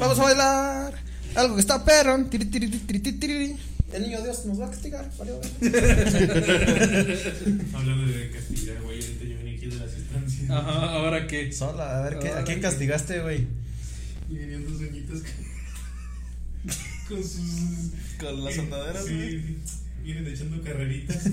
Vamos 0.00 0.18
a 0.18 0.22
bailar. 0.22 0.94
Algo 1.34 1.54
que 1.54 1.60
está 1.60 1.84
perro. 1.84 2.24
Tiri, 2.26 2.46
tiri, 2.46 2.68
tiri, 2.68 3.00
tiri, 3.00 3.18
tiri. 3.18 3.56
El 3.92 4.02
niño 4.02 4.22
Dios 4.22 4.44
nos 4.44 4.60
va 4.60 4.66
a 4.66 4.70
castigar. 4.70 5.10
Vale, 5.18 5.32
Hablando 7.74 8.12
de 8.12 8.30
castigar, 8.30 8.82
güey, 8.82 9.00
ahorita 9.00 9.24
yo 9.24 9.36
venía 9.38 9.56
aquí 9.56 9.66
de 9.66 9.76
las 9.76 9.94
estancias. 9.94 10.50
Ajá, 10.50 10.92
ahora 10.92 11.26
qué. 11.26 11.50
Sola, 11.52 11.98
a 11.98 12.02
ver, 12.08 12.18
¿qué, 12.18 12.28
¿a 12.28 12.44
quién 12.44 12.60
castigaste, 12.60 13.20
güey? 13.20 13.46
Y 14.28 14.34
venían 14.34 14.64
dos 14.64 14.78
doñitas 14.80 15.22
con, 17.08 17.16
con 17.16 17.24
sus. 17.24 17.92
Con 18.18 18.44
las 18.44 18.58
andaderas, 18.58 19.04
güey. 19.04 19.30
Sí, 19.30 19.56
vienen 20.02 20.26
echando 20.26 20.62
carreritas. 20.62 21.18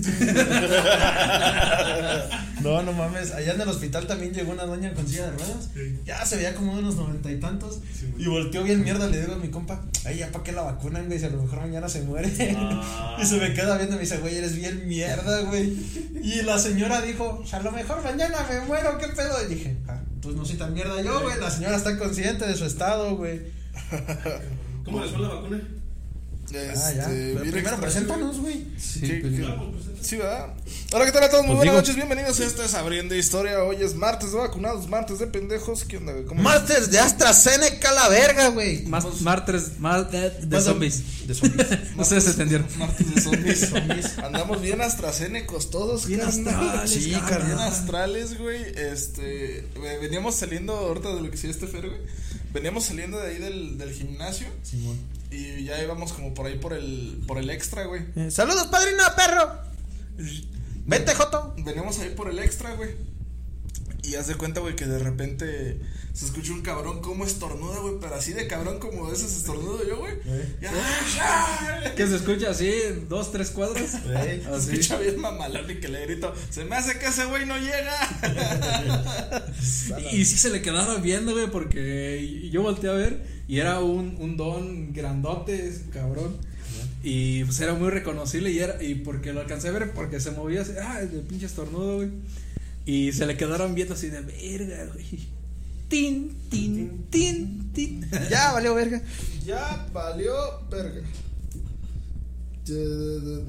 No, 2.62 2.82
no 2.82 2.92
mames. 2.92 3.32
Allá 3.32 3.54
en 3.54 3.60
el 3.60 3.68
hospital 3.68 4.06
también 4.06 4.32
llegó 4.32 4.52
una 4.52 4.64
doña 4.64 4.92
con 4.92 5.06
silla 5.06 5.26
de 5.26 5.32
ruedas. 5.32 5.68
Sí. 5.72 6.00
Ya 6.04 6.24
se 6.24 6.36
veía 6.36 6.54
como 6.54 6.74
de 6.74 6.80
unos 6.80 6.96
noventa 6.96 7.30
y 7.30 7.38
tantos. 7.38 7.80
Sí, 7.94 8.12
y 8.18 8.26
volteó 8.26 8.64
bien 8.64 8.82
mierda. 8.82 9.06
Le 9.06 9.20
digo 9.20 9.34
a 9.34 9.38
mi 9.38 9.50
compa, 9.50 9.84
ay, 10.04 10.18
ya 10.18 10.32
para 10.32 10.42
qué 10.42 10.52
la 10.52 10.62
vacunan, 10.62 11.06
güey. 11.06 11.18
Si 11.18 11.26
a 11.26 11.30
lo 11.30 11.42
mejor 11.42 11.60
mañana 11.60 11.88
se 11.88 12.02
muere. 12.02 12.32
Ah. 12.56 13.16
y 13.22 13.26
se 13.26 13.38
me 13.38 13.54
queda 13.54 13.76
viendo 13.76 13.94
y 13.94 13.98
me 13.98 14.02
dice, 14.02 14.18
güey, 14.18 14.36
eres 14.36 14.56
bien 14.56 14.88
mierda, 14.88 15.42
güey. 15.42 15.76
Y 16.22 16.42
la 16.42 16.58
señora 16.58 17.02
dijo, 17.02 17.44
a 17.52 17.58
lo 17.60 17.72
mejor 17.72 18.02
mañana 18.02 18.38
me 18.50 18.60
muero, 18.62 18.98
¿qué 18.98 19.08
pedo? 19.08 19.44
Y 19.44 19.54
dije, 19.54 19.76
ah, 19.86 20.00
pues 20.20 20.34
no 20.34 20.44
soy 20.44 20.56
tan 20.56 20.74
mierda 20.74 21.00
yo, 21.02 21.20
güey. 21.20 21.38
La 21.38 21.50
señora 21.50 21.76
está 21.76 21.96
consciente 21.98 22.46
de 22.46 22.56
su 22.56 22.64
estado, 22.64 23.16
güey. 23.16 23.42
¿Cómo 24.84 25.02
les 25.02 25.10
fue 25.10 25.20
la 25.20 25.28
vacuna? 25.28 25.60
Ah, 26.48 26.92
ya. 26.92 27.02
Este, 27.02 27.30
Pero 27.32 27.40
bien 27.42 27.52
primero 27.54 27.80
preséntanos, 27.80 28.38
güey. 28.40 28.66
Sí, 28.78 29.00
¿Qué- 29.00 29.14
pues, 29.20 29.34
Ah, 29.48 29.62
pues. 29.72 30.06
Sí, 30.06 30.16
¿verdad? 30.16 30.54
Hola, 30.92 31.04
¿qué 31.04 31.10
tal 31.12 31.24
a 31.24 31.30
todos? 31.30 31.42
Muy 31.44 31.56
Pues 31.56 31.66
buenas 31.66 31.72
digo- 31.74 31.76
noches, 31.80 31.96
bienvenidos. 31.96 32.38
Esto 32.38 32.62
es 32.62 32.74
Abriendo 32.74 33.16
Historia. 33.16 33.64
Hoy 33.64 33.78
es 33.82 33.96
martes 33.96 34.30
de 34.30 34.38
vacunados, 34.38 34.88
martes 34.88 35.18
de 35.18 35.26
pendejos. 35.26 35.84
¿Qué 35.84 35.96
onda, 35.96 36.12
güey? 36.12 36.24
¿Cómo 36.24 36.42
Masters 36.44 36.92
de 36.92 37.00
AstraZeneca, 37.00 37.90
la 37.92 38.08
verga, 38.08 38.48
güey. 38.50 38.82
Más, 38.84 39.20
martes, 39.22 39.80
más 39.80 40.10
de, 40.12 40.30
de 40.30 40.46
Más 40.46 40.64
de- 40.64 40.70
zombies. 40.70 41.26
De 41.26 41.34
zombies. 41.34 41.66
Ustedes 41.98 42.26
entendieron. 42.28 42.68
Martes 42.78 43.14
de 43.14 43.20
zombies. 43.20 44.18
Andamos 44.22 44.62
bien 44.62 44.80
astracénicos 44.80 45.70
todos, 45.70 46.06
Bien 46.06 46.20
astrales, 46.20 46.90
Sí, 46.90 47.10
carnal. 47.28 47.46
Bien 47.46 47.58
astrales, 47.58 48.38
güey. 48.38 48.62
Este. 48.76 49.66
Veníamos 50.00 50.36
saliendo 50.36 50.74
ahorita 50.76 51.12
de 51.14 51.22
lo 51.22 51.30
que 51.30 51.36
sí 51.36 51.48
este 51.48 51.66
Fer, 51.66 51.88
güey. 51.88 52.00
Veníamos 52.52 52.84
saliendo 52.84 53.18
de 53.18 53.28
ahí 53.32 53.38
del, 53.38 53.76
del 53.76 53.92
gimnasio. 53.92 54.46
Simón. 54.62 54.96
Y 55.30 55.64
ya 55.64 55.82
íbamos 55.82 56.12
como 56.12 56.34
por 56.34 56.46
ahí 56.46 56.58
por 56.58 56.72
el, 56.72 57.22
por 57.26 57.38
el 57.38 57.50
extra, 57.50 57.84
güey. 57.84 58.02
Eh, 58.16 58.30
Saludos, 58.30 58.68
padrino, 58.68 59.02
perro. 59.16 59.60
Vente, 60.86 61.14
Joto. 61.14 61.54
Veníamos 61.58 61.98
ahí 61.98 62.10
por 62.10 62.30
el 62.30 62.38
extra, 62.38 62.74
güey. 62.74 62.94
Y 64.02 64.14
haz 64.14 64.28
de 64.28 64.36
cuenta, 64.36 64.60
güey, 64.60 64.76
que 64.76 64.86
de 64.86 64.98
repente 65.00 65.80
se 66.16 66.24
escucha 66.24 66.52
un 66.54 66.62
cabrón 66.62 67.02
como 67.02 67.26
estornuda, 67.26 67.78
güey. 67.80 67.96
Pero 68.00 68.14
así 68.14 68.32
de 68.32 68.46
cabrón 68.46 68.78
como 68.78 69.06
de 69.08 69.14
esos 69.14 69.36
estornudo 69.36 69.86
yo, 69.86 69.98
güey. 69.98 70.14
Ya. 70.62 70.72
Que 71.94 72.06
se 72.06 72.16
escucha 72.16 72.50
así, 72.50 72.72
dos, 73.06 73.32
tres 73.32 73.50
cuadros. 73.50 73.90
Güey. 74.06 74.42
Se 74.42 74.48
Así. 74.48 74.70
escucha 74.72 74.98
bien 74.98 75.20
mamalón 75.20 75.70
y 75.70 75.74
que 75.74 75.88
le 75.88 76.06
grito, 76.06 76.32
se 76.48 76.64
me 76.64 76.76
hace 76.76 76.98
que 76.98 77.06
ese 77.06 77.26
güey 77.26 77.44
no 77.44 77.58
llega. 77.58 79.44
Y 80.12 80.24
sí 80.24 80.38
se 80.38 80.48
le 80.48 80.62
quedaron 80.62 81.02
viendo, 81.02 81.32
güey, 81.32 81.50
porque 81.50 82.48
yo 82.50 82.62
volteé 82.62 82.88
a 82.88 82.94
ver 82.94 83.26
y 83.46 83.58
era 83.58 83.80
un, 83.80 84.16
un 84.18 84.38
don 84.38 84.94
grandote, 84.94 85.68
ese 85.68 85.90
cabrón. 85.90 86.38
Y 87.02 87.44
pues 87.44 87.60
era 87.60 87.74
muy 87.74 87.90
reconocible 87.90 88.50
y 88.50 88.58
era, 88.58 88.82
y 88.82 88.94
porque 88.94 89.34
lo 89.34 89.40
alcancé 89.40 89.68
a 89.68 89.72
ver 89.72 89.92
porque 89.92 90.18
se 90.18 90.30
movía 90.30 90.62
así, 90.62 90.72
ah, 90.80 91.00
el 91.00 91.08
pinche 91.20 91.44
estornudo, 91.44 91.96
güey. 91.96 92.08
Y 92.86 93.12
se 93.12 93.26
le 93.26 93.36
quedaron 93.36 93.74
viendo 93.74 93.94
así 93.94 94.08
de 94.08 94.22
verga, 94.22 94.86
güey. 94.94 95.35
Tin, 95.88 96.36
tin, 96.50 97.06
tin, 97.10 97.72
tin. 97.72 98.10
Ya, 98.30 98.52
valió 98.52 98.74
verga. 98.74 99.00
ya 99.44 99.86
valió 99.92 100.34
verga. 100.70 101.02
Soy 102.64 103.44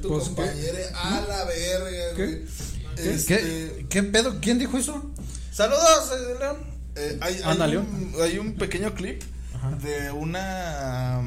tu 0.00 0.08
Pues, 0.08 0.24
compañero 0.24 0.78
a 0.94 1.24
la 1.28 1.44
verga, 1.44 2.14
¿Qué? 2.16 2.24
güey. 2.26 2.44
¿Qué, 2.96 3.10
Este, 3.14 3.36
¿Qué, 3.36 3.86
¿Qué 3.88 4.02
pedo? 4.04 4.38
¿Quién 4.40 4.58
dijo 4.58 4.78
eso? 4.78 5.10
Saludos, 5.52 6.12
eh, 6.12 6.34
León. 6.38 6.56
eh, 6.96 7.18
hay, 7.20 7.76
un, 7.76 8.12
hay 8.22 8.38
un 8.38 8.54
pequeño 8.54 8.94
clip 8.94 9.22
de 9.82 10.10
una. 10.12 11.20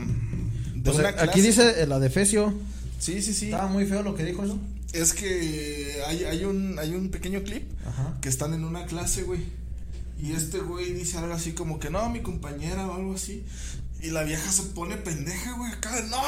De 0.76 0.82
Pues, 0.84 0.98
una 0.98 1.12
clase. 1.14 1.30
aquí 1.30 1.42
dice 1.42 1.86
la 1.86 2.00
de 2.00 2.10
Fecio. 2.10 2.54
Sí, 3.00 3.22
sí, 3.22 3.34
sí. 3.34 3.46
Estaba 3.46 3.68
muy 3.68 3.86
feo 3.86 4.02
lo 4.04 4.16
que 4.16 4.24
dijo 4.24 4.44
eso. 4.44 4.58
Es 4.94 5.14
que 5.14 6.02
hay, 6.08 6.24
hay, 6.24 6.46
un, 6.46 6.80
hay 6.80 6.94
un 6.96 7.10
pequeño 7.10 7.44
clip 7.44 7.72
Ajá. 7.86 8.18
que 8.22 8.30
están 8.30 8.54
en 8.54 8.64
una 8.64 8.86
clase, 8.86 9.24
güey. 9.24 9.42
Y 10.22 10.34
este 10.34 10.60
güey 10.60 10.94
dice 10.94 11.18
algo 11.18 11.34
así 11.34 11.54
como 11.54 11.80
que 11.80 11.90
no, 11.90 12.10
mi 12.10 12.22
compañera 12.22 12.88
o 12.88 12.96
algo 12.96 13.16
así. 13.16 13.46
Y 14.02 14.12
la 14.12 14.24
vieja 14.24 14.52
se 14.52 14.64
pone 14.64 14.96
pendeja, 14.98 15.54
güey. 15.58 15.72
Acá 15.72 15.96
de, 15.96 16.10
no, 16.10 16.22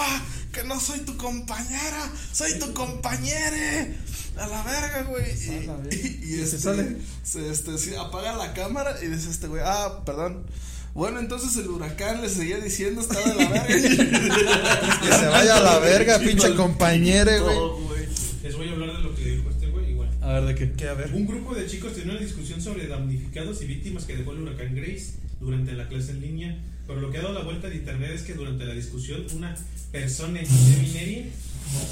que 0.51 0.63
no 0.63 0.79
soy 0.79 0.99
tu 0.99 1.17
compañera, 1.17 2.11
soy 2.31 2.59
tu 2.59 2.73
compañere. 2.73 3.97
A 4.37 4.47
la 4.47 4.63
verga, 4.63 5.03
güey. 5.09 5.25
Y, 5.31 5.95
y, 5.95 6.33
y 6.33 6.35
se 6.37 6.43
este, 6.43 6.59
sale. 6.59 6.97
se, 7.23 7.49
este, 7.49 7.77
sí, 7.77 7.95
apaga 7.95 8.35
la 8.35 8.53
cámara 8.53 8.95
y 9.01 9.07
dice 9.07 9.29
este 9.29 9.47
güey, 9.47 9.61
ah, 9.65 10.03
perdón. 10.05 10.45
Bueno, 10.93 11.19
entonces 11.19 11.55
el 11.57 11.69
huracán 11.69 12.21
le 12.21 12.29
seguía 12.29 12.57
diciendo, 12.59 13.01
estaba 13.01 13.21
de 13.21 13.35
la 13.35 13.49
verga. 13.49 13.67
Que 15.01 15.13
se 15.13 15.27
vaya 15.27 15.57
a 15.57 15.61
la 15.61 15.79
verga, 15.79 16.19
pinche 16.19 16.53
compañere, 16.55 17.39
güey. 17.39 17.55
Todo, 17.55 17.77
güey. 17.83 18.05
Les 18.43 18.57
voy 18.57 18.67
a 18.69 18.71
hablar 18.73 18.97
de 18.97 18.99
lo 18.99 19.15
que 19.15 19.23
dijo 19.23 19.49
este 19.49 19.67
güey, 19.67 19.91
igual. 19.91 20.09
A 20.31 20.39
ver 20.39 20.45
de 20.45 20.55
qué. 20.55 20.71
¿Qué? 20.71 20.87
A 20.87 20.93
ver. 20.93 21.13
Un 21.13 21.27
grupo 21.27 21.53
de 21.53 21.67
chicos 21.67 21.93
tenía 21.93 22.13
una 22.13 22.21
discusión 22.21 22.61
sobre 22.61 22.87
damnificados 22.87 23.61
y 23.63 23.65
víctimas 23.65 24.05
que 24.05 24.15
dejó 24.15 24.31
el 24.31 24.39
huracán 24.39 24.73
Grace 24.73 25.15
durante 25.41 25.73
la 25.73 25.89
clase 25.89 26.11
en 26.11 26.21
línea. 26.21 26.57
Pero 26.87 27.01
lo 27.01 27.11
que 27.11 27.17
ha 27.17 27.21
dado 27.21 27.33
la 27.33 27.43
vuelta 27.43 27.67
de 27.67 27.75
internet 27.75 28.11
es 28.13 28.21
que 28.21 28.33
durante 28.33 28.63
la 28.63 28.73
discusión 28.73 29.25
una 29.35 29.53
persona 29.91 30.39
de 30.39 30.47
minería 30.81 31.25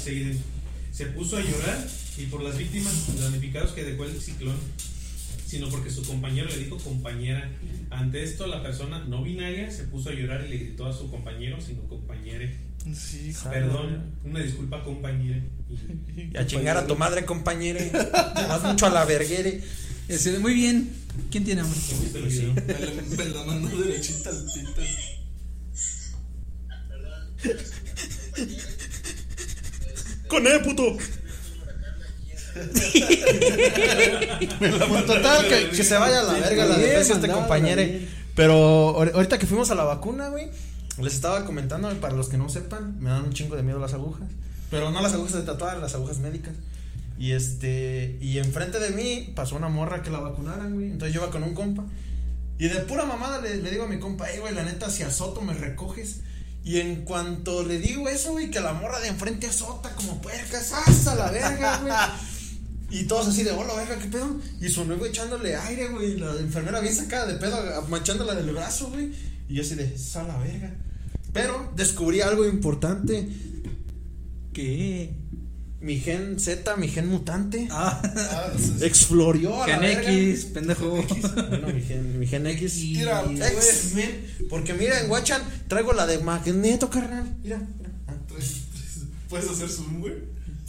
se, 0.02 0.36
se 0.90 1.06
puso 1.06 1.36
a 1.36 1.42
llorar 1.42 1.86
y 2.16 2.26
por 2.26 2.42
las 2.42 2.56
víctimas 2.56 3.20
damnificados 3.20 3.72
que 3.72 3.84
dejó 3.84 4.06
el 4.06 4.18
ciclón, 4.18 4.56
sino 5.46 5.68
porque 5.68 5.90
su 5.90 6.02
compañero 6.02 6.48
le 6.48 6.64
dijo 6.64 6.78
compañera. 6.78 7.46
Ante 7.90 8.22
esto 8.22 8.46
la 8.46 8.62
persona 8.62 9.04
no 9.04 9.22
binaria 9.22 9.70
se 9.70 9.84
puso 9.84 10.08
a 10.08 10.14
llorar 10.14 10.46
y 10.46 10.48
le 10.48 10.56
gritó 10.56 10.86
a 10.86 10.94
su 10.94 11.10
compañero, 11.10 11.60
sino 11.60 11.82
compañere. 11.82 12.69
Sí. 12.94 13.34
Perdón, 13.50 14.14
una 14.24 14.40
disculpa 14.40 14.82
compañere. 14.82 15.42
Y- 15.68 16.30
Y 16.34 16.36
a 16.36 16.46
chingar 16.46 16.76
a 16.76 16.86
tu 16.86 16.96
madre, 16.96 17.24
compañere. 17.24 17.90
Vas 17.92 18.62
mucho 18.62 18.86
a 18.86 18.90
la 18.90 19.04
verguere. 19.04 19.62
Ese, 20.08 20.38
muy 20.38 20.54
bien. 20.54 20.90
¿Quién 21.30 21.44
tiene 21.44 21.60
hambre? 21.60 21.78
Me 23.16 23.24
la, 23.26 23.44
mandó 23.44 23.76
derechita 23.78 24.30
al 24.30 24.44
pito. 24.44 24.82
Con 30.28 30.46
E, 30.46 30.58
puto. 30.60 30.96
Pues 34.58 35.06
total, 35.06 35.46
que, 35.48 35.70
que 35.70 35.84
se 35.84 35.96
vaya 35.96 36.20
a 36.20 36.22
la 36.24 36.32
verga 36.34 36.66
la 36.66 36.76
defensa 36.78 37.14
este 37.14 37.28
bien. 37.28 38.08
Pero 38.34 38.94
ahor- 38.96 39.12
ahorita 39.14 39.38
que 39.38 39.46
fuimos 39.46 39.70
a 39.70 39.74
la 39.76 39.84
vacuna, 39.84 40.28
güey, 40.30 40.48
les 41.02 41.14
estaba 41.14 41.44
comentando, 41.44 41.88
para 42.00 42.14
los 42.14 42.28
que 42.28 42.36
no 42.36 42.48
sepan, 42.48 43.00
me 43.00 43.10
dan 43.10 43.24
un 43.24 43.32
chingo 43.32 43.56
de 43.56 43.62
miedo 43.62 43.78
las 43.78 43.94
agujas. 43.94 44.28
Pero 44.70 44.90
no 44.90 45.02
las 45.02 45.12
agujas 45.12 45.34
de 45.34 45.42
tatuar, 45.42 45.78
las 45.78 45.94
agujas 45.94 46.18
médicas. 46.18 46.54
Y 47.18 47.32
este, 47.32 48.16
y 48.20 48.38
enfrente 48.38 48.78
de 48.78 48.90
mí 48.90 49.32
pasó 49.34 49.56
una 49.56 49.68
morra 49.68 50.02
que 50.02 50.10
la 50.10 50.20
vacunaran, 50.20 50.74
güey. 50.74 50.90
Entonces 50.90 51.14
yo 51.14 51.22
iba 51.22 51.30
con 51.30 51.42
un 51.42 51.54
compa. 51.54 51.84
Y 52.58 52.68
de 52.68 52.80
pura 52.80 53.04
mamada 53.04 53.40
le, 53.40 53.58
digo 53.70 53.84
a 53.84 53.88
mi 53.88 53.98
compa, 53.98 54.30
eh, 54.30 54.38
güey, 54.38 54.54
la 54.54 54.64
neta, 54.64 54.88
si 54.90 55.02
azoto 55.02 55.42
me 55.42 55.54
recoges. 55.54 56.20
Y 56.64 56.78
en 56.78 57.04
cuanto 57.04 57.62
le 57.62 57.78
digo 57.78 58.08
eso, 58.08 58.32
güey, 58.32 58.50
que 58.50 58.60
la 58.60 58.72
morra 58.72 59.00
de 59.00 59.08
enfrente 59.08 59.46
azota 59.46 59.94
como 59.94 60.20
puercas, 60.20 60.72
¡hasta 60.72 61.14
la 61.14 61.30
verga, 61.30 61.78
güey! 61.78 63.00
Y 63.00 63.04
todos 63.04 63.28
así 63.28 63.44
de, 63.44 63.52
hola, 63.52 63.74
verga, 63.74 63.98
¿qué 63.98 64.08
pedo? 64.08 64.36
Y 64.60 64.68
su 64.68 64.84
nuevo 64.84 65.06
echándole 65.06 65.56
aire, 65.56 65.88
güey. 65.88 66.16
La 66.16 66.32
enfermera 66.38 66.80
bien 66.80 66.94
sacada 66.94 67.26
de 67.26 67.34
pedo, 67.34 67.82
manchándola 67.88 68.34
del 68.34 68.50
brazo, 68.52 68.90
güey. 68.90 69.12
Y 69.48 69.54
yo 69.54 69.62
así 69.62 69.74
de, 69.74 69.96
¡sa 69.96 70.22
la 70.24 70.38
verga! 70.38 70.74
Pero 71.32 71.72
descubrí 71.76 72.20
algo 72.20 72.46
importante. 72.46 73.28
¿Qué? 74.52 75.14
Mi 75.80 75.98
gen 75.98 76.38
Z, 76.38 76.76
mi 76.76 76.88
gen 76.88 77.08
mutante, 77.08 77.66
Ah, 77.70 78.02
Ah, 78.04 78.52
sí. 78.58 78.84
exflorió 78.84 79.62
a 79.62 79.66
la 79.66 79.78
Gen 79.78 79.82
verga. 79.82 80.12
X, 80.12 80.44
pendejo. 80.46 80.90
Bueno, 80.90 81.68
mi 81.68 81.80
gen, 81.80 82.18
mi 82.18 82.26
gen 82.26 82.46
X 82.46 82.76
y 82.82 82.96
Mira, 82.98 83.22
pues. 83.24 83.94
Porque 84.50 84.74
mira, 84.74 85.00
en 85.00 85.08
Guachan 85.08 85.40
traigo 85.68 85.94
la 85.94 86.06
de 86.06 86.18
Magneto, 86.18 86.90
carnal. 86.90 87.34
Mira, 87.42 87.58
mira. 87.78 87.90
Ah, 88.08 88.14
¿Puedes 89.30 89.48
hacer 89.48 89.70
zoom, 89.70 90.00
güey? 90.00 90.14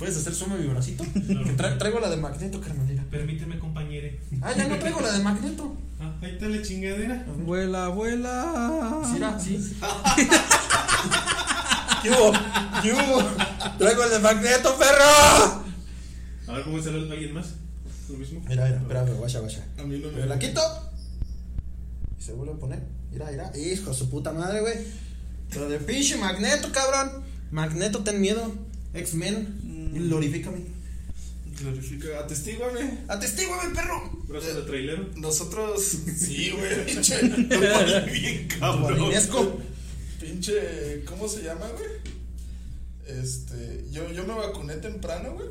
¿Puedes 0.02 0.18
hacer 0.18 0.34
suma 0.34 0.56
mi 0.56 0.66
bracito? 0.66 1.04
Que 1.14 1.56
tra- 1.56 1.78
traigo 1.78 2.00
la 2.00 2.10
de 2.10 2.18
Magneto, 2.18 2.60
carnal. 2.60 2.88
Mira. 2.88 3.04
Permíteme, 3.12 3.60
compañere. 3.60 4.20
Ah, 4.42 4.52
ya 4.58 4.68
no 4.68 4.80
traigo 4.80 5.00
la 5.00 5.12
de 5.12 5.20
Magneto. 5.24 5.78
Ah, 6.00 6.12
ahí 6.24 6.32
está 6.32 6.48
la 6.48 6.60
chingadera. 6.64 7.24
Vuela, 7.46 7.88
vuela. 7.90 9.04
Sí, 9.06 9.18
era, 9.18 9.40
sí. 9.40 9.60
¿Qué 12.02 12.10
hubo? 12.10 12.32
¿Qué 12.82 12.94
hubo? 12.94 13.22
Traigo 13.78 14.04
el 14.06 14.10
de 14.10 14.20
Magneto, 14.20 14.76
perro. 14.80 15.64
A 16.48 16.54
ver 16.56 16.64
cómo 16.64 16.80
es 16.80 16.86
el 16.88 17.12
alguien 17.12 17.34
más. 17.36 17.50
Lo 18.10 18.18
mismo. 18.18 18.40
Mira, 18.50 18.66
mira, 18.66 18.78
espérame, 18.78 19.14
guacha, 19.18 19.40
guacha. 19.40 19.64
A 19.78 19.84
mí 19.84 20.00
no 20.00 20.12
Me 20.12 20.26
la 20.26 20.40
quito. 20.40 20.62
Y 22.20 22.24
se 22.24 22.34
vuelve 22.34 22.54
a 22.54 22.58
poner. 22.58 22.82
Mira, 23.12 23.30
mira. 23.30 23.52
Hijo 23.56 23.92
de 23.92 23.96
su 23.96 24.10
puta 24.10 24.32
madre, 24.34 24.62
güey. 24.62 24.78
Pero 25.52 25.70
de 25.70 25.78
pinche 25.78 26.18
Magneto, 26.18 26.72
cabrón. 26.72 27.22
Magneto, 27.52 28.00
ten 28.00 28.20
miedo. 28.20 28.52
X-Men. 28.96 29.62
Mm. 29.92 30.08
Glorifícame. 30.08 30.60
Glorifica, 31.60 32.20
atestíguame. 32.20 33.00
Atestíguame, 33.08 33.76
perro. 33.76 34.10
Brazo 34.28 34.54
de 34.56 34.62
trailero. 34.64 35.10
Nosotros, 35.16 35.84
sí, 36.18 36.52
güey, 36.52 36.86
pinche. 36.88 37.22
Bien 37.22 38.48
cabrón. 38.48 39.12
Pinche, 40.20 41.04
¿cómo 41.06 41.28
se 41.28 41.44
llama, 41.44 41.68
güey? 41.70 41.90
Este, 43.08 43.86
yo, 43.92 44.10
yo 44.12 44.26
me 44.26 44.34
vacuné 44.34 44.76
temprano, 44.76 45.34
güey. 45.34 45.48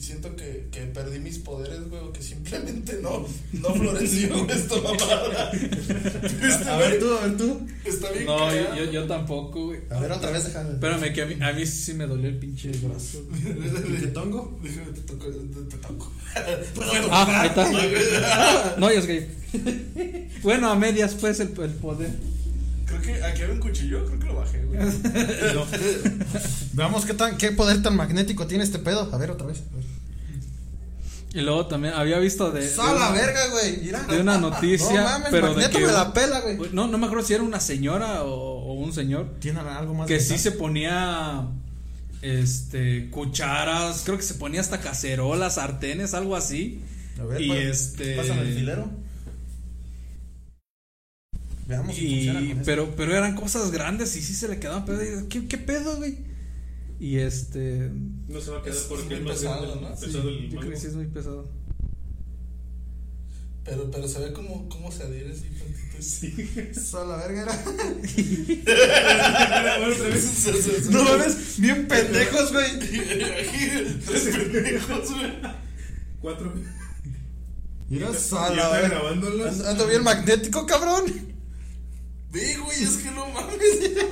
Y 0.00 0.02
siento 0.02 0.34
que, 0.34 0.66
que 0.72 0.80
perdí 0.86 1.18
mis 1.18 1.36
poderes, 1.40 1.86
güey, 1.90 2.00
o 2.00 2.10
que 2.10 2.22
simplemente 2.22 3.00
no, 3.02 3.26
no 3.52 3.74
floreció 3.74 4.48
esta 4.48 4.76
mamada. 4.80 5.50
Este, 5.52 6.70
A 6.70 6.78
ver 6.78 6.98
tú, 6.98 7.12
a 7.12 7.26
ver 7.26 7.36
tú. 7.36 7.68
Está 7.84 8.10
bien 8.10 8.24
No, 8.24 8.50
yo, 8.50 8.76
yo, 8.76 8.90
yo 8.92 9.06
tampoco, 9.06 9.66
güey. 9.66 9.80
A 9.90 10.00
ver, 10.00 10.10
otra 10.12 10.30
vez 10.30 10.46
déjame. 10.46 10.70
Espérame, 10.70 11.12
que 11.12 11.20
a 11.20 11.26
mí, 11.26 11.36
a 11.38 11.52
mí 11.52 11.66
sí 11.66 11.92
me 11.92 12.06
dolió 12.06 12.30
el 12.30 12.38
pinche 12.38 12.70
brazo. 12.82 13.18
¿Te 14.00 14.06
tongo? 14.06 14.58
Déjame, 14.62 14.90
te 14.92 15.02
toco, 15.02 15.26
te, 15.26 15.64
te 15.64 15.76
toco. 15.76 16.10
Ah, 17.10 17.42
ahí 17.42 17.48
está. 17.48 18.76
No, 18.78 18.90
ya 18.90 19.00
es 19.00 19.06
gay. 19.06 19.28
Bueno, 20.42 20.70
a 20.70 20.76
medias, 20.76 21.12
pues, 21.12 21.40
el, 21.40 21.48
el 21.48 21.74
poder. 21.74 22.10
Creo 22.86 23.02
que 23.02 23.22
aquí 23.22 23.42
había 23.42 23.54
un 23.54 23.60
cuchillo, 23.60 24.06
creo 24.06 24.18
que 24.18 24.26
lo 24.26 24.34
bajé, 24.36 24.64
güey. 24.64 24.80
Veamos 26.72 27.04
qué, 27.04 27.12
tan, 27.12 27.36
qué 27.36 27.52
poder 27.52 27.82
tan 27.82 27.94
magnético 27.94 28.46
tiene 28.46 28.64
este 28.64 28.78
pedo. 28.78 29.10
A 29.12 29.18
ver, 29.18 29.30
otra 29.30 29.46
vez. 29.46 29.58
a 29.70 29.76
ver. 29.76 29.89
Y 31.32 31.42
luego 31.42 31.66
también 31.66 31.94
había 31.94 32.18
visto 32.18 32.50
de. 32.50 32.68
¡Sa 32.68 32.92
de 32.92 32.98
la 32.98 33.08
una- 33.10 33.20
verga, 33.20 33.46
güey! 33.48 33.76
Mira. 33.82 34.02
De 34.02 34.20
una 34.20 34.38
noticia, 34.40 35.00
No 35.02 35.08
mames, 35.10 35.28
pero 35.30 35.54
de 35.54 35.70
que. 35.70 35.78
me 35.78 35.92
la 35.92 36.12
pela, 36.12 36.40
güey. 36.40 36.58
No, 36.72 36.88
no 36.88 36.98
me 36.98 37.06
acuerdo 37.06 37.24
si 37.24 37.34
era 37.34 37.42
una 37.44 37.60
señora 37.60 38.24
o, 38.24 38.32
o 38.34 38.72
un 38.74 38.92
señor. 38.92 39.34
Tiene 39.38 39.60
algo 39.60 39.94
más 39.94 40.08
Que 40.08 40.18
sí 40.20 40.30
tal? 40.30 40.38
se 40.40 40.52
ponía. 40.52 41.46
Este. 42.22 43.08
Cucharas. 43.10 44.02
Creo 44.04 44.16
que 44.16 44.24
se 44.24 44.34
ponía 44.34 44.60
hasta 44.60 44.80
cacerolas, 44.80 45.54
sartenes, 45.54 46.14
algo 46.14 46.34
así. 46.34 46.80
A 47.20 47.24
ver, 47.24 47.40
y 47.40 47.52
este. 47.52 48.16
Pásame 48.16 48.42
el 48.42 48.54
filero. 48.54 48.90
Veamos 51.66 51.94
si 51.94 52.08
funciona 52.14 52.40
Y, 52.40 52.48
con 52.54 52.62
pero, 52.64 52.94
pero 52.96 53.16
eran 53.16 53.36
cosas 53.36 53.70
grandes 53.70 54.16
y 54.16 54.22
sí 54.22 54.34
se 54.34 54.48
le 54.48 54.58
quedaban 54.58 54.84
pedo. 54.84 55.00
y, 55.02 55.28
¿Qué, 55.28 55.46
qué 55.46 55.58
pedo, 55.58 55.96
güey? 55.98 56.16
Y 57.00 57.16
este. 57.18 57.90
No 58.28 58.40
se 58.40 58.50
va 58.50 58.58
a 58.58 58.62
quedar 58.62 58.76
Es- 58.76 58.82
porque 58.84 59.14
es 59.14 59.20
es 59.20 59.24
muy 59.24 59.32
pesado, 59.32 59.74
¿no? 59.76 59.94
pesado 59.96 60.28
el 60.28 60.50
Yo 60.50 60.58
creo 60.60 60.70
que 60.72 60.76
sí 60.78 60.86
es 60.88 60.94
muy 60.94 61.06
pesado. 61.06 61.48
Pero, 63.64 63.90
pero 63.90 64.06
se 64.08 64.18
ve 64.20 64.32
como, 64.32 64.68
cómo 64.68 64.90
se 64.92 65.02
adhiere 65.04 65.32
así 65.32 65.42
tantito. 65.48 65.80
Sí. 66.00 66.32
esto. 66.56 66.80
¡Sa 66.98 67.04
la 67.04 67.16
verga 67.16 67.42
era! 67.42 67.52
No 70.90 71.04
mames, 71.04 71.60
bien 71.60 71.86
pendejos, 71.88 72.52
güey. 72.52 72.78
Tres 72.78 74.36
pendejos, 74.36 75.10
güey. 75.10 75.32
Cuatro. 76.22 76.52
Mira, 77.88 78.12
Ya 78.12 78.18
sa 78.18 78.48
está 78.48 78.54
la 78.54 78.68
verga. 78.70 78.88
grabándolos. 78.88 79.52
Ando, 79.52 79.68
ando 79.68 79.86
bien 79.88 80.02
magnético, 80.04 80.64
cabrón. 80.66 81.29
Ve, 82.32 82.56
güey, 82.58 82.82
es 82.82 82.96
que 82.98 83.10
no 83.10 83.28
mames. 83.28 83.60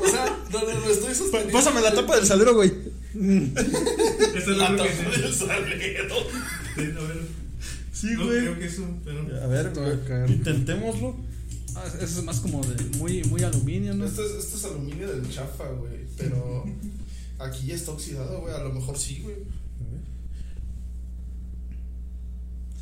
O 0.03 0.09
sea, 0.09 0.39
no, 0.51 0.61
no, 0.61 0.81
lo 0.81 0.91
estoy 0.91 1.15
sosteniendo. 1.15 1.53
Pásame 1.53 1.81
la 1.81 1.95
tapa 1.95 2.17
del 2.17 2.27
salero, 2.27 2.55
güey. 2.55 2.73
Esa 3.15 4.39
es 4.39 4.47
La 4.49 4.71
la 4.71 4.77
tapa 4.77 4.91
que 4.91 5.21
del 5.21 5.35
salero. 5.35 6.15
Sí, 6.75 6.83
a 6.83 7.01
ver. 7.07 7.21
Sí, 7.93 8.07
No 8.17 8.29
creo 8.29 8.59
que 8.59 8.67
eso, 8.67 8.89
pero. 9.05 9.21
A 9.43 9.47
ver, 9.47 9.73
caer. 10.07 10.31
intentémoslo. 10.31 11.17
Ah, 11.77 11.85
eso 12.01 12.19
es 12.19 12.25
más 12.25 12.41
como 12.41 12.61
de 12.65 12.83
muy, 12.97 13.23
muy 13.25 13.43
aluminio, 13.45 13.95
¿no? 13.95 14.05
Esto 14.05 14.25
es, 14.25 14.45
esto 14.45 14.57
es 14.57 14.65
aluminio 14.65 15.09
del 15.13 15.31
chafa, 15.33 15.69
güey. 15.69 16.07
Pero 16.17 16.65
aquí 17.39 17.69
ya 17.69 17.77
está 17.77 17.93
oxidado, 17.93 18.41
güey. 18.41 18.53
A 18.55 18.59
lo 18.65 18.73
mejor 18.73 18.99
sí, 18.99 19.21
güey. 19.23 19.37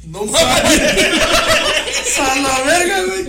No 0.07 0.25
mames. 0.25 0.81
¡A 2.19 2.41
la 2.41 2.63
verga, 2.65 3.05
güey! 3.07 3.25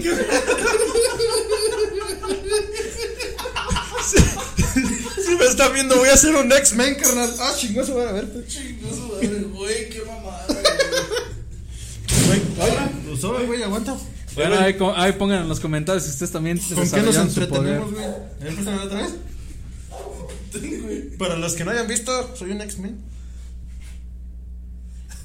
Si 5.57 5.63
me 5.63 5.65
está 5.65 5.73
viendo, 5.73 5.97
voy 5.97 6.09
a 6.09 6.13
hacer 6.13 6.35
un 6.35 6.51
X-Men, 6.51 6.95
carnal. 6.95 7.33
Ah, 7.39 7.51
chingoso, 7.57 7.93
güey, 7.95 8.07
a 8.07 8.11
ver. 8.11 8.31
pues. 8.31 8.47
Chingo 8.47 8.93
su 8.93 9.07
madre, 9.07 9.39
güey. 9.51 9.89
Qué 9.89 10.03
mamada, 10.05 10.45
güey. 12.27 12.41
Pues 13.07 13.21
güey, 13.47 13.63
aguanta. 13.63 13.97
Bueno, 14.35 14.59
ahí, 14.59 14.77
ahí 14.95 15.13
pongan 15.13 15.41
en 15.41 15.49
los 15.49 15.59
comentarios 15.59 16.03
si 16.03 16.11
ustedes 16.11 16.31
también 16.31 16.59
¿Con 16.59 16.91
qué 16.91 17.01
nos 17.01 17.15
entretenemos, 17.15 17.91
güey? 17.91 18.05
Otra 18.85 19.01
vez. 19.01 19.15
Para 21.17 21.37
los 21.37 21.53
que 21.53 21.65
no 21.65 21.71
hayan 21.71 21.87
visto, 21.87 22.35
soy 22.35 22.51
un 22.51 22.61
X-Men. 22.61 23.01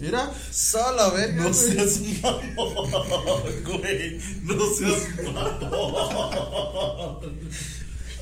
Mira, 0.01 0.33
sala, 0.51 1.11
verga. 1.11 1.45
No 1.45 1.51
güey. 1.51 1.55
seas 1.55 2.01
mamón, 2.23 3.43
güey. 3.65 4.19
No 4.45 4.75
seas 4.75 5.03
mamón. 5.23 7.21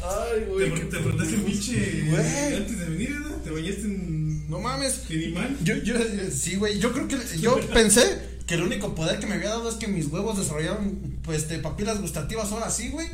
Ay, 0.02 0.40
Te, 0.40 0.44
güey. 0.46 0.70
te 0.88 0.98
preguntaste 0.98 1.34
el 1.34 1.42
pinche. 1.42 2.04
Güey. 2.08 2.54
Antes 2.56 2.78
de 2.78 2.84
venir, 2.86 3.10
¿no? 3.20 3.28
¿Te 3.36 3.50
bañaste 3.50 3.82
en. 3.82 4.50
No 4.50 4.58
mames. 4.60 5.02
Animal? 5.10 5.56
Yo, 5.62 5.76
yo, 5.76 5.94
sí, 6.32 6.56
güey. 6.56 6.78
Yo 6.78 6.92
creo 6.92 7.06
que. 7.08 7.16
Yo 7.40 7.60
pensé 7.70 8.30
que 8.46 8.54
el 8.54 8.62
único 8.62 8.94
poder 8.94 9.20
que 9.20 9.26
me 9.26 9.34
había 9.34 9.50
dado 9.50 9.68
es 9.68 9.76
que 9.76 9.86
mis 9.86 10.06
huevos 10.06 10.36
desarrollaron, 10.38 11.18
pues, 11.22 11.42
este, 11.42 11.58
papilas 11.58 12.00
gustativas 12.00 12.50
ahora 12.50 12.70
sí, 12.70 12.88
güey. 12.88 13.08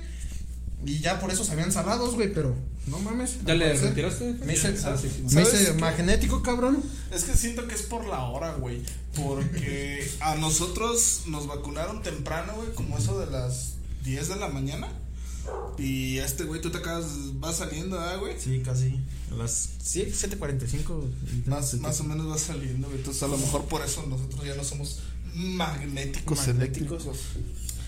Y 0.85 1.01
ya 1.01 1.19
por 1.19 1.31
eso 1.33 1.43
sabían 1.45 1.73
salados, 1.73 2.15
güey, 2.15 2.33
pero 2.33 2.55
no 2.87 2.99
mames. 3.01 3.39
¿Ya 3.45 3.55
le 3.55 3.75
retiraste? 3.75 4.35
Me 4.45 4.55
hice, 4.55 4.69
Ah, 4.85 4.97
sí, 4.97 5.09
sí. 5.15 5.23
me 5.25 5.31
¿Sabes 5.31 5.61
hice 5.61 5.73
magnético, 5.75 6.43
cabrón. 6.43 6.81
Es 7.13 7.25
que 7.25 7.35
siento 7.35 7.67
que 7.67 7.75
es 7.75 7.83
por 7.83 8.07
la 8.07 8.23
hora, 8.25 8.53
güey. 8.55 8.81
Porque 9.15 10.09
a 10.21 10.37
nosotros 10.37 11.23
nos 11.27 11.47
vacunaron 11.49 12.03
temprano, 12.03 12.53
güey, 12.57 12.73
como 12.75 12.97
eso 12.99 13.19
de 13.19 13.27
las 13.27 13.73
10 14.05 14.29
de 14.29 14.37
la 14.37 14.49
mañana. 14.49 14.89
Y 15.79 16.19
este 16.19 16.45
güey, 16.45 16.61
tú 16.61 16.71
te 16.71 16.79
acabas, 16.79 17.07
vas 17.35 17.57
saliendo, 17.57 17.99
¿ah, 18.01 18.17
güey? 18.17 18.35
Sí, 18.41 18.61
casi. 18.65 18.99
A 19.31 19.35
las 19.35 19.71
7.45. 19.85 21.03
Más, 21.47 21.75
más 21.75 22.01
o 22.01 22.05
menos 22.05 22.27
vas 22.27 22.41
saliendo, 22.43 22.87
güey. 22.89 22.99
Entonces, 22.99 23.23
a 23.23 23.29
lo 23.29 23.37
mejor 23.37 23.65
por 23.67 23.83
eso 23.85 24.05
nosotros 24.07 24.45
ya 24.45 24.55
no 24.55 24.65
somos 24.65 25.01
magnéticos, 25.35 26.39
Magnéticos. 26.47 26.49
eléctricos. 26.49 27.19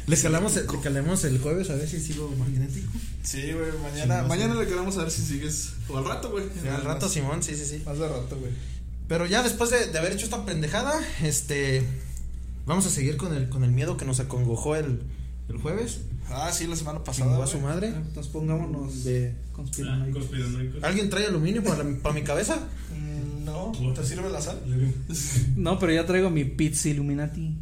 Le 0.06 0.16
calamos, 0.16 0.56
el, 0.56 0.66
le 0.66 0.80
calamos 0.80 1.24
el 1.24 1.38
jueves 1.38 1.68
a 1.70 1.74
ver 1.74 1.88
si 1.88 2.00
sigo 2.00 2.30
magnético. 2.38 2.90
Sí, 3.22 3.52
güey, 3.52 3.72
mañana, 3.82 4.22
Sí, 4.22 4.28
mañana 4.28 4.54
sí. 4.54 4.60
le 4.60 4.66
queremos 4.66 4.96
a 4.96 5.02
ver 5.02 5.10
si 5.10 5.22
sigues. 5.22 5.70
O 5.88 5.98
al 5.98 6.04
rato, 6.04 6.30
güey. 6.30 6.44
al 6.70 6.82
rato, 6.84 7.08
Simón, 7.08 7.42
sí, 7.42 7.54
sí, 7.56 7.64
sí. 7.64 7.82
Más 7.84 7.98
de 7.98 8.08
rato, 8.08 8.38
güey. 8.38 8.52
Pero 9.06 9.26
ya 9.26 9.42
después 9.42 9.70
de, 9.70 9.86
de 9.86 9.98
haber 9.98 10.12
hecho 10.12 10.24
esta 10.24 10.44
pendejada, 10.44 10.98
este. 11.22 11.82
Vamos 12.66 12.84
a 12.86 12.90
seguir 12.90 13.16
con 13.16 13.34
el, 13.34 13.48
con 13.48 13.64
el 13.64 13.70
miedo 13.72 13.96
que 13.96 14.04
nos 14.04 14.20
acongojó 14.20 14.76
el, 14.76 15.02
el 15.48 15.56
jueves. 15.58 16.00
Ah, 16.30 16.50
sí, 16.52 16.66
la 16.66 16.76
semana 16.76 17.02
pasada. 17.02 17.30
Chingó 17.30 17.42
a 17.42 17.46
su 17.46 17.58
madre. 17.60 17.88
Entonces 17.88 18.32
pongámonos 18.32 19.04
De- 19.04 19.34
Ah, 19.34 19.52
conspiranoicos. 19.52 20.82
¿Alguien 20.82 21.10
trae 21.10 21.26
aluminio 21.26 21.62
para, 21.64 21.82
la- 21.82 21.96
para 21.98 22.14
mi 22.14 22.22
cabeza? 22.22 22.56
Mm, 22.94 23.44
No, 23.44 23.72
¿te 23.94 24.04
sirve 24.04 24.28
la 24.30 24.40
sal? 24.40 24.60
No, 25.56 25.78
pero 25.78 25.92
ya 25.92 26.04
traigo 26.06 26.30
mi 26.30 26.44
pizza 26.44 26.88
Illuminati. 26.90 27.54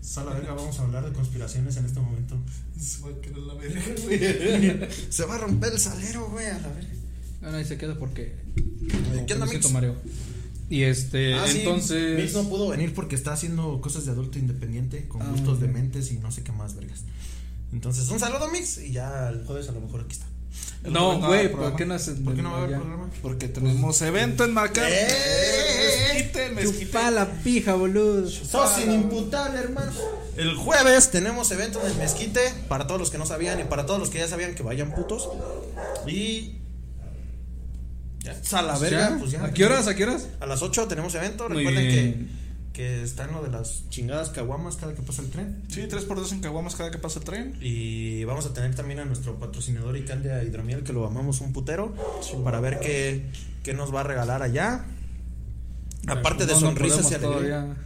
Sala 0.00 0.32
verga, 0.34 0.52
vamos 0.54 0.78
a 0.78 0.82
hablar 0.82 1.04
de 1.04 1.12
conspiraciones 1.12 1.76
en 1.76 1.86
este 1.86 1.98
momento. 2.00 2.36
Se 2.78 3.00
va 3.02 3.08
a 3.10 3.20
quedar 3.20 3.38
la 3.38 3.54
verga, 3.54 3.80
güey. 4.04 4.88
Se 5.10 5.24
va 5.24 5.34
a 5.36 5.38
romper 5.38 5.72
el 5.72 5.78
salero, 5.80 6.28
güey, 6.30 6.46
a 6.46 6.58
la 6.58 6.68
verga. 6.68 6.88
Bueno, 7.40 7.56
ahí 7.58 7.64
se 7.64 7.76
queda 7.78 7.98
porque. 7.98 8.34
¿Qué 9.26 9.34
onda, 9.34 9.46
Mix? 9.46 9.70
mareo. 9.72 9.94
Y 10.74 10.82
este, 10.84 11.34
Ah, 11.34 11.46
sí, 11.46 11.58
entonces. 11.60 12.18
Mix 12.18 12.32
no 12.34 12.48
pudo 12.48 12.68
venir 12.68 12.92
porque 12.94 13.14
está 13.14 13.32
haciendo 13.32 13.80
cosas 13.80 14.06
de 14.06 14.10
adulto 14.12 14.38
independiente, 14.38 15.06
con 15.06 15.22
Ah, 15.22 15.26
gustos 15.30 15.54
ok. 15.54 15.60
dementes 15.60 16.10
y 16.10 16.18
no 16.18 16.32
sé 16.32 16.42
qué 16.42 16.50
más, 16.52 16.74
vergas. 16.74 17.02
Entonces, 17.72 18.08
un 18.08 18.18
saludo, 18.18 18.48
Mix, 18.50 18.78
y 18.78 18.92
ya 18.92 19.28
el 19.28 19.44
jueves 19.44 19.68
a 19.68 19.72
lo 19.72 19.80
mejor 19.80 20.00
aquí 20.00 20.12
está. 20.12 20.26
No, 20.84 21.18
No, 21.18 21.26
güey, 21.28 21.50
¿por 21.50 21.74
qué 21.76 21.84
no 21.86 21.94
haces 21.94 22.18
¿Por 22.20 22.34
qué 22.34 22.42
no 22.42 22.50
va 22.50 22.56
a 22.56 22.58
haber 22.60 22.70
ya? 22.72 22.78
programa? 22.78 23.10
Porque 23.22 23.48
tenemos 23.48 24.00
evento 24.02 24.44
en 24.44 24.52
Macar. 24.52 24.86
¡Eh! 24.88 26.12
Mezquite, 26.14 26.50
mezquite. 26.50 26.84
Chupa 26.86 27.10
la 27.10 27.26
pija, 27.42 27.74
boludo. 27.74 28.28
Sos 28.28 28.78
inimputable, 28.80 29.58
hermano. 29.60 29.90
El 30.36 30.54
jueves 30.56 31.10
tenemos 31.10 31.50
evento 31.52 31.80
en 31.84 31.92
el 31.92 31.96
mezquite 31.98 32.40
para 32.68 32.86
todos 32.86 33.00
los 33.00 33.10
que 33.10 33.18
no 33.18 33.26
sabían 33.26 33.60
y 33.60 33.64
para 33.64 33.86
todos 33.86 33.98
los 34.00 34.10
que 34.10 34.18
ya 34.18 34.28
sabían 34.28 34.54
que 34.54 34.62
vayan 34.62 34.94
putos. 34.94 35.28
Y. 36.06 36.58
Ya. 38.24 38.58
A 38.58 38.62
la 38.62 38.78
verga, 38.78 39.10
¿Ya? 39.10 39.16
pues 39.18 39.30
ya. 39.30 39.44
¿A 39.44 39.52
qué 39.52 39.64
horas? 39.64 39.86
¿A 39.86 39.94
qué 39.94 40.02
horas? 40.04 40.28
A 40.40 40.46
las 40.46 40.62
8 40.62 40.88
tenemos 40.88 41.14
evento. 41.14 41.48
Muy 41.48 41.58
Recuerden 41.58 41.86
bien. 41.86 42.30
que, 42.72 42.82
que 42.98 43.02
está 43.04 43.24
en 43.26 43.32
lo 43.32 43.42
de 43.42 43.50
las 43.50 43.88
chingadas 43.90 44.30
caguamas 44.30 44.76
cada 44.76 44.94
que 44.94 45.02
pasa 45.02 45.20
el 45.22 45.30
tren. 45.30 45.62
Sí, 45.68 45.82
3x2 45.82 46.32
en 46.32 46.40
Caguamas 46.40 46.74
cada 46.74 46.90
que 46.90 46.98
pasa 46.98 47.18
el 47.20 47.24
tren. 47.26 47.56
Y 47.60 48.24
vamos 48.24 48.46
a 48.46 48.54
tener 48.54 48.74
también 48.74 48.98
a 49.00 49.04
nuestro 49.04 49.38
patrocinador 49.38 49.96
Icandia 49.96 50.42
Hidromiel, 50.42 50.82
que 50.82 50.92
lo 50.94 51.06
amamos 51.06 51.40
un 51.42 51.52
putero, 51.52 51.94
para 52.42 52.60
ver 52.60 52.80
qué, 52.80 53.30
qué 53.62 53.74
nos 53.74 53.94
va 53.94 54.00
a 54.00 54.04
regalar 54.04 54.42
allá. 54.42 54.86
Aparte 56.06 56.46
de 56.46 56.52
No, 56.54 56.60
no 56.60 56.66
sonrisas 56.66 57.02
podemos 57.02 57.12
y 57.12 57.14
alegría. 57.26 57.56
todavía. 57.60 57.76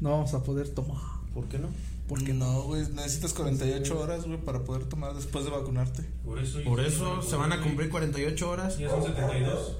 No 0.00 0.10
vamos 0.10 0.34
a 0.34 0.42
poder 0.42 0.68
tomar. 0.68 0.98
¿Por 1.34 1.46
qué 1.48 1.58
no? 1.58 1.68
Porque 2.10 2.34
no, 2.34 2.62
güey, 2.62 2.82
necesitas 2.92 3.32
48 3.32 3.98
horas, 4.00 4.24
güey, 4.26 4.36
para 4.44 4.64
poder 4.64 4.84
tomar 4.84 5.14
después 5.14 5.44
de 5.44 5.52
vacunarte. 5.52 6.02
Por 6.24 6.40
eso, 6.40 6.58
Por 6.64 6.80
eso 6.80 7.22
se 7.22 7.36
van 7.36 7.52
a 7.52 7.62
cumplir 7.62 7.88
48 7.88 8.50
horas. 8.50 8.76
Ya 8.78 8.90
son 8.90 9.04
72. 9.04 9.76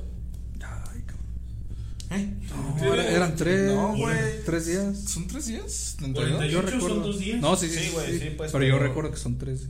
Ay, 0.93 1.03
cabrón. 1.07 1.27
¿Eh? 2.11 2.35
No, 2.81 2.95
era- 2.95 3.11
eran 3.11 3.35
tres. 3.37 3.73
No, 3.75 3.97
güey. 3.97 4.45
Tres 4.47 4.67
días. 4.67 4.97
¿Son 5.09 5.27
tres 5.27 5.47
días? 5.47 5.97
48 5.99 6.47
Yo 6.47 6.63
son 6.63 6.71
recuerdo. 6.71 7.01
dos 7.01 7.19
días. 7.19 7.41
No, 7.41 7.57
sí, 7.57 7.69
sí. 7.69 7.75
Sí, 7.77 7.83
sí, 7.87 7.91
güey, 7.93 8.13
sí, 8.13 8.19
sí, 8.21 8.35
pues, 8.37 8.53
pero 8.53 8.65
yo 8.65 8.75
pero- 8.77 8.87
recuerdo 8.89 9.11
que 9.11 9.17
son 9.17 9.37
tres. 9.37 9.63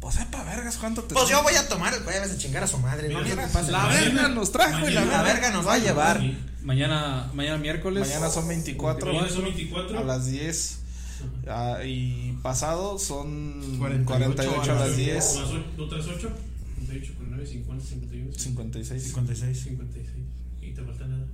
Pues 0.00 0.14
sepa 0.16 0.42
vergas 0.44 0.76
cuánto 0.78 1.02
te 1.04 1.14
Pues 1.14 1.28
yo 1.28 1.42
voy 1.42 1.54
a 1.54 1.68
tomar, 1.68 2.02
güey, 2.02 2.16
a 2.16 2.36
chingar 2.38 2.62
a 2.64 2.66
su 2.66 2.78
madre. 2.78 3.08
No 3.08 3.20
Mira, 3.20 3.24
quiero 3.36 3.42
que 3.46 3.52
pase 3.54 3.72
La 3.72 3.86
verga 3.88 4.28
nos 4.28 4.52
trajo 4.52 4.88
y 4.88 4.92
la 4.92 5.04
La 5.06 5.22
verga. 5.22 5.50
nos 5.50 5.66
va 5.66 5.74
a 5.74 5.78
llevar. 5.78 6.22
Mañana, 6.62 7.30
mañana 7.34 7.56
miércoles. 7.58 8.06
Mañana 8.08 8.30
son 8.30 8.48
24 8.48 9.06
Mañana 9.12 9.28
son 9.30 9.44
24. 9.44 9.98
a 9.98 10.02
las 10.02 10.26
10. 10.26 10.78
Ah, 11.48 11.78
y 11.84 12.36
pasado 12.42 12.98
son 12.98 13.76
48 13.78 14.34
48, 14.34 14.72
a 14.72 14.74
las 14.74 14.96
10. 14.96 15.16
Más 15.16 15.36
o- 15.36 15.82
otras 15.84 16.06
8. 16.06 16.30
48 16.76 17.12
con 17.16 17.30
9, 17.30 17.46
50, 17.46 17.84
51. 17.84 18.32
56. 18.36 19.02
56. 19.02 19.60
56. 19.64 20.06
Y 20.62 20.70
te 20.72 20.82
falta 20.82 21.06
nada. 21.06 21.26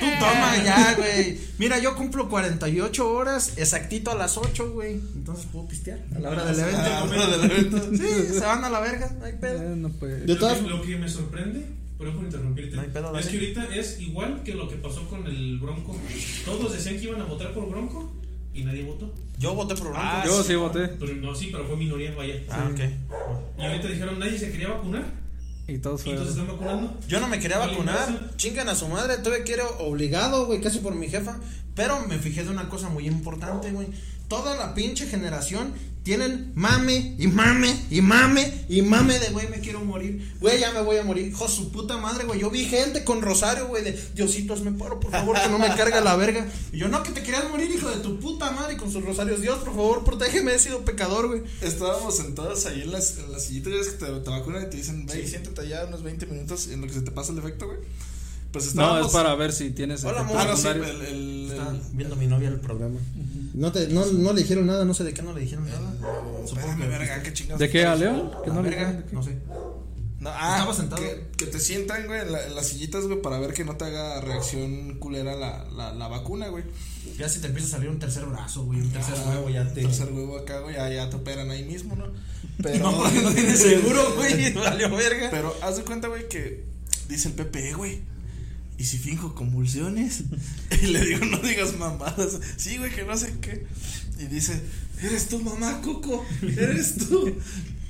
Tú 0.00 0.06
toma 0.20 0.62
ya, 0.62 0.94
güey. 0.96 1.38
Mira, 1.58 1.78
yo 1.78 1.96
cumplo 1.96 2.28
48 2.28 3.10
horas 3.10 3.54
exactito 3.56 4.10
a 4.10 4.14
las 4.14 4.36
8, 4.36 4.72
güey. 4.72 4.94
Entonces 5.14 5.46
puedo 5.50 5.66
pistear 5.66 5.98
a 6.14 6.18
la 6.18 6.30
hora 6.30 6.44
del 6.44 6.58
evento. 6.60 6.80
A 6.80 6.88
la 6.88 7.04
hora 7.04 7.26
del 7.38 7.50
evento. 7.50 7.82
Sí, 7.92 8.34
se 8.34 8.40
van 8.40 8.64
a 8.64 8.68
la 8.70 8.80
verga, 8.80 9.10
no 9.18 9.24
hay 9.24 9.32
pedo. 9.34 9.62
Eh, 9.62 9.76
no, 9.76 9.88
pues. 9.90 10.20
De 10.26 10.34
Lo 10.34 10.38
todas- 10.38 10.58
que, 10.58 10.68
lo 10.68 10.82
que 10.82 10.96
me 10.98 11.08
sorprende, 11.08 11.64
perdón 11.96 12.16
por 12.16 12.24
interrumpirte, 12.24 12.76
No 12.76 12.82
hay 12.82 12.88
pedo, 12.88 13.18
es 13.18 13.26
que 13.28 13.36
ahorita 13.38 13.74
es 13.76 14.00
igual 14.00 14.42
que 14.44 14.54
lo 14.54 14.68
que 14.68 14.76
pasó 14.76 15.08
con 15.08 15.26
el 15.26 15.58
Bronco. 15.58 15.96
Todos 16.44 16.72
decían 16.72 16.96
que 16.96 17.04
iban 17.04 17.22
a 17.22 17.24
votar 17.24 17.54
por 17.54 17.70
Bronco 17.70 18.12
y 18.58 18.64
nadie 18.64 18.84
votó. 18.84 19.12
Yo 19.38 19.54
voté 19.54 19.74
por 19.74 19.84
Bronco. 19.90 20.00
Ah, 20.02 20.22
Yo 20.26 20.42
sí 20.42 20.54
voté. 20.56 20.88
Pero 20.88 21.14
no, 21.14 21.34
sí, 21.34 21.48
pero 21.52 21.66
fue 21.66 21.76
minoría, 21.76 22.14
vaya. 22.14 22.34
Ah, 22.50 22.68
ok. 22.72 22.80
Y 23.58 23.62
ahorita 23.64 23.88
dijeron, 23.88 24.18
nadie 24.18 24.38
se 24.38 24.50
quería 24.50 24.68
vacunar. 24.68 25.04
Y 25.68 25.78
todos 25.78 26.00
Y 26.00 26.04
fueron. 26.04 26.22
todos 26.24 26.34
se 26.34 26.40
están 26.40 26.56
vacunando. 26.56 26.98
Yo 27.08 27.20
no 27.20 27.28
me 27.28 27.38
quería 27.38 27.58
vacunar. 27.58 28.32
Chingan 28.36 28.68
a 28.68 28.74
su 28.74 28.88
madre. 28.88 29.18
Tuve 29.18 29.44
que 29.44 29.52
ir 29.52 29.60
obligado, 29.78 30.46
güey, 30.46 30.60
casi 30.60 30.78
por 30.78 30.94
mi 30.94 31.08
jefa. 31.08 31.38
Pero 31.74 32.00
me 32.08 32.18
fijé 32.18 32.42
de 32.42 32.50
una 32.50 32.68
cosa 32.68 32.88
muy 32.88 33.06
importante, 33.06 33.70
güey. 33.70 33.88
Toda 34.28 34.56
la 34.56 34.74
pinche 34.74 35.06
generación 35.06 35.72
tienen 36.08 36.52
mame 36.54 37.14
y 37.18 37.26
mame 37.26 37.84
y 37.90 38.00
mame 38.00 38.64
y 38.68 38.80
mame 38.80 39.18
de, 39.18 39.28
güey, 39.28 39.48
me 39.48 39.60
quiero 39.60 39.84
morir. 39.84 40.34
Güey, 40.40 40.58
ya 40.58 40.72
me 40.72 40.80
voy 40.80 40.96
a 40.96 41.02
morir. 41.02 41.26
Hijo 41.26 41.46
de 41.46 41.52
su 41.52 41.70
puta 41.70 41.98
madre, 41.98 42.24
güey. 42.24 42.40
Yo 42.40 42.50
vi 42.50 42.64
gente 42.64 43.04
con 43.04 43.20
rosario, 43.20 43.66
güey, 43.68 43.84
de 43.84 43.92
Diosito, 44.14 44.54
hazme 44.54 44.72
paro, 44.72 45.00
por 45.00 45.10
favor, 45.10 45.38
que 45.38 45.48
no 45.50 45.58
me 45.58 45.68
carga 45.74 46.00
la 46.00 46.16
verga. 46.16 46.46
Y 46.72 46.78
yo, 46.78 46.88
no, 46.88 47.02
que 47.02 47.12
te 47.12 47.22
querías 47.22 47.48
morir, 47.50 47.70
hijo 47.70 47.90
de 47.90 47.96
tu 47.96 48.18
puta 48.20 48.50
madre, 48.52 48.78
con 48.78 48.90
sus 48.90 49.04
rosarios. 49.04 49.42
Dios, 49.42 49.58
por 49.58 49.74
favor, 49.74 50.04
protégeme, 50.04 50.54
he 50.54 50.58
sido 50.58 50.82
pecador, 50.82 51.28
güey. 51.28 51.42
Estábamos 51.60 52.16
sentados 52.16 52.64
ahí 52.66 52.82
en 52.82 52.92
las, 52.92 53.18
en 53.18 53.30
las 53.30 53.44
sillitas 53.44 53.88
que 53.88 54.06
te, 54.06 54.06
te 54.06 54.30
vacunan 54.30 54.62
y 54.62 54.70
te 54.70 54.78
dicen, 54.78 55.04
ve, 55.04 55.26
siéntate 55.26 55.60
allá 55.60 55.84
unos 55.86 56.02
20 56.02 56.24
minutos 56.26 56.68
en 56.68 56.80
lo 56.80 56.86
que 56.86 56.94
se 56.94 57.02
te 57.02 57.10
pasa 57.10 57.32
el 57.32 57.38
efecto, 57.38 57.66
güey. 57.66 57.78
Pues 58.52 58.74
No, 58.74 58.98
es 59.04 59.12
para 59.12 59.34
ver 59.34 59.52
si 59.52 59.70
tienes 59.70 60.04
Hola, 60.04 60.20
amor. 60.20 60.36
Ah, 60.38 60.46
no, 60.48 60.56
sí, 60.56 60.68
el, 60.68 60.82
el, 60.82 61.52
viendo 61.92 62.16
mi 62.16 62.26
novia 62.26 62.48
el 62.48 62.60
programa. 62.60 62.98
No, 63.54 63.72
te, 63.72 63.88
no, 63.88 64.06
no 64.06 64.32
le 64.32 64.42
dijeron 64.42 64.66
nada, 64.66 64.84
no 64.84 64.94
sé 64.94 65.04
de 65.04 65.12
qué 65.12 65.22
no 65.22 65.32
le 65.34 65.40
dijeron 65.40 65.66
nada. 65.66 65.92
Supongo 66.46 66.68
Espérame, 66.68 66.80
que 66.80 66.86
verga, 66.88 67.22
qué 67.22 67.32
chingados. 67.32 67.60
¿De 67.60 67.68
qué, 67.68 67.84
a 67.84 67.94
León? 67.94 68.30
¿Que 68.44 68.50
no 68.50 68.62
le 68.62 68.70
verga, 68.70 69.04
qué? 69.06 69.14
no 69.14 69.22
sé. 69.22 69.36
No, 70.20 70.30
ah, 70.32 70.56
Estaba 70.56 70.74
sentado. 70.74 71.02
Que, 71.02 71.26
que 71.36 71.46
te 71.46 71.60
sientan, 71.60 72.06
güey, 72.06 72.20
en, 72.22 72.32
la- 72.32 72.44
en 72.46 72.54
las 72.56 72.66
sillitas, 72.68 73.04
güey, 73.06 73.20
para 73.22 73.38
ver 73.38 73.52
que 73.52 73.64
no 73.64 73.76
te 73.76 73.84
haga 73.84 74.20
reacción 74.20 74.98
culera 74.98 75.36
la, 75.36 75.64
la, 75.70 75.92
la 75.92 76.08
vacuna, 76.08 76.48
güey. 76.48 76.64
Ya 77.18 77.28
si 77.28 77.40
te 77.40 77.46
empieza 77.48 77.68
a 77.68 77.70
salir 77.72 77.88
un 77.90 77.98
tercer 78.00 78.24
brazo, 78.26 78.64
güey, 78.64 78.80
un 78.80 78.90
tercer 78.90 79.14
Ah, 79.18 79.28
huevo, 79.30 79.50
ya 79.50 79.72
te. 79.72 79.82
Tercer 79.82 80.10
huevo 80.12 80.38
acá, 80.38 80.60
güey, 80.60 80.74
ya, 80.74 80.88
ya 80.90 81.10
te 81.10 81.16
operan 81.16 81.50
ahí 81.50 81.64
mismo, 81.64 81.94
¿no? 81.96 82.06
Pero, 82.62 82.90
No, 82.90 82.98
porque 82.98 83.20
no 83.22 83.30
tienes 83.32 83.60
seguro, 83.60 84.14
güey, 84.16 84.52
valió 84.54 84.90
verga. 84.90 85.28
Pero 85.30 85.54
haz 85.62 85.76
de 85.76 85.84
cuenta, 85.84 86.08
güey, 86.08 86.28
que 86.28 86.64
dice 87.08 87.28
el 87.28 87.34
Pepe, 87.34 87.68
"Eh, 87.70 87.74
güey. 87.74 88.00
¿Y 88.78 88.84
si 88.84 88.96
finjo 88.98 89.34
convulsiones? 89.34 90.22
Y 90.82 90.86
le 90.86 91.04
digo, 91.04 91.24
no 91.26 91.38
digas 91.38 91.76
mamadas. 91.76 92.38
Sí, 92.56 92.78
güey, 92.78 92.94
que 92.94 93.04
no 93.04 93.16
sé 93.16 93.34
qué. 93.40 93.66
Y 94.20 94.26
dice, 94.26 94.60
¿eres 95.02 95.28
tú, 95.28 95.40
mamá, 95.40 95.80
Coco? 95.82 96.24
¿Eres 96.42 96.96
tú? 96.96 97.36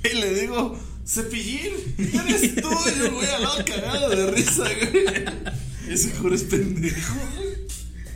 Y 0.02 0.16
le 0.16 0.40
digo, 0.40 0.78
Cepillín, 1.06 1.72
¿eres 1.98 2.54
tú? 2.54 2.68
Y 2.70 2.98
yo 2.98 3.10
voy 3.12 3.26
al 3.26 3.42
lado 3.42 3.64
cagado 3.64 4.08
de 4.10 4.30
risa, 4.30 4.62
güey. 4.62 5.24
Ese 5.88 6.10
juro 6.12 6.34
es 6.34 6.44
pendejo, 6.44 7.14
güey. 7.36 7.47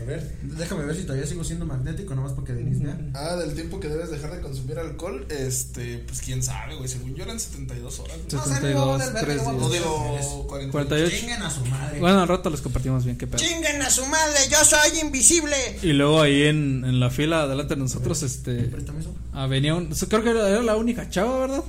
A 0.03 0.05
ver, 0.07 0.37
déjame 0.43 0.85
ver 0.85 0.97
si 0.97 1.03
todavía 1.03 1.27
sigo 1.27 1.45
siendo 1.45 1.65
magnético, 1.67 2.15
nomás 2.15 2.33
porque 2.33 2.53
Denise 2.53 2.85
vea. 2.85 2.99
Ah, 3.15 3.37
del 3.37 3.55
tiempo 3.55 3.79
que 3.81 3.89
debes 3.89 4.11
dejar 4.11 4.35
de 4.35 4.41
consumir 4.41 4.79
alcohol, 4.79 5.27
este, 5.31 5.99
pues 6.07 6.21
quién 6.21 6.43
sabe, 6.43 6.75
güey. 6.77 6.89
Según 6.89 7.15
yo 7.15 7.25
eran 7.25 7.39
72 7.39 8.01
horas. 8.01 8.17
güey. 8.17 8.29
No, 8.33 8.41
o 8.43 8.45
sea, 8.45 8.61
me 8.61 8.75
voy 8.75 8.91
a 8.95 8.99
72, 8.99 8.99
valer 8.99 9.13
verga, 9.15 9.27
3 9.27 9.37
yo 9.37 9.45
voy 9.45 9.55
a 9.55 9.59
No 9.61 9.69
días. 9.71 9.83
digo 9.83 10.47
48. 10.49 10.73
48. 10.73 11.17
Chinguen 11.17 11.43
a 11.43 11.51
su 11.51 11.65
madre. 11.67 12.01
Bueno, 12.01 12.21
al 12.21 12.29
rato 12.29 12.51
les 12.51 12.61
compartimos 12.61 13.05
bien 13.05 13.17
qué 13.17 13.27
pedo. 13.27 13.39
Chinguen 13.39 13.83
a 13.83 13.91
su 13.91 14.05
madre, 14.07 14.39
yo 14.51 14.65
soy 14.65 14.99
invisible. 15.01 15.57
Y 15.83 15.93
luego 15.93 16.21
ahí 16.23 16.43
en, 16.45 16.85
en 16.85 17.01
la 17.01 17.11
fila 17.11 17.47
delante 17.47 17.75
de 17.75 17.81
nosotros, 17.81 18.23
este. 18.23 18.55
Préstame 18.65 19.01
eso. 19.01 19.15
ah, 19.33 19.47
venía 19.47 19.75
un. 19.75 19.89
Creo 19.89 20.23
que 20.23 20.31
era, 20.31 20.49
era 20.49 20.63
la 20.63 20.77
única 20.77 21.09
chava, 21.09 21.39
¿verdad? 21.41 21.65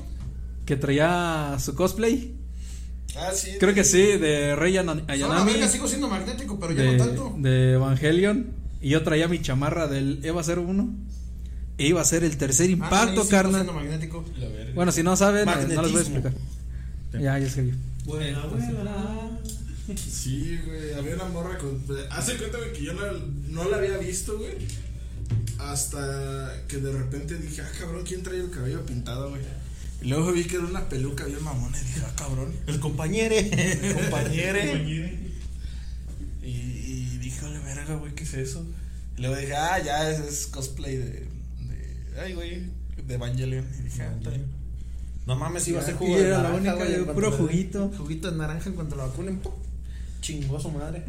Que 0.66 0.76
traía 0.78 1.58
su 1.60 1.76
cosplay. 1.76 2.36
Ah, 3.16 3.32
sí. 3.34 3.52
Creo 3.60 3.74
que 3.74 3.84
sí, 3.84 4.02
de 4.18 4.56
Rey 4.56 4.76
Ayanami. 4.78 5.04
verga, 5.08 5.68
sigo 5.68 5.88
siendo 5.88 6.08
magnético, 6.08 6.60
pero 6.60 6.74
ya 6.74 6.84
de, 6.84 6.98
no 6.98 7.06
tanto. 7.06 7.36
de 7.38 7.74
Evangelion. 7.74 8.48
Y 8.82 8.90
yo 8.90 9.04
traía 9.04 9.28
mi 9.28 9.42
chamarra 9.42 9.88
del 9.88 10.20
Eva 10.24 10.42
01. 10.44 10.94
E 11.78 11.88
iba 11.88 12.02
a 12.02 12.06
ser 12.06 12.24
el 12.24 12.38
tercer 12.38 12.68
Ah, 12.68 12.72
impacto, 12.74 13.22
sigo 13.24 13.30
carnal. 13.30 13.62
siendo 13.64 13.74
magnético. 13.74 14.26
La 14.40 14.48
verga. 14.48 14.74
Bueno, 14.76 14.92
si 14.92 15.04
no 15.04 15.16
saben, 15.16 15.46
no 15.46 15.82
les 15.82 15.92
voy 15.92 16.00
a 16.00 16.02
explicar. 16.02 16.34
Ya, 17.14 17.38
ya 17.40 17.46
escribí. 17.46 17.74
Buena, 18.06 18.46
buena. 18.46 19.40
Sí, 19.96 20.60
güey, 20.66 20.94
había 20.94 21.16
una 21.16 21.26
morra 21.26 21.58
con... 21.58 21.84
Hace 22.12 22.36
cuenta, 22.38 22.58
güey, 22.58 22.74
que 22.74 22.84
yo 22.84 22.94
no, 22.94 23.02
no 23.50 23.70
la 23.70 23.78
había 23.78 23.98
visto, 23.98 24.38
güey. 24.38 24.54
Hasta 25.60 26.54
que 26.68 26.78
de 26.78 26.92
repente 26.92 27.38
dije, 27.38 27.62
ah, 27.62 27.72
cabrón, 27.80 28.04
¿quién 28.06 28.24
trae 28.24 28.38
el 28.40 28.50
cabello 28.50 28.86
pintado, 28.86 29.30
güey? 29.30 29.42
Y 30.04 30.08
luego 30.10 30.34
vi 30.34 30.44
que 30.44 30.58
era 30.58 30.66
una 30.66 30.90
peluca 30.90 31.24
bien 31.24 31.42
mamona 31.42 31.78
y 31.78 31.86
dije, 31.86 32.02
ah, 32.06 32.14
cabrón, 32.18 32.54
El 32.68 32.80
compañero. 32.82 33.36
mi 33.36 33.94
compañere. 33.94 33.94
Compañere. 34.02 35.24
y, 36.44 36.48
y 36.48 37.18
dije, 37.20 37.46
ole, 37.46 37.60
verga, 37.60 37.96
güey, 37.96 38.14
¿qué 38.14 38.24
es 38.24 38.34
eso? 38.34 38.66
Y 39.18 39.22
luego 39.22 39.38
dije, 39.38 39.56
ah, 39.56 39.82
ya, 39.82 40.12
ese 40.12 40.28
es 40.28 40.48
cosplay 40.48 40.98
de... 40.98 41.06
de 41.06 42.22
ay, 42.22 42.34
güey, 42.34 42.70
de 43.08 43.14
Evangelion. 43.14 43.66
Y 43.80 43.84
dije, 43.84 44.04
ah. 44.04 44.14
No 45.26 45.38
mames, 45.38 45.66
iba 45.70 45.80
a 45.80 45.86
ser 45.86 45.96
jugo 45.96 46.18
de 46.18 46.28
era 46.28 46.42
la 46.42 46.50
naranja, 46.50 46.76
única, 46.76 47.04
güey, 47.04 47.16
puro 47.16 47.32
juguito. 47.32 47.90
Juguito 47.98 48.30
de 48.30 48.38
naranja 48.38 48.70
en 48.70 48.76
cuanto 48.76 48.98
la 48.98 49.06
vacunen, 49.06 49.40
¡pum! 49.40 49.54
Chingó 50.20 50.58
a 50.58 50.60
su 50.60 50.70
madre. 50.70 51.06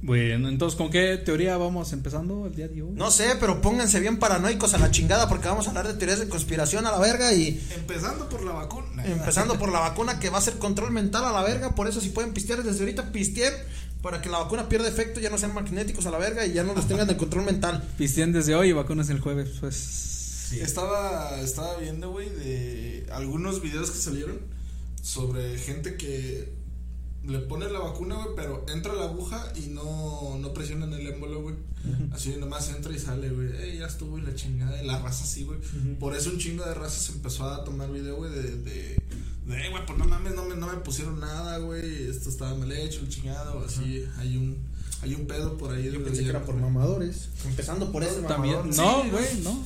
Bueno, 0.00 0.48
entonces, 0.48 0.76
¿con 0.76 0.90
qué 0.90 1.16
teoría 1.16 1.56
vamos 1.56 1.92
empezando 1.92 2.46
el 2.46 2.54
día 2.54 2.68
de 2.68 2.82
hoy? 2.82 2.92
No 2.92 3.10
sé, 3.10 3.34
pero 3.40 3.60
pónganse 3.60 3.98
bien 3.98 4.18
paranoicos 4.18 4.74
a 4.74 4.78
la 4.78 4.90
chingada 4.90 5.28
porque 5.28 5.48
vamos 5.48 5.66
a 5.66 5.70
hablar 5.70 5.88
de 5.88 5.94
teorías 5.94 6.20
de 6.20 6.28
conspiración 6.28 6.86
a 6.86 6.92
la 6.92 6.98
verga 6.98 7.32
y 7.32 7.60
Empezando 7.74 8.28
por 8.28 8.44
la 8.44 8.52
vacuna. 8.52 9.04
empezando 9.04 9.58
por 9.58 9.72
la 9.72 9.80
vacuna 9.80 10.20
que 10.20 10.30
va 10.30 10.38
a 10.38 10.42
ser 10.42 10.58
control 10.58 10.92
mental 10.92 11.24
a 11.24 11.32
la 11.32 11.42
verga, 11.42 11.74
por 11.74 11.88
eso 11.88 12.00
si 12.00 12.10
pueden 12.10 12.32
pistear 12.32 12.62
desde 12.62 12.80
ahorita 12.80 13.10
pisteen 13.10 13.52
para 14.02 14.22
que 14.22 14.28
la 14.28 14.38
vacuna 14.38 14.68
pierda 14.68 14.88
efecto, 14.88 15.18
ya 15.18 15.30
no 15.30 15.38
sean 15.38 15.52
magnéticos 15.54 16.06
a 16.06 16.10
la 16.12 16.18
verga 16.18 16.46
y 16.46 16.52
ya 16.52 16.62
no 16.62 16.74
los 16.74 16.86
tengan 16.86 17.08
de 17.08 17.16
control 17.16 17.44
mental. 17.44 17.82
Pistien 17.98 18.32
desde 18.32 18.54
hoy 18.54 18.68
y 18.68 18.72
vacunas 18.72 19.10
el 19.10 19.18
jueves, 19.20 19.50
pues. 19.58 20.52
Estaba, 20.52 21.40
estaba 21.40 21.76
viendo, 21.76 22.10
güey, 22.10 22.30
de 22.30 23.06
algunos 23.12 23.60
videos 23.60 23.90
que 23.90 23.98
salieron 23.98 24.38
sobre 25.02 25.58
gente 25.58 25.96
que 25.96 26.57
le 27.26 27.38
pone 27.40 27.68
la 27.70 27.80
vacuna, 27.80 28.14
güey, 28.16 28.28
pero 28.36 28.64
entra 28.72 28.94
la 28.94 29.04
aguja 29.04 29.52
y 29.56 29.66
no, 29.68 30.38
no 30.40 30.52
presionan 30.54 30.92
el 30.92 31.06
émbolo, 31.06 31.42
güey. 31.42 31.54
Así 32.12 32.34
nomás 32.38 32.68
entra 32.70 32.92
y 32.92 32.98
sale, 32.98 33.30
güey. 33.30 33.48
Ey, 33.62 33.78
ya 33.78 33.86
estuvo 33.86 34.18
y 34.18 34.22
la 34.22 34.34
chingada. 34.34 34.82
Y 34.82 34.86
la 34.86 34.98
raza 34.98 35.24
así, 35.24 35.44
güey. 35.44 35.58
Por 35.98 36.14
eso 36.16 36.30
un 36.30 36.38
chingo 36.38 36.64
de 36.64 36.74
raza 36.74 36.98
se 37.00 37.12
empezó 37.12 37.48
a 37.48 37.64
tomar 37.64 37.90
video, 37.92 38.16
güey, 38.16 38.30
de, 38.32 38.42
de, 38.42 38.56
de, 38.56 38.92
"Ey, 39.62 39.70
güey, 39.70 39.84
pues 39.86 39.98
no 39.98 40.04
mames, 40.06 40.34
no 40.34 40.44
me, 40.44 40.56
no 40.56 40.66
me 40.68 40.74
pusieron 40.78 41.20
nada, 41.20 41.58
güey. 41.58 42.08
Esto 42.08 42.28
estaba 42.30 42.54
mal 42.54 42.70
hecho, 42.72 43.00
el 43.00 43.08
chingado. 43.08 43.64
Así, 43.64 44.04
hay 44.18 44.36
un, 44.36 44.56
hay 45.02 45.14
un 45.14 45.26
pedo 45.26 45.56
por 45.56 45.74
ahí. 45.74 45.90
Yo 45.92 46.02
pensé 46.02 46.22
que 46.24 46.30
era 46.30 46.44
por 46.44 46.56
mamadores. 46.56 47.28
Empezando 47.46 47.92
por 47.92 48.02
ese 48.04 48.22
También. 48.22 48.56
mamador. 48.56 48.76
No, 48.76 49.02
Sí, 49.02 49.10
güey, 49.10 49.40
no. 49.42 49.64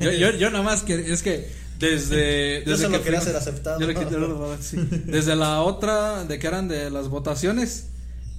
Yo, 0.00 0.10
yo, 0.12 0.30
yo 0.38 0.50
nada 0.50 0.64
más 0.64 0.82
que 0.82 1.12
es 1.12 1.22
que 1.22 1.50
desde. 1.80 2.62
Yo 2.64 2.70
desde 2.72 2.84
solo 2.84 2.98
que 2.98 3.04
quería 3.04 3.20
fuimos- 3.20 3.24
ser 3.24 3.36
aceptado. 3.36 3.80
yo 3.80 3.86
le 3.86 3.94
quité- 3.96 4.58
sí. 4.60 4.76
Desde 5.06 5.34
la 5.36 5.62
otra, 5.62 6.24
de 6.24 6.38
que 6.38 6.46
eran 6.46 6.68
de 6.68 6.90
las 6.90 7.08
votaciones, 7.08 7.88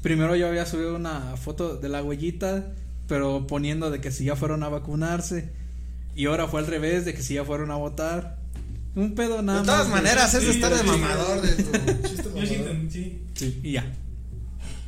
primero 0.02 0.36
yo 0.36 0.48
había 0.48 0.66
subido 0.66 0.96
una 0.96 1.36
foto 1.38 1.76
de 1.76 1.90
la 1.90 2.02
huellita, 2.04 2.68
pero 3.08 3.46
poniendo 3.48 3.90
de 3.92 4.00
que 4.00 4.12
si 4.12 4.26
ya 4.26 4.36
fueron 4.36 4.64
a 4.64 4.70
vacunarse. 4.70 5.50
Y 6.16 6.26
ahora 6.28 6.48
fue 6.48 6.60
al 6.60 6.68
revés, 6.68 7.06
de 7.06 7.14
que 7.14 7.22
si 7.24 7.34
ya 7.36 7.44
fueron 7.46 7.72
a 7.72 7.76
votar. 7.76 8.38
Un 8.96 9.16
pedo 9.16 9.42
nada 9.42 9.60
De 9.62 9.66
todas 9.66 9.88
más. 9.88 10.02
maneras, 10.04 10.34
es 10.34 10.42
de 10.46 10.52
Sí, 10.52 10.58
estar 10.58 10.74
de 10.74 10.80
sí. 10.80 10.86
mamador 10.86 11.42
de 11.42 11.48
tu 11.64 12.08
chiste 12.10 12.24
Yo 12.24 12.46
sí, 12.46 12.54
mamador. 12.58 12.72
entendí, 12.72 12.92
sí. 12.92 13.22
Sí, 13.36 13.60
y 13.64 13.72
ya. 13.72 13.86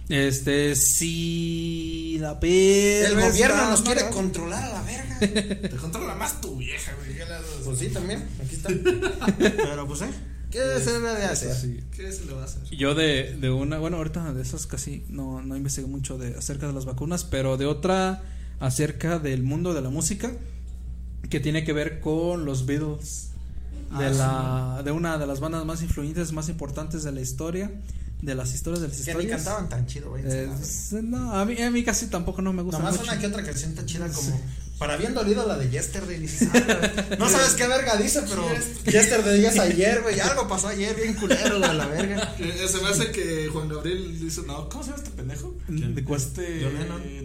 Este, 0.10 0.76
si 0.76 2.18
la 2.20 2.36
verga. 2.36 3.08
El 3.08 3.30
gobierno 3.30 3.70
nos 3.70 3.82
quiere 3.82 4.10
controlar 4.10 4.64
a 4.64 4.70
la 4.70 4.82
verga. 4.84 5.20
Te 5.70 5.76
controla 5.78 6.16
más 6.16 6.42
tu 6.42 6.58
vieja, 6.58 6.94
güey. 6.96 7.18
¿Qué 7.18 7.26
le? 7.26 7.64
Pues 7.64 7.80
sí, 7.80 7.90
también. 7.90 8.28
Aquí 8.44 8.56
está. 8.56 8.70
Pero 9.38 9.88
pues, 9.88 10.02
¿eh? 10.02 10.10
¿Qué 10.52 10.60
se 10.84 10.94
debe 10.94 11.16
de 11.16 11.26
hacer? 11.26 11.56
Sí. 11.56 11.80
¿Qué 11.96 12.12
se 12.12 12.26
le 12.26 12.34
va 12.34 12.42
a 12.42 12.46
hacer? 12.46 12.64
Yo 12.66 12.94
de, 12.94 13.36
de 13.40 13.50
una, 13.50 13.80
bueno, 13.80 13.98
ahorita 13.98 14.34
de 14.34 14.42
esas 14.42 14.68
casi 14.68 15.04
no, 15.10 15.42
no 15.42 15.56
investigué 15.56 15.88
mucho 15.88 16.18
de, 16.18 16.38
acerca 16.38 16.68
de 16.68 16.74
las 16.74 16.86
vacunas, 16.86 17.24
pero 17.24 17.58
de 17.58 17.66
otra 17.66 18.22
acerca 18.60 19.18
del 19.18 19.42
mundo 19.42 19.74
de 19.74 19.82
la 19.82 19.90
música 19.90 20.32
que 21.30 21.40
tiene 21.40 21.64
que 21.64 21.74
ver 21.74 22.00
con 22.02 22.46
los 22.46 22.68
Beatles, 22.68 23.32
de, 23.98 24.06
Ah, 24.22 24.76
la, 24.78 24.84
de 24.84 24.92
una 24.92 25.18
de 25.18 25.26
las 25.26 25.40
bandas 25.40 25.66
más 25.66 25.82
influyentes, 25.82 26.32
más 26.34 26.50
importantes 26.50 27.04
de 27.04 27.12
la 27.12 27.22
historia, 27.22 27.72
de 28.24 28.36
las 28.36 28.54
historias 28.54 28.82
de 28.82 28.88
las 28.88 28.98
Que 28.98 29.04
ni 29.04 29.10
historias. 29.12 29.36
cantaban 29.44 29.70
tan 29.70 29.86
chido, 29.86 30.10
güey. 30.10 30.24
Eh, 30.26 30.50
no, 31.04 31.34
a 31.34 31.46
mí, 31.46 31.62
a 31.62 31.70
mí 31.70 31.84
casi 31.84 32.08
tampoco 32.08 32.42
no 32.42 32.54
me 32.54 32.62
gusta 32.62 32.80
Nomás 32.80 32.98
mucho. 32.98 33.12
una 33.12 33.20
que 33.20 33.28
otra 33.28 33.44
canción 33.44 33.72
está 33.72 33.86
chida 33.86 34.08
como 34.10 34.42
para 34.80 34.98
bien 34.98 35.14
dolido 35.14 35.48
la 35.48 35.58
de 35.58 35.70
Yesterday. 35.70 36.20
dices, 36.20 36.50
ah, 36.54 37.16
no 37.20 37.30
sabes 37.30 37.54
qué 37.54 37.68
verga 37.68 37.96
dice, 37.98 38.22
pero 38.28 38.44
Yesterday 38.86 39.46
es 39.46 39.60
ayer, 39.60 40.02
güey. 40.02 40.20
Algo 40.20 40.48
pasó 40.48 40.68
ayer, 40.70 40.96
bien 40.96 41.14
culero, 41.16 41.58
güey, 41.60 41.70
a 41.70 41.74
la 41.74 41.86
verga. 41.88 42.36
Eh, 42.40 42.66
Se 42.68 42.82
me 42.82 42.90
hace 42.90 43.12
que 43.12 43.50
Juan 43.52 43.70
Gabriel 43.70 44.20
dice, 44.20 44.42
no, 44.48 44.68
¿cómo 44.70 44.84
se 44.84 44.90
llama 44.92 45.04
este 45.04 45.16
pendejo? 45.16 45.56
¿De 45.68 46.04
cuál? 46.04 46.20
Este, 46.20 46.66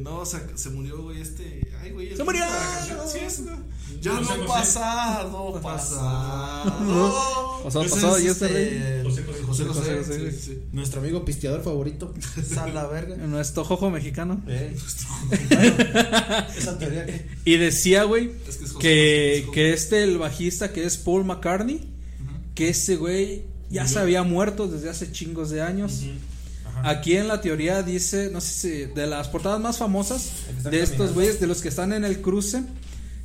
no, 0.03 0.19
o 0.19 0.27
sea, 0.27 0.43
se 0.55 0.71
murió, 0.71 1.03
güey, 1.03 1.21
este, 1.21 1.69
ay, 1.83 1.91
güey. 1.93 2.17
¡Se 2.17 2.23
murió! 2.23 2.45
la 2.45 3.07
Sí, 3.11 3.19
es, 3.21 3.41
¿no? 3.41 3.57
Ya 4.01 4.17
José. 4.17 4.33
pasado, 4.47 5.61
pasado. 5.61 6.69
Este, 7.67 7.81
José 7.81 7.89
José. 7.89 9.03
José 9.05 9.23
José, 9.45 9.65
José 9.65 9.99
José. 9.99 10.33
sí, 10.33 10.39
sí. 10.41 10.63
Nuestro 10.73 11.01
amigo 11.01 11.25
pisteador 11.25 11.63
favorito. 11.63 12.15
A 12.59 12.67
la 12.69 12.87
verga. 12.87 13.17
Nuestro 13.17 13.65
jojo 13.65 13.91
mexicano. 13.91 14.41
Esa 16.57 16.79
teoría 16.79 17.07
que. 17.07 17.27
Y 17.45 17.57
decía, 17.57 18.05
güey, 18.05 18.31
Es 18.47 18.59
que 18.75 19.47
que, 19.53 19.73
este, 19.73 20.05
el 20.05 20.19
bajista 20.19 20.73
que 20.73 20.85
es 20.85 20.97
Paul 20.97 21.25
McCartney, 21.25 21.89
que 22.55 22.69
ese 22.71 22.97
güey 22.97 23.45
ya 23.71 23.87
se 23.87 23.99
había 23.99 24.23
muerto 24.23 24.69
desde 24.69 24.89
hace 24.91 25.13
chingos 25.13 25.51
de 25.51 25.63
años. 25.63 26.05
Aquí 26.85 27.17
en 27.17 27.27
la 27.27 27.41
teoría 27.41 27.83
dice, 27.83 28.31
no 28.33 28.41
sé 28.41 28.53
si, 28.53 28.85
de 28.95 29.07
las 29.07 29.29
portadas 29.29 29.61
más 29.61 29.79
famosas 29.79 30.31
de 30.63 30.81
estos 30.81 31.13
güeyes, 31.13 31.41
de 31.41 31.47
los 31.49 31.61
que 31.61 31.69
están 31.69 31.93
en 31.93 32.05
el 32.05 32.21
cruce, 32.21 32.63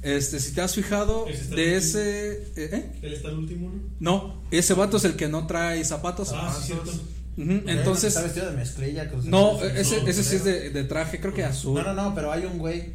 este, 0.03 0.39
si 0.39 0.51
te 0.53 0.61
has 0.61 0.75
fijado, 0.75 1.27
Ese 1.27 1.55
de 1.55 1.77
ese, 1.77 2.31
eh, 2.55 2.69
¿eh? 2.73 2.91
Él 3.01 3.13
está 3.13 3.29
el 3.29 3.37
último, 3.39 3.71
¿no? 3.71 3.81
No, 3.99 4.43
ese 4.51 4.73
vato 4.73 4.97
es 4.97 5.05
el 5.05 5.15
que 5.15 5.27
no 5.27 5.47
trae 5.47 5.83
zapatos. 5.85 6.31
Ah, 6.33 6.53
sí, 6.59 6.67
cierto. 6.67 6.91
Ujú, 7.35 7.51
Está 7.51 7.71
Entonces, 7.71 8.21
vestido 8.23 8.51
de 8.51 8.57
mezclilla. 8.57 9.09
con 9.09 9.27
no, 9.29 9.57
sus- 9.59 9.67
ese, 9.71 10.07
ese 10.09 10.23
sí 10.23 10.35
es 10.35 10.43
de, 10.43 10.69
de 10.69 10.83
traje, 10.83 11.19
creo 11.19 11.33
que 11.33 11.43
azul. 11.43 11.73
No, 11.75 11.83
no, 11.83 11.93
no, 12.09 12.13
pero 12.15 12.31
hay 12.31 12.45
un 12.45 12.57
güey. 12.59 12.93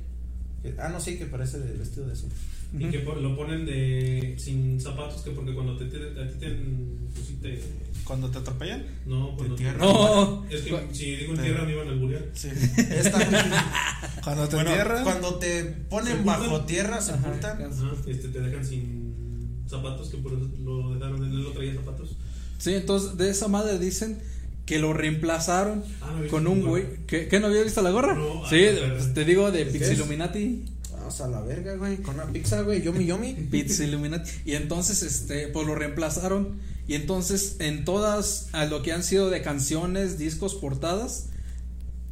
que- 0.63 0.75
ah, 0.79 0.89
no, 0.91 1.01
sí, 1.01 1.17
que 1.19 1.27
parece 1.27 1.59
de 1.59 1.73
vestido 1.77 2.07
de 2.07 2.13
azul. 2.13 2.31
Y 2.73 2.85
que 2.91 2.99
lo 2.99 3.35
ponen 3.37 3.65
de 3.65 4.35
sin 4.39 4.81
zapatos, 4.81 5.23
que 5.23 5.31
porque 5.31 5.55
cuando 5.55 5.77
te, 5.77 5.87
te, 5.87 5.97
a 6.21 6.29
ti 6.29 6.35
te, 6.39 6.49
pues 7.15 7.27
sí 7.27 7.39
te 7.41 7.59
Cuando 8.05 8.29
te 8.31 8.39
atropellan. 8.39 8.85
no, 9.07 9.35
cuando 9.37 9.55
te- 9.55 9.63
entierran. 9.69 9.79
No, 9.81 10.47
Es 10.51 10.61
que 10.63 10.89
si 10.93 11.17
digo 11.17 11.35
en 11.35 11.43
tierra 11.43 11.65
me 11.65 11.73
iban 11.73 11.89
a 11.89 11.93
alburear. 11.93 12.25
Sí. 12.35 12.49
Esta, 12.77 13.19
Cuando 14.23 14.49
te 14.49 14.57
bueno, 14.57 14.71
entierran. 14.71 15.05
cuando 15.05 15.35
te 15.37 15.65
ponen 15.89 16.25
bajo 16.25 16.61
tierra, 16.67 17.01
sepultan. 17.01 17.63
Ajá. 17.63 17.71
Ajá, 17.73 17.93
este, 18.07 18.29
te 18.29 18.41
dejan 18.41 18.65
sin 18.65 19.63
zapatos, 19.67 20.09
que 20.11 20.19
por 20.19 20.33
eso 20.33 20.49
lo 20.63 20.95
dejaron, 20.95 21.25
él 21.25 21.43
no 21.43 21.51
traía 21.51 21.75
zapatos. 21.75 22.11
Sí, 22.59 22.75
entonces 22.75 23.17
de 23.17 23.31
esa 23.31 23.49
madre 23.49 23.79
dicen 23.79 24.19
que 24.67 24.79
lo 24.79 24.93
reemplazaron 24.93 25.83
Ah, 26.03 26.19
no 26.23 26.29
con 26.29 26.47
un 26.47 26.63
güey. 26.63 26.83
gorra. 26.85 26.97
¿Qué, 27.07 27.29
qué 27.29 27.41
no 27.41 27.47
había 27.47 27.63
visto 27.63 27.81
la 27.81 27.91
gorra? 27.91 28.15
No, 28.15 28.43
sí, 28.49 28.67
ah, 28.67 28.93
pues, 28.95 29.15
te 29.15 29.25
digo 29.25 29.51
de 29.51 29.65
¿Qué 29.65 29.71
Pix 29.71 29.87
es? 29.89 29.93
Illuminati. 29.99 30.65
Vamos 31.09 31.23
a 31.23 31.29
la 31.29 31.41
verga, 31.41 31.75
güey. 31.77 31.97
Con 31.97 32.17
una 32.17 32.27
pizza, 32.27 32.61
güey. 32.61 32.83
Yomi, 32.83 33.07
yomi. 33.07 33.33
Pix 33.33 33.81
Illuminati. 33.81 34.31
Y 34.45 34.57
entonces, 34.57 35.03
este, 35.03 35.49
pues 35.49 35.67
lo 35.67 35.75
reemplazaron. 35.75 36.59
Y 36.87 36.97
entonces, 36.97 37.57
en 37.61 37.87
todas 37.87 38.51
a 38.53 38.67
lo 38.67 38.83
que 38.83 38.93
han 38.93 39.03
sido 39.03 39.31
de 39.31 39.41
canciones, 39.41 40.19
discos, 40.19 40.55
portadas, 40.55 41.29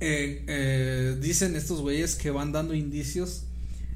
eh, 0.01 0.45
eh, 0.47 1.17
dicen 1.21 1.57
estos 1.57 1.83
güeyes 1.83 2.15
que 2.15 2.31
van 2.31 2.53
dando 2.53 2.73
indicios 2.73 3.43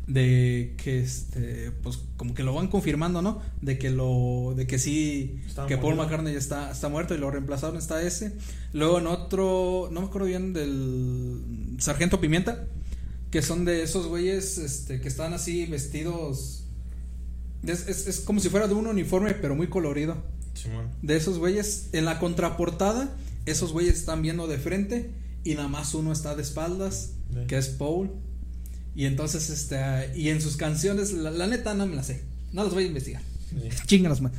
de 0.07 0.75
que 0.77 1.01
este 1.01 1.71
pues 1.83 2.01
como 2.17 2.35
que 2.35 2.43
lo 2.43 2.53
van 2.53 2.67
confirmando 2.67 3.23
no 3.23 3.41
de 3.61 3.79
que 3.79 3.91
lo 3.91 4.55
de 4.57 4.67
que 4.67 4.79
sí 4.81 5.41
Está 5.47 5.67
que 5.67 5.77
Paul. 5.77 5.95
McCartney 5.95 6.35
está 6.35 6.73
está 6.73 6.89
muerto 6.89 7.15
y 7.15 7.19
lo 7.19 7.31
reemplazaron 7.31 7.77
está 7.77 8.03
ese 8.03 8.33
luego 8.73 8.99
en 8.99 9.07
otro 9.07 9.89
no 9.93 10.01
me 10.01 10.07
acuerdo 10.09 10.27
bien 10.27 10.53
del 10.53 11.77
sargento 11.79 12.21
pimienta 12.21 12.67
que 13.31 13.43
son 13.43 13.65
de 13.65 13.83
esos 13.83 14.07
güeyes 14.07 14.59
este 14.59 15.01
que 15.01 15.09
están 15.09 15.33
así 15.33 15.67
vestidos. 15.67 16.65
Es, 17.65 17.89
es, 17.89 18.07
es 18.07 18.21
como 18.21 18.41
si 18.41 18.49
fuera 18.49 18.67
de 18.69 18.75
un 18.75 18.87
uniforme 18.87 19.35
pero 19.35 19.55
muy 19.55 19.69
colorido. 19.69 20.23
Simón. 20.55 20.89
de 21.01 21.17
esos 21.17 21.39
güeyes. 21.39 21.89
En 21.93 22.05
la 22.05 22.19
contraportada 22.19 23.15
esos 23.47 23.73
güeyes 23.73 23.95
están 23.95 24.23
viendo 24.23 24.47
de 24.47 24.59
frente 24.59 25.11
y 25.45 25.55
nada 25.55 25.69
más 25.69 25.95
uno 25.95 26.13
está 26.13 26.35
de 26.35 26.43
espaldas 26.43 27.13
que 27.47 27.57
es 27.57 27.69
Paul. 27.69 28.11
Y 28.95 29.07
entonces 29.07 29.51
este 29.51 29.79
y 30.17 30.31
en 30.31 30.41
sus 30.41 30.57
canciones 30.57 31.13
la, 31.13 31.31
la 31.31 31.47
neta 31.47 31.75
no 31.75 31.87
me 31.87 31.97
la 31.97 32.03
sé. 32.03 32.23
No 32.53 32.65
las 32.65 32.75
voy 32.75 32.85
a 32.85 32.87
investigar. 32.89 33.23
Chingalas 33.87 34.21
man 34.21 34.33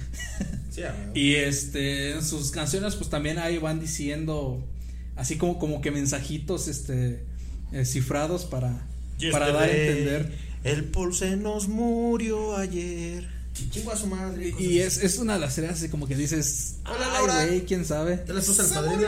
Sí, 0.69 0.81
y 1.13 1.35
este 1.35 2.11
en 2.11 2.23
sus 2.23 2.51
canciones 2.51 2.95
pues 2.95 3.09
también 3.09 3.39
ahí 3.39 3.57
van 3.57 3.79
diciendo 3.79 4.65
así 5.15 5.37
como 5.37 5.59
como 5.59 5.81
que 5.81 5.91
mensajitos 5.91 6.67
este 6.67 7.25
eh, 7.71 7.85
cifrados 7.85 8.45
para 8.45 8.85
para 9.31 9.51
dar 9.51 9.63
a 9.63 9.71
entender 9.71 10.35
El 10.63 10.85
Paul 10.85 11.13
se 11.15 11.35
nos 11.37 11.67
murió 11.67 12.57
ayer. 12.57 13.27
Chingo 13.69 13.91
a 13.91 13.97
su 13.97 14.07
madre. 14.07 14.53
y, 14.57 14.79
es, 14.79 15.03
es 15.03 15.17
una 15.19 15.33
de 15.35 15.39
las 15.41 15.53
series 15.53 15.73
así 15.73 15.89
como 15.89 16.07
que 16.07 16.15
dices 16.15 16.77
Hola, 16.85 16.97
"Ay, 17.05 17.13
Laura". 17.13 17.45
güey, 17.45 17.65
quién 17.65 17.85
sabe 17.85 18.17
puse 18.17 18.61
el 18.61 18.67
¡Se 18.67 18.81
murió! 18.81 19.07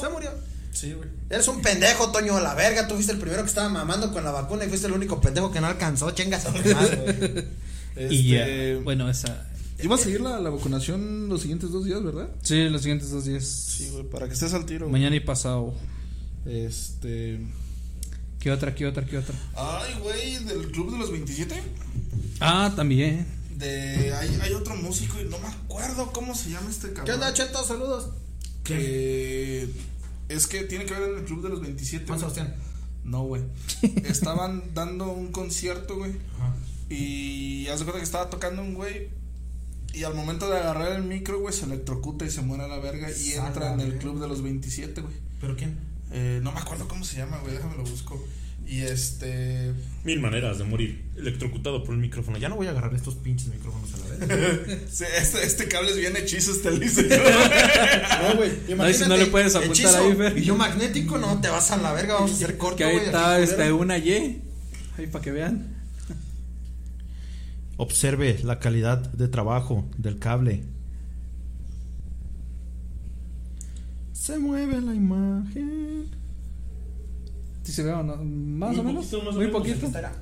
Se 0.00 0.08
murió. 0.08 0.30
Sí, 0.72 0.92
güey. 0.92 1.08
Eres 1.30 1.46
un 1.48 1.62
pendejo, 1.62 2.10
Toño, 2.12 2.36
a 2.36 2.40
la 2.40 2.54
verga. 2.54 2.86
Tú 2.88 2.94
fuiste 2.94 3.12
el 3.12 3.18
primero 3.18 3.42
que 3.42 3.48
estaba 3.48 3.68
mamando 3.68 4.12
con 4.12 4.24
la 4.24 4.30
vacuna 4.30 4.64
y 4.64 4.68
fuiste 4.68 4.86
el 4.88 4.92
único 4.92 5.20
pendejo 5.20 5.50
que 5.50 5.60
no 5.60 5.68
alcanzó. 5.68 6.10
Chingas 6.10 6.46
a 6.46 6.52
tu 6.52 6.68
madre, 6.74 6.96
güey. 7.96 8.12
y 8.12 8.34
Este, 8.34 8.74
ya 8.76 8.82
bueno 8.82 9.08
esa 9.08 9.46
Iba 9.82 9.94
a 9.94 9.98
seguir 9.98 10.20
la, 10.22 10.38
la 10.40 10.50
vacunación 10.50 11.28
los 11.28 11.42
siguientes 11.42 11.70
dos 11.70 11.84
días, 11.84 12.02
¿verdad? 12.02 12.28
Sí, 12.42 12.68
los 12.68 12.82
siguientes 12.82 13.10
dos 13.10 13.24
días. 13.26 13.44
Sí, 13.44 13.88
güey, 13.92 14.04
para 14.04 14.26
que 14.26 14.34
estés 14.34 14.52
al 14.54 14.64
tiro. 14.66 14.88
Mañana 14.88 15.14
y 15.16 15.20
pasado. 15.20 15.74
Este. 16.46 17.38
¿Qué 18.40 18.50
otra, 18.52 18.74
qué 18.74 18.86
otra, 18.86 19.04
qué 19.04 19.18
otra? 19.18 19.34
Ay, 19.54 19.94
güey, 20.00 20.44
del 20.44 20.70
Club 20.70 20.92
de 20.92 20.98
los 20.98 21.10
27. 21.10 21.62
Ah, 22.40 22.72
también. 22.76 23.26
De. 23.56 24.12
Hay, 24.14 24.38
hay 24.42 24.52
otro 24.52 24.76
músico 24.76 25.20
y 25.20 25.24
no 25.24 25.38
me 25.38 25.48
acuerdo 25.48 26.12
cómo 26.12 26.34
se 26.34 26.50
llama 26.50 26.68
este 26.70 26.88
cabrón. 26.88 27.06
¿Qué 27.06 27.12
onda, 27.12 27.32
Cheto? 27.32 27.64
Saludos. 27.64 28.10
Que. 28.62 29.68
Es 30.28 30.46
que 30.46 30.64
tiene 30.64 30.84
que 30.84 30.94
ver 30.94 31.10
en 31.10 31.18
el 31.18 31.24
Club 31.24 31.42
de 31.42 31.48
los 31.48 31.60
27. 31.60 32.06
Juan. 32.06 32.18
Sebastián. 32.18 32.54
No, 33.04 33.22
güey. 33.22 33.42
Estaban 34.04 34.74
dando 34.74 35.10
un 35.12 35.32
concierto, 35.32 35.96
güey. 35.96 36.12
Y 36.88 37.66
haz 37.68 37.80
de 37.80 37.84
cuenta 37.84 37.98
que 38.00 38.04
estaba 38.04 38.30
tocando 38.30 38.62
un 38.62 38.74
güey. 38.74 39.08
Y 39.92 40.04
al 40.04 40.14
momento 40.14 40.50
de 40.50 40.58
agarrar 40.58 40.92
el 40.92 41.04
micro, 41.04 41.40
güey, 41.40 41.54
se 41.54 41.64
electrocuta 41.64 42.26
y 42.26 42.30
se 42.30 42.42
muere 42.42 42.64
a 42.64 42.68
la 42.68 42.78
verga. 42.78 43.08
Y 43.10 43.32
entra 43.32 43.72
en 43.72 43.80
el 43.80 43.98
club 43.98 44.20
de 44.20 44.28
los 44.28 44.42
27, 44.42 45.00
güey. 45.00 45.14
¿Pero 45.40 45.56
quién? 45.56 45.78
Eh, 46.12 46.40
no 46.42 46.52
me 46.52 46.60
acuerdo 46.60 46.88
cómo 46.88 47.04
se 47.04 47.16
llama, 47.16 47.38
güey. 47.38 47.54
Déjame 47.54 47.76
lo 47.76 47.84
busco. 47.84 48.22
Y 48.66 48.80
este. 48.80 49.72
Mil 50.04 50.20
maneras 50.20 50.58
de 50.58 50.64
morir. 50.64 51.04
Electrocutado 51.16 51.84
por 51.84 51.94
el 51.94 52.00
micrófono. 52.00 52.36
Ya 52.36 52.48
no 52.48 52.56
voy 52.56 52.66
a 52.66 52.70
agarrar 52.70 52.94
estos 52.94 53.14
pinches 53.14 53.48
micrófonos 53.48 53.94
a 53.94 53.98
la 53.98 54.26
vez. 54.26 54.82
sí, 54.90 55.04
Este, 55.16 55.44
este 55.44 55.68
cable 55.68 55.90
es 55.90 55.96
bien 55.96 56.16
hechizo, 56.16 56.50
este 56.50 56.70
dice. 56.78 57.08
No, 58.22 58.36
güey. 58.36 58.50
No, 58.76 58.92
si 58.92 59.08
no 59.08 59.16
le 59.16 59.26
puedes 59.26 59.54
apuntar 59.54 59.94
ahí, 59.94 60.14
Fer. 60.16 60.38
Y 60.38 60.44
yo 60.44 60.56
magnético, 60.56 61.18
no, 61.18 61.40
te 61.40 61.48
vas 61.48 61.70
a 61.70 61.76
la 61.76 61.92
verga, 61.92 62.14
vamos 62.14 62.32
a 62.32 62.34
hacer 62.34 62.56
corto. 62.56 62.78
Que 62.78 62.84
ahí 62.84 62.94
güey, 62.94 63.06
está 63.06 63.38
este, 63.38 63.72
una 63.72 63.98
Y. 63.98 64.42
Ahí 64.98 65.06
para 65.06 65.22
que 65.22 65.30
vean. 65.30 65.76
Observe 67.76 68.40
la 68.42 68.58
calidad 68.58 68.98
de 68.98 69.28
trabajo 69.28 69.88
del 69.98 70.18
cable. 70.18 70.64
Se 74.26 74.38
mueve 74.40 74.80
la 74.80 74.92
imagen. 74.92 76.06
Si 77.62 77.70
se 77.72 77.84
ve 77.84 77.92
o 77.92 78.02
no, 78.02 78.16
más 78.16 78.70
Muy 78.72 78.80
o 78.80 78.82
menos. 78.82 79.04
poquito, 79.06 79.22
más 79.24 79.34
muy 79.36 79.46
menos. 79.46 79.60
poquito. 79.60 79.86
Estará. 79.86 80.12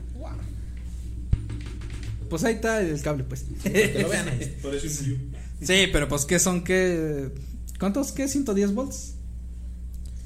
Pues 2.29 2.45
ahí 2.45 2.55
está 2.55 2.81
el 2.83 3.01
cable, 3.01 3.25
pues. 3.25 3.45
Que 3.63 3.99
lo 4.03 4.09
vean 4.11 4.29
ahí. 4.29 4.59
Parece 4.63 4.89
un 4.89 5.07
río. 5.07 5.17
sí, 5.63 5.87
pero 5.93 6.07
pues 6.09 6.27
¿qué 6.27 6.39
son? 6.39 6.65
¿Qué? 6.65 7.31
¿Cuántos? 7.79 8.13
¿Qué? 8.13 8.25
¿110 8.27 8.75
volts? 8.75 9.15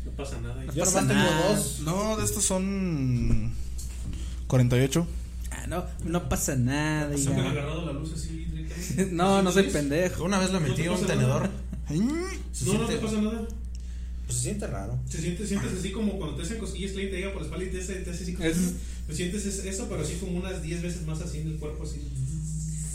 No 0.05 0.11
pasa 0.13 0.41
nada. 0.41 0.65
Yo 0.75 0.85
pasa 0.85 1.03
nada. 1.03 1.49
dos. 1.55 1.81
no, 1.85 2.17
de 2.17 2.25
estos 2.25 2.45
son. 2.45 3.53
48. 4.49 5.07
Ah, 5.51 5.67
no, 5.69 5.85
no 6.05 6.29
pasa 6.29 6.57
nada. 6.57 7.17
¿Se 7.17 7.29
han 7.29 7.37
ya. 7.37 7.51
agarrado 7.51 7.87
la 7.87 7.93
luz 7.93 8.13
así 8.15 8.45
directamente? 8.45 9.07
No, 9.13 9.43
no 9.43 9.53
soy 9.53 9.65
¿Sí? 9.65 9.71
pendejo. 9.71 10.25
Una 10.25 10.39
vez 10.39 10.51
le 10.53 10.61
metí 10.61 10.83
No 10.85 10.95
te 10.95 11.01
un 11.03 11.07
tenedor. 11.07 11.43
nada. 11.43 11.53
No, 12.67 12.73
no 12.79 12.87
te 12.87 12.97
pasa 12.97 13.21
nada. 13.21 13.49
Pues 14.29 14.37
se 14.39 14.45
siente 14.45 14.67
raro. 14.67 14.99
Se 15.09 15.21
siente, 15.23 15.47
sientes 15.47 15.73
así 15.73 15.91
como 15.91 16.19
cuando 16.19 16.37
te 16.37 16.43
hacen 16.43 16.59
cosquillas, 16.59 16.93
que 16.93 17.07
te 17.07 17.17
llega 17.17 17.33
por 17.33 17.41
la 17.41 17.47
espalda 17.49 17.65
y 17.67 17.71
te 17.71 17.81
hace, 17.81 17.95
te 17.95 18.11
hace 18.11 18.23
así 18.25 18.35
como. 18.35 18.47
Es- 18.49 18.75
Te 19.09 19.15
sientes 19.15 19.47
es- 19.47 19.65
eso, 19.65 19.87
pero 19.89 20.03
así 20.03 20.15
como 20.21 20.37
unas 20.37 20.63
10 20.63 20.83
veces 20.83 21.07
más 21.07 21.21
así 21.23 21.39
en 21.39 21.49
el 21.49 21.57
cuerpo, 21.57 21.83
así. 21.85 21.97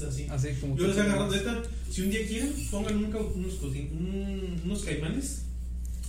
Así. 0.08 0.28
Así 0.30 0.50
como. 0.62 0.78
Yo 0.78 0.86
les 0.88 0.96
he 0.98 1.02
agarrado 1.02 1.32
de 1.32 1.38
esta. 1.38 1.64
Si 1.90 2.02
un 2.04 2.12
día 2.12 2.28
quieren, 2.28 2.54
pongan 2.70 2.98
un 2.98 3.06
unos, 3.06 3.62
un- 3.64 4.62
unos 4.64 4.84
caimanes 4.84 5.42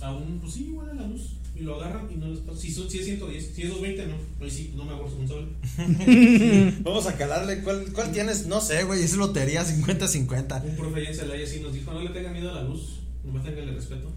a 0.01 0.13
un. 0.15 0.39
Pues 0.39 0.53
sí, 0.53 0.65
igual 0.65 0.89
a 0.91 0.93
la 0.93 1.07
luz. 1.07 1.31
Y 1.57 1.61
lo 1.61 1.81
agarran 1.81 2.07
y 2.11 2.17
no 2.17 2.27
les 2.27 2.39
pasa. 2.39 2.59
Si, 2.59 2.69
son, 2.71 2.89
si 2.89 2.99
es 2.99 3.05
110, 3.05 3.51
si 3.55 3.61
es 3.63 3.69
220, 3.69 4.05
no. 4.07 4.45
Ahí 4.45 4.51
sí, 4.51 4.73
no 4.75 4.83
me 4.85 4.91
hago 4.91 5.05
responsable. 5.05 5.47
Vamos 6.83 7.07
a 7.07 7.15
calarle. 7.17 7.61
¿Cuál, 7.63 7.85
cuál 7.93 8.11
tienes? 8.11 8.45
No 8.45 8.59
sé, 8.61 8.83
güey. 8.83 9.01
Es 9.01 9.15
lotería 9.15 9.63
50-50. 9.65 10.63
Un 10.65 10.75
profe 10.75 10.99
allá 10.99 11.09
en 11.09 11.15
Celaya 11.15 11.47
sí 11.47 11.61
nos 11.61 11.73
dijo: 11.73 11.93
no 11.93 12.01
le 12.03 12.09
tengan 12.09 12.33
miedo 12.33 12.51
a 12.51 12.55
la 12.55 12.63
luz, 12.63 12.99
nomás 13.23 13.43
tenganle 13.45 13.71
respeto. 13.73 14.11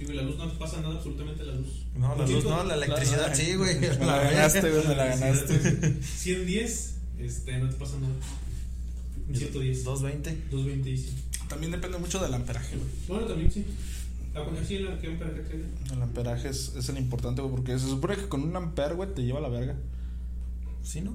Sí, 0.00 0.06
güey, 0.06 0.16
la 0.16 0.22
luz 0.22 0.38
no 0.38 0.50
te 0.50 0.56
pasa 0.56 0.80
nada, 0.80 0.94
absolutamente 0.94 1.44
la 1.44 1.52
luz. 1.56 1.84
No, 1.94 2.16
la 2.16 2.26
luz 2.26 2.44
no, 2.44 2.64
la 2.64 2.74
electricidad 2.74 3.34
sí, 3.34 3.54
güey. 3.54 3.78
Me 3.78 3.88
la 4.06 4.22
ganaste, 4.22 4.70
güey, 4.70 4.88
me 4.88 4.96
la 4.96 5.04
ganaste. 5.04 6.02
110, 6.02 6.94
este, 7.18 7.58
no 7.58 7.68
te 7.68 7.76
pasa 7.76 7.98
nada. 7.98 8.14
110. 9.30 9.84
220. 9.84 10.30
220 10.50 10.90
y 10.90 10.96
sí. 10.96 11.14
También 11.50 11.72
depende 11.72 11.98
mucho 11.98 12.18
del 12.18 12.32
amperaje, 12.32 12.76
güey. 12.76 12.88
Bueno, 13.08 13.26
también 13.26 13.52
sí. 13.52 13.66
Ah, 14.34 14.40
pues 14.48 14.62
así 14.62 14.78
la 14.78 14.98
que 14.98 15.08
ampera 15.08 15.34
que 15.34 15.40
traiga. 15.40 15.66
El 15.92 16.00
amperaje 16.00 16.48
es, 16.48 16.74
es 16.76 16.88
el 16.88 16.96
importante, 16.96 17.42
güey, 17.42 17.54
porque 17.54 17.78
se 17.78 17.86
supone 17.86 18.16
que 18.16 18.26
con 18.26 18.42
un 18.42 18.56
amper, 18.56 18.94
güey, 18.94 19.12
te 19.12 19.22
lleva 19.22 19.40
a 19.40 19.42
la 19.42 19.50
verga. 19.50 19.76
¿Sí, 20.82 21.02
no? 21.02 21.14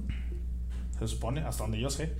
Se 1.00 1.08
supone, 1.08 1.40
hasta 1.40 1.64
donde 1.64 1.80
yo 1.80 1.90
sé. 1.90 2.12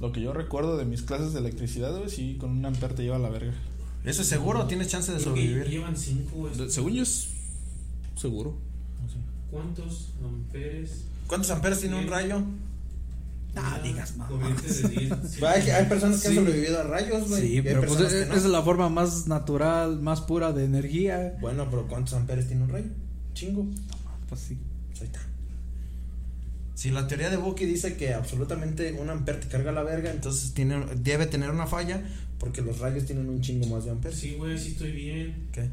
Lo 0.00 0.12
que 0.12 0.22
yo 0.22 0.32
recuerdo 0.32 0.78
de 0.78 0.86
mis 0.86 1.02
clases 1.02 1.34
de 1.34 1.40
electricidad, 1.40 1.94
güey, 1.94 2.08
sí, 2.08 2.38
con 2.40 2.52
un 2.52 2.64
amper 2.64 2.94
te 2.94 3.02
lleva 3.02 3.16
a 3.16 3.18
la 3.18 3.28
verga. 3.28 3.52
¿Eso 4.06 4.22
es 4.22 4.28
seguro 4.28 4.60
o 4.60 4.66
tienes 4.66 4.88
chance 4.88 5.12
de 5.12 5.20
sobrevivir? 5.20 5.66
llevan 5.68 5.96
5. 5.96 6.48
De- 6.50 6.70
Según 6.70 6.92
yo 6.94 7.02
es 7.02 7.28
seguro. 8.16 8.56
¿Cuántos 9.50 10.08
amperes? 10.24 11.04
¿Cuántos 11.26 11.50
amperes 11.50 11.80
tiene 11.80 11.96
un 11.98 12.06
rayo? 12.08 12.42
Ah, 13.54 13.80
digas, 13.82 14.16
mamá. 14.16 14.28
Corriente 14.30 14.62
de 14.70 14.88
10. 14.88 15.12
sí. 15.30 15.44
Hay, 15.44 15.70
hay 15.70 15.86
personas 15.86 16.20
que 16.22 16.28
Sí. 16.28 16.38
han 16.38 16.44
sobrevivido 16.44 16.78
a 16.80 16.82
rayos, 16.82 17.28
güey. 17.28 17.40
Sí, 17.48 17.62
pero 17.62 17.80
pues 17.86 18.00
es, 18.12 18.42
no. 18.44 18.48
la 18.50 18.62
forma 18.62 18.88
más 18.90 19.26
natural, 19.28 20.00
más 20.02 20.20
pura 20.20 20.52
de 20.52 20.64
energía. 20.64 21.36
Bueno, 21.40 21.66
pero 21.70 21.86
¿cuántos 21.88 22.14
amperes 22.14 22.48
tiene 22.48 22.64
un 22.64 22.68
rayo? 22.70 22.88
Chingo. 23.34 23.66
Pues 24.28 24.40
sí. 24.42 24.58
Pues 24.90 25.00
ahí 25.00 25.06
está. 25.06 25.20
Si 26.74 26.90
la 26.90 27.08
teoría 27.08 27.30
de 27.30 27.38
Bucky 27.38 27.64
dice 27.64 27.96
que 27.96 28.12
absolutamente 28.12 28.92
un 28.92 29.08
amper 29.08 29.40
te 29.40 29.48
carga 29.48 29.72
la 29.72 29.82
verga, 29.82 30.10
entonces 30.10 30.52
tiene, 30.52 30.84
debe 30.96 31.24
tener 31.26 31.50
una 31.50 31.66
falla 31.66 32.02
porque 32.38 32.62
los 32.62 32.78
rayos 32.78 33.06
tienen 33.06 33.28
un 33.28 33.40
chingo 33.40 33.66
más 33.66 33.84
de 33.84 33.90
amperes. 33.90 34.18
Sí, 34.18 34.34
güey, 34.34 34.58
sí 34.58 34.72
estoy 34.72 34.92
bien. 34.92 35.48
¿Qué? 35.52 35.70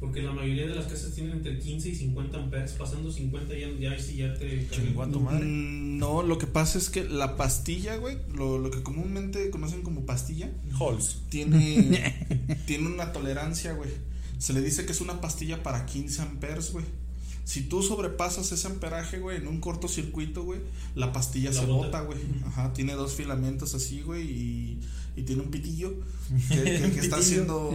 Porque 0.00 0.20
la 0.20 0.32
mayoría 0.32 0.66
de 0.66 0.74
las 0.74 0.86
casas 0.86 1.12
tienen 1.14 1.34
entre 1.36 1.58
15 1.60 1.90
y 1.90 1.94
50 1.94 2.36
amperes. 2.36 2.72
Pasando 2.72 3.12
50 3.12 3.54
ya, 3.56 3.68
ya, 3.78 3.98
sí 4.00 4.16
ya 4.16 4.34
te. 4.34 4.68
Chingó 4.68 5.04
a 5.04 5.10
tu 5.10 5.20
madre. 5.20 5.44
Mm, 5.44 5.98
No, 5.98 6.22
lo 6.24 6.38
que 6.38 6.48
pasa 6.48 6.76
es 6.78 6.90
que 6.90 7.04
la 7.04 7.36
pastilla, 7.36 7.96
güey, 7.96 8.18
lo, 8.34 8.58
lo 8.58 8.70
que 8.72 8.82
comúnmente 8.82 9.48
conocen 9.50 9.82
como 9.82 10.04
pastilla, 10.04 10.50
Halls. 10.80 11.22
tiene, 11.28 12.26
tiene 12.66 12.88
una 12.88 13.12
tolerancia, 13.12 13.74
güey. 13.74 13.90
Se 14.38 14.52
le 14.52 14.60
dice 14.60 14.84
que 14.86 14.90
es 14.92 15.00
una 15.00 15.20
pastilla 15.20 15.62
para 15.62 15.86
15 15.86 16.22
amperes, 16.22 16.72
güey. 16.72 16.84
Si 17.44 17.62
tú 17.62 17.82
sobrepasas 17.82 18.50
ese 18.50 18.66
amperaje, 18.66 19.18
güey, 19.20 19.36
en 19.36 19.46
un 19.46 19.60
cortocircuito, 19.60 20.42
güey, 20.42 20.60
la 20.96 21.12
pastilla 21.12 21.50
La 21.50 21.60
se 21.60 21.66
bota. 21.66 21.86
bota, 21.86 22.00
güey. 22.02 22.18
Ajá, 22.46 22.72
tiene 22.72 22.94
dos 22.94 23.12
filamentos 23.14 23.74
así, 23.76 24.00
güey, 24.00 24.22
y, 24.28 24.80
y 25.16 25.22
tiene 25.22 25.42
un 25.42 25.50
pitillo 25.50 25.92
que, 26.48 26.62
que- 26.62 26.90
que 26.92 27.00
está 27.00 27.16
haciendo... 27.16 27.70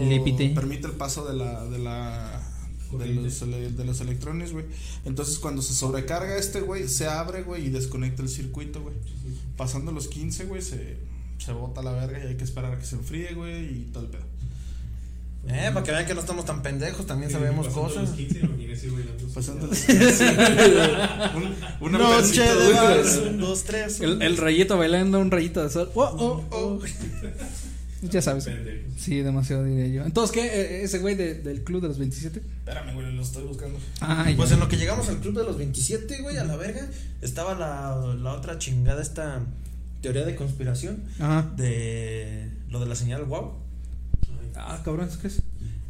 Permite 0.55 0.87
el 0.87 0.93
paso 0.93 1.25
de 1.25 1.35
la... 1.35 1.65
De 1.65 1.77
la 1.79 2.53
de 2.97 3.05
los, 3.15 3.41
de 3.41 3.83
los 3.83 3.99
electrones, 3.99 4.53
güey. 4.53 4.63
Entonces, 5.03 5.39
cuando 5.39 5.61
se 5.61 5.73
sobrecarga 5.73 6.37
este, 6.37 6.61
güey, 6.61 6.87
se 6.87 7.05
abre, 7.07 7.43
güey, 7.43 7.65
y 7.65 7.69
desconecta 7.69 8.21
el 8.21 8.29
circuito, 8.29 8.81
güey. 8.81 8.95
Pasando 9.57 9.91
los 9.91 10.07
15, 10.07 10.45
güey, 10.45 10.61
se, 10.61 10.95
se 11.37 11.51
bota 11.51 11.81
la 11.83 11.91
verga 11.91 12.23
y 12.23 12.27
hay 12.27 12.37
que 12.37 12.45
esperar 12.45 12.71
a 12.71 12.79
que 12.79 12.85
se 12.85 12.95
enfríe, 12.95 13.33
güey, 13.33 13.81
y 13.81 13.89
todo 13.91 14.03
el 14.05 14.09
pedo. 14.09 14.23
Eh, 15.49 15.69
para 15.73 15.83
que 15.85 15.91
vean 15.91 16.05
que 16.05 16.13
no 16.13 16.19
estamos 16.21 16.45
tan 16.45 16.61
pendejos, 16.61 17.05
también 17.07 17.29
Sí, 17.31 17.37
sabemos 17.37 17.67
pasando 17.67 17.87
cosas. 17.87 18.03
Los 18.09 18.17
15, 18.17 18.39
imagínese, 18.39 18.89
güey, 18.89 19.05
las 19.05 19.21
dos. 19.21 19.31
Pasando 19.31 19.67
los 19.67 19.77
15. 19.85 20.25
Un- 21.35 21.55
una 21.81 21.97
Noche 21.97 22.15
versito, 22.41 22.59
de 22.59 22.65
güey, 22.65 22.75
vals, 22.75 23.17
un, 23.17 23.37
dos, 23.39 23.63
tres. 23.63 24.01
El, 24.01 24.21
el 24.21 24.37
rayito 24.37 24.77
bailando, 24.77 25.19
un 25.19 25.31
rayito 25.31 25.63
de 25.63 25.69
sol. 25.69 25.89
Oh, 25.95 26.03
oh, 26.03 26.45
oh. 26.51 26.79
Ya 28.03 28.21
sabes. 28.21 28.45
Pendejos. 28.45 28.93
Sí, 28.99 29.21
demasiado 29.21 29.63
diría 29.63 29.87
yo. 29.87 30.03
Entonces, 30.05 30.33
¿qué? 30.33 30.45
Eh, 30.45 30.83
¿Ese 30.83 30.99
güey 30.99 31.15
de- 31.15 31.35
del 31.35 31.63
club 31.63 31.81
de 31.81 31.87
los 31.87 31.97
27? 31.97 32.39
Espérame, 32.59 32.93
güey, 32.93 33.11
lo 33.15 33.21
estoy 33.21 33.43
buscando. 33.43 33.79
Ah, 34.01 34.27
Pues 34.35 34.49
ya. 34.49 34.55
en 34.55 34.59
lo 34.59 34.67
que 34.67 34.77
llegamos 34.77 35.07
al 35.09 35.17
club 35.17 35.35
de 35.37 35.43
los 35.43 35.57
27, 35.57 36.21
güey, 36.21 36.37
a 36.37 36.43
la 36.43 36.55
verga, 36.57 36.87
estaba 37.21 37.55
la, 37.55 38.15
la 38.21 38.33
otra 38.33 38.59
chingada, 38.59 39.01
esta 39.01 39.41
teoría 40.01 40.25
de 40.25 40.35
conspiración 40.35 41.03
Ajá. 41.19 41.49
de 41.55 42.49
lo 42.69 42.79
de 42.79 42.85
la 42.85 42.95
señal 42.95 43.23
wow. 43.25 43.53
Ah, 44.57 44.81
cabrón, 44.83 45.07
¿eso 45.07 45.19
qué 45.19 45.27
es? 45.27 45.41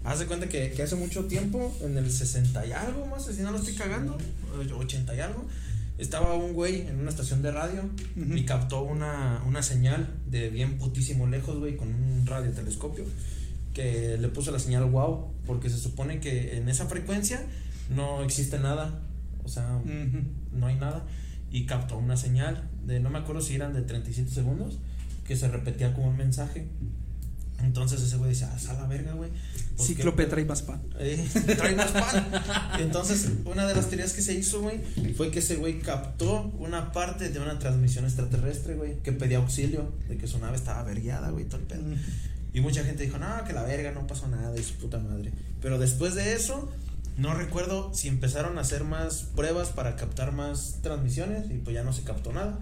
Haz 0.03 0.19
de 0.19 0.25
cuenta 0.25 0.47
que, 0.47 0.71
que 0.71 0.83
hace 0.83 0.95
mucho 0.95 1.25
tiempo, 1.25 1.75
en 1.81 1.97
el 1.97 2.09
60 2.11 2.65
y 2.65 2.71
algo 2.71 3.05
más, 3.07 3.25
si 3.25 3.41
no 3.41 3.51
lo 3.51 3.57
estoy 3.57 3.73
cagando, 3.73 4.17
o 4.55 4.77
80 4.77 5.15
y 5.15 5.19
algo, 5.19 5.45
estaba 5.97 6.35
un 6.35 6.53
güey 6.53 6.81
en 6.87 6.99
una 6.99 7.09
estación 7.09 7.41
de 7.41 7.51
radio 7.51 7.89
y 8.15 8.45
captó 8.45 8.83
una, 8.83 9.41
una 9.47 9.63
señal 9.63 10.07
de 10.29 10.49
bien 10.49 10.77
putísimo 10.77 11.27
lejos, 11.27 11.57
güey, 11.57 11.75
con 11.75 11.87
un 11.87 12.25
radiotelescopio, 12.25 13.03
que 13.73 14.17
le 14.17 14.27
puso 14.29 14.51
la 14.51 14.59
señal 14.59 14.85
wow, 14.85 15.33
porque 15.45 15.69
se 15.69 15.77
supone 15.77 16.19
que 16.19 16.57
en 16.57 16.69
esa 16.69 16.85
frecuencia 16.85 17.43
no 17.89 18.23
existe 18.23 18.59
nada, 18.59 19.01
o 19.43 19.49
sea, 19.49 19.81
no 20.53 20.67
hay 20.67 20.75
nada, 20.75 21.05
y 21.51 21.65
captó 21.65 21.97
una 21.97 22.17
señal 22.17 22.69
de, 22.85 22.99
no 22.99 23.09
me 23.09 23.19
acuerdo 23.19 23.41
si 23.41 23.55
eran 23.55 23.73
de 23.73 23.81
37 23.81 24.29
segundos, 24.29 24.77
que 25.25 25.35
se 25.35 25.47
repetía 25.47 25.93
como 25.93 26.09
un 26.09 26.17
mensaje. 26.17 26.67
Entonces 27.63 28.01
ese 28.01 28.17
güey 28.17 28.29
dice, 28.31 28.45
ah, 28.45 28.57
a 28.69 28.73
la 28.73 28.85
verga, 28.87 29.13
güey. 29.13 29.31
Pues, 29.75 29.89
Cíclope 29.89 30.23
¿qué- 30.25 30.29
trae 30.29 30.45
más 30.45 30.61
pan. 30.61 30.81
eh, 30.99 31.27
trae 31.57 31.75
más 31.75 31.91
pan. 31.91 32.27
Entonces, 32.79 33.29
una 33.45 33.67
de 33.67 33.75
las 33.75 33.87
teorías 33.89 34.13
que 34.13 34.21
se 34.21 34.33
hizo, 34.33 34.61
güey, 34.61 34.79
fue 35.15 35.31
que 35.31 35.39
ese 35.39 35.55
güey 35.55 35.79
captó 35.79 36.43
una 36.59 36.91
parte 36.91 37.29
de 37.29 37.39
una 37.39 37.57
transmisión 37.59 38.05
extraterrestre, 38.05 38.75
güey, 38.75 38.97
que 39.01 39.11
pedía 39.11 39.37
auxilio 39.37 39.91
de 40.07 40.17
que 40.17 40.27
su 40.27 40.39
nave 40.39 40.55
estaba 40.55 40.79
averiada, 40.81 41.29
güey, 41.31 41.45
todo 41.45 41.59
el 41.61 41.67
pedo. 41.67 41.83
Y 42.53 42.61
mucha 42.61 42.83
gente 42.83 43.03
dijo, 43.03 43.17
no, 43.17 43.43
que 43.45 43.53
la 43.53 43.63
verga, 43.63 43.91
no 43.91 44.07
pasó 44.07 44.27
nada, 44.27 44.57
y 44.57 44.63
su 44.63 44.75
puta 44.75 44.99
madre. 44.99 45.31
Pero 45.61 45.77
después 45.79 46.15
de 46.15 46.33
eso, 46.33 46.71
no 47.17 47.33
recuerdo 47.33 47.91
si 47.93 48.07
empezaron 48.07 48.57
a 48.57 48.61
hacer 48.61 48.83
más 48.83 49.23
pruebas 49.35 49.69
para 49.69 49.95
captar 49.95 50.31
más 50.31 50.77
transmisiones, 50.81 51.49
y 51.51 51.55
pues 51.55 51.73
ya 51.75 51.83
no 51.83 51.91
se 51.93 52.03
captó 52.03 52.31
nada. 52.33 52.57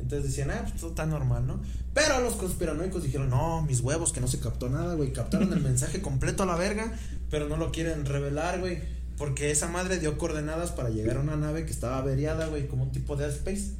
Entonces 0.00 0.30
decían, 0.30 0.50
ah, 0.50 0.62
pues 0.62 0.80
todo 0.80 0.90
está 0.90 1.06
normal, 1.06 1.46
¿no? 1.46 1.60
Pero 1.94 2.20
los 2.20 2.34
conspiranoicos 2.34 3.02
dijeron, 3.02 3.30
no, 3.30 3.62
mis 3.62 3.80
huevos, 3.80 4.12
que 4.12 4.20
no 4.20 4.28
se 4.28 4.38
captó 4.38 4.68
nada, 4.68 4.94
güey. 4.94 5.12
Captaron 5.12 5.52
el 5.52 5.60
mensaje 5.62 6.00
completo 6.00 6.44
a 6.44 6.46
la 6.46 6.56
verga, 6.56 6.92
pero 7.30 7.48
no 7.48 7.56
lo 7.56 7.72
quieren 7.72 8.04
revelar, 8.04 8.60
güey. 8.60 8.80
Porque 9.16 9.50
esa 9.50 9.68
madre 9.68 9.98
dio 9.98 10.16
coordenadas 10.16 10.70
para 10.70 10.90
llegar 10.90 11.16
a 11.16 11.20
una 11.20 11.36
nave 11.36 11.64
que 11.64 11.72
estaba 11.72 11.98
averiada, 11.98 12.46
güey, 12.46 12.68
como 12.68 12.84
un 12.84 12.92
tipo 12.92 13.16
de 13.16 13.28
space. 13.28 13.72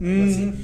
algo 0.00 0.24
así. 0.24 0.46
Mm. 0.46 0.54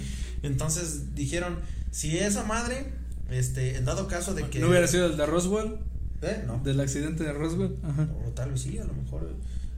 Entonces 0.42 1.14
dijeron, 1.14 1.58
si 1.90 2.18
esa 2.18 2.42
madre, 2.44 2.86
este, 3.30 3.76
en 3.76 3.84
dado 3.84 4.08
caso 4.08 4.34
de 4.34 4.44
que. 4.44 4.58
¿No 4.58 4.68
hubiera 4.68 4.88
sido 4.88 5.06
el 5.06 5.16
de 5.16 5.26
Roswell? 5.26 5.76
¿Eh? 6.22 6.44
No. 6.46 6.58
Del 6.64 6.80
accidente 6.80 7.24
de 7.24 7.32
Roswell. 7.32 7.76
Ajá. 7.82 8.08
O 8.26 8.30
tal 8.30 8.52
vez 8.52 8.62
sí, 8.62 8.78
a 8.78 8.84
lo 8.84 8.94
mejor. 8.94 9.34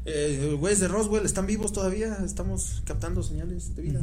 Eh, 0.06 0.54
güeyes 0.58 0.80
de 0.80 0.88
Roswell 0.88 1.24
están 1.24 1.46
vivos 1.46 1.72
todavía, 1.72 2.18
estamos 2.24 2.82
captando 2.84 3.22
señales 3.22 3.74
de 3.74 3.82
vida. 3.82 4.00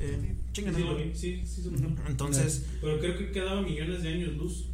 Eh, 0.00 0.36
chingan, 0.52 0.74
Sí, 0.74 0.82
sí, 1.14 1.42
sí, 1.46 1.62
sí. 1.62 1.70
Entonces, 2.08 2.64
Pero 2.80 2.98
creo 2.98 3.18
que 3.18 3.30
quedaba 3.30 3.60
millones 3.62 4.02
de 4.02 4.08
años 4.08 4.36
luz. 4.36 4.66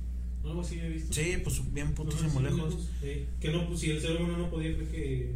Algo 0.44 0.60
así 0.62 0.78
he 0.78 0.88
visto. 0.88 1.12
sí, 1.12 1.34
pues 1.42 1.60
bien 1.74 1.92
putísimo 1.94 2.40
No, 2.40 2.48
lejos. 2.48 2.88
Sí, 3.02 3.26
que 3.40 3.50
no, 3.52 3.66
pues 3.68 3.80
si 3.80 3.90
el 3.90 4.00
ser 4.00 4.16
humano 4.16 4.38
no 4.38 4.50
podía, 4.50 4.74
creo 4.76 4.90
que 4.90 5.34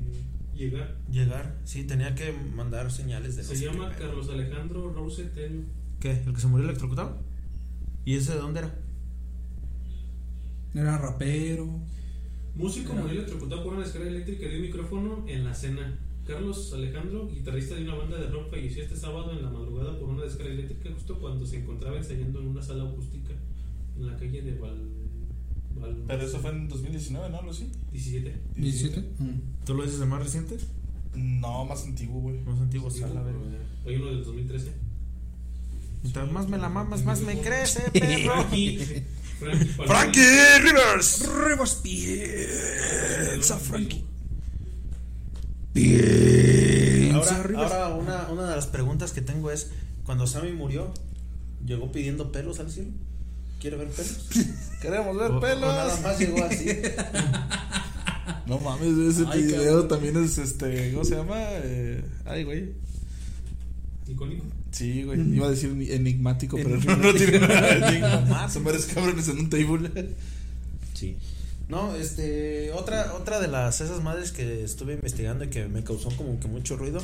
llegar. 0.56 0.96
Llegar, 1.10 1.58
sí, 1.64 1.84
tenía 1.84 2.14
que 2.14 2.32
mandar 2.54 2.90
señales 2.92 3.36
de 3.36 3.42
Se 3.42 3.56
llama. 3.58 3.90
Carlos 3.98 4.28
Alejandro 4.30 4.92
Rose 4.92 5.24
Tello. 5.24 5.62
¿Qué? 6.00 6.22
¿El 6.24 6.32
que 6.32 6.40
se 6.40 6.46
murió 6.46 6.64
electrocutado? 6.66 7.20
¿Y 8.04 8.14
ese 8.14 8.32
de 8.32 8.38
dónde 8.38 8.60
era? 8.60 8.74
Era 10.74 10.96
rapero. 10.96 11.80
Músico 12.54 12.92
murió 12.92 13.12
electrocutado 13.12 13.64
por 13.64 13.74
una 13.74 13.84
descarga 13.84 14.08
eléctrica 14.08 14.46
de 14.46 14.56
un 14.56 14.62
micrófono 14.62 15.24
en 15.26 15.44
la 15.44 15.54
cena. 15.54 15.98
Carlos 16.26 16.72
Alejandro, 16.72 17.28
guitarrista 17.28 17.74
de 17.74 17.84
una 17.84 17.94
banda 17.94 18.18
de 18.18 18.28
rock, 18.28 18.50
falleció 18.50 18.82
este 18.82 18.96
sábado 18.96 19.32
en 19.32 19.42
la 19.42 19.50
madrugada 19.50 19.98
por 19.98 20.08
una 20.10 20.22
descarga 20.22 20.52
eléctrica 20.52 20.90
justo 20.94 21.18
cuando 21.18 21.46
se 21.46 21.58
encontraba 21.60 21.96
ensayando 21.96 22.40
en 22.40 22.48
una 22.48 22.62
sala 22.62 22.84
acústica 22.84 23.32
en 23.96 24.06
la 24.06 24.16
calle 24.16 24.42
de 24.42 24.54
Val... 24.58 24.88
Val 25.74 26.04
Pero 26.06 26.22
eso 26.22 26.38
fue 26.38 26.50
en 26.50 26.68
2019, 26.68 27.30
¿no? 27.30 27.42
¿Lo 27.42 27.52
sí? 27.52 27.70
17. 27.90 28.40
17. 28.56 29.04
¿Tú 29.64 29.74
lo 29.74 29.82
dices 29.82 30.00
el 30.00 30.08
más 30.08 30.22
reciente? 30.22 30.58
No, 31.14 31.64
más 31.64 31.84
antiguo, 31.84 32.20
güey. 32.20 32.40
Más 32.42 32.60
antiguo, 32.60 32.90
Sí. 32.90 33.02
Hay 33.02 33.96
uno 33.96 34.06
del 34.06 34.24
2013. 34.24 34.72
Mientras 36.02 36.32
más 36.32 36.48
me 36.48 36.58
la 36.58 36.68
mamas, 36.68 37.04
más 37.04 37.20
me 37.20 37.40
crece, 37.40 37.90
perro. 37.90 38.34
Aquí, 38.40 38.78
Frankie 39.42 39.64
Palmieri. 39.76 39.86
¡Frankie 39.88 40.58
Rivers! 40.62 41.28
Rivas 41.48 41.74
piensa 41.82 43.58
Frankie. 43.58 44.04
Ahora, 47.14 47.56
ahora 47.56 47.88
una, 47.94 48.28
una 48.30 48.48
de 48.50 48.56
las 48.56 48.66
preguntas 48.66 49.12
que 49.12 49.20
tengo 49.22 49.50
es, 49.50 49.70
cuando 50.04 50.26
Sammy 50.26 50.52
murió, 50.52 50.92
¿llegó 51.64 51.90
pidiendo 51.92 52.32
pelos 52.32 52.58
al 52.60 52.70
cielo? 52.70 52.90
¿Quiere 53.60 53.76
ver 53.76 53.88
pelos? 53.88 54.28
Queremos 54.82 55.16
ver 55.16 55.30
O- 55.30 55.36
o 55.38 55.40
pelos. 55.40 55.60
nada 55.60 55.96
más 56.02 56.18
llegó 56.18 56.44
así. 56.44 56.66
No 58.46 58.58
mames, 58.58 58.98
ese 59.16 59.24
Ay, 59.30 59.42
video 59.44 59.62
cabrón. 59.64 59.88
también 59.88 60.24
es 60.24 60.36
este. 60.36 60.90
¿Cómo 60.92 61.04
se 61.04 61.14
llama? 61.16 61.36
Eh, 61.38 62.04
ay, 62.26 62.42
güey. 62.44 62.72
Icónico. 64.08 64.44
Sí, 64.72 65.04
güey. 65.04 65.20
Iba 65.36 65.46
a 65.46 65.50
decir 65.50 65.70
enigmático, 65.90 66.56
pero 66.56 66.76
no, 66.80 66.96
no 66.96 67.14
tiene 67.14 67.38
nada 67.38 67.74
de 67.74 67.88
enigma. 67.88 68.48
Son 68.50 68.64
varios 68.64 68.86
cabrones 68.86 69.28
en 69.28 69.38
un 69.38 69.48
table. 69.50 69.90
Sí. 70.94 71.16
No, 71.68 71.94
este, 71.94 72.72
otra, 72.72 73.14
otra 73.14 73.40
de 73.40 73.48
las 73.48 73.80
esas 73.80 74.02
madres 74.02 74.32
que 74.32 74.64
estuve 74.64 74.94
investigando 74.94 75.44
y 75.44 75.48
que 75.48 75.68
me 75.68 75.84
causó 75.84 76.10
como 76.16 76.38
que 76.40 76.48
mucho 76.48 76.76
ruido 76.76 77.00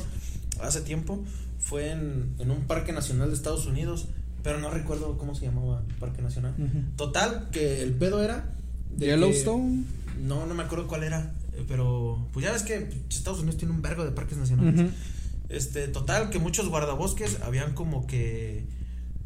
hace 0.61 0.81
tiempo 0.81 1.23
fue 1.59 1.91
en, 1.91 2.33
en 2.39 2.51
un 2.51 2.61
parque 2.67 2.91
nacional 2.91 3.29
de 3.29 3.35
Estados 3.35 3.65
Unidos, 3.65 4.07
pero 4.43 4.59
no 4.59 4.69
recuerdo 4.69 5.17
cómo 5.17 5.33
se 5.35 5.45
llamaba 5.45 5.83
el 5.87 5.95
parque 5.95 6.21
nacional. 6.21 6.53
Total, 6.97 7.47
que 7.51 7.81
el 7.81 7.93
pedo 7.93 8.23
era 8.23 8.51
de 8.95 9.05
que- 9.05 9.11
Yellowstone. 9.11 9.83
no, 10.27 10.45
no 10.45 10.53
me 10.55 10.63
acuerdo 10.63 10.87
cuál 10.87 11.03
era, 11.03 11.33
eh, 11.53 11.63
pero 11.67 12.27
pues 12.33 12.45
ya 12.45 12.51
ves 12.51 12.63
que 12.63 12.89
Estados 13.09 13.39
Unidos 13.39 13.57
tiene 13.57 13.73
un 13.73 13.81
vergo 13.81 14.03
de 14.05 14.11
parques 14.11 14.37
nacionales. 14.37 14.91
Este, 15.49 15.87
total, 15.87 16.29
que 16.29 16.39
muchos 16.39 16.69
guardabosques 16.69 17.39
habían 17.41 17.73
como 17.73 18.05
que, 18.05 18.65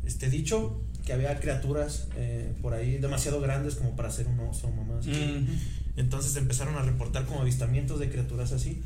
este, 0.06 0.30
dicho 0.30 0.82
que 1.06 1.12
había 1.12 1.38
criaturas 1.40 2.08
eh, 2.16 2.54
por 2.62 2.74
ahí 2.74 2.98
demasiado 2.98 3.42
grandes 3.42 3.76
como 3.76 3.96
para 3.96 4.10
ser 4.10 4.28
un 4.28 4.40
oso, 4.40 4.70
mamá. 4.72 5.00
así. 5.00 5.12
Ujú. 5.12 5.52
Entonces 5.98 6.36
empezaron 6.38 6.76
a 6.76 6.82
reportar 6.82 7.26
como 7.26 7.42
avistamientos 7.42 8.00
de 8.00 8.10
criaturas 8.10 8.52
así. 8.52 8.82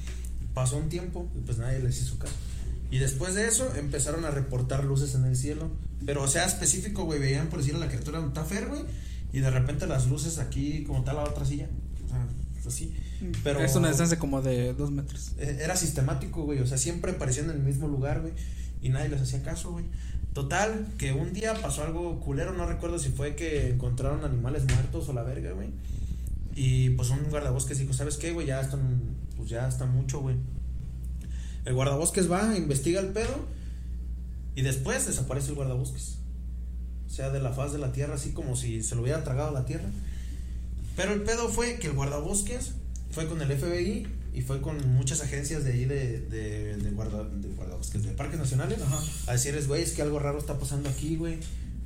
Pasó 0.53 0.77
un 0.77 0.89
tiempo 0.89 1.29
y 1.37 1.41
pues 1.41 1.59
nadie 1.59 1.79
les 1.79 2.01
hizo 2.01 2.17
caso. 2.17 2.33
Y 2.89 2.97
después 2.97 3.35
de 3.35 3.47
eso 3.47 3.71
empezaron 3.75 4.25
a 4.25 4.31
reportar 4.31 4.83
luces 4.83 5.13
en 5.15 5.25
el 5.25 5.35
cielo. 5.35 5.69
Pero 6.05 6.23
o 6.23 6.27
sea, 6.27 6.45
específico, 6.45 7.03
güey, 7.03 7.19
veían 7.19 7.47
por 7.47 7.59
decir 7.59 7.75
a 7.75 7.79
la 7.79 7.87
criatura 7.87 8.19
un 8.19 8.33
tafer, 8.33 8.67
güey. 8.67 8.81
Y 9.31 9.39
de 9.39 9.51
repente 9.51 9.87
las 9.87 10.07
luces 10.07 10.39
aquí 10.39 10.83
como 10.85 11.03
tal 11.03 11.17
la 11.17 11.23
otra 11.23 11.45
silla. 11.45 11.67
O 12.05 12.09
sea, 12.09 12.27
así. 12.65 12.93
Pero 13.43 13.59
Es 13.59 13.75
una 13.75 13.87
distancia 13.89 14.19
como 14.19 14.41
de 14.41 14.73
dos 14.73 14.91
metros. 14.91 15.31
eh, 15.37 15.59
era 15.61 15.75
sistemático, 15.75 16.43
güey. 16.43 16.59
O 16.59 16.67
sea, 16.67 16.77
siempre 16.77 17.11
aparecían 17.13 17.49
en 17.49 17.57
el 17.57 17.63
mismo 17.63 17.87
lugar, 17.87 18.21
güey. 18.21 18.33
Y 18.81 18.89
nadie 18.89 19.09
les 19.09 19.21
hacía 19.21 19.41
caso, 19.43 19.71
güey. 19.71 19.85
Total, 20.33 20.87
que 20.99 21.13
un 21.13 21.33
día 21.33 21.55
pasó 21.55 21.83
algo 21.83 22.19
culero. 22.19 22.53
No 22.53 22.65
recuerdo 22.67 22.99
si 22.99 23.09
fue 23.09 23.35
que 23.35 23.69
encontraron 23.69 24.23
animales 24.23 24.65
muertos 24.65 25.09
o 25.09 25.13
la 25.13 25.23
verga, 25.23 25.51
güey. 25.51 25.69
Y 26.55 26.91
pues 26.91 27.09
un 27.09 27.23
guardabosques 27.29 27.79
dijo, 27.79 27.93
¿sabes 27.93 28.17
qué, 28.17 28.31
güey? 28.33 28.45
Ya 28.47 28.61
están, 28.61 28.99
pues 29.35 29.49
ya 29.49 29.67
está 29.67 29.85
mucho, 29.85 30.19
güey. 30.21 30.35
El 31.65 31.73
guardabosques 31.73 32.31
va, 32.31 32.55
investiga 32.55 32.99
el 32.99 33.07
pedo. 33.07 33.47
Y 34.55 34.61
después 34.61 35.05
desaparece 35.07 35.49
el 35.49 35.55
guardabosques. 35.55 36.17
O 37.07 37.09
sea, 37.09 37.29
de 37.29 37.39
la 37.39 37.51
faz 37.53 37.71
de 37.73 37.79
la 37.79 37.91
tierra, 37.91 38.15
así 38.15 38.31
como 38.31 38.55
si 38.55 38.83
se 38.83 38.95
lo 38.95 39.01
hubiera 39.01 39.23
tragado 39.23 39.51
la 39.51 39.65
tierra. 39.65 39.89
Pero 40.95 41.13
el 41.13 41.21
pedo 41.21 41.49
fue 41.49 41.75
que 41.79 41.87
el 41.87 41.93
guardabosques 41.93 42.73
fue 43.17 43.27
con 43.27 43.41
el 43.41 43.51
FBI 43.51 44.05
y 44.31 44.41
fue 44.41 44.61
con 44.61 44.93
muchas 44.93 45.21
agencias 45.21 45.63
de 45.63 45.71
ahí 45.71 45.85
de, 45.85 46.19
de, 46.19 46.77
de, 46.77 46.91
guarda, 46.91 47.23
de 47.23 47.47
guardabosques, 47.47 48.03
de 48.03 48.11
parques 48.11 48.37
nacionales, 48.37 48.77
a 49.25 49.31
decirles, 49.31 49.67
güey, 49.67 49.81
es 49.81 49.93
que 49.93 50.03
algo 50.03 50.19
raro 50.19 50.37
está 50.37 50.59
pasando 50.59 50.87
aquí, 50.87 51.15
güey. 51.15 51.39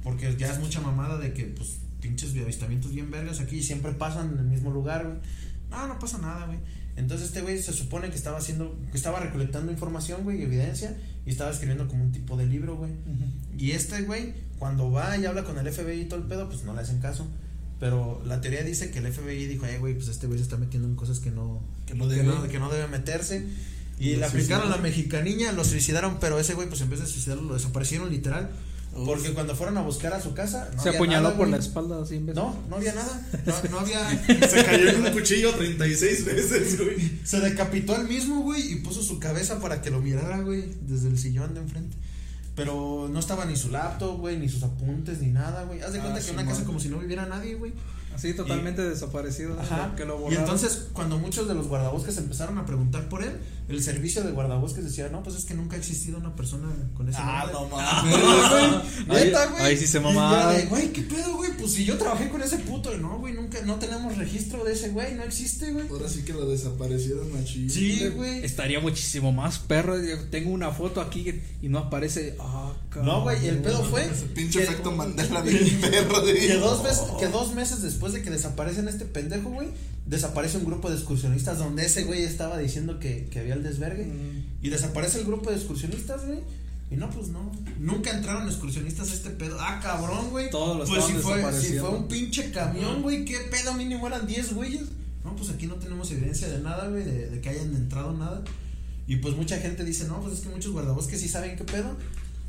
Porque 0.03 0.35
ya 0.37 0.51
es 0.51 0.59
mucha 0.59 0.81
mamada 0.81 1.17
de 1.17 1.31
que, 1.31 1.45
pues, 1.45 1.77
pinches 2.01 2.35
avistamientos 2.35 2.91
bien 2.91 3.09
vergas 3.11 3.39
aquí 3.39 3.59
y 3.59 3.63
siempre 3.63 3.93
pasan 3.93 4.33
en 4.33 4.39
el 4.39 4.45
mismo 4.45 4.71
lugar, 4.71 5.05
güey. 5.05 5.19
No, 5.69 5.87
no 5.87 5.99
pasa 5.99 6.17
nada, 6.17 6.47
güey. 6.47 6.59
Entonces 6.97 7.27
este 7.27 7.39
güey 7.39 7.61
se 7.63 7.71
supone 7.71 8.09
que 8.09 8.17
estaba 8.17 8.37
haciendo, 8.37 8.77
que 8.91 8.97
estaba 8.97 9.21
recolectando 9.21 9.71
información, 9.71 10.25
güey, 10.25 10.41
evidencia, 10.41 10.97
y 11.25 11.29
estaba 11.29 11.51
escribiendo 11.51 11.87
como 11.87 12.03
un 12.03 12.11
tipo 12.11 12.35
de 12.35 12.45
libro, 12.45 12.75
güey. 12.75 12.91
Y 13.57 13.71
este 13.71 14.01
güey, 14.01 14.33
cuando 14.59 14.91
va 14.91 15.17
y 15.17 15.25
habla 15.25 15.45
con 15.45 15.57
el 15.57 15.71
FBI 15.71 16.01
y 16.01 16.05
todo 16.09 16.19
el 16.19 16.25
pedo, 16.25 16.49
pues 16.49 16.65
no 16.65 16.73
le 16.73 16.81
hacen 16.81 16.99
caso. 16.99 17.25
Pero 17.81 18.21
la 18.25 18.39
teoría 18.39 18.63
dice 18.63 18.91
que 18.91 18.99
el 18.99 19.11
FBI 19.11 19.47
dijo, 19.47 19.65
eh, 19.65 19.77
güey, 19.79 19.95
pues 19.95 20.07
este 20.07 20.27
güey 20.27 20.37
se 20.37 20.43
está 20.43 20.55
metiendo 20.55 20.87
en 20.87 20.95
cosas 20.95 21.19
que 21.19 21.31
no, 21.31 21.61
Que 21.87 21.95
no 21.95 22.07
que 22.07 22.15
debe. 22.15 22.27
no, 22.27 22.47
que 22.47 22.59
no 22.59 22.69
debe 22.69 22.87
meterse. 22.87 23.45
Y 23.99 24.13
Lo 24.13 24.19
le 24.19 24.25
aplicaron 24.27 24.67
a 24.71 24.75
la 24.77 24.81
mexicaniña, 24.81 25.51
lo 25.51 25.63
suicidaron, 25.65 26.19
pero 26.19 26.39
ese 26.39 26.53
güey, 26.53 26.69
pues 26.69 26.79
en 26.81 26.89
vez 26.89 26.99
de 27.01 27.07
suicidarlo, 27.07 27.43
lo 27.43 27.53
desaparecieron 27.55 28.09
literal. 28.09 28.51
Uf. 28.93 29.05
Porque 29.05 29.31
cuando 29.33 29.55
fueron 29.55 29.77
a 29.77 29.81
buscar 29.81 30.13
a 30.13 30.21
su 30.21 30.33
casa, 30.33 30.69
no 30.75 30.81
Se 30.83 30.89
había 30.89 30.99
apuñaló 30.99 31.23
nada, 31.23 31.37
por 31.37 31.47
güey. 31.47 31.51
la 31.59 31.65
espalda 31.65 32.01
así 32.03 32.15
en 32.17 32.25
vez 32.27 32.35
No, 32.35 32.55
no 32.69 32.75
había 32.75 32.93
nada. 32.93 33.27
No, 33.45 33.69
no 33.71 33.79
había. 33.79 34.09
Se 34.49 34.63
cayó 34.65 34.89
en 34.89 35.05
un 35.05 35.11
cuchillo 35.13 35.51
36 35.55 36.25
veces, 36.25 36.77
güey. 36.79 37.19
Se 37.23 37.39
decapitó 37.39 37.95
él 37.95 38.07
mismo, 38.07 38.41
güey, 38.41 38.73
y 38.73 38.75
puso 38.75 39.01
su 39.01 39.17
cabeza 39.17 39.59
para 39.59 39.81
que 39.81 39.89
lo 39.89 40.01
mirara, 40.01 40.39
güey, 40.41 40.65
desde 40.81 41.07
el 41.07 41.17
sillón 41.17 41.53
de 41.55 41.61
enfrente. 41.61 41.95
Pero 42.55 43.07
no 43.11 43.19
estaba 43.19 43.45
ni 43.45 43.55
su 43.55 43.69
laptop, 43.69 44.17
güey, 44.19 44.37
ni 44.37 44.49
sus 44.49 44.63
apuntes, 44.63 45.21
ni 45.21 45.27
nada, 45.31 45.63
güey. 45.63 45.81
Haz 45.81 45.93
de 45.93 45.99
Ah, 45.99 46.01
cuenta 46.01 46.19
que 46.19 46.25
sí, 46.25 46.31
una 46.31 46.45
casa 46.45 46.65
como 46.65 46.79
si 46.79 46.89
no 46.89 46.97
viviera 46.99 47.25
nadie, 47.25 47.55
güey. 47.55 47.73
Así 48.15 48.33
totalmente 48.33 48.81
desaparecido. 48.81 49.55
¿no? 49.55 49.61
Ajá. 49.61 49.93
Que 49.95 50.05
lo 50.05 50.31
y 50.31 50.35
entonces, 50.35 50.87
cuando 50.93 51.17
muchos 51.17 51.47
de 51.47 51.55
los 51.55 51.67
guardabosques 51.67 52.17
empezaron 52.17 52.57
a 52.57 52.65
preguntar 52.65 53.09
por 53.09 53.23
él, 53.23 53.37
el 53.69 53.81
servicio 53.81 54.21
de 54.23 54.31
guardabosques 54.31 54.83
decía, 54.83 55.07
no, 55.09 55.23
pues 55.23 55.35
es 55.37 55.45
que 55.45 55.53
nunca 55.53 55.75
ha 55.75 55.79
existido 55.79 56.17
una 56.17 56.35
persona 56.35 56.67
con 56.95 57.07
ese 57.09 57.17
Ah, 57.21 57.49
nombre". 57.51 57.77
no 57.77 57.79
Ah, 57.81 58.03
mames. 58.03 59.07
güey, 59.07 59.25
neta, 59.25 59.45
güey. 59.47 59.63
ahí 59.63 59.77
sí 59.77 59.87
se 59.87 59.99
Y 59.99 60.03
de, 60.03 60.65
Güey, 60.65 60.91
¿qué 60.93 61.01
pedo, 61.03 61.35
güey? 61.37 61.51
Pues 61.57 61.71
si 61.73 61.85
yo 61.85 61.97
trabajé 61.97 62.29
con 62.29 62.41
ese 62.41 62.57
puto, 62.59 62.93
y 62.93 62.97
no, 62.99 63.17
güey, 63.19 63.33
nunca, 63.33 63.61
no 63.61 63.75
tenemos 63.75 64.17
registro 64.17 64.63
de 64.63 64.73
ese 64.73 64.89
güey, 64.89 65.15
no 65.15 65.23
existe, 65.23 65.71
güey. 65.71 65.87
Ahora 65.89 66.09
sí 66.09 66.23
que 66.23 66.33
lo 66.33 66.45
desaparecieron 66.47 67.31
machín. 67.31 67.69
Sí, 67.69 68.07
güey. 68.09 68.43
Estaría 68.43 68.79
muchísimo 68.81 69.31
más 69.31 69.59
perro. 69.59 69.95
Tengo 70.29 70.51
una 70.51 70.71
foto 70.71 70.99
aquí 71.01 71.41
y 71.61 71.69
no 71.69 71.79
aparece. 71.79 72.35
Ah, 72.39 72.73
No, 73.03 73.21
güey, 73.21 73.45
y 73.45 73.47
el 73.47 73.59
pedo 73.59 73.83
fue 73.85 74.03
Ese 74.05 74.25
pinche 74.25 74.59
que- 74.59 74.65
efecto 74.65 74.91
Mandela 74.91 75.41
bien 75.41 75.79
perro 75.79 76.21
de. 76.21 76.33
Que 76.33 76.57
dos, 76.57 76.83
veces, 76.83 77.03
que 77.19 77.27
dos 77.27 77.53
meses 77.53 77.81
después 77.81 78.00
de 78.09 78.21
que 78.21 78.29
desaparece 78.29 78.87
este 78.89 79.05
pendejo, 79.05 79.49
güey, 79.49 79.69
desaparece 80.05 80.57
un 80.57 80.65
grupo 80.65 80.89
de 80.89 80.95
excursionistas 80.95 81.59
donde 81.59 81.85
ese 81.85 82.03
güey 82.03 82.23
estaba 82.23 82.57
diciendo 82.57 82.99
que, 82.99 83.27
que 83.29 83.39
había 83.39 83.53
el 83.53 83.63
desvergue. 83.63 84.05
Mm. 84.05 84.65
Y 84.65 84.69
desaparece 84.69 85.19
el 85.19 85.25
grupo 85.25 85.49
de 85.49 85.57
excursionistas, 85.57 86.25
güey. 86.25 86.39
Y 86.89 86.95
no, 86.95 87.09
pues 87.09 87.29
no. 87.29 87.51
Nunca 87.79 88.11
entraron 88.11 88.47
excursionistas 88.47 89.11
a 89.11 89.13
este 89.13 89.29
pedo. 89.29 89.57
Ah, 89.59 89.79
cabrón, 89.81 90.29
güey. 90.29 90.49
Todos 90.49 90.77
los 90.77 90.89
Pues 90.89 91.05
si 91.05 91.13
fue, 91.13 91.61
si 91.61 91.79
fue 91.79 91.89
un 91.89 92.07
pinche 92.07 92.51
camión, 92.51 93.01
güey, 93.01 93.23
¿qué 93.23 93.37
pedo 93.49 93.73
mínimo 93.73 94.07
eran 94.07 94.27
10 94.27 94.53
güeyes? 94.53 94.83
No, 95.23 95.35
pues 95.35 95.49
aquí 95.51 95.67
no 95.67 95.75
tenemos 95.75 96.11
evidencia 96.11 96.49
de 96.49 96.59
nada, 96.59 96.87
güey, 96.89 97.03
de, 97.03 97.29
de 97.29 97.39
que 97.39 97.49
hayan 97.49 97.73
entrado 97.75 98.11
nada. 98.11 98.43
Y 99.07 99.17
pues 99.17 99.35
mucha 99.35 99.57
gente 99.57 99.85
dice, 99.85 100.05
no, 100.07 100.21
pues 100.21 100.35
es 100.35 100.39
que 100.41 100.49
muchos 100.49 100.71
guardabosques 100.71 101.19
sí 101.19 101.27
saben 101.27 101.55
qué 101.55 101.63
pedo. 101.63 101.95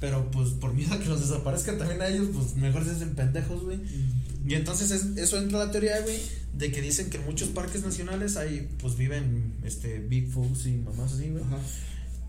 Pero 0.02 0.28
pues 0.32 0.50
por 0.50 0.74
miedo 0.74 0.94
a 0.94 0.98
que 0.98 1.08
los 1.08 1.20
desaparezcan 1.20 1.78
también 1.78 2.02
a 2.02 2.08
ellos, 2.08 2.26
pues 2.34 2.56
mejor 2.56 2.84
se 2.84 2.90
hacen 2.90 3.14
pendejos, 3.14 3.62
güey. 3.62 3.78
Y 4.46 4.54
entonces 4.54 4.90
es- 4.90 5.16
eso 5.16 5.38
entra 5.38 5.62
a 5.62 5.66
la 5.66 5.70
teoría, 5.70 6.00
güey, 6.00 6.18
de 6.54 6.70
que 6.72 6.80
dicen 6.82 7.10
que 7.10 7.18
en 7.18 7.24
muchos 7.24 7.48
parques 7.50 7.82
nacionales 7.82 8.36
hay, 8.36 8.68
pues 8.80 8.96
viven, 8.96 9.54
este, 9.64 9.98
Bigfoots 10.00 10.66
y 10.66 10.72
mamás 10.72 11.12
así, 11.12 11.30
güey. 11.30 11.44
Ajá. 11.44 11.58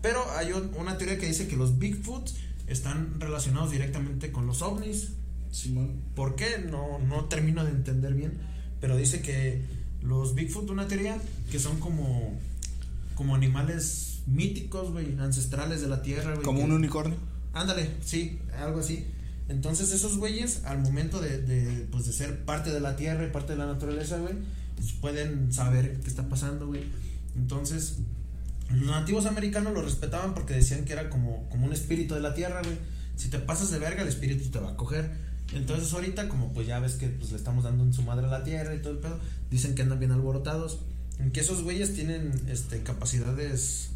Pero 0.02 0.20
hay 0.36 0.52
un- 0.52 0.70
una 0.78 0.96
teoría 0.98 1.18
que 1.18 1.26
dice 1.26 1.48
que 1.48 1.56
los 1.56 1.78
Bigfoots 1.78 2.34
están 2.66 3.20
relacionados 3.20 3.70
directamente 3.70 4.30
con 4.32 4.46
los 4.46 4.62
ovnis. 4.62 5.08
Simón. 5.50 6.00
¿Por 6.14 6.34
qué? 6.36 6.58
No, 6.70 6.98
no 6.98 7.26
termino 7.26 7.64
de 7.64 7.70
entender 7.70 8.14
bien. 8.14 8.32
Pero 8.80 8.96
dice 8.96 9.20
que 9.22 9.62
los 10.02 10.34
Bigfoot, 10.34 10.68
una 10.70 10.86
teoría, 10.88 11.16
que 11.50 11.58
son 11.58 11.78
como, 11.80 12.38
como 13.14 13.34
animales 13.34 14.20
míticos, 14.26 14.90
güey, 14.92 15.16
ancestrales 15.18 15.80
de 15.80 15.88
la 15.88 16.02
tierra, 16.02 16.32
güey. 16.34 16.44
Como 16.44 16.58
que- 16.58 16.64
un 16.64 16.72
unicornio. 16.72 17.16
Ándale, 17.52 17.88
sí, 18.04 18.38
algo 18.58 18.80
así. 18.80 19.06
Entonces 19.48 19.92
esos 19.92 20.16
güeyes, 20.16 20.62
al 20.64 20.78
momento 20.78 21.20
de, 21.20 21.38
de, 21.38 21.86
pues, 21.90 22.06
de 22.06 22.12
ser 22.12 22.44
parte 22.44 22.70
de 22.70 22.80
la 22.80 22.96
tierra 22.96 23.26
y 23.26 23.30
parte 23.30 23.52
de 23.52 23.58
la 23.58 23.66
naturaleza, 23.66 24.18
güey, 24.18 24.34
pues, 24.76 24.92
pueden 24.92 25.52
saber 25.52 26.00
qué 26.00 26.08
está 26.08 26.28
pasando, 26.28 26.66
güey. 26.66 26.84
Entonces, 27.36 27.96
los 28.70 28.86
nativos 28.88 29.26
americanos 29.26 29.74
lo 29.74 29.82
respetaban 29.82 30.34
porque 30.34 30.54
decían 30.54 30.84
que 30.84 30.94
era 30.94 31.10
como, 31.10 31.48
como 31.50 31.66
un 31.66 31.72
espíritu 31.72 32.14
de 32.14 32.20
la 32.20 32.34
tierra, 32.34 32.62
güey. 32.62 32.78
Si 33.16 33.28
te 33.28 33.38
pasas 33.38 33.70
de 33.70 33.78
verga, 33.78 34.02
el 34.02 34.08
espíritu 34.08 34.48
te 34.50 34.58
va 34.58 34.70
a 34.70 34.76
coger. 34.76 35.10
Entonces 35.52 35.92
ahorita, 35.92 36.28
como 36.28 36.52
pues 36.52 36.66
ya 36.66 36.80
ves 36.80 36.94
que 36.94 37.08
pues, 37.08 37.30
le 37.30 37.36
estamos 37.36 37.64
dando 37.64 37.84
en 37.84 37.92
su 37.92 38.02
madre 38.02 38.26
a 38.26 38.30
la 38.30 38.42
tierra 38.42 38.74
y 38.74 38.80
todo 38.80 38.92
el 38.92 38.98
pedo, 38.98 39.20
dicen 39.50 39.74
que 39.74 39.82
andan 39.82 39.98
bien 39.98 40.10
alborotados. 40.10 40.80
En 41.18 41.30
que 41.30 41.40
esos 41.40 41.62
güeyes 41.62 41.94
tienen 41.94 42.32
este, 42.48 42.82
capacidades 42.82 43.90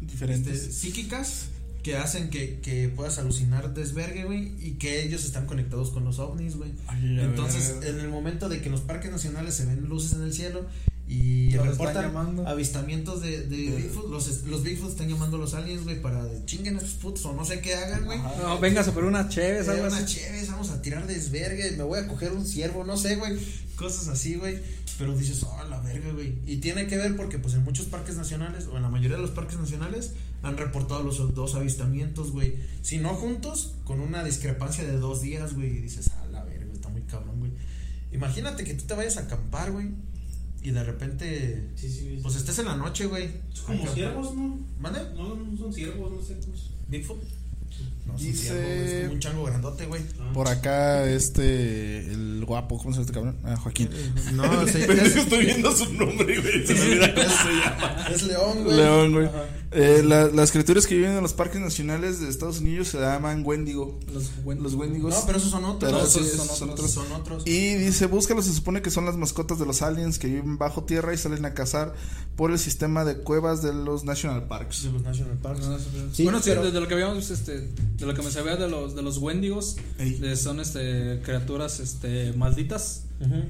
Diferentes. 0.00 0.56
este, 0.56 0.72
psíquicas 0.72 1.48
que 1.84 1.96
hacen 1.96 2.30
que, 2.30 2.58
que 2.60 2.88
puedas 2.88 3.18
alucinar 3.18 3.74
desvergue, 3.74 4.24
güey, 4.24 4.54
y 4.60 4.72
que 4.72 5.02
ellos 5.04 5.24
están 5.24 5.46
conectados 5.46 5.90
con 5.90 6.02
los 6.04 6.18
ovnis, 6.18 6.56
güey. 6.56 6.72
A 6.88 6.98
Entonces, 6.98 7.74
en 7.84 8.00
el 8.00 8.08
momento 8.08 8.48
de 8.48 8.60
que 8.60 8.66
en 8.66 8.72
los 8.72 8.80
parques 8.80 9.12
nacionales 9.12 9.54
se 9.54 9.66
ven 9.66 9.84
luces 9.88 10.14
en 10.14 10.22
el 10.22 10.32
cielo 10.32 10.66
y 11.06 11.50
Los 11.50 11.66
reportan 11.66 12.38
avistamientos 12.46 13.20
de, 13.20 13.42
de 13.42 13.56
De- 13.58 13.76
Bigfoot, 13.76 14.08
los, 14.10 14.44
los 14.44 14.62
Bigfoot 14.62 14.90
están 14.92 15.10
llamando 15.10 15.36
a 15.36 15.40
los 15.40 15.52
aliens, 15.52 15.84
güey, 15.84 16.00
para 16.00 16.24
chinguen 16.46 16.76
a 16.76 16.78
estos 16.78 16.94
putos 16.94 17.26
o 17.26 17.34
no 17.34 17.44
sé 17.44 17.60
qué 17.60 17.74
hagan, 17.74 18.06
güey. 18.06 18.18
No, 18.18 18.58
véngase 18.58 18.90
por 18.92 19.04
una 19.04 19.28
chévere, 19.28 19.58
Eh, 19.76 19.80
una 19.86 19.98
así. 19.98 20.16
chévere, 20.16 20.46
vamos 20.48 20.70
a 20.70 20.80
tirar 20.80 21.06
desvergue, 21.06 21.72
me 21.76 21.82
voy 21.82 21.98
a 21.98 22.08
coger 22.08 22.32
un 22.32 22.46
ciervo, 22.46 22.84
no 22.84 22.96
sé, 22.96 23.16
güey, 23.16 23.38
cosas 23.76 24.08
así, 24.08 24.36
güey. 24.36 24.58
Pero 24.96 25.14
dices, 25.18 25.42
oh, 25.42 25.64
la 25.68 25.80
verga, 25.80 26.12
güey. 26.12 26.34
Y 26.46 26.56
tiene 26.58 26.86
que 26.86 26.96
ver 26.96 27.14
porque, 27.16 27.38
pues, 27.38 27.52
en 27.54 27.64
muchos 27.64 27.86
parques 27.86 28.16
nacionales, 28.16 28.66
o 28.72 28.76
en 28.76 28.82
la 28.84 28.88
mayoría 28.88 29.16
de 29.16 29.22
los 29.22 29.32
parques 29.32 29.58
nacionales, 29.58 30.12
han 30.44 30.56
reportado 30.56 31.02
los 31.02 31.34
dos 31.34 31.54
avistamientos, 31.54 32.30
güey. 32.32 32.54
Si 32.82 32.98
no 32.98 33.14
juntos, 33.14 33.74
con 33.84 34.00
una 34.00 34.22
discrepancia 34.22 34.84
de 34.84 34.96
dos 34.98 35.22
días, 35.22 35.54
güey. 35.54 35.68
Y 35.78 35.80
dices, 35.80 36.10
ah, 36.16 36.26
la 36.30 36.44
verga, 36.44 36.72
está 36.72 36.88
muy 36.88 37.02
cabrón, 37.02 37.38
güey. 37.40 37.52
Imagínate 38.12 38.62
que 38.64 38.74
tú 38.74 38.84
te 38.84 38.94
vayas 38.94 39.16
a 39.16 39.22
acampar, 39.22 39.72
güey. 39.72 39.88
Y 40.62 40.70
de 40.70 40.82
repente, 40.84 41.70
Sí, 41.74 41.90
sí. 41.90 42.18
pues 42.22 42.36
estés 42.36 42.58
en 42.60 42.66
la 42.66 42.76
noche, 42.76 43.06
güey. 43.06 43.28
Como 43.66 43.86
ciervos, 43.88 44.34
¿no? 44.34 44.58
¿Mande? 44.78 45.00
No, 45.14 45.34
no 45.34 45.56
son 45.58 45.72
ciervos, 45.72 46.10
no 46.12 46.22
sé. 46.22 46.38
cómo 46.40 46.54
es. 46.54 46.70
Bigfoot. 46.88 47.18
No, 48.06 48.18
Dice- 48.18 48.52
güey, 48.52 48.64
es 48.88 49.00
como 49.02 49.14
un 49.14 49.20
chango 49.20 49.44
grandote, 49.44 49.86
güey. 49.86 50.02
Ah. 50.20 50.30
Por 50.34 50.46
acá, 50.48 51.08
este, 51.08 52.00
el 52.12 52.44
guapo, 52.44 52.76
¿cómo 52.78 52.90
se 52.90 52.96
llama 52.98 53.02
este 53.02 53.12
cabrón? 53.14 53.36
Ah, 53.44 53.56
Joaquín. 53.56 53.88
No, 54.34 54.44
sí, 54.68 54.78
Pero 54.86 55.02
es 55.02 55.16
estoy 55.16 55.46
viendo 55.46 55.72
su 55.72 55.90
nombre, 55.94 56.40
güey. 56.40 56.66
Se 56.66 56.74
me 56.74 56.80
olvida 56.82 57.14
cómo 57.14 57.26
se 57.28 57.52
llama. 57.52 58.06
es 58.14 58.22
león, 58.24 58.64
güey. 58.64 58.76
León, 58.76 59.12
güey. 59.14 59.28
Eh, 59.76 60.02
la- 60.04 60.28
las 60.28 60.52
criaturas 60.52 60.86
que 60.86 60.94
viven 60.94 61.12
en 61.12 61.22
los 61.22 61.32
parques 61.32 61.60
nacionales 61.60 62.20
de 62.20 62.28
Estados 62.28 62.60
Unidos 62.60 62.88
se 62.88 62.98
llaman 63.00 63.42
Wendigo. 63.44 63.98
Los, 64.12 64.30
Los 64.60 64.74
Wendigos. 64.74 65.12
No, 65.14 65.26
pero 65.26 65.38
esos 65.38 65.50
son 65.50 65.64
otros. 65.64 65.90
Pero 65.92 66.06
sí, 66.06 66.20
esos 66.20 66.34
esos 66.44 66.58
son, 66.58 66.70
otros. 66.70 66.90
Son 66.92 67.10
otros. 67.12 67.42
Y 67.46 67.74
dice, 67.74 68.06
búscalos, 68.06 68.44
se 68.44 68.52
supone 68.52 68.82
que 68.82 68.90
son 68.90 69.04
las 69.06 69.16
mascotas 69.16 69.58
de 69.58 69.66
los 69.66 69.82
aliens 69.82 70.18
que 70.20 70.28
viven 70.28 70.58
bajo 70.58 70.84
tierra 70.84 71.12
y 71.12 71.18
salen 71.18 71.44
a 71.46 71.54
cazar 71.54 71.94
por 72.36 72.52
el 72.52 72.58
sistema 72.60 73.04
de 73.04 73.16
cuevas 73.16 73.62
de 73.62 73.72
los 73.72 74.04
National 74.04 74.44
Parks. 74.46 74.84
de 74.84 74.92
los 74.92 75.02
National 75.02 75.38
Parks. 75.38 75.60
No, 75.62 75.70
no, 75.70 75.78
no. 75.78 76.14
Sí, 76.14 76.22
bueno, 76.22 76.38
sí, 76.40 76.50
pero- 76.50 76.62
de, 76.64 76.70
de 76.70 76.80
lo 76.80 76.86
que 76.86 76.94
habíamos 76.94 77.16
visto, 77.16 77.34
este, 77.34 77.63
de 77.96 78.06
lo 78.06 78.14
que 78.14 78.22
me 78.22 78.30
sabía 78.30 78.56
de 78.56 78.68
los 78.68 78.94
de 78.94 79.02
los 79.02 79.18
Wendigos, 79.18 79.76
de- 79.98 80.36
son 80.36 80.60
este 80.60 81.20
criaturas 81.24 81.80
este 81.80 82.32
malditas, 82.34 83.02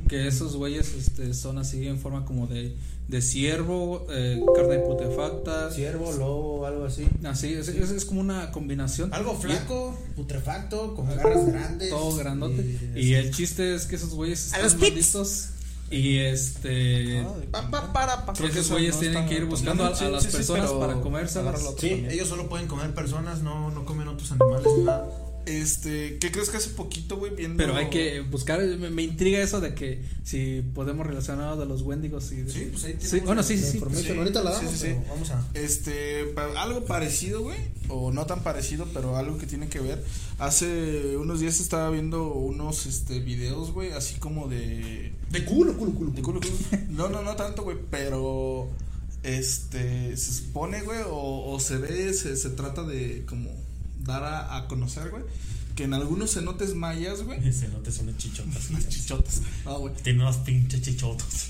que 0.08 0.26
esos 0.28 0.56
güeyes 0.56 0.94
este 0.94 1.34
son 1.34 1.58
así 1.58 1.86
en 1.86 1.98
forma 1.98 2.24
como 2.24 2.46
de 2.46 2.74
de 3.08 3.20
ciervo, 3.20 4.06
eh, 4.10 4.42
carne 4.56 4.78
putrefacta. 4.78 5.70
Ciervo, 5.70 6.10
lobo, 6.12 6.64
algo 6.66 6.86
así. 6.86 7.04
Así, 7.24 7.52
es, 7.52 7.68
es, 7.68 7.90
es 7.90 8.04
como 8.06 8.20
una 8.20 8.50
combinación. 8.50 9.12
Algo 9.12 9.36
flaco, 9.36 9.94
putrefacto, 10.16 10.94
con 10.94 11.08
garras 11.08 11.46
grandes. 11.46 11.90
todo 11.90 12.16
grandote. 12.16 12.78
Y, 12.96 13.00
Y 13.08 13.14
el 13.14 13.30
chiste 13.30 13.74
es 13.74 13.84
que 13.84 13.96
esos 13.96 14.14
güeyes 14.14 14.46
están 14.46 14.62
los 14.62 14.72
pits. 14.74 14.88
malditos. 15.14 15.48
Y 15.90 16.18
este. 16.18 17.24
Pa, 17.50 17.70
pa, 17.70 17.92
para, 17.92 18.24
pa. 18.26 18.32
Creo 18.32 18.46
que 18.50 18.58
esos 18.60 18.66
eso 18.66 18.74
güeyes 18.74 18.94
no 18.94 19.00
tienen 19.00 19.28
que 19.28 19.34
ir 19.34 19.44
buscando 19.44 19.84
a, 19.84 19.88
a 19.88 19.94
Sí, 19.94 20.04
las 20.06 20.22
sí, 20.22 20.30
sí, 20.30 20.36
personas 20.38 20.66
pero 20.70 20.80
para 20.80 20.94
comérselas. 21.00 21.60
Sí, 21.60 21.88
también. 21.90 22.10
ellos 22.10 22.28
solo 22.28 22.48
pueden 22.48 22.66
comer 22.66 22.94
personas, 22.94 23.42
no, 23.42 23.70
no 23.70 23.84
comen 23.84 24.08
otros 24.08 24.32
animales 24.32 24.66
ni 24.78 24.84
nada. 24.84 25.08
Este, 25.46 26.18
¿qué 26.18 26.32
crees 26.32 26.48
que 26.50 26.56
hace 26.56 26.70
poquito, 26.70 27.16
güey, 27.16 27.34
viendo... 27.34 27.56
Pero 27.58 27.76
hay 27.76 27.90
que 27.90 28.20
buscar, 28.22 28.60
me, 28.62 28.90
me 28.90 29.02
intriga 29.02 29.40
eso 29.42 29.60
de 29.60 29.74
que 29.74 30.02
si 30.22 30.62
podemos 30.74 31.06
relacionar 31.06 31.58
de 31.58 31.66
los 31.66 31.82
Wendigos 31.82 32.32
y 32.32 32.36
de- 32.36 32.50
Sí, 32.52 32.68
pues 32.72 32.84
ahí 32.84 32.96
Sí, 32.98 33.20
bueno, 33.20 33.42
sí, 33.42 33.58
sí, 33.58 33.78
sí. 33.78 34.02
Sí, 34.02 34.10
Ahorita 34.16 34.42
la 34.42 34.52
damos, 34.52 34.72
sí, 34.72 34.78
pero 34.80 34.94
sí. 35.00 35.06
vamos 35.08 35.30
a. 35.30 35.46
Este, 35.54 36.24
pa- 36.34 36.62
algo 36.62 36.84
parecido, 36.86 37.42
güey, 37.42 37.58
o 37.88 38.10
no 38.10 38.24
tan 38.26 38.42
parecido, 38.42 38.86
pero 38.94 39.16
algo 39.16 39.36
que 39.38 39.46
tiene 39.46 39.68
que 39.68 39.80
ver. 39.80 40.02
Hace 40.38 41.16
unos 41.16 41.40
días 41.40 41.60
estaba 41.60 41.90
viendo 41.90 42.32
unos, 42.32 42.86
este, 42.86 43.20
videos, 43.20 43.72
güey, 43.72 43.92
así 43.92 44.14
como 44.18 44.48
de... 44.48 45.12
De 45.30 45.44
culo, 45.44 45.76
culo, 45.76 45.92
culo. 45.92 46.10
De 46.12 46.22
culo, 46.22 46.40
culo. 46.40 46.52
No, 46.88 47.08
no, 47.08 47.22
no 47.22 47.36
tanto, 47.36 47.62
güey, 47.64 47.76
pero, 47.90 48.68
este, 49.22 50.16
se 50.16 50.32
supone, 50.32 50.82
güey, 50.82 51.00
o, 51.08 51.52
o 51.52 51.60
se 51.60 51.76
ve, 51.78 52.12
se, 52.14 52.36
se 52.36 52.50
trata 52.50 52.82
de 52.82 53.24
como 53.26 53.50
dar 54.04 54.22
a, 54.24 54.56
a 54.56 54.68
conocer, 54.68 55.10
güey, 55.10 55.22
que 55.74 55.84
en 55.84 55.94
algunos 55.94 56.32
cenotes 56.34 56.74
mayas, 56.74 57.22
güey, 57.22 57.52
Se 57.52 57.68
nota 57.68 57.90
son 57.90 58.08
unas 58.08 58.18
chichotas. 58.18 58.70
las 58.70 58.88
chichotas, 58.88 59.42
no, 59.64 59.78
güey, 59.80 59.94
Tiene 60.02 60.20
unos 60.22 60.36
pinches 60.38 60.82
chichotos. 60.82 61.48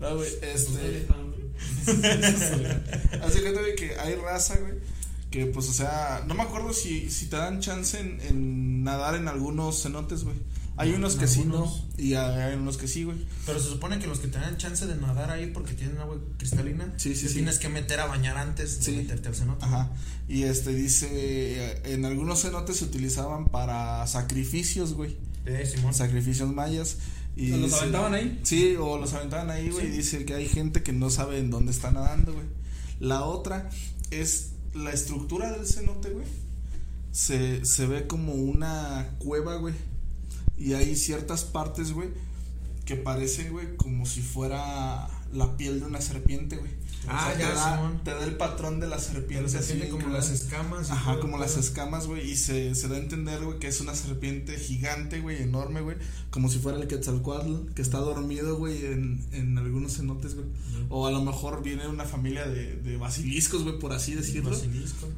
no, 0.00 0.16
güey, 0.16 0.30
Pues, 0.40 0.64
¿dónde 0.66 0.98
este... 0.98 1.06
güey? 1.08 1.20
Hace 3.22 3.42
cuenta 3.42 3.62
de 3.62 3.74
que 3.74 3.96
hay 3.98 4.14
raza, 4.16 4.56
güey. 4.58 4.74
Que 5.30 5.46
pues, 5.46 5.68
o 5.68 5.72
sea, 5.72 6.24
no 6.26 6.34
me 6.34 6.42
acuerdo 6.42 6.72
si, 6.72 7.10
si 7.10 7.26
te 7.26 7.36
dan 7.36 7.60
chance 7.60 7.98
en, 8.00 8.20
en 8.22 8.82
nadar 8.82 9.14
en 9.14 9.28
algunos 9.28 9.82
cenotes, 9.82 10.24
güey. 10.24 10.36
Hay 10.76 10.92
unos 10.92 11.16
que 11.16 11.26
sí, 11.28 11.44
no. 11.44 11.70
Y 11.98 12.14
hay 12.14 12.54
unos 12.54 12.78
que 12.78 12.88
sí, 12.88 13.04
güey. 13.04 13.18
Pero 13.44 13.60
se 13.60 13.68
supone 13.68 13.98
que 13.98 14.06
los 14.06 14.18
que 14.20 14.28
te 14.28 14.38
dan 14.38 14.56
chance 14.56 14.86
de 14.86 14.94
nadar 14.96 15.30
ahí 15.30 15.50
porque 15.52 15.74
tienen 15.74 15.98
agua 15.98 16.16
cristalina, 16.38 16.92
Sí, 16.96 17.14
sí, 17.14 17.22
te 17.24 17.28
sí. 17.28 17.34
tienes 17.34 17.58
que 17.58 17.68
meter 17.68 18.00
a 18.00 18.06
bañar 18.06 18.38
antes 18.38 18.78
Sí. 18.80 18.92
de 18.92 18.96
meterte 18.98 19.28
al 19.28 19.34
cenote. 19.34 19.64
Ajá. 19.66 19.90
Y 20.26 20.44
este 20.44 20.72
dice, 20.72 21.08
eh, 21.12 21.82
en 21.84 22.04
algunos 22.06 22.40
cenotes 22.42 22.76
se 22.78 22.84
utilizaban 22.86 23.46
para 23.46 24.06
sacrificios, 24.06 24.94
güey. 24.94 25.16
Eh, 25.44 25.70
Simón. 25.70 25.92
Sacrificios 25.92 26.50
mayas. 26.52 26.96
Y 27.36 27.48
¿Los 27.48 27.62
dice- 27.64 27.76
aventaban 27.76 28.14
ahí? 28.14 28.40
Sí, 28.42 28.76
o 28.76 28.96
los 28.98 29.12
aventaban 29.12 29.50
ahí, 29.50 29.68
güey. 29.70 29.86
Y 29.86 29.90
dice 29.90 30.24
que 30.24 30.34
hay 30.34 30.48
gente 30.48 30.82
que 30.82 30.92
no 30.92 31.10
sabe 31.10 31.38
en 31.38 31.50
dónde 31.50 31.72
está 31.72 31.90
nadando, 31.90 32.32
güey. 32.32 32.46
La 33.00 33.24
otra 33.24 33.68
es 34.10 34.52
la 34.74 34.92
estructura 34.92 35.50
del 35.52 35.66
cenote, 35.66 36.10
güey. 36.10 36.26
Se, 37.12 37.64
se 37.64 37.86
ve 37.86 38.06
como 38.06 38.32
una 38.34 39.10
cueva, 39.18 39.56
güey. 39.56 39.74
Y 40.60 40.74
hay 40.74 40.94
ciertas 40.94 41.44
partes, 41.44 41.92
güey, 41.92 42.10
que 42.84 42.94
parecen, 42.94 43.50
güey, 43.50 43.76
como 43.76 44.04
si 44.04 44.20
fuera 44.20 45.08
la 45.32 45.56
piel 45.56 45.80
de 45.80 45.86
una 45.86 46.00
serpiente, 46.00 46.56
güey. 46.56 46.70
Ah, 47.08 47.32
te 47.34 47.40
ya, 47.40 47.54
da, 47.54 47.76
Simón. 47.76 48.00
te 48.04 48.10
da 48.10 48.24
el 48.24 48.36
patrón 48.36 48.78
de 48.78 48.86
la 48.86 48.98
serpiente. 48.98 49.36
Pero 49.36 49.48
se 49.48 49.58
así 49.58 49.88
como 49.88 50.08
las 50.08 50.28
escamas. 50.28 50.90
Ajá, 50.90 51.12
todo, 51.12 51.22
como 51.22 51.38
las 51.38 51.56
escamas, 51.56 52.06
güey, 52.06 52.30
y 52.30 52.36
se, 52.36 52.74
se 52.74 52.88
da 52.88 52.96
a 52.96 52.98
entender, 52.98 53.42
güey, 53.42 53.58
que 53.58 53.68
es 53.68 53.80
una 53.80 53.94
serpiente 53.94 54.58
gigante, 54.58 55.20
güey, 55.20 55.42
enorme, 55.42 55.80
güey, 55.80 55.96
como 56.30 56.50
si 56.50 56.58
fuera 56.58 56.78
el 56.78 56.88
Quetzalcoatl, 56.88 57.72
que 57.74 57.80
está 57.80 57.98
dormido, 57.98 58.58
güey, 58.58 58.84
en, 58.84 59.24
en 59.32 59.56
algunos 59.56 59.96
cenotes, 59.96 60.34
güey. 60.34 60.46
O 60.90 61.06
a 61.06 61.10
lo 61.10 61.22
mejor 61.22 61.62
viene 61.62 61.88
una 61.88 62.04
familia 62.04 62.46
de, 62.46 62.76
de 62.76 62.96
basiliscos, 62.98 63.62
güey, 63.62 63.78
por 63.78 63.94
así 63.94 64.14
decirlo, 64.14 64.50
Basilisco. 64.50 65.08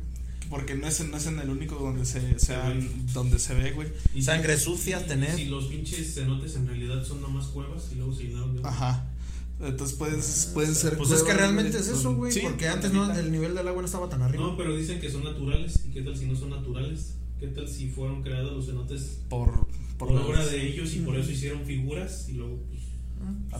Porque 0.52 0.74
no 0.74 0.86
es, 0.86 1.00
en- 1.00 1.10
no 1.10 1.16
es 1.16 1.26
en 1.26 1.38
el 1.38 1.48
único 1.48 1.76
donde 1.76 2.04
se, 2.04 2.38
se 2.38 2.54
donde 3.14 3.38
se 3.38 3.54
ve, 3.54 3.72
güey. 3.72 3.88
Y 4.14 4.20
Sangre 4.22 4.58
si- 4.58 4.64
sucia 4.64 5.00
y 5.00 5.08
tener. 5.08 5.34
Si 5.34 5.46
los 5.46 5.64
pinches 5.64 6.14
cenotes 6.14 6.56
en 6.56 6.66
realidad 6.66 7.02
son 7.04 7.22
nomás 7.22 7.46
cuevas 7.46 7.88
y 7.90 7.94
luego 7.94 8.14
se 8.14 8.24
llenaron 8.24 8.54
de. 8.54 8.62
Ajá. 8.68 9.08
Entonces 9.60 9.96
pueden, 9.96 10.20
pueden 10.52 10.74
ser 10.74 10.96
Pues 10.98 11.10
es 11.12 11.22
que 11.22 11.32
realmente 11.32 11.78
es 11.78 11.88
eso, 11.88 12.14
güey. 12.14 12.30
sí, 12.32 12.40
porque 12.42 12.68
antes 12.68 12.92
no, 12.92 13.10
el 13.18 13.32
nivel 13.32 13.54
del 13.54 13.66
agua 13.66 13.80
no 13.80 13.86
estaba 13.86 14.08
tan 14.10 14.20
arriba. 14.20 14.44
No, 14.44 14.56
pero 14.56 14.76
dicen 14.76 15.00
que 15.00 15.10
son 15.10 15.24
naturales. 15.24 15.80
¿Y 15.88 15.90
qué 15.92 16.02
tal 16.02 16.16
si 16.16 16.26
no 16.26 16.36
son 16.36 16.50
naturales? 16.50 17.14
¿Qué 17.40 17.46
tal 17.48 17.66
si 17.68 17.88
fueron 17.88 18.22
creados 18.22 18.52
los 18.52 18.66
cenotes 18.66 19.20
por, 19.30 19.66
por, 19.98 20.08
por, 20.08 20.20
obra 20.20 20.44
de 20.44 20.68
ellos 20.68 20.92
y 20.94 20.98
por 21.00 21.16
eso 21.16 21.30
hicieron 21.30 21.64
figuras 21.64 22.26
y 22.28 22.34
luego 22.34 22.58
pues, 22.68 22.82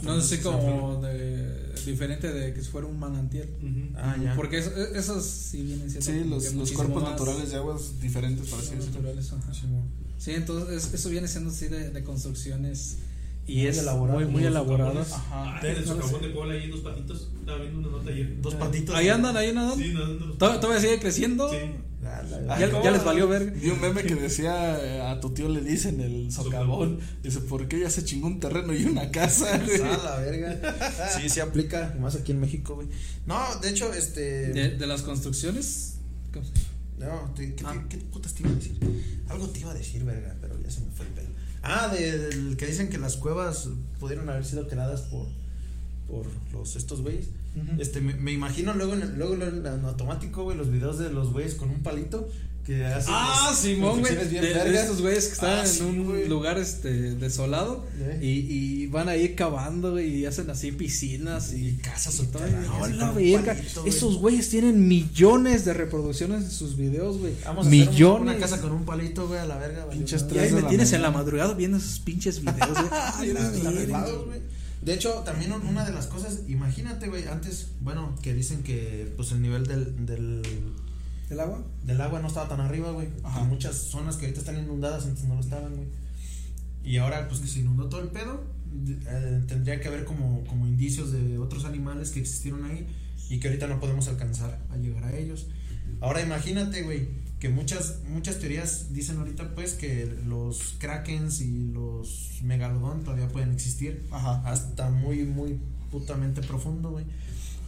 No 0.02 0.20
sé 0.20 0.40
como 0.40 1.00
de 1.02 1.72
diferente 1.84 2.32
de 2.32 2.54
que 2.54 2.62
si 2.62 2.68
fuera 2.70 2.86
un 2.86 2.98
manantial. 2.98 3.48
Ah, 3.96 4.16
ya. 4.22 4.34
Porque 4.34 4.58
eso- 4.58 4.74
esos 4.94 5.24
sí 5.24 5.62
vienen 5.62 5.90
siendo 5.90 6.40
Sí, 6.40 6.50
los, 6.52 6.70
cuerpos 6.72 7.02
naturales 7.02 7.50
de 7.50 7.56
aguas 7.56 8.00
diferentes, 8.00 8.48
por 8.48 8.58
así 8.60 8.74
naturales, 8.76 9.32
ajá. 9.32 9.52
Simón. 9.54 9.84
Sí, 10.18 10.32
entonces 10.32 10.86
es- 10.86 10.94
eso 10.94 11.08
viene 11.10 11.26
siendo 11.28 11.50
así 11.50 11.68
de, 11.68 11.90
de 11.90 12.04
construcciones 12.04 12.98
y 13.46 13.56
Muy 13.58 13.66
es 13.66 13.78
elaborado. 13.78 14.20
muy, 14.20 14.28
muy 14.28 14.44
elaboradas. 14.44 15.12
Ajá. 15.12 15.56
Ah, 15.56 15.60
en 15.66 15.84
sé. 16.20 16.26
de 16.26 16.32
Puebla 16.32 16.54
hay 16.54 16.70
dos 16.70 16.80
patitos. 16.80 17.28
Estaba 17.40 17.58
viendo 17.58 17.78
una 17.80 17.98
nota 17.98 18.10
ayer. 18.10 18.40
Dos 18.40 18.54
patitos. 18.54 18.94
Ahí 18.94 19.08
andan, 19.08 19.36
ahí. 19.36 19.52
Sí, 19.76 19.92
¿Tod- 20.38 20.60
¿Todavía 20.60 20.80
sigue 20.80 21.00
creciendo? 21.00 21.50
Sí. 21.50 21.56
Ah, 22.04 22.58
Ya, 22.58 22.82
ya 22.82 22.90
les 22.90 23.04
valió 23.04 23.28
ver. 23.28 23.52
Vi 23.52 23.70
un 23.70 23.80
meme 23.80 24.02
que 24.02 24.14
decía 24.16 24.76
eh, 24.84 25.00
a 25.02 25.20
tu 25.20 25.30
tío 25.30 25.48
le 25.48 25.60
dicen 25.60 26.00
el 26.00 26.32
socavón. 26.32 26.98
Dice, 27.22 27.40
¿por 27.40 27.68
qué 27.68 27.78
ya 27.80 27.90
se 27.90 28.04
chingó 28.04 28.26
un 28.26 28.40
terreno 28.40 28.72
y 28.74 28.84
una 28.84 29.10
casa, 29.10 29.58
güey? 29.64 29.80
Ah, 29.82 30.00
la 30.04 30.16
verga. 30.16 31.10
Sí, 31.20 31.28
se 31.28 31.40
aplica, 31.40 31.94
más 32.00 32.16
aquí 32.16 32.32
en 32.32 32.40
México, 32.40 32.74
güey. 32.74 32.88
No, 33.26 33.38
de 33.60 33.70
hecho, 33.70 33.92
este. 33.92 34.48
De, 34.52 34.70
de 34.76 34.86
las 34.86 35.02
construcciones. 35.02 35.94
¿cómo 36.32 36.44
se- 36.44 36.52
No, 36.98 37.32
te- 37.36 37.54
¿qué, 37.54 37.64
Ah. 37.66 37.84
qué 37.88 37.98
putas 37.98 38.34
te 38.34 38.42
iba 38.42 38.50
a 38.50 38.54
decir? 38.54 38.78
Algo 39.28 39.48
te 39.48 39.60
iba 39.60 39.70
a 39.70 39.74
decir, 39.74 40.02
verga, 40.04 40.36
pero 40.40 40.60
ya 40.60 40.70
se 40.70 40.80
me 40.80 40.90
fue 40.90 41.06
el 41.06 41.12
pedo. 41.12 41.28
Ah, 41.62 41.88
de- 41.88 42.18
del 42.18 42.56
que 42.56 42.66
dicen 42.66 42.88
que 42.88 42.98
las 42.98 43.16
cuevas 43.16 43.68
pudieron 44.00 44.28
haber 44.28 44.44
sido 44.44 44.66
creadas 44.68 45.02
por 45.02 45.28
por 46.08 46.26
los 46.52 46.74
estos 46.76 47.00
güeyes. 47.00 47.26
Este, 47.78 48.00
me, 48.00 48.14
me 48.14 48.32
imagino 48.32 48.72
luego 48.74 48.94
en, 48.94 49.02
el- 49.02 49.18
luego 49.18 49.34
en, 49.34 49.66
automático, 49.84 50.44
güey, 50.44 50.56
los 50.56 50.70
videos 50.70 50.98
de 50.98 51.10
los 51.10 51.32
güeyes 51.32 51.54
con 51.54 51.68
un 51.70 51.82
palito 51.82 52.28
que 52.64 52.84
hacen 52.86 53.12
Ah, 53.12 53.48
las 53.50 53.58
Simón, 53.58 53.98
güey. 54.00 54.14
De, 54.14 54.24
de 54.24 54.80
estos 54.80 55.00
güeyes 55.02 55.26
que 55.26 55.32
están 55.32 55.58
Ah, 55.58 55.66
sí, 55.66 55.80
en 55.80 56.00
un 56.00 56.28
lugar 56.28 56.58
este 56.58 57.16
desolado 57.16 57.84
y, 58.20 58.28
y 58.28 58.86
van 58.86 59.08
ahí 59.08 59.34
cavando 59.34 59.98
y 60.00 60.24
hacen 60.26 60.48
así 60.48 60.70
piscinas 60.70 61.52
y 61.52 61.70
Y 61.70 61.72
casas 61.78 62.20
y 62.20 62.26
todo. 62.28 62.42
No, 62.46 62.86
la 62.86 63.10
verga. 63.10 63.54
palito. 63.54 63.84
Esos 63.84 64.16
güeyes 64.18 64.48
tienen 64.48 64.86
millones 64.86 65.64
de 65.64 65.74
reproducciones 65.74 66.44
de 66.44 66.50
sus 66.52 66.76
videos, 66.76 67.18
güey. 67.18 67.34
Vamos 67.44 67.66
a 67.66 67.68
hacer 67.68 67.82
un- 67.82 67.90
millones. 67.92 68.22
una 68.22 68.38
casa 68.38 68.60
con 68.60 68.70
un 68.72 68.84
palito, 68.84 69.26
güey, 69.26 69.40
a 69.40 69.44
la 69.44 69.58
verga. 69.58 69.90
Pinches 69.90 70.24
y 70.32 70.38
ahí 70.38 70.52
me 70.52 70.62
tienes 70.62 70.92
en 70.92 71.02
la 71.02 71.10
madrugada 71.10 71.54
viendo 71.54 71.78
esos 71.78 71.98
pinches 71.98 72.40
videos, 72.40 72.70
güey. 72.70 74.40
De 74.82 74.94
hecho, 74.94 75.10
también 75.24 75.52
un- 75.52 75.66
una 75.66 75.84
de 75.84 75.92
las 75.92 76.06
cosas, 76.08 76.40
imagínate, 76.48 77.08
güey, 77.08 77.26
antes, 77.28 77.68
bueno, 77.80 78.14
que 78.22 78.34
dicen 78.34 78.62
que 78.62 79.12
pues 79.16 79.30
el 79.32 79.40
nivel 79.42 79.64
del, 79.66 80.04
del 80.06 80.42
¿El 81.30 81.40
agua? 81.40 81.64
del 81.84 82.00
agua 82.00 82.20
no 82.20 82.28
estaba 82.28 82.48
tan 82.48 82.60
arriba, 82.60 82.90
güey. 82.90 83.08
En 83.40 83.48
muchas 83.48 83.76
zonas 83.76 84.16
que 84.16 84.26
ahorita 84.26 84.40
están 84.40 84.58
inundadas 84.58 85.06
antes 85.06 85.24
no 85.24 85.34
lo 85.34 85.40
estaban, 85.40 85.74
güey. 85.76 85.88
Y 86.84 86.96
ahora, 86.96 87.28
pues 87.28 87.40
que 87.40 87.46
se 87.46 87.60
inundó 87.60 87.88
todo 87.88 88.00
el 88.02 88.08
pedo, 88.08 88.42
eh, 89.06 89.42
tendría 89.46 89.80
que 89.80 89.86
haber 89.88 90.04
como, 90.04 90.44
como 90.46 90.66
indicios 90.66 91.12
de 91.12 91.38
otros 91.38 91.64
animales 91.64 92.10
que 92.10 92.18
existieron 92.20 92.64
ahí 92.64 92.86
y 93.30 93.38
que 93.38 93.48
ahorita 93.48 93.68
no 93.68 93.78
podemos 93.78 94.08
alcanzar 94.08 94.58
a 94.70 94.76
llegar 94.76 95.04
a 95.04 95.16
ellos. 95.16 95.46
Ahora 96.00 96.20
imagínate, 96.22 96.82
güey, 96.82 97.08
que 97.42 97.48
muchas, 97.48 97.96
muchas 98.08 98.38
teorías 98.38 98.92
dicen 98.94 99.18
ahorita, 99.18 99.56
pues, 99.56 99.72
que 99.74 100.06
los 100.28 100.76
krakens 100.78 101.40
y 101.40 101.72
los 101.72 102.38
megalodón 102.44 103.02
todavía 103.02 103.26
pueden 103.26 103.50
existir 103.50 104.06
Ajá. 104.12 104.40
hasta 104.48 104.90
muy, 104.90 105.24
muy 105.24 105.58
putamente 105.90 106.40
profundo, 106.40 106.92
güey. 106.92 107.04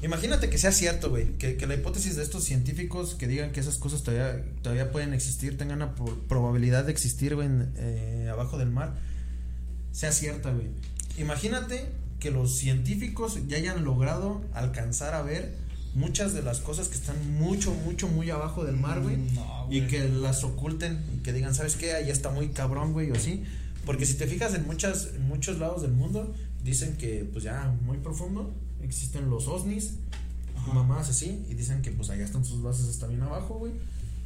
Imagínate 0.01 0.49
que 0.49 0.59
sea 0.59 0.71
cierto, 0.71 1.11
güey, 1.11 1.33
que, 1.39 1.57
que 1.57 1.67
la 1.67 1.75
hipótesis 1.75 2.15
de 2.15 2.23
estos 2.23 2.45
científicos 2.45 3.17
que 3.17 3.27
digan 3.27 3.51
que 3.51 3.59
esas 3.59 3.77
cosas 3.79 4.05
todavía, 4.05 4.45
todavía 4.63 4.93
pueden 4.93 5.13
existir, 5.13 5.59
tengan 5.59 5.81
la 5.81 5.97
pro- 5.97 6.21
probabilidad 6.29 6.85
de 6.85 6.93
existir, 6.93 7.35
güey, 7.35 7.49
eh, 7.77 8.29
abajo 8.31 8.59
del 8.59 8.71
mar, 8.71 8.95
sea 9.91 10.13
cierta, 10.13 10.53
güey. 10.53 10.69
Imagínate 11.19 11.87
que 12.21 12.31
los 12.31 12.57
científicos 12.59 13.41
ya 13.49 13.57
hayan 13.57 13.83
logrado 13.83 14.41
alcanzar 14.55 15.15
a 15.15 15.23
ver 15.23 15.64
muchas 15.95 16.35
de 16.35 16.43
las 16.43 16.61
cosas 16.61 16.89
que 16.89 16.97
están 16.97 17.17
mucho, 17.39 17.73
mucho, 17.73 18.09
muy 18.09 18.31
abajo 18.31 18.65
del 18.65 18.77
mar, 18.77 19.01
güey. 19.01 19.17
Mm, 19.17 19.35
No, 19.35 19.69
Y 19.71 19.87
que 19.87 20.09
las 20.09 20.45
oculten 20.45 21.03
y 21.17 21.23
que 21.23 21.33
digan, 21.33 21.55
¿sabes 21.55 21.77
qué? 21.77 21.95
Ahí 21.95 22.11
está 22.11 22.31
muy 22.31 22.49
cabrón, 22.49 22.93
güey, 22.93 23.11
o 23.11 23.15
así. 23.15 23.45
Porque 23.87 24.07
si 24.07 24.15
te 24.15 24.27
fijas 24.27 24.55
en 24.55 24.67
muchas 24.67 25.11
en 25.15 25.27
muchos 25.29 25.59
lados 25.59 25.83
del 25.83 25.93
mundo, 25.93 26.35
dicen 26.63 26.97
que 26.97 27.29
pues 27.31 27.45
ya 27.45 27.75
muy 27.85 27.99
profundo 27.99 28.53
existen 28.83 29.31
los 29.31 29.47
OSNIs, 29.49 29.95
mamás 30.73 31.09
así, 31.09 31.45
y 31.51 31.55
dicen 31.55 31.83
que 31.83 31.91
pues 31.91 32.11
allá 32.11 32.25
están 32.25 32.45
sus 32.45 32.63
bases 32.63 32.89
hasta 32.89 33.07
bien 33.07 33.23
abajo, 33.23 33.55
güey. 33.59 33.73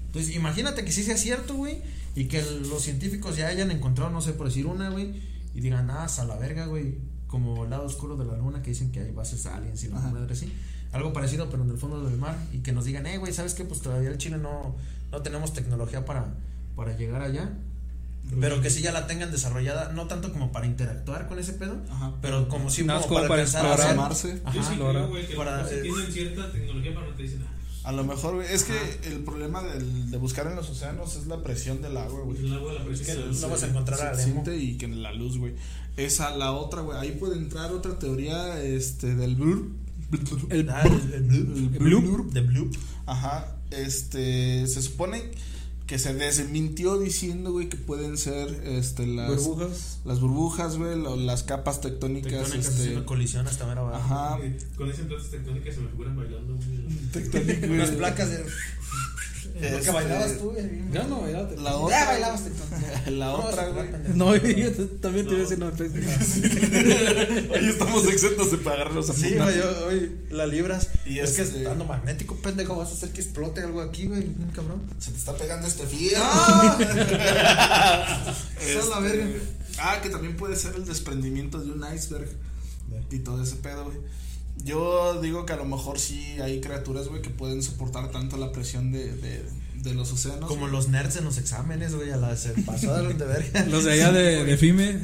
Entonces, 0.06 0.34
imagínate 0.34 0.84
que 0.84 0.92
sí 0.92 1.02
sea 1.02 1.16
cierto, 1.16 1.54
güey, 1.54 1.78
y 2.16 2.24
que 2.24 2.42
los 2.42 2.82
científicos 2.82 3.36
ya 3.36 3.48
hayan 3.48 3.70
encontrado, 3.70 4.10
no 4.10 4.20
sé, 4.20 4.32
por 4.32 4.46
decir 4.46 4.66
una, 4.66 4.88
güey, 4.90 5.20
y 5.54 5.60
digan, 5.60 5.90
ah, 5.90 6.06
a 6.06 6.24
la 6.24 6.36
verga, 6.36 6.66
güey, 6.66 6.94
como 7.26 7.64
el 7.64 7.70
lado 7.70 7.84
oscuro 7.84 8.16
de 8.16 8.24
la 8.24 8.36
luna, 8.36 8.62
que 8.62 8.70
dicen 8.70 8.90
que 8.90 9.00
hay 9.00 9.10
bases 9.10 9.44
aliens 9.46 9.84
y 9.84 9.88
la 9.88 10.00
madre 10.00 10.32
así. 10.32 10.50
Algo 10.92 11.12
parecido, 11.12 11.50
pero 11.50 11.62
en 11.64 11.70
el 11.70 11.76
fondo 11.78 12.02
del 12.02 12.16
mar, 12.18 12.36
y 12.52 12.58
que 12.58 12.72
nos 12.72 12.84
digan, 12.86 13.06
eh, 13.06 13.18
güey, 13.18 13.32
¿sabes 13.32 13.54
qué? 13.54 13.64
Pues 13.64 13.80
todavía 13.80 14.08
el 14.08 14.18
Chile 14.18 14.38
no, 14.38 14.74
no 15.12 15.22
tenemos 15.22 15.52
tecnología 15.52 16.04
para, 16.04 16.34
para 16.76 16.96
llegar 16.96 17.22
allá. 17.22 17.50
Pero 18.40 18.60
que 18.60 18.68
sí 18.68 18.82
ya 18.82 18.92
la 18.92 19.06
tengan 19.06 19.30
desarrollada, 19.30 19.90
no 19.92 20.06
tanto 20.06 20.30
como 20.32 20.52
para 20.52 20.66
interactuar 20.66 21.28
con 21.28 21.38
ese 21.38 21.54
pedo, 21.54 21.78
Ajá. 21.90 22.12
pero 22.20 22.46
como 22.48 22.68
si 22.68 22.82
No, 22.84 23.00
como, 23.00 23.14
para 23.26 23.42
alcanzar 23.42 23.80
a 23.80 23.90
Amarse. 23.90 24.42
Ajá, 24.44 24.54
Yo 24.54 24.62
sí 24.62 24.76
Laura. 24.76 24.92
creo, 25.00 25.08
güey, 25.08 25.26
que 25.26 25.34
Para, 25.34 25.62
para, 25.62 25.70
eh, 25.74 25.80
tienen 25.80 26.12
cierta 26.12 26.52
tecnología 26.52 26.94
para 26.94 27.06
no 27.08 27.14
te 27.14 27.22
dicen, 27.22 27.42
ah, 27.48 27.88
A 27.88 27.92
lo 27.92 28.04
mejor, 28.04 28.34
güey. 28.34 28.46
Es 28.52 28.64
que 28.64 28.76
el 29.04 29.20
problema 29.24 29.62
del- 29.62 30.10
de 30.10 30.16
buscar 30.18 30.46
en 30.46 30.56
los 30.56 30.68
océanos 30.68 31.16
es 31.16 31.26
la 31.26 31.42
presión 31.42 31.80
del 31.80 31.96
agua, 31.96 32.20
güey. 32.20 32.36
pues 32.36 32.50
el 32.50 32.54
agua, 32.54 32.72
la 32.74 32.84
presión. 32.84 33.16
que 33.32 33.40
no 33.40 33.48
vas 33.48 33.62
a 33.62 33.66
encontrar 33.68 34.00
a 34.12 34.14
siente 34.18 34.56
y 34.58 34.76
que 34.76 34.88
la 34.88 35.12
luz, 35.14 35.38
güey. 35.38 35.54
Esa, 35.96 36.36
la 36.36 36.52
otra, 36.52 36.82
güey. 36.82 36.98
Ahí 36.98 37.12
puede 37.12 37.36
entrar 37.38 37.72
otra 37.72 37.98
teoría, 37.98 38.62
este, 38.62 39.14
del 39.14 39.36
blur. 39.36 39.70
El 40.50 40.70
Ah, 40.70 40.82
el, 40.84 41.12
el 41.14 41.22
blue, 41.22 41.36
El 41.38 41.74
el 41.74 41.78
blue. 41.80 42.00
blue, 42.00 42.30
de 42.32 42.40
blue. 42.40 42.70
Ajá. 43.06 43.56
Este, 43.70 44.66
se 44.66 44.80
supone 44.82 45.30
que 45.86 45.98
se 45.98 46.12
desmintió 46.12 46.98
diciendo, 46.98 47.50
güey, 47.52 47.68
que 47.70 47.76
pueden 47.78 48.18
ser, 48.18 48.48
este, 48.66 49.06
las 49.06 49.42
burbujas. 49.44 50.00
las 50.04 50.20
burbujas, 50.20 50.76
güey, 50.76 50.98
lo- 51.00 51.16
las 51.16 51.42
capas 51.44 51.80
tectónicas, 51.80 52.30
Tectónicas 52.32 52.66
este, 52.68 52.80
haciendo 52.82 53.06
colisión 53.06 53.46
hasta 53.46 53.64
ver 53.66 53.78
abajo. 53.78 53.96
ajá. 53.96 54.38
Eh, 54.42 54.58
Con 54.76 54.90
esas 54.90 55.06
plantas 55.06 55.30
tectónicas 55.30 55.74
se 55.74 55.80
me 55.80 55.88
figuran 55.88 56.16
bailando, 56.16 56.56
güey. 56.56 57.70
Unas 57.70 57.90
placas 57.92 58.30
de. 58.30 58.44
Lo 59.60 59.66
Este, 59.66 59.80
que 59.82 59.90
bailabas 59.90 60.38
tú, 60.38 60.50
güey. 60.52 60.68
Ya 60.92 61.02
no, 61.04 61.28
ya 61.30 61.48
te- 61.48 61.56
La 61.56 61.70
Ya 61.70 61.76
otra, 61.76 62.04
bailabas 62.06 62.44
tectónica. 62.44 63.10
la 63.10 63.30
otra, 63.32 63.68
güey. 63.70 63.88
No, 64.14 64.36
yo 64.36 64.72
también 65.00 65.26
te 65.26 65.32
iba 65.32 65.40
a 65.40 65.42
decir 65.42 65.58
no, 65.58 65.70
pues, 65.72 65.90
Hoy 67.50 67.68
estamos 67.68 68.06
exentos 68.06 68.50
de 68.52 68.58
pagarnos 68.58 69.10
a 69.10 69.14
Sí, 69.14 69.34
güey, 69.34 69.56
yo- 69.58 69.86
hoy 69.86 70.16
la 70.30 70.46
libras. 70.46 70.88
Y 71.06 71.18
es 71.18 71.32
que 71.32 71.42
este- 71.42 71.58
estando 71.58 71.84
magnético, 71.84 72.36
pendejo, 72.36 72.76
vas 72.76 72.90
a 72.90 72.92
hacer 72.92 73.10
que 73.10 73.20
explote 73.20 73.60
algo 73.62 73.80
aquí, 73.80 74.06
güey, 74.06 74.28
cabrón. 74.54 74.82
Se 75.00 75.10
te 75.10 75.18
está 75.18 75.34
pegando 75.36 75.66
este 75.66 75.86
fierro. 75.86 76.22
Esa 78.60 78.78
es 78.80 78.88
la 78.88 79.00
verga. 79.00 79.26
Ah, 79.80 80.00
que 80.02 80.10
también 80.10 80.36
puede 80.36 80.56
ser 80.56 80.74
el 80.76 80.84
desprendimiento 80.86 81.58
de 81.60 81.72
un 81.72 81.84
iceberg. 81.94 82.28
Y 83.10 83.18
todo 83.20 83.42
ese 83.42 83.56
pedo, 83.56 83.84
güey. 83.86 83.98
Yo 84.64 85.20
digo 85.22 85.46
que 85.46 85.52
a 85.52 85.56
lo 85.56 85.64
mejor 85.64 85.98
sí 85.98 86.36
hay 86.42 86.60
criaturas, 86.60 87.08
güey, 87.08 87.22
que 87.22 87.30
pueden 87.30 87.62
soportar 87.62 88.10
tanto 88.10 88.36
la 88.36 88.52
presión 88.52 88.92
de, 88.92 89.12
de, 89.14 89.44
de 89.82 89.94
los 89.94 90.12
océanos. 90.12 90.48
Como 90.48 90.66
los 90.68 90.88
nerds 90.88 91.16
en 91.16 91.24
los 91.24 91.38
exámenes, 91.38 91.94
güey, 91.94 92.10
a 92.10 92.16
la 92.16 92.36
se 92.36 92.50
pasó 92.62 92.94
de 93.02 93.14
de 93.14 93.24
verga. 93.24 93.64
Los 93.70 93.84
de 93.84 93.92
allá 93.92 94.12
de, 94.12 94.44
de 94.44 94.56
FIME. 94.56 94.98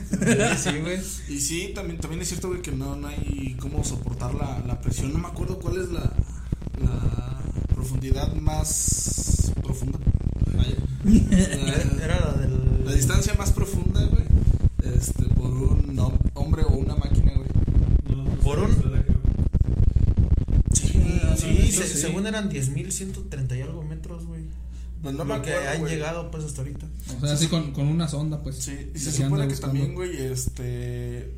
Sí, 0.59 0.71
güey. 0.81 0.99
Y 1.29 1.41
sí, 1.41 1.73
también, 1.75 1.99
también 2.01 2.21
es 2.23 2.29
cierto, 2.29 2.49
güey, 2.49 2.61
que 2.63 2.73
no, 2.73 2.97
no 2.97 3.09
hay 3.09 3.57
cómo 3.61 3.83
soportar 3.85 4.35
la, 4.35 4.63
la 4.67 4.81
presión. 4.81 5.13
No 5.13 5.19
me 5.21 5.29
acuerdo 5.29 5.59
cuál 5.61 5.81
es 5.81 5.89
la, 5.91 6.13
la 6.83 7.41
profundidad 7.75 8.35
más 8.35 9.53
profunda. 9.63 9.99
Vaya. 10.55 10.77
La- 11.05 12.05
Era 12.05 12.21
la 12.21 12.33
del. 12.41 12.85
La 12.85 12.93
distancia 12.93 13.33
más 13.35 13.51
profunda, 13.53 14.05
güey, 14.05 14.25
este, 14.95 15.23
por 15.35 15.51
un 15.51 15.97
hom- 15.97 16.19
hombre 16.35 16.63
o 16.65 16.75
una 16.75 16.97
máquina, 16.97 17.33
güey. 17.35 17.49
Por 18.43 18.59
un- 18.59 18.84
se- 21.83 21.89
sí. 21.95 22.01
según 22.01 22.27
eran 22.27 22.51
10.130 22.51 23.57
y 23.57 23.61
algo 23.62 23.83
metros, 23.83 24.25
güey. 24.27 24.43
Pues 25.03 25.14
no 25.14 25.25
me 25.25 25.37
Lo 25.37 25.43
que 25.43 25.51
acuerdo, 25.53 25.70
han 25.70 25.81
güey. 25.81 25.93
llegado, 25.95 26.31
pues, 26.31 26.45
hasta 26.45 26.62
ahorita. 26.62 26.87
O 27.18 27.27
sea, 27.27 27.35
así 27.35 27.49
con, 27.49 27.72
con 27.72 27.87
una 27.89 28.09
sonda, 28.09 28.43
pues. 28.43 28.57
Sí, 28.57 28.91
y 28.95 28.99
se 28.99 29.12
supone 29.12 29.43
que 29.43 29.49
buscando. 29.55 29.79
también, 29.79 29.95
güey, 29.95 30.16
este. 30.22 31.35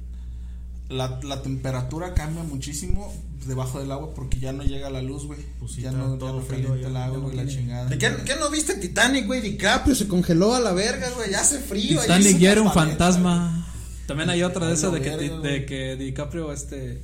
La, 0.89 1.18
la 1.24 1.43
temperatura 1.43 2.14
cambia 2.14 2.45
muchísimo 2.45 3.12
debajo 3.45 3.80
del 3.80 3.91
agua 3.91 4.14
porque 4.14 4.39
ya 4.39 4.53
no 4.53 4.62
llega 4.62 4.89
la 4.89 5.03
luz, 5.03 5.24
güey. 5.26 5.41
Pues 5.59 5.72
sí, 5.72 5.80
ya 5.82 5.91
no, 5.91 6.12
ya 6.14 6.18
todo 6.20 6.41
no 6.41 6.47
calienta 6.47 6.78
ya- 6.80 6.87
el 6.87 6.97
agua, 6.97 7.18
no 7.18 7.24
güey, 7.24 7.37
la 7.37 7.47
chingada. 7.49 7.87
¿De 7.87 7.99
qué, 7.99 8.09
qué 8.24 8.37
no 8.37 8.51
viste 8.51 8.74
Titanic, 8.76 9.26
güey? 9.26 9.41
DiCaprio 9.41 9.97
se 9.97 10.07
congeló 10.07 10.55
a 10.55 10.61
la 10.61 10.72
verga, 10.72 11.11
güey. 11.16 11.32
Ya 11.32 11.41
hace 11.41 11.59
frío. 11.59 12.01
ahí 12.01 12.07
Titanic 12.07 12.39
ya 12.39 12.53
era 12.53 12.62
un 12.62 12.72
paleta, 12.72 12.99
fantasma. 13.07 13.66
También 14.07 14.30
hay 14.30 14.45
otra 14.45 14.68
de 14.68 14.74
esa 14.74 14.91
de 14.91 15.01
que, 15.03 15.11
Verga, 15.16 15.41
de 15.41 15.66
que 15.66 15.97
DiCaprio, 15.97 16.53
este, 16.53 17.03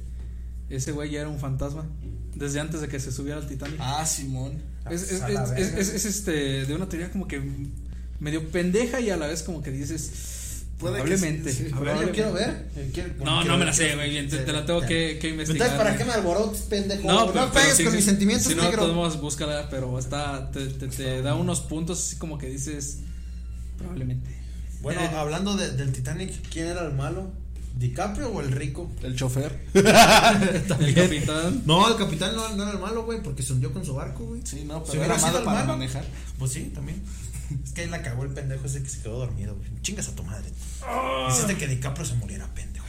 ese 0.71 0.93
güey 0.93 1.11
ya 1.11 1.23
era 1.23 1.29
un 1.29 1.41
fantasma. 1.41 1.85
Desde 2.35 2.61
antes 2.61 2.81
de 2.81 2.89
que 2.89 2.99
se 2.99 3.13
subiera 3.13 3.39
al 3.39 3.47
Titanic. 3.47 3.77
Ah, 3.81 4.05
Simón. 4.07 4.61
es, 4.91 5.03
es, 5.13 6.05
este, 6.07 6.65
de 6.67 6.75
una 6.75 6.89
teoría 6.89 7.11
como 7.11 7.29
que 7.29 7.41
medio 8.21 8.49
pendeja 8.51 9.01
y 9.01 9.11
a 9.11 9.17
la 9.17 9.27
vez 9.27 9.43
como 9.43 9.63
que 9.63 9.71
dices, 9.71 10.63
probablemente. 10.79 11.53
sí, 11.53 11.67
sí. 11.69 11.73
A 11.75 11.81
ver, 11.81 12.01
yo 12.07 12.13
quiero 12.13 12.33
ver. 12.33 12.67
Yo 12.75 12.83
quiero- 12.93 13.09
No, 13.25 13.41
quiero 13.41 13.45
no 13.53 13.59
me 13.59 13.65
la 13.67 13.73
sé, 13.73 13.95
güey. 13.95 14.27
Te, 14.29 14.39
te 14.39 14.53
la 14.53 14.65
tengo 14.65 14.81
que, 14.81 15.19
que 15.21 15.29
investigar. 15.29 15.69
Entonces, 15.69 15.79
¿para 15.79 15.97
qué 15.97 16.05
me 16.05 16.13
alborotes, 16.13 16.63
pendejo? 16.63 17.07
No, 17.07 17.27
No, 17.27 17.33
pero, 17.33 17.53
pegues 17.53 17.77
con 17.81 17.91
sí, 17.91 17.97
mis 17.97 18.05
sentimientos, 18.05 18.47
Si 18.49 18.55
no, 18.55 18.63
negro. 18.63 18.83
podemos 18.83 19.21
búscala, 19.21 19.69
pero 19.71 19.99
está, 19.99 20.51
te, 20.51 20.67
te, 20.69 20.89
te 20.89 21.23
da 21.23 21.35
unos 21.35 21.61
puntos 21.61 21.99
así 22.01 22.17
como 22.17 22.39
que 22.39 22.47
dices, 22.49 22.99
probablemente. 23.79 24.31
Bueno, 24.81 25.01
hablando 25.17 25.57
de- 25.57 25.73
del 25.73 25.93
Titanic, 25.93 26.33
¿quién 26.51 26.67
era 26.67 26.85
el 26.87 26.95
malo? 26.95 27.31
¿DiCaprio 27.79 28.29
o 28.29 28.41
el 28.41 28.53
rico? 28.53 28.91
El 29.03 29.17
chofer. 29.17 29.61
El 29.75 30.95
capitán. 30.95 31.63
No, 31.67 31.89
el 31.89 31.97
capitán 31.97 32.35
no, 32.37 32.49
no 32.57 32.63
era 32.63 32.73
el 32.73 32.79
malo, 32.79 33.05
güey, 33.05 33.23
porque 33.23 33.43
se 33.43 33.53
hundió 33.55 33.73
con 33.73 33.85
su 33.85 33.95
barco, 33.95 34.25
güey. 34.25 34.41
Sí, 34.45 34.65
no, 34.67 34.85
Si 34.85 34.93
pero 34.93 35.01
hubiera 35.01 35.15
era 35.15 35.23
malo 35.23 35.45
para 35.45 35.61
malo. 35.61 35.73
manejar. 35.75 36.05
Pues 36.39 36.53
sí, 36.53 36.71
también. 36.75 37.03
Es 37.65 37.73
que 37.73 37.83
ahí 37.83 37.89
la 37.89 38.03
cagó 38.03 38.23
el 38.25 38.31
pendejo 38.31 38.67
ese 38.67 38.83
que 38.83 38.89
se 38.89 39.01
quedó 39.03 39.19
dormido, 39.19 39.55
güey. 39.57 39.69
Chingas 39.83 40.09
a 40.09 40.15
tu 40.15 40.23
madre. 40.23 40.49
Hiciste 41.29 41.57
que 41.57 41.67
DiCaprio 41.67 42.05
se 42.07 42.15
muriera, 42.15 42.47
pendejo. 42.55 42.87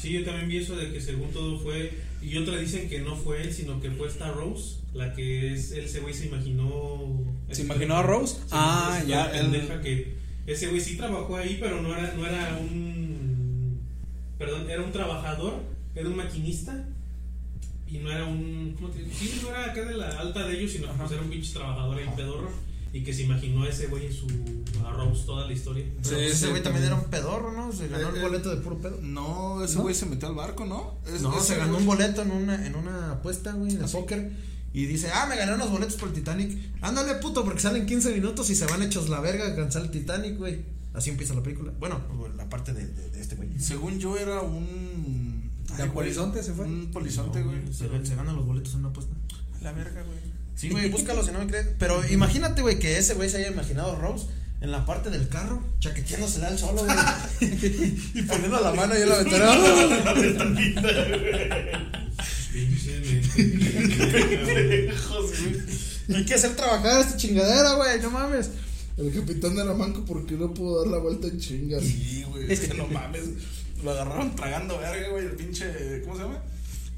Sí, 0.00 0.12
yo 0.12 0.24
también 0.24 0.48
vi 0.48 0.58
eso 0.58 0.76
de 0.76 0.92
que 0.92 1.00
según 1.00 1.30
todo 1.32 1.58
fue. 1.58 1.98
Y 2.22 2.36
otra 2.36 2.56
dicen 2.58 2.88
que 2.88 3.00
no 3.00 3.16
fue 3.16 3.42
él, 3.42 3.52
sino 3.52 3.80
que 3.80 3.90
fue 3.90 4.06
esta 4.08 4.30
Rose, 4.30 4.76
la 4.94 5.12
que 5.14 5.54
es. 5.54 5.72
Él, 5.72 5.84
ese 5.84 6.00
güey 6.00 6.14
se 6.14 6.26
imaginó. 6.26 7.20
¿Se 7.50 7.62
imaginó 7.62 7.96
a 7.96 8.02
Rose? 8.02 8.36
Ah, 8.50 9.00
ya, 9.06 9.30
pendeja 9.32 9.80
que. 9.80 10.16
Ese 10.46 10.68
güey 10.68 10.80
sí 10.80 10.96
trabajó 10.96 11.36
ahí, 11.36 11.58
pero 11.60 11.82
no 11.82 11.94
era, 11.96 12.12
no 12.14 12.26
era 12.26 12.56
un. 12.60 13.17
Perdón, 14.38 14.70
era 14.70 14.82
un 14.82 14.92
trabajador, 14.92 15.54
era 15.94 16.08
un 16.08 16.16
maquinista. 16.16 16.86
Y 17.86 17.98
no 17.98 18.10
era 18.12 18.24
un. 18.24 18.74
¿Cómo 18.76 18.88
te 18.90 18.98
digo? 18.98 19.10
Sí, 19.18 19.40
no 19.42 19.48
era 19.50 19.64
acá 19.72 19.82
de 19.84 19.94
la 19.96 20.08
alta 20.20 20.46
de 20.46 20.58
ellos, 20.58 20.72
sino 20.72 20.88
que 20.88 20.98
pues 20.98 21.10
era 21.12 21.22
un 21.22 21.30
pinche 21.30 21.52
trabajador 21.52 21.98
ahí 21.98 22.08
pedorro. 22.14 22.50
Y 22.92 23.02
que 23.04 23.12
se 23.12 23.22
imaginó 23.22 23.64
a 23.64 23.68
ese 23.68 23.86
güey 23.88 24.06
en 24.06 24.12
su. 24.12 24.26
a 24.86 24.90
Rose 24.92 25.24
toda 25.26 25.46
la 25.46 25.52
historia. 25.52 25.84
Pero 26.02 26.04
Sí, 26.08 26.14
pues 26.14 26.32
ese 26.34 26.48
güey 26.50 26.62
también 26.62 26.84
también. 26.84 26.92
era 26.92 26.94
un 26.96 27.10
pedorro, 27.10 27.52
¿no? 27.52 27.72
Se 27.72 27.88
ganó 27.88 28.08
Eh, 28.08 28.10
el 28.12 28.16
eh, 28.18 28.22
boleto 28.22 28.50
de 28.54 28.56
puro 28.62 28.78
pedo. 28.78 28.98
No, 29.02 29.62
ese 29.64 29.76
¿No? 29.76 29.82
güey 29.82 29.94
se 29.94 30.06
metió 30.06 30.28
al 30.28 30.34
barco, 30.34 30.64
¿no? 30.66 30.94
Es- 31.06 31.20
No, 31.22 31.38
se 31.40 31.56
ganó 31.56 31.74
güey- 31.74 31.80
un 31.80 31.86
boleto 31.86 32.22
en 32.22 32.30
una, 32.30 32.66
en 32.66 32.74
una 32.76 33.12
apuesta, 33.12 33.52
güey, 33.52 33.74
de 33.76 33.86
póker. 33.88 34.32
Y 34.74 34.84
dice, 34.86 35.10
ah, 35.12 35.26
me 35.26 35.36
gané 35.36 35.54
unos 35.54 35.70
boletos 35.70 35.96
por 35.96 36.08
el 36.08 36.14
Titanic. 36.14 36.56
Ándale, 36.82 37.14
puto, 37.16 37.42
porque 37.44 37.60
salen 37.60 37.86
15 37.86 38.12
minutos 38.12 38.48
y 38.50 38.54
se 38.54 38.66
van 38.66 38.82
hechos 38.82 39.08
la 39.08 39.20
verga 39.20 39.44
a 39.44 39.48
alcanzar 39.48 39.82
el 39.82 39.90
Titanic, 39.90 40.36
güey. 40.36 40.60
Así 40.98 41.10
empieza 41.10 41.32
la 41.32 41.42
película. 41.44 41.72
Bueno, 41.78 42.00
la 42.36 42.48
parte 42.48 42.72
de, 42.72 42.84
de- 42.86 43.10
de 43.10 43.20
este 43.20 43.36
güey. 43.36 43.48
Según 43.60 44.00
yo 44.00 44.16
era 44.18 44.40
un. 44.40 45.48
¿De 45.68 45.74
Ay, 45.74 45.78
güey, 45.88 45.92
polizonte 45.92 46.42
se 46.42 46.52
fue? 46.52 46.64
Un 46.66 46.90
polizonte, 46.90 47.38
No, 47.40 47.46
güey. 47.46 47.72
Se, 47.72 47.88
se 48.04 48.16
ganan 48.16 48.34
los 48.34 48.44
boletos 48.44 48.72
en 48.74 48.80
una 48.80 48.88
apuesta. 48.88 49.14
La 49.62 49.70
verga, 49.72 50.02
güey. 50.02 50.18
Sí, 50.56 50.70
güey, 50.70 50.90
búscalo 50.96 51.24
si 51.24 51.30
no 51.30 51.38
me 51.38 51.46
crees. 51.46 51.68
Pero 51.78 52.04
imagínate, 52.08 52.62
güey, 52.62 52.80
que 52.80 52.98
ese 52.98 53.14
güey 53.14 53.30
se 53.30 53.36
haya 53.38 53.48
imaginado 53.52 53.94
Rose 53.94 54.26
en 54.60 54.72
la 54.72 54.84
parte 54.84 55.08
del 55.10 55.28
carro, 55.28 55.62
chaqueteándose 55.78 56.44
al 56.44 56.58
solo, 56.58 56.84
güey. 56.84 56.96
y 58.14 58.22
poniendo 58.22 58.60
la 58.60 58.74
mano 58.74 58.94
ahí 58.94 59.02
en 59.02 59.08
la 59.08 59.18
ventana. 59.18 59.54
Hay 66.14 66.24
que 66.24 66.34
hacer 66.34 66.56
trabajar 66.56 67.00
esta 67.02 67.16
chingadera, 67.16 67.74
güey, 67.74 68.00
no 68.00 68.10
mames. 68.10 68.50
El 68.98 69.12
capitán 69.14 69.56
era 69.56 69.72
manco 69.74 70.04
porque 70.04 70.34
no 70.34 70.52
pudo 70.52 70.82
dar 70.82 70.90
la 70.92 70.98
vuelta 70.98 71.28
en 71.28 71.38
chinga. 71.38 71.78
Sí, 71.80 72.24
güey. 72.28 72.52
Es 72.52 72.60
que 72.60 72.74
no 72.74 72.86
mames. 72.88 73.22
Lo 73.84 73.92
agarraron 73.92 74.34
tragando 74.34 74.76
verga, 74.78 75.08
güey. 75.10 75.24
El 75.26 75.32
pinche. 75.32 76.02
¿Cómo 76.04 76.16
se 76.16 76.22
llama? 76.22 76.42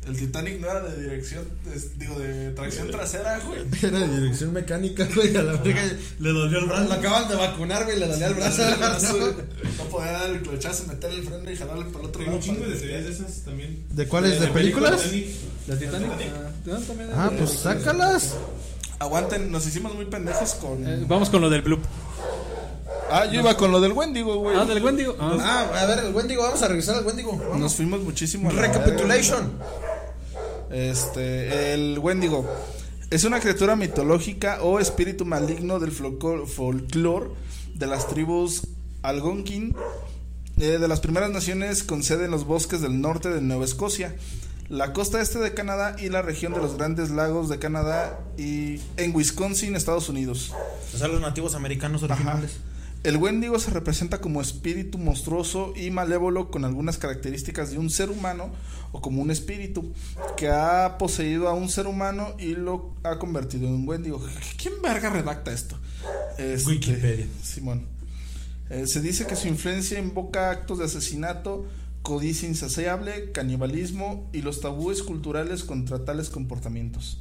El 0.09 0.16
Titanic 0.16 0.59
no 0.61 0.70
era 0.70 0.80
de 0.80 1.03
dirección. 1.03 1.44
de- 1.66 1.98
digo, 1.98 2.18
de 2.18 2.53
tracción 2.53 2.90
trasera, 2.90 3.38
güey. 3.40 3.61
Era 3.82 3.98
de 4.01 4.18
dirección 4.20 4.51
mecánica, 4.55 5.07
güey, 5.14 5.36
a 5.36 5.42
la 5.42 5.53
verga. 5.61 5.82
Le 6.18 6.30
dolió 6.30 6.59
el 6.61 6.64
brazo. 6.64 6.84
Lo 6.88 6.92
acaban 6.94 7.28
de 7.28 7.34
vacunar, 7.36 7.84
güey, 7.84 7.98
le 8.01 8.09
dolió 8.09 8.26
el 8.28 8.34
brazo. 8.34 9.34
No 9.76 9.84
podía 9.90 10.12
dar 10.12 10.30
el 10.30 10.40
clochazo, 10.40 10.86
meter 10.86 11.11
el 11.11 11.22
freno 11.22 11.51
y 11.51 11.55
jalarle 11.57 11.84
para 11.84 11.98
el 12.01 12.07
otro 12.07 12.22
lado. 12.22 12.36
un 12.36 12.42
chingo 12.42 12.61
para 12.61 12.72
de 12.72 12.78
teorías 12.78 13.05
de 13.05 13.11
esas 13.12 13.32
también. 13.44 13.84
¿De 13.90 14.09
cuáles? 14.09 14.40
¿De 14.40 14.46
película 14.48 14.96
películas? 14.96 15.03
Titanic. 15.03 15.26
La 15.68 15.78
Titanic. 15.78 16.11
Ah, 17.12 17.26
Ah, 17.26 17.28
de- 17.30 17.36
pues 17.36 17.51
sácalas. 17.51 18.34
Aguanten, 19.01 19.51
nos 19.51 19.66
hicimos 19.66 19.94
muy 19.94 20.05
pendejos 20.05 20.55
con. 20.55 20.86
Eh, 20.86 21.05
vamos 21.09 21.30
con 21.30 21.40
lo 21.40 21.48
del 21.48 21.62
bloop. 21.62 21.80
Ah, 23.11 23.24
yo 23.24 23.40
iba 23.40 23.57
con 23.57 23.72
lo 23.72 23.80
del 23.80 23.92
Wendigo, 23.92 24.36
güey. 24.36 24.57
Ah, 24.57 24.66
del 24.66 24.84
Wendigo. 24.84 25.16
Ah. 25.18 25.36
Ah, 25.40 25.80
a 25.80 25.86
ver, 25.86 26.05
el 26.05 26.14
Wendigo, 26.14 26.42
vamos 26.42 26.62
a 26.62 26.68
revisar 26.68 26.96
el 26.98 27.07
Wendigo. 27.07 27.40
Nos 27.59 27.74
fuimos 27.74 28.01
muchísimo. 28.03 28.51
a 28.51 28.53
la 28.53 28.61
Recapitulation. 28.61 29.53
Este, 30.70 31.74
el 31.74 31.98
Wendigo 31.98 32.46
es 33.11 33.24
una 33.24 33.40
criatura 33.40 33.74
mitológica 33.74 34.62
o 34.62 34.78
espíritu 34.78 35.24
maligno 35.24 35.80
del 35.80 35.90
folclore 35.90 37.30
de 37.74 37.86
las 37.86 38.07
tribus 38.07 38.68
Algonquin, 39.03 39.74
eh, 40.59 40.78
de 40.78 40.88
las 40.88 41.01
primeras 41.01 41.30
naciones 41.30 41.82
con 41.82 42.03
sede 42.03 42.26
en 42.26 42.30
los 42.30 42.44
bosques 42.44 42.82
del 42.82 43.01
norte 43.01 43.30
de 43.30 43.40
Nueva 43.40 43.64
Escocia, 43.64 44.14
la 44.71 44.93
costa 44.93 45.21
este 45.21 45.41
de 45.41 45.53
Canadá 45.53 45.97
y 45.99 46.11
la 46.11 46.23
región 46.23 46.55
de 46.55 46.61
los 46.61 46.77
Grandes 46.77 47.11
Lagos 47.11 47.49
de 47.49 47.59
Canadá 47.59 48.21
y 48.39 48.81
en 48.97 49.14
Wisconsin, 49.14 49.75
Estados 49.75 50.09
Unidos. 50.09 50.53
O 50.95 50.97
sea, 50.97 51.09
los 51.09 51.21
nativos 51.21 51.57
americanos 51.57 52.05
originales. 52.05 52.59
El 53.03 53.16
Wendigo 53.16 53.59
se 53.59 53.73
representa 53.73 54.21
como 54.21 54.41
espíritu 54.41 54.97
monstruoso 54.97 55.73
y 55.75 55.91
malévolo 55.91 56.53
con 56.53 56.64
algunas 56.64 56.99
características 56.99 57.73
de 57.73 57.79
un 57.79 57.91
ser 57.91 58.11
humano 58.11 58.53
o 58.93 59.01
como 59.01 59.23
un 59.23 59.33
espíritu 59.33 59.93
que 60.37 60.49
ha 60.49 60.99
poseído 60.99 61.49
a 61.49 61.53
un 61.53 61.68
ser 61.68 61.89
humano 61.89 62.37
y 62.39 62.55
lo 62.55 62.95
ha 63.03 63.18
convertido 63.18 63.66
en 63.66 63.75
un 63.75 63.89
Wendigo. 63.89 64.25
¿Quién 64.57 64.75
verga 64.83 65.11
redacta 65.11 65.51
esto? 65.51 65.77
Este, 66.39 66.71
Wikipedia. 66.71 67.27
Simón. 67.43 67.87
Eh, 68.68 68.87
se 68.87 69.01
dice 69.01 69.27
que 69.27 69.35
su 69.35 69.49
influencia 69.49 69.99
invoca 69.99 70.51
actos 70.51 70.79
de 70.79 70.85
asesinato, 70.85 71.66
codicia 72.03 72.48
insaciable, 72.48 73.32
canibalismo 73.32 74.28
y 74.32 74.42
los 74.42 74.61
tabúes 74.61 75.03
culturales 75.03 75.64
contra 75.64 76.05
tales 76.05 76.30
comportamientos. 76.30 77.18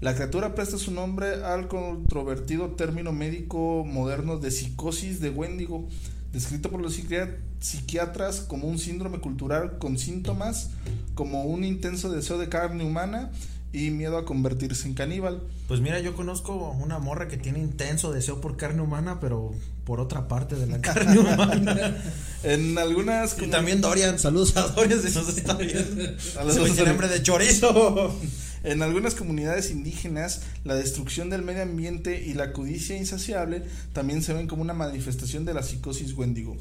La 0.00 0.14
criatura 0.14 0.54
presta 0.54 0.76
su 0.76 0.90
nombre 0.90 1.44
al 1.44 1.68
controvertido 1.68 2.70
término 2.72 3.12
médico 3.12 3.84
moderno 3.86 4.38
de 4.38 4.50
psicosis 4.50 5.20
de 5.20 5.30
Wendigo, 5.30 5.86
descrito 6.32 6.70
por 6.70 6.80
los 6.80 6.98
psiquiat- 6.98 7.36
psiquiatras 7.60 8.40
como 8.40 8.68
un 8.68 8.78
síndrome 8.78 9.20
cultural 9.20 9.78
con 9.78 9.96
síntomas 9.96 10.70
como 11.14 11.44
un 11.44 11.64
intenso 11.64 12.10
deseo 12.10 12.36
de 12.36 12.48
carne 12.48 12.84
humana 12.84 13.30
y 13.74 13.90
miedo 13.90 14.16
a 14.16 14.24
convertirse 14.24 14.86
en 14.86 14.94
caníbal. 14.94 15.42
Pues 15.66 15.80
mira, 15.80 15.98
yo 15.98 16.14
conozco 16.14 16.70
una 16.80 17.00
morra 17.00 17.26
que 17.26 17.36
tiene 17.36 17.58
intenso 17.58 18.12
deseo 18.12 18.40
por 18.40 18.56
carne 18.56 18.80
humana, 18.80 19.18
pero 19.18 19.52
por 19.84 19.98
otra 19.98 20.28
parte 20.28 20.54
de 20.54 20.68
la 20.68 20.80
carne 20.80 21.18
humana. 21.18 21.96
En 22.44 22.76
algunas 22.76 23.40
y 23.40 23.46
también 23.46 23.80
Dorian, 23.80 24.18
saludos 24.18 24.54
a 24.58 24.68
Dorian 24.68 25.00
si 25.00 25.14
nos 25.14 25.28
está 25.30 25.54
viendo. 25.54 26.04
A 26.38 26.44
los 26.44 26.54
Se 26.54 26.60
me 26.60 26.68
dos 26.68 26.76
tiene 26.76 26.90
hambre 26.90 27.08
de 27.08 27.22
chorizo. 27.22 28.14
En 28.64 28.82
algunas 28.82 29.14
comunidades 29.14 29.70
indígenas, 29.70 30.40
la 30.64 30.74
destrucción 30.74 31.28
del 31.28 31.42
medio 31.42 31.62
ambiente 31.62 32.22
y 32.24 32.32
la 32.32 32.54
codicia 32.54 32.96
insaciable 32.96 33.62
también 33.92 34.22
se 34.22 34.32
ven 34.32 34.46
como 34.46 34.62
una 34.62 34.72
manifestación 34.72 35.44
de 35.44 35.52
la 35.52 35.62
psicosis 35.62 36.14
Wendigo. 36.14 36.56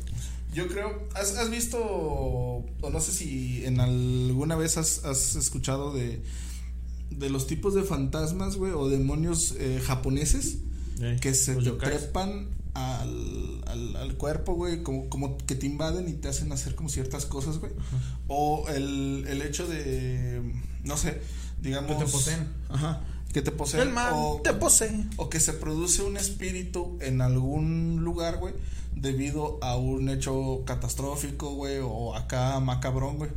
Yo 0.53 0.68
creo, 0.68 1.07
¿has, 1.16 1.38
has 1.38 1.49
visto, 1.49 1.80
o 1.80 2.89
no 2.91 2.99
sé 2.99 3.14
si 3.14 3.64
en 3.64 3.80
alguna 3.80 4.57
vez 4.57 4.76
has, 4.76 5.05
has 5.05 5.38
escuchado 5.38 5.93
de, 5.93 6.22
de 7.18 7.30
los 7.30 7.47
tipos 7.47 7.74
de 7.74 7.84
fantasmas, 7.84 8.57
güey, 8.57 8.72
o 8.72 8.89
demonios 8.89 9.55
eh, 9.57 9.82
japoneses 9.84 10.57
que 11.22 11.34
se 11.34 11.55
te 11.55 11.72
trepan 11.72 12.49
al, 12.74 13.61
al, 13.68 13.95
al 13.95 14.16
cuerpo, 14.16 14.53
güey, 14.53 14.84
como, 14.84 15.09
como 15.09 15.38
que 15.38 15.55
te 15.55 15.66
invaden 15.66 16.07
y 16.07 16.14
te 16.14 16.28
hacen 16.28 16.51
hacer 16.51 16.76
como 16.76 16.89
ciertas 16.89 17.26
cosas, 17.26 17.57
güey. 17.57 17.72
O 18.28 18.66
el, 18.70 19.26
el 19.28 19.41
hecho 19.41 19.68
de, 19.68 20.41
no 20.84 20.97
sé, 20.97 21.22
digamos... 21.61 21.97
Que 21.97 22.05
te 22.05 22.11
poseen. 22.11 22.47
Ajá, 22.70 23.01
que 23.34 23.42
te 23.42 23.52
poseen. 23.52 23.88
El 23.88 23.94
man 23.94 24.14
o, 24.14 24.42
te 24.44 24.54
posee. 24.54 25.06
o 25.18 25.30
que 25.30 25.40
se 25.40 25.54
produce 25.54 26.04
un 26.04 26.18
espíritu 26.18 26.98
en 27.02 27.22
algún 27.22 28.04
lugar, 28.04 28.38
güey, 28.38 28.54
debido 28.96 29.58
a 29.62 29.76
un 29.76 30.08
hecho 30.08 30.62
catastrófico, 30.66 31.56
güey, 31.56 31.80
o 31.82 32.16
acá 32.16 32.60
macabrón, 32.60 33.18
güey. 33.18 33.32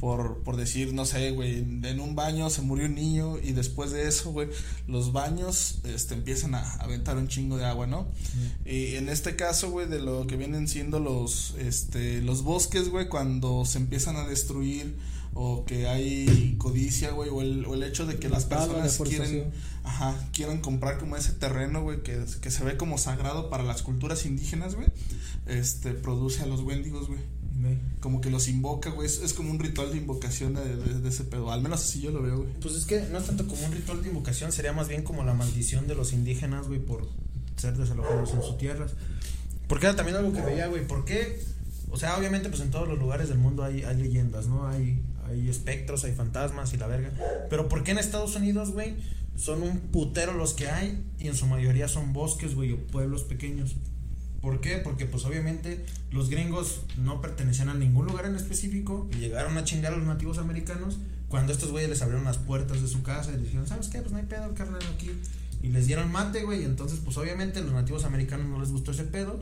Por, 0.00 0.38
por 0.38 0.56
decir, 0.56 0.94
no 0.94 1.04
sé, 1.04 1.32
güey, 1.32 1.58
en 1.58 1.84
en 1.84 2.00
un 2.00 2.14
baño 2.14 2.48
se 2.48 2.62
murió 2.62 2.86
un 2.86 2.94
niño 2.94 3.38
y 3.38 3.52
después 3.52 3.90
de 3.90 4.08
eso, 4.08 4.32
güey, 4.32 4.48
los 4.88 5.12
baños 5.12 5.80
este, 5.84 6.14
empiezan 6.14 6.54
a 6.54 6.74
aventar 6.76 7.18
un 7.18 7.28
chingo 7.28 7.58
de 7.58 7.66
agua, 7.66 7.86
¿no? 7.86 8.08
Y 8.64 8.96
en 8.96 9.10
este 9.10 9.36
caso, 9.36 9.70
güey, 9.70 9.86
de 9.86 10.00
lo 10.00 10.26
que 10.26 10.36
vienen 10.36 10.68
siendo 10.68 10.98
los, 11.00 11.54
este, 11.58 12.22
los 12.22 12.42
bosques, 12.42 12.88
güey, 12.88 13.08
cuando 13.08 13.66
se 13.66 13.78
empiezan 13.78 14.16
a 14.16 14.26
destruir 14.26 14.96
o 15.34 15.64
que 15.64 15.88
hay 15.88 16.54
codicia, 16.58 17.10
güey, 17.10 17.28
o 17.30 17.42
el, 17.42 17.66
o 17.66 17.74
el 17.74 17.82
hecho 17.82 18.06
de 18.06 18.16
que 18.16 18.28
las 18.28 18.44
personas 18.44 18.96
quieren, 19.18 19.52
ajá, 19.82 20.28
quieran 20.32 20.60
comprar 20.60 20.98
como 20.98 21.16
ese 21.16 21.32
terreno, 21.32 21.82
güey, 21.82 22.02
que, 22.02 22.24
que 22.40 22.50
se 22.50 22.62
ve 22.64 22.76
como 22.76 22.98
sagrado 22.98 23.50
para 23.50 23.64
las 23.64 23.82
culturas 23.82 24.24
indígenas, 24.26 24.74
güey, 24.76 24.86
este, 25.46 25.92
produce 25.92 26.42
a 26.42 26.46
los 26.46 26.60
wendigos, 26.60 27.08
güey. 27.08 27.20
Como 28.00 28.20
que 28.20 28.30
los 28.30 28.48
invoca, 28.48 28.90
güey. 28.90 29.06
Es, 29.06 29.20
es 29.22 29.32
como 29.32 29.50
un 29.50 29.58
ritual 29.58 29.90
de 29.90 29.96
invocación 29.98 30.54
de, 30.54 30.76
de- 30.76 31.00
de 31.00 31.08
ese 31.08 31.24
pedo. 31.24 31.50
Al 31.50 31.62
menos 31.62 31.82
así 31.82 32.00
yo 32.00 32.10
lo 32.10 32.20
veo, 32.20 32.38
güey. 32.38 32.52
Pues 32.60 32.74
es 32.74 32.84
que 32.84 33.00
no 33.10 33.18
es 33.18 33.24
tanto 33.26 33.46
como 33.46 33.64
un 33.64 33.72
ritual 33.72 34.02
de 34.02 34.08
invocación, 34.08 34.52
sería 34.52 34.72
más 34.72 34.88
bien 34.88 35.02
como 35.02 35.24
la 35.24 35.32
maldición 35.34 35.86
de 35.86 35.94
los 35.94 36.12
indígenas, 36.12 36.66
güey, 36.66 36.80
por 36.80 37.08
ser 37.56 37.76
desalojados 37.76 38.32
en 38.34 38.42
sus 38.42 38.58
tierras. 38.58 38.92
Porque 39.68 39.86
era 39.86 39.96
también 39.96 40.16
algo 40.18 40.32
que 40.32 40.42
veía, 40.42 40.66
güey, 40.66 40.86
¿por 40.86 41.04
qué? 41.06 41.40
O 41.90 41.96
sea, 41.96 42.18
obviamente, 42.18 42.48
pues 42.50 42.60
en 42.60 42.70
todos 42.70 42.86
los 42.88 42.98
lugares 42.98 43.28
del 43.30 43.38
mundo 43.38 43.62
hay, 43.64 43.82
hay 43.84 43.96
leyendas, 43.96 44.46
¿no? 44.48 44.66
Hay, 44.66 45.00
hay 45.34 45.48
espectros, 45.48 46.04
hay 46.04 46.12
fantasmas 46.12 46.72
y 46.72 46.76
la 46.76 46.86
verga. 46.86 47.10
Pero 47.50 47.68
¿por 47.68 47.84
qué 47.84 47.92
en 47.92 47.98
Estados 47.98 48.36
Unidos, 48.36 48.72
güey, 48.72 48.96
son 49.36 49.62
un 49.62 49.78
putero 49.78 50.32
los 50.32 50.54
que 50.54 50.68
hay 50.68 51.04
y 51.18 51.28
en 51.28 51.34
su 51.34 51.46
mayoría 51.46 51.88
son 51.88 52.12
bosques, 52.12 52.54
güey, 52.54 52.72
o 52.72 52.78
pueblos 52.86 53.24
pequeños? 53.24 53.76
¿Por 54.40 54.60
qué? 54.60 54.76
Porque 54.76 55.06
pues 55.06 55.24
obviamente 55.24 55.84
los 56.10 56.28
gringos 56.28 56.82
no 56.98 57.20
pertenecían 57.22 57.70
a 57.70 57.74
ningún 57.74 58.06
lugar 58.06 58.26
en 58.26 58.36
específico 58.36 59.08
y 59.12 59.16
llegaron 59.16 59.56
a 59.56 59.64
chingar 59.64 59.94
a 59.94 59.96
los 59.96 60.06
nativos 60.06 60.36
americanos 60.38 60.98
cuando 61.28 61.52
estos 61.52 61.70
güeyes 61.70 61.88
les 61.88 62.02
abrieron 62.02 62.24
las 62.24 62.36
puertas 62.36 62.82
de 62.82 62.88
su 62.88 63.02
casa 63.02 63.30
y 63.30 63.36
les 63.36 63.44
dijeron, 63.44 63.66
¿sabes 63.66 63.88
qué? 63.88 64.00
Pues 64.00 64.12
no 64.12 64.18
hay 64.18 64.26
pedo, 64.26 64.54
carnal, 64.54 64.82
aquí. 64.94 65.10
Y 65.62 65.68
les 65.68 65.86
dieron 65.86 66.12
mate, 66.12 66.44
güey, 66.44 66.60
y 66.60 66.64
entonces 66.64 67.00
pues 67.02 67.16
obviamente 67.16 67.62
los 67.62 67.72
nativos 67.72 68.04
americanos 68.04 68.46
no 68.46 68.60
les 68.60 68.70
gustó 68.70 68.90
ese 68.90 69.04
pedo 69.04 69.40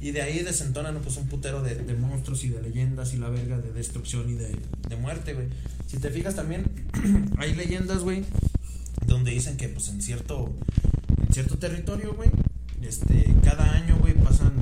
y 0.00 0.12
de 0.12 0.22
ahí 0.22 0.40
desentonan 0.40 0.98
pues 1.02 1.16
un 1.18 1.28
putero 1.28 1.62
de, 1.62 1.74
de 1.74 1.94
monstruos 1.94 2.42
y 2.44 2.48
de 2.48 2.62
leyendas 2.62 3.12
y 3.12 3.18
la 3.18 3.28
verga 3.28 3.58
de 3.58 3.70
destrucción 3.72 4.30
y 4.30 4.34
de, 4.34 4.56
de 4.88 4.96
muerte, 4.96 5.34
güey. 5.34 5.48
Si 5.86 5.98
te 5.98 6.10
fijas 6.10 6.36
también, 6.36 6.64
hay 7.38 7.54
leyendas, 7.54 8.00
güey, 8.02 8.24
donde 9.06 9.32
dicen 9.32 9.56
que 9.56 9.68
pues 9.68 9.88
en 9.88 10.00
cierto, 10.00 10.52
en 11.26 11.32
cierto 11.32 11.58
territorio, 11.58 12.14
güey, 12.14 12.30
este, 12.82 13.26
cada 13.44 13.72
año, 13.72 13.98
güey, 13.98 14.14
pasan 14.14 14.52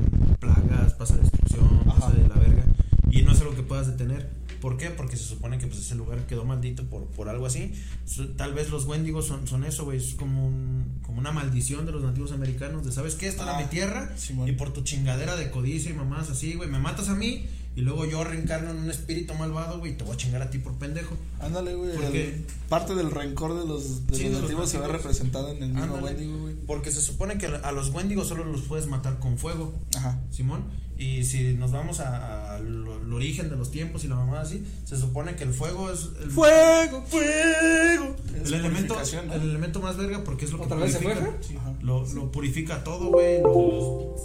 plagas, 0.40 0.94
pasa 0.94 1.16
destrucción, 1.16 1.82
Ajá. 1.86 2.00
pasa 2.00 2.12
de 2.12 2.28
la 2.28 2.34
verga. 2.34 2.64
Y 3.10 3.22
no 3.22 3.32
es 3.32 3.40
algo 3.40 3.54
que 3.54 3.62
puedas 3.62 3.86
detener. 3.86 4.28
¿Por 4.60 4.76
qué? 4.76 4.90
Porque 4.90 5.16
se 5.16 5.24
supone 5.24 5.58
que 5.58 5.66
pues 5.66 5.78
ese 5.80 5.94
lugar 5.94 6.26
quedó 6.26 6.44
maldito 6.44 6.84
por, 6.84 7.04
por 7.06 7.28
algo 7.28 7.46
así. 7.46 7.72
Su- 8.04 8.28
Tal 8.34 8.54
vez 8.54 8.70
los 8.70 8.84
wendigos 8.86 9.26
son, 9.26 9.46
son 9.46 9.64
eso, 9.64 9.84
güey. 9.84 9.98
Es 9.98 10.14
como, 10.14 10.46
un, 10.46 10.98
como 11.02 11.18
una 11.18 11.30
maldición 11.32 11.86
de 11.86 11.92
los 11.92 12.02
nativos 12.02 12.32
americanos. 12.32 12.84
De, 12.84 12.92
¿sabes 12.92 13.14
qué? 13.14 13.28
Esta 13.28 13.44
era 13.44 13.58
Ah, 13.58 13.60
mi 13.60 13.66
tierra. 13.68 14.14
Y 14.48 14.52
por 14.52 14.72
tu 14.72 14.82
chingadera 14.82 15.36
de 15.36 15.50
codicia 15.50 15.90
y 15.90 15.94
mamás 15.94 16.30
así, 16.30 16.54
güey. 16.54 16.68
Me 16.68 16.78
matas 16.78 17.08
a 17.08 17.14
mí 17.14 17.46
y 17.78 17.82
luego 17.82 18.04
yo 18.06 18.24
reencarno 18.24 18.70
en 18.72 18.78
un 18.78 18.90
espíritu 18.90 19.34
malvado, 19.34 19.78
güey, 19.78 19.92
y 19.92 19.94
te 19.94 20.02
voy 20.02 20.14
a 20.14 20.16
chingar 20.16 20.42
a 20.42 20.50
ti 20.50 20.58
por 20.58 20.74
pendejo. 20.74 21.14
Ándale, 21.38 21.76
güey. 21.76 21.94
Porque- 21.94 22.28
el- 22.30 22.46
Parte 22.68 22.94
del 22.96 23.10
rencor 23.12 23.56
de 23.58 23.64
los, 23.66 24.06
de 24.08 24.16
Sí, 24.16 24.22
los 24.24 24.32
de 24.32 24.38
los 24.40 24.42
nativos 24.42 24.68
se 24.70 24.78
ve 24.78 24.88
representado 24.88 25.50
en 25.52 25.62
el 25.62 25.68
mismo 25.68 25.84
Ándale. 25.84 26.02
Wendigo, 26.02 26.38
güey. 26.38 26.54
Porque 26.66 26.90
se 26.90 27.00
supone 27.00 27.38
que 27.38 27.46
a 27.46 27.70
los 27.72 27.90
Wendigos 27.90 28.26
solo 28.26 28.44
los 28.44 28.62
puedes 28.62 28.88
matar 28.88 29.20
con 29.20 29.38
fuego, 29.38 29.72
Ajá. 29.96 30.18
Simón. 30.30 30.64
Y 30.98 31.22
si 31.22 31.52
nos 31.54 31.70
vamos 31.70 32.00
a- 32.00 32.56
al 32.56 33.12
origen 33.12 33.48
de 33.48 33.54
los 33.54 33.70
tiempos 33.70 34.02
y 34.02 34.08
la 34.08 34.16
mamá 34.16 34.40
así, 34.40 34.64
se 34.84 34.96
supone 34.98 35.36
que 35.36 35.44
el 35.44 35.54
fuego 35.54 35.92
es 35.92 36.08
el 36.20 36.30
¡Fuego! 36.32 37.04
¡Fuego! 37.06 38.16
Es 38.34 38.48
el 38.48 38.54
elemento, 38.54 38.96
el 39.32 39.40
elemento 39.42 39.80
más 39.80 39.96
verga 39.96 40.24
porque 40.24 40.44
es 40.46 40.50
lo 40.50 40.58
que 40.58 40.64
¿Otra 40.64 40.76
vez 40.78 40.92
se 40.94 40.98
fue, 40.98 41.14
purifica. 41.14 41.42
Fer? 41.46 41.56
Ajá. 41.58 41.74
Lo, 41.82 42.04
lo 42.14 42.32
purifica 42.32 42.82
todo, 42.82 43.12
güey. 43.12 43.40
Lo, 43.40 44.16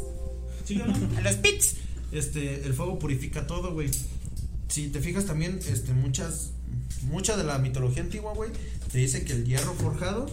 ¿Sí 0.65 0.81
o 0.81 0.87
no? 0.87 0.95
los 1.23 1.35
pits. 1.35 1.75
Este, 2.13 2.65
el 2.65 2.73
fuego 2.73 2.99
purifica 2.99 3.47
todo, 3.47 3.73
güey. 3.73 3.89
Si 4.67 4.87
te 4.89 4.99
fijas 4.99 5.25
también, 5.25 5.59
este, 5.67 5.93
muchas, 5.93 6.51
mucha 7.03 7.35
de 7.35 7.43
la 7.43 7.57
mitología 7.57 8.03
antigua, 8.03 8.33
güey, 8.33 8.51
te 8.91 8.99
dice 8.99 9.23
que 9.25 9.33
el 9.33 9.45
hierro 9.45 9.73
forjado 9.73 10.27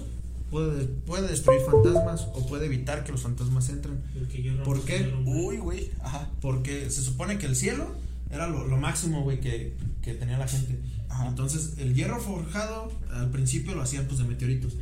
puede, 0.51 0.85
puede 0.85 1.29
destruir 1.29 1.61
fantasmas 1.63 2.29
o 2.35 2.47
puede 2.47 2.67
evitar 2.67 3.05
que 3.05 3.13
los 3.13 3.23
fantasmas 3.23 3.69
entren. 3.71 3.99
¿Por 4.65 4.77
rompo, 4.77 4.85
qué? 4.85 5.15
Uy, 5.25 5.57
güey. 5.57 5.91
Ajá. 6.03 6.29
Porque 6.41 6.91
se 6.91 7.03
supone 7.03 7.39
que 7.39 7.47
el 7.47 7.57
cielo 7.57 7.95
era 8.31 8.47
lo, 8.47 8.67
lo 8.67 8.77
máximo, 8.77 9.23
güey, 9.23 9.41
que, 9.41 9.75
que 10.03 10.15
tenía 10.15 10.39
la 10.39 10.49
gente. 10.49 10.79
Ajá. 11.09 11.29
Entonces, 11.29 11.75
el 11.79 11.95
hierro 11.95 12.21
forjado 12.21 12.93
al 13.11 13.31
principio 13.31 13.75
lo 13.75 13.83
hacían 13.83 14.07
pues 14.07 14.19
de 14.19 14.25
meteoritos. 14.25 14.75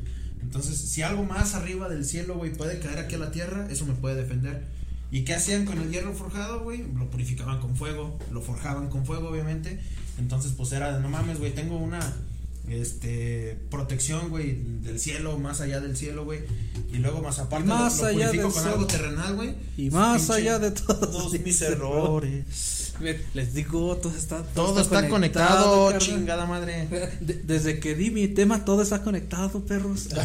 Entonces, 0.42 0.78
si 0.78 1.02
algo 1.02 1.24
más 1.24 1.54
arriba 1.54 1.88
del 1.88 2.04
cielo, 2.04 2.36
güey, 2.36 2.52
puede 2.52 2.78
caer 2.78 2.98
aquí 2.98 3.14
a 3.16 3.18
la 3.18 3.30
tierra, 3.30 3.68
eso 3.70 3.86
me 3.86 3.94
puede 3.94 4.16
defender. 4.16 4.77
¿Y 5.10 5.24
qué 5.24 5.34
hacían 5.34 5.64
con 5.64 5.78
el 5.80 5.90
hierro 5.90 6.12
forjado, 6.14 6.60
güey? 6.60 6.84
Lo 6.94 7.10
purificaban 7.10 7.60
con 7.60 7.76
fuego, 7.76 8.18
lo 8.30 8.42
forjaban 8.42 8.88
con 8.88 9.06
fuego, 9.06 9.28
obviamente. 9.28 9.80
Entonces, 10.18 10.52
pues 10.56 10.72
era 10.72 10.96
de 10.96 11.00
no 11.00 11.08
mames, 11.08 11.38
güey, 11.38 11.54
tengo 11.54 11.76
una 11.76 12.00
este 12.68 13.58
protección, 13.70 14.28
güey, 14.28 14.62
del 14.82 15.00
cielo, 15.00 15.38
más 15.38 15.60
allá 15.60 15.80
del 15.80 15.96
cielo, 15.96 16.24
güey. 16.24 16.40
Y 16.92 16.98
luego 16.98 17.22
más 17.22 17.38
aparte 17.38 17.66
más 17.66 17.96
lo, 17.98 18.02
lo 18.02 18.08
allá 18.08 18.26
purifico 18.26 18.52
con 18.52 18.62
cielo. 18.62 18.74
algo 18.74 18.86
terrenal, 18.86 19.34
güey. 19.36 19.54
Y 19.76 19.90
más 19.90 20.28
allá 20.30 20.58
de 20.58 20.72
todos, 20.72 21.32
mis 21.44 21.62
errores. 21.62 22.87
Les 23.34 23.54
digo, 23.54 23.96
todo 23.96 24.16
está, 24.16 24.42
Todo 24.42 24.80
está 24.80 25.08
conectado, 25.08 25.96
chingada 25.98 26.46
madre. 26.46 26.86
De- 27.20 27.34
desde 27.44 27.78
que 27.80 27.94
di 27.94 28.10
mi 28.10 28.26
tema, 28.28 28.64
todo 28.64 28.82
está 28.82 29.02
conectado, 29.02 29.60
perros. 29.64 30.08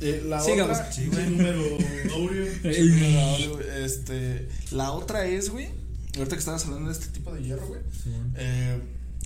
Eh, 0.00 0.22
la 0.26 0.40
Sigamos. 0.40 0.78
otra. 0.78 0.92
Sí, 0.92 1.06
güey. 1.08 1.28
número 1.30 1.60
Este, 3.84 4.48
la 4.70 4.92
otra 4.92 5.26
es, 5.26 5.50
güey. 5.50 5.68
Ahorita 6.16 6.36
que 6.36 6.40
estabas 6.40 6.64
hablando 6.64 6.86
de 6.88 6.92
este 6.92 7.08
tipo 7.08 7.32
de 7.34 7.42
hierro, 7.42 7.66
güey. 7.66 7.80
eh, 8.36 8.80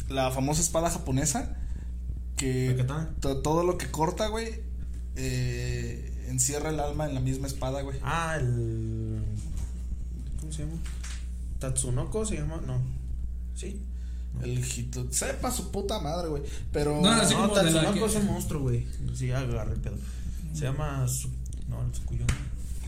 la 0.08 0.30
famosa 0.30 0.62
espada 0.62 0.90
japonesa. 0.90 1.56
Que 2.36 2.84
todo 3.42 3.64
lo 3.64 3.78
que 3.78 3.90
corta, 3.90 4.28
güey. 4.28 4.48
eh, 5.16 6.08
encierra 6.28 6.70
el 6.70 6.80
alma 6.80 7.06
en 7.06 7.14
la 7.14 7.20
misma 7.20 7.46
espada, 7.46 7.82
güey. 7.82 7.98
Ah, 8.02 8.36
el. 8.40 9.22
¿Cómo 10.40 10.52
se 10.52 10.60
llama? 10.64 10.78
Tatsunoko 11.62 12.24
se 12.26 12.36
llama. 12.36 12.60
No. 12.66 12.80
¿Sí? 13.54 13.80
El 14.42 14.58
hito. 14.64 15.06
Sepa 15.10 15.50
su 15.50 15.70
puta 15.70 15.98
madre, 16.00 16.28
güey. 16.28 16.42
Pero. 16.72 17.00
No, 17.00 17.08
así 17.10 17.34
no, 17.34 17.42
como 17.42 17.54
Tatsunoko 17.54 17.92
que- 17.94 18.04
es 18.06 18.14
un 18.16 18.26
monstruo, 18.26 18.62
güey. 18.62 18.86
Sí, 19.14 19.30
agarré 19.30 19.72
el 19.74 19.80
pedo. 19.80 19.96
Se 20.54 20.62
llama. 20.64 21.06
Su... 21.08 21.28
No, 21.68 21.82
el 21.82 21.90
Tsukuyomi. 21.92 22.32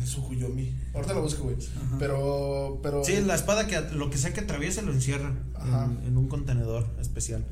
Es 0.02 0.10
su 0.10 0.22
Huyomi. 0.26 0.74
Ahorita 0.92 1.14
lo 1.14 1.22
busco, 1.22 1.44
güey. 1.44 1.56
Pero. 1.98 2.80
pero 2.82 3.04
Sí, 3.04 3.20
la 3.24 3.34
espada 3.36 3.66
que 3.66 3.80
lo 3.92 4.10
que 4.10 4.18
sea 4.18 4.32
que 4.34 4.40
atraviese 4.40 4.82
lo 4.82 4.92
encierra 4.92 5.32
Ajá. 5.54 5.84
en, 5.86 6.08
en 6.08 6.16
un 6.18 6.28
contenedor 6.28 6.86
especial. 7.00 7.44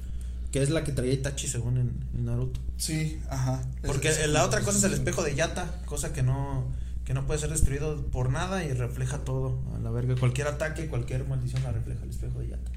Que 0.51 0.61
es 0.62 0.68
la 0.68 0.85
que 0.85 0.93
traía 0.93 1.12
Itachi 1.14 1.47
según 1.49 1.79
en, 1.79 2.05
en 2.14 2.25
Naruto. 2.27 2.61
Sí, 2.77 3.20
ajá. 3.31 3.62
Es- 3.83 3.89
Porque 3.89 4.09
es- 4.09 4.29
la 4.29 4.45
otra 4.45 4.61
cosa 4.62 4.79
es 4.79 4.85
el 4.85 4.93
espejo 4.93 5.23
de 5.23 5.35
Yata, 5.35 5.81
cosa 5.87 6.12
que 6.12 6.23
no 6.23 6.64
que 7.05 7.14
no 7.14 7.26
puede 7.26 7.40
ser 7.40 7.50
destruido 7.50 7.96
por 8.07 8.30
nada 8.30 8.64
y 8.64 8.72
refleja 8.72 9.18
todo 9.24 9.59
a 9.74 9.78
la 9.80 9.90
verga. 9.90 10.14
Cualquier 10.18 10.46
ataque, 10.48 10.86
cualquier 10.88 11.26
maldición 11.26 11.62
la 11.62 11.72
refleja 11.72 12.03
el 12.05 12.11
espejo 12.11 12.38
de 12.40 12.48
Yata. 12.48 12.70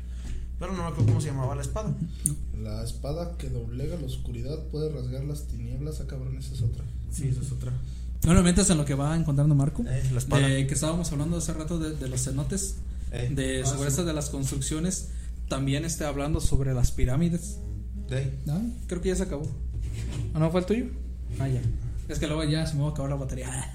Pero 0.59 0.71
no 0.71 0.83
me 0.83 0.87
acuerdo 0.87 1.05
cómo 1.07 1.21
se 1.21 1.27
llamaba 1.27 1.53
la 1.55 1.61
espada. 1.61 1.93
La 2.61 2.83
espada 2.83 3.37
que 3.37 3.49
doblega 3.49 3.97
la 3.97 4.05
oscuridad 4.05 4.57
puede 4.71 4.89
rasgar 4.89 5.23
las 5.25 5.47
tinieblas. 5.47 5.99
Ah, 6.01 6.05
cabrón, 6.07 6.37
esa 6.37 6.53
es 6.53 6.61
otra. 6.61 6.83
Sí, 7.11 7.27
esa 7.27 7.41
es 7.41 7.51
otra. 7.51 7.73
Bueno, 8.23 8.41
mientras 8.41 8.69
en 8.69 8.77
lo 8.77 8.85
que 8.85 8.95
va 8.95 9.15
encontrando 9.15 9.53
Marco, 9.53 9.83
Eh, 9.87 10.09
la 10.11 10.17
espada. 10.17 10.47
de 10.47 10.65
que 10.65 10.73
estábamos 10.73 11.11
hablando 11.11 11.37
hace 11.37 11.53
rato 11.53 11.77
de, 11.77 11.95
de 11.95 12.07
los 12.07 12.23
cenotes, 12.23 12.77
Eh, 13.11 13.29
de 13.35 13.61
ah, 13.61 13.65
sobre 13.65 13.81
sí. 13.83 13.87
estas 13.89 14.05
de 14.05 14.13
las 14.13 14.29
construcciones, 14.29 15.09
también 15.49 15.85
esté 15.85 16.05
hablando 16.05 16.39
sobre 16.41 16.73
las 16.73 16.91
pirámides. 16.91 17.59
¿No? 18.45 18.61
Creo 18.87 19.01
que 19.01 19.09
ya 19.09 19.15
se 19.15 19.23
acabó. 19.23 19.45
¿O 20.33 20.39
no 20.39 20.49
fue 20.51 20.61
el 20.61 20.65
tuyo? 20.65 20.85
Ah, 21.39 21.47
ya. 21.49 21.61
Es 22.07 22.19
que 22.19 22.27
luego 22.27 22.43
ya 22.43 22.65
se 22.67 22.75
me 22.75 22.81
va 22.83 22.89
a 22.89 22.91
acabar 22.91 23.09
la 23.11 23.17
batería. 23.17 23.73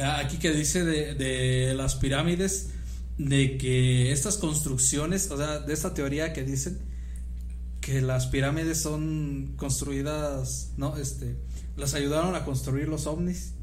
Ah, 0.00 0.18
Aquí 0.24 0.38
que 0.38 0.52
dice 0.52 0.84
de, 0.84 1.14
de 1.14 1.74
las 1.74 1.94
pirámides, 1.96 2.70
de 3.18 3.56
que 3.58 4.10
estas 4.12 4.36
construcciones, 4.36 5.30
o 5.30 5.36
sea, 5.36 5.58
de 5.60 5.72
esta 5.72 5.94
teoría 5.94 6.32
que 6.32 6.42
dicen 6.42 6.80
que 7.80 8.00
las 8.00 8.26
pirámides 8.26 8.80
son 8.80 9.54
construidas, 9.56 10.70
no, 10.76 10.96
este, 10.96 11.36
las 11.76 11.94
ayudaron 11.94 12.34
a 12.34 12.44
construir 12.44 12.88
los 12.88 13.06
ovnis. 13.06 13.54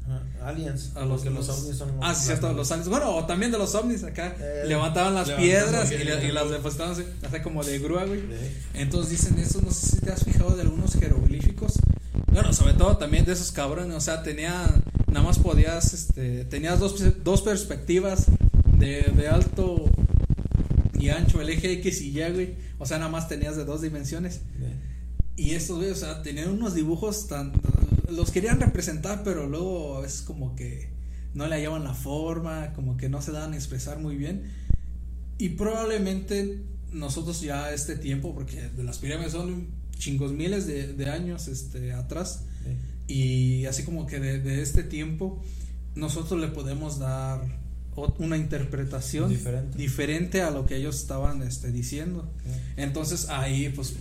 Aliens. 0.42 0.92
A 0.96 1.04
los, 1.04 1.22
porque 1.22 1.30
los 1.30 1.48
ovnis 1.48 1.76
son 1.78 1.90
Ah, 2.02 2.14
sí, 2.14 2.26
cierto, 2.26 2.52
los 2.52 2.70
aliens. 2.72 2.88
Bueno, 2.90 3.14
o 3.16 3.26
también 3.26 3.52
de 3.52 3.58
los 3.58 3.74
ovnis 3.74 4.02
acá. 4.02 4.34
Eh, 4.40 4.64
levantaban 4.66 5.14
las 5.14 5.30
piedras 5.30 5.90
y, 5.92 5.98
le- 5.98 6.26
y 6.28 6.32
las 6.32 6.50
depositaban 6.50 6.92
así, 6.92 7.40
como 7.42 7.62
de 7.62 7.78
grúa, 7.78 8.04
güey. 8.04 8.20
De- 8.26 8.52
Entonces 8.74 9.10
dicen 9.12 9.38
eso, 9.38 9.60
no 9.62 9.70
sé 9.70 9.86
si 9.86 9.96
te 10.00 10.10
has 10.10 10.24
fijado 10.24 10.54
de 10.56 10.62
algunos 10.62 10.92
jeroglíficos. 10.94 11.74
Bueno, 12.32 12.52
sobre 12.52 12.74
todo 12.74 12.96
también 12.96 13.24
de 13.24 13.32
esos 13.32 13.50
cabrones, 13.50 13.96
o 13.96 14.00
sea, 14.00 14.22
tenía, 14.22 14.66
nada 15.08 15.26
más 15.26 15.38
podías, 15.38 15.92
este, 15.92 16.44
tenías 16.44 16.78
dos, 16.78 16.94
dos 17.24 17.42
perspectivas 17.42 18.26
de, 18.78 19.02
de 19.02 19.28
alto 19.28 19.90
y 21.00 21.08
ancho, 21.08 21.40
el 21.40 21.48
eje 21.48 21.72
X 21.72 22.02
y 22.02 22.20
Y, 22.20 22.32
güey. 22.32 22.54
O 22.78 22.86
sea, 22.86 22.98
nada 22.98 23.10
más 23.10 23.28
tenías 23.28 23.56
de 23.56 23.64
dos 23.64 23.82
dimensiones. 23.82 24.42
Y 25.36 25.52
estos, 25.52 25.78
güey, 25.78 25.90
o 25.90 25.96
sea, 25.96 26.22
tenían 26.22 26.50
unos 26.50 26.74
dibujos 26.74 27.26
tan... 27.26 27.52
Los 28.08 28.30
querían 28.30 28.60
representar, 28.60 29.22
pero 29.24 29.46
luego 29.46 30.02
veces 30.02 30.22
como 30.22 30.54
que 30.54 30.90
no 31.34 31.46
le 31.46 31.56
hallaban 31.56 31.84
la 31.84 31.94
forma, 31.94 32.72
como 32.74 32.96
que 32.96 33.08
no 33.08 33.22
se 33.22 33.32
daban 33.32 33.54
a 33.54 33.56
expresar 33.56 33.98
muy 33.98 34.16
bien. 34.16 34.52
Y 35.38 35.50
probablemente 35.50 36.60
nosotros 36.92 37.40
ya 37.40 37.66
a 37.66 37.72
este 37.72 37.96
tiempo, 37.96 38.34
porque 38.34 38.70
las 38.76 38.98
pirámides 38.98 39.32
son 39.32 39.79
chingos 40.00 40.32
miles 40.32 40.66
de, 40.66 40.92
de 40.94 41.08
años 41.10 41.46
este, 41.46 41.92
atrás, 41.92 42.42
y 43.06 43.64
así 43.66 43.84
como 43.84 44.06
que 44.06 44.18
de, 44.18 44.40
de 44.40 44.62
este 44.62 44.82
tiempo, 44.82 45.40
nosotros 45.94 46.40
le 46.40 46.48
podemos 46.48 46.98
dar 46.98 47.40
una 48.18 48.36
interpretación 48.36 49.28
Diferente. 49.28 49.76
diferente 49.76 50.42
a 50.42 50.50
lo 50.50 50.64
que 50.64 50.76
ellos 50.76 50.96
estaban 51.00 51.42
este, 51.42 51.70
diciendo. 51.70 52.32
Entonces 52.76 53.28
ahí 53.28 53.68
pues 53.68 53.94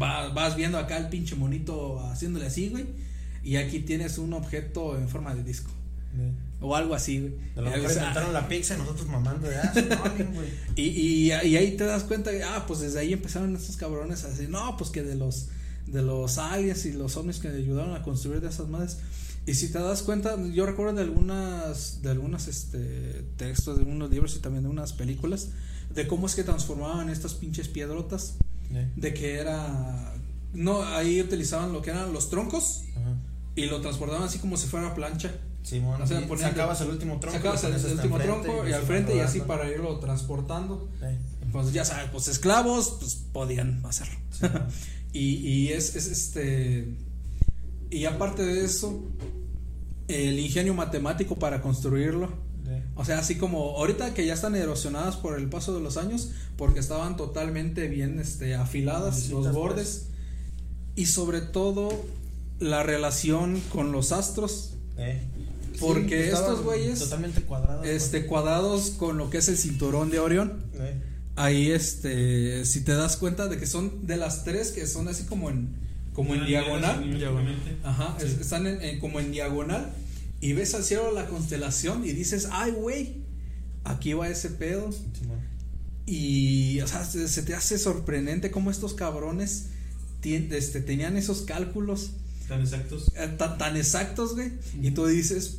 va- 0.00 0.28
vas 0.30 0.54
viendo 0.56 0.76
acá 0.78 0.98
el 0.98 1.08
pinche 1.08 1.34
monito 1.34 1.98
haciéndole 2.00 2.46
así, 2.46 2.68
güey. 2.68 2.84
Y 3.44 3.56
aquí 3.56 3.80
tienes 3.80 4.18
un 4.18 4.32
objeto 4.34 4.98
en 4.98 5.08
forma 5.08 5.34
de 5.34 5.42
disco. 5.44 5.70
De- 6.14 6.32
O 6.60 6.76
algo 6.76 6.94
así, 6.94 7.20
güey. 7.20 7.34
A 7.56 7.60
lo 7.60 7.68
Y, 7.76 7.80
mejor 7.80 8.32
la 8.32 8.48
pizza 8.48 8.74
y 8.74 8.78
nosotros 8.78 9.08
mamando 9.08 9.48
de 9.48 9.56
güey. 10.34 10.48
y, 10.76 10.82
y, 10.82 11.26
y 11.32 11.56
ahí 11.56 11.76
te 11.76 11.84
das 11.84 12.04
cuenta 12.04 12.30
ah, 12.46 12.64
pues 12.66 12.80
desde 12.80 13.00
ahí 13.00 13.12
empezaron 13.12 13.54
estos 13.56 13.76
cabrones 13.76 14.24
a 14.24 14.28
decir, 14.28 14.48
no, 14.48 14.76
pues 14.76 14.90
que 14.90 15.02
de 15.02 15.16
los, 15.16 15.48
de 15.86 16.02
los 16.02 16.38
aliens 16.38 16.84
y 16.86 16.92
los 16.92 17.16
ovnis 17.16 17.38
que 17.38 17.48
ayudaron 17.48 17.94
a 17.96 18.02
construir 18.02 18.40
de 18.40 18.48
esas 18.48 18.68
madres. 18.68 18.98
Y 19.44 19.54
si 19.54 19.72
te 19.72 19.80
das 19.80 20.02
cuenta, 20.02 20.36
yo 20.52 20.64
recuerdo 20.66 20.94
de 20.94 21.02
algunas, 21.02 22.00
de 22.02 22.10
algunos 22.10 22.46
este, 22.46 23.24
textos, 23.36 23.76
de 23.78 23.82
unos 23.84 24.08
libros 24.08 24.36
y 24.36 24.38
también 24.38 24.62
de 24.62 24.70
unas 24.70 24.92
películas, 24.92 25.48
de 25.92 26.06
cómo 26.06 26.28
es 26.28 26.36
que 26.36 26.44
transformaban 26.44 27.10
estas 27.10 27.34
pinches 27.34 27.66
piedrotas, 27.66 28.34
De- 28.70 28.88
de 28.94 29.12
que 29.14 29.34
era, 29.40 30.14
no, 30.54 30.84
ahí 30.84 31.20
utilizaban 31.20 31.72
lo 31.72 31.82
que 31.82 31.90
eran 31.90 32.12
los 32.12 32.30
troncos 32.30 32.82
Ajá. 32.96 33.16
y 33.56 33.64
lo 33.66 33.80
transportaban 33.80 34.22
así 34.22 34.38
como 34.38 34.56
si 34.56 34.68
fuera 34.68 34.94
plancha. 34.94 35.32
Simón, 35.62 36.02
O 36.02 36.06
sea, 36.06 36.20
sacabas 36.38 36.80
el 36.80 36.88
último 36.90 37.18
tronco. 37.20 37.36
Sacabas 37.38 37.64
el, 37.64 37.74
el 37.74 37.92
último 37.92 38.18
tronco 38.18 38.68
y 38.68 38.72
al 38.72 38.82
frente 38.82 39.16
y 39.16 39.20
así 39.20 39.40
para 39.40 39.68
irlo 39.70 39.98
transportando. 40.00 40.88
Pues 41.52 41.72
ya 41.72 41.84
sabes, 41.84 42.08
pues 42.10 42.28
esclavos, 42.28 42.96
pues 43.00 43.14
podían 43.32 43.84
hacerlo. 43.86 44.18
Y, 45.14 45.34
y 45.46 45.68
es, 45.68 45.94
es 45.94 46.06
este. 46.06 46.88
Y 47.90 48.06
aparte 48.06 48.42
de 48.42 48.64
eso, 48.64 49.04
el 50.08 50.38
ingenio 50.38 50.72
matemático 50.72 51.36
para 51.36 51.60
construirlo. 51.60 52.30
O 52.94 53.04
sea, 53.04 53.18
así 53.18 53.36
como 53.36 53.76
ahorita 53.76 54.14
que 54.14 54.24
ya 54.24 54.32
están 54.32 54.54
erosionadas 54.56 55.16
por 55.16 55.38
el 55.38 55.50
paso 55.50 55.74
de 55.74 55.80
los 55.82 55.98
años, 55.98 56.30
porque 56.56 56.80
estaban 56.80 57.18
totalmente 57.18 57.88
bien 57.88 58.18
este, 58.20 58.54
afiladas 58.54 59.28
los 59.28 59.52
bordes. 59.52 60.06
Y 60.96 61.04
sobre 61.06 61.42
todo 61.42 61.90
la 62.58 62.82
relación 62.82 63.60
con 63.70 63.92
los 63.92 64.12
astros. 64.12 64.74
eh. 64.96 65.20
Porque 65.86 66.24
estaban 66.28 66.50
estos 66.50 66.64
güeyes, 66.64 66.98
Totalmente 66.98 67.42
cuadrados. 67.42 67.86
Este, 67.86 68.26
cuadrados 68.26 68.90
con 68.90 69.18
lo 69.18 69.30
que 69.30 69.38
es 69.38 69.48
el 69.48 69.56
cinturón 69.58 70.10
de 70.10 70.18
Orión. 70.18 70.62
Eh, 70.74 71.00
Ahí, 71.36 71.70
este, 71.70 72.64
si 72.66 72.82
te 72.82 72.92
das 72.92 73.16
cuenta 73.16 73.48
de 73.48 73.56
que 73.56 73.66
son 73.66 74.06
de 74.06 74.16
las 74.18 74.44
tres 74.44 74.70
que 74.70 74.86
son 74.86 75.08
así 75.08 75.24
como 75.24 75.48
en, 75.48 75.68
como 76.12 76.34
en 76.34 76.40
Una 76.40 76.48
diagonal. 76.48 77.04
Ajá, 77.82 78.16
Sí. 78.20 78.26
es- 78.26 78.38
están 78.40 78.66
en, 78.66 78.82
en- 78.82 79.00
como 79.00 79.18
en 79.18 79.32
diagonal 79.32 79.90
y 80.42 80.52
ves 80.52 80.74
al 80.74 80.84
cielo 80.84 81.10
la 81.12 81.26
constelación 81.28 82.04
y 82.04 82.12
dices, 82.12 82.48
ay, 82.52 82.72
güey, 82.72 83.22
aquí 83.84 84.12
va 84.12 84.28
ese 84.28 84.50
pedo. 84.50 84.90
Y, 86.04 86.80
o 86.80 86.86
sea, 86.86 87.04
se, 87.04 87.28
se 87.28 87.42
te 87.42 87.54
hace 87.54 87.78
sorprendente 87.78 88.50
cómo 88.50 88.70
estos 88.70 88.92
cabrones 88.94 89.66
tien- 90.22 90.52
este, 90.52 90.80
tenían 90.80 91.16
esos 91.16 91.42
cálculos 91.42 92.10
Tan 92.48 92.60
exactos. 92.60 93.10
eh, 93.16 93.28
tan, 93.38 93.56
tan 93.56 93.76
exactos, 93.76 94.34
güey. 94.34 94.52
Y 94.82 94.90
tú 94.90 95.06
dices. 95.06 95.58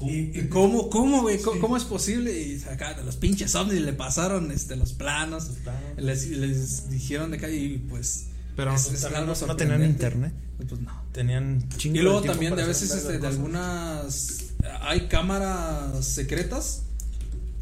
¿Y, 0.00 0.38
y 0.40 0.48
cómo, 0.48 0.88
cómo, 0.90 1.22
güey? 1.22 1.40
¿Cómo, 1.40 1.54
Sí. 1.56 1.60
cómo 1.60 1.76
es 1.76 1.84
posible? 1.84 2.32
Y 2.40 2.62
acá 2.70 2.94
de 2.94 3.04
los 3.04 3.16
pinches 3.16 3.54
ovnis 3.54 3.80
le 3.82 3.92
pasaron 3.92 4.50
este, 4.50 4.76
los 4.76 4.92
planos. 4.92 5.46
Los 5.48 5.56
planos. 5.58 5.80
Les, 5.98 6.28
les 6.28 6.90
dijeron 6.90 7.30
de 7.30 7.36
acá 7.36 7.48
y 7.50 7.78
pues. 7.88 8.26
Pero 8.56 8.74
es- 8.74 8.90
es 8.92 9.00
también 9.02 9.22
algo 9.22 9.34
no, 9.40 9.46
no 9.46 9.56
tenían 9.56 9.82
internet. 9.84 10.32
Pues 10.68 10.80
no. 10.80 11.02
Tenían 11.12 11.68
chingo 11.76 11.96
Y 11.96 12.02
luego 12.02 12.22
también 12.22 12.54
de 12.56 12.62
a 12.62 12.66
veces 12.66 12.90
este, 12.92 13.18
de 13.18 13.26
algunas 13.26 14.38
hay 14.82 15.08
cámaras 15.08 16.04
secretas 16.04 16.82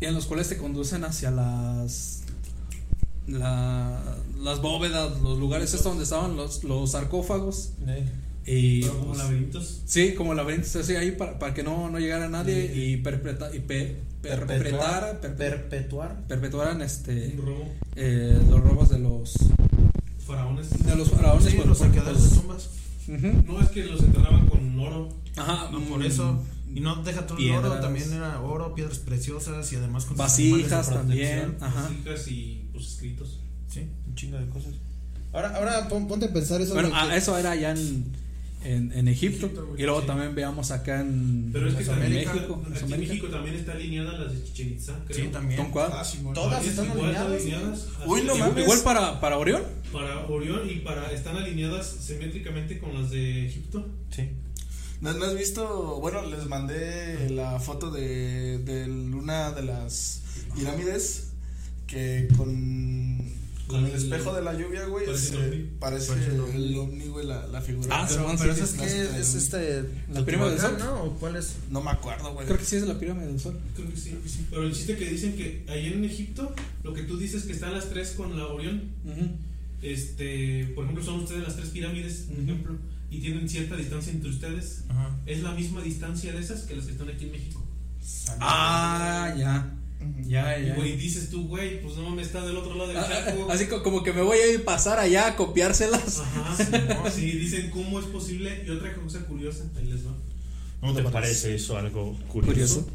en 0.01 0.15
los 0.15 0.27
cuales 0.27 0.49
te 0.49 0.57
conducen 0.57 1.05
hacia 1.05 1.31
las 1.31 2.23
la- 3.27 4.17
las 4.43 4.61
bóvedas, 4.61 5.21
los 5.21 5.39
lugares 5.39 5.69
estos 5.73 5.85
donde 5.85 6.05
estaban 6.05 6.37
los, 6.37 6.65
los 6.65 6.93
sarcófagos 6.93 7.71
Eh, 7.87 8.09
y 8.47 8.81
Pero 8.83 8.95
como 8.95 9.07
pues, 9.09 9.19
laberintos. 9.19 9.83
sí, 9.87 10.15
como 10.15 10.35
laberintos 10.35 10.75
así 10.77 10.97
ahí 10.97 11.13
para, 11.13 11.39
para 11.39 11.55
que 11.55 11.63
no, 11.63 11.91
no 11.91 11.99
llegara 11.99 12.29
nadie 12.29 12.73
y 12.75 12.97
perpetra- 12.99 13.55
y 13.55 13.61
pe- 13.61 13.97
perpetrara 14.23 15.21
perpe- 15.21 15.37
perpetuar. 15.37 16.27
perpetuaran 16.27 16.81
este 16.83 17.35
robo. 17.39 17.69
eh, 17.97 18.39
los 18.49 18.61
robos 18.61 18.89
de 18.91 18.99
los 18.99 19.35
Faraones. 20.27 20.71
de 20.87 20.97
los 20.97 21.11
faraones 21.11 21.45
Sí, 21.51 21.57
pues, 21.57 21.67
los 21.69 21.79
saqueadores 21.79 22.19
pues, 22.21 22.31
de 22.31 22.37
tumbas. 22.41 22.71
ujú. 23.09 23.53
No 23.53 23.61
es 23.63 23.69
que 23.71 23.85
los 23.85 24.01
enterraban 24.03 24.47
con 24.49 24.79
oro. 24.81 25.09
Ajá, 25.37 25.71
No, 25.71 25.81
por 25.83 25.99
mm, 26.01 26.03
eso. 26.03 26.43
Y 26.73 26.81
no 26.81 27.03
deja 27.03 27.27
todo 27.27 27.37
el 27.39 27.51
oro, 27.51 27.81
también 27.81 28.13
era 28.13 28.41
oro, 28.41 28.75
piedras 28.75 28.99
preciosas 28.99 29.73
y 29.73 29.77
además 29.77 30.05
con 30.05 30.13
sus 30.13 30.19
vasijas 30.19 30.89
también, 30.89 31.57
ajá. 31.61 31.83
Vasijas 31.83 32.29
y 32.29 32.69
pues 32.73 32.87
escritos. 32.87 33.41
Sí, 33.69 33.89
un 34.07 34.15
chingo 34.15 34.39
de 34.39 34.49
cosas. 34.49 34.73
Ahora, 35.33 35.57
ahora 35.57 35.89
pon- 35.89 36.07
ponte 36.09 36.27
a 36.27 36.33
pensar 36.33 36.61
eso. 36.61 36.75
Bueno, 36.75 36.91
ah, 36.93 37.09
que- 37.11 37.17
eso 37.17 37.37
era 37.39 37.53
allá 37.53 37.73
en, 37.73 38.05
en, 38.63 38.93
en 38.93 39.09
Egipto. 39.09 39.51
Y 39.77 39.83
luego 39.83 40.01
sí. 40.03 40.07
también 40.07 40.35
veamos 40.35 40.71
acá 40.71 41.01
en 41.01 41.51
Pero 41.53 41.69
es 41.69 41.75
que 41.75 41.85
también 41.85 42.13
México. 42.13 42.35
México, 42.35 42.63
aquí 42.75 42.93
en. 42.93 43.01
México 43.01 43.27
también 43.29 43.55
está 43.57 43.73
alineada 43.73 44.19
las 44.19 44.33
de 44.33 44.45
Chichen 44.45 44.73
Itza, 44.73 44.99
creo. 45.07 45.19
Sí, 45.19 45.33
también. 45.33 45.61
¿Con 45.61 45.71
cuál? 45.71 45.91
Ah. 45.93 46.03
Todas 46.35 46.63
Es 46.63 46.71
están 46.71 46.87
igual, 46.87 47.17
alineadas. 47.17 47.89
Uy, 48.07 48.23
no. 48.23 48.61
Igual 48.61 48.81
para, 48.85 49.21
para 49.21 49.39
Orión. 49.39 49.63
Para 49.93 50.27
Orión 50.27 50.69
y 50.69 50.77
para 50.77 51.11
están 51.13 51.37
alineadas 51.37 51.87
simétricamente 51.87 52.79
con 52.79 52.95
las 52.95 53.11
de 53.11 53.47
Egipto. 53.47 53.87
Sí. 54.11 54.29
¿No, 55.01 55.13
no 55.15 55.25
has 55.25 55.35
visto? 55.35 55.99
Bueno, 56.01 56.23
les 56.27 56.47
mandé 56.47 57.31
la 57.31 57.59
foto 57.59 57.91
de, 57.91 58.59
de 58.59 58.85
una 58.85 59.51
de 59.53 59.63
las 59.63 60.23
pirámides 60.55 61.29
que 61.87 62.29
con, 62.37 63.19
con 63.71 63.85
el 63.85 63.91
El- 63.93 63.97
espejo 63.97 64.35
de 64.35 64.43
la 64.43 64.53
lluvia, 64.55 64.85
güey, 64.87 65.07
parece 65.07 65.37
ovni. 65.37 65.71
parece 65.79 66.09
Parece 66.13 66.31
el 66.57 66.77
ovni. 66.77 67.07
güey, 67.07 67.27
la, 67.27 67.47
la 67.47 67.61
figura. 67.61 67.89
Ah, 67.91 68.07
Pero, 68.09 68.27
pero 68.39 68.55
sí, 68.55 68.61
eso 68.63 68.67
sí, 68.67 68.75
es 68.83 68.91
sí, 68.93 68.99
que 68.99 69.07
sí, 69.07 69.19
es 69.21 69.27
sí. 69.27 69.39
este. 69.39 69.85
La 70.13 70.25
pirámide 70.25 70.51
del 70.51 70.61
Sol. 70.61 70.77
¿no? 70.79 71.03
¿O 71.05 71.15
cuál 71.19 71.37
es? 71.37 71.55
No 71.71 71.81
me 71.83 71.91
acuerdo, 71.91 72.33
güey. 72.35 72.47
Creo 72.47 72.59
que 72.59 72.65
sí 72.65 72.77
es 72.77 72.83
la 72.87 72.99
pirámide 72.99 73.27
del 73.27 73.41
sol. 73.41 73.59
Creo 73.77 73.89
que 73.91 73.97
sí, 73.97 74.17
Pero 74.51 74.63
el 74.65 74.73
chiste 74.73 74.97
que 74.97 75.09
dicen 75.09 75.37
que 75.37 75.65
ahí 75.69 75.87
en 75.93 76.05
Egipto, 76.05 76.53
lo 76.83 76.93
que 76.95 77.03
tú 77.05 77.17
dices 77.17 77.45
que 77.45 77.53
están 77.53 77.73
las 77.73 77.89
tres 77.91 78.11
con 78.17 78.37
la 78.37 78.47
Orión, 78.47 78.83
este, 79.83 80.73
por 80.75 80.85
ejemplo, 80.85 81.05
son 81.05 81.21
ustedes 81.21 81.43
las 81.43 81.57
tres 81.57 81.71
pirámides, 81.71 82.27
un 82.29 82.35
Ujú. 82.35 82.43
ejemplo, 82.43 82.75
y 83.11 83.19
tienen 83.21 83.49
cierta 83.49 83.77
distancia 83.77 84.13
entre 84.13 84.31
ustedes. 84.31 84.85
Ajá. 84.89 85.17
Es 85.27 85.43
la 85.43 85.53
misma 85.53 85.83
distancia 85.83 86.33
de 86.33 86.39
esas 86.41 86.63
que 86.63 86.77
las 86.77 86.85
que 86.87 86.93
están 86.93 87.09
aquí 87.09 87.25
en 87.25 87.33
México. 87.33 87.65
Ah, 88.41 89.35
ya. 89.39 89.75
Ya, 90.27 90.59
Y 90.59 90.67
ya. 90.67 90.75
güey, 90.77 90.97
dices 90.97 91.29
tú, 91.31 91.47
güey, 91.49 91.83
pues 91.83 91.97
no 91.97 92.03
mames, 92.09 92.29
está 92.29 92.45
del 92.47 92.57
otro 92.57 92.75
lado 92.75 92.89
del 92.89 92.97
Ah, 92.99 93.07
charco. 93.09 93.47
ah, 93.51 93.55
Así 93.55 93.67
co- 93.67 93.83
como 93.83 94.03
que 94.03 94.13
me 94.13 94.23
voy 94.23 94.39
a 94.39 94.53
ir 94.53 94.65
pasar 94.65 94.99
allá 94.99 95.27
a 95.29 95.37
copiárselas. 95.37 96.21
Ajá, 96.21 96.57
sí, 97.11 97.21
sí, 97.33 97.39
dicen 97.39 97.71
cómo 97.71 97.99
es 98.01 98.07
posible. 98.07 98.65
Y 98.67 98.71
otra 98.71 98.95
cosa 98.95 99.25
curiosa, 99.27 99.65
ahí 99.77 99.87
les 99.87 100.07
va. 100.07 100.15
¿No 100.83 100.95
te 100.95 101.03
parece 101.03 101.55
eso 101.55 101.77
algo 101.77 102.17
curioso? 102.29 102.87
Curioso. 102.87 102.89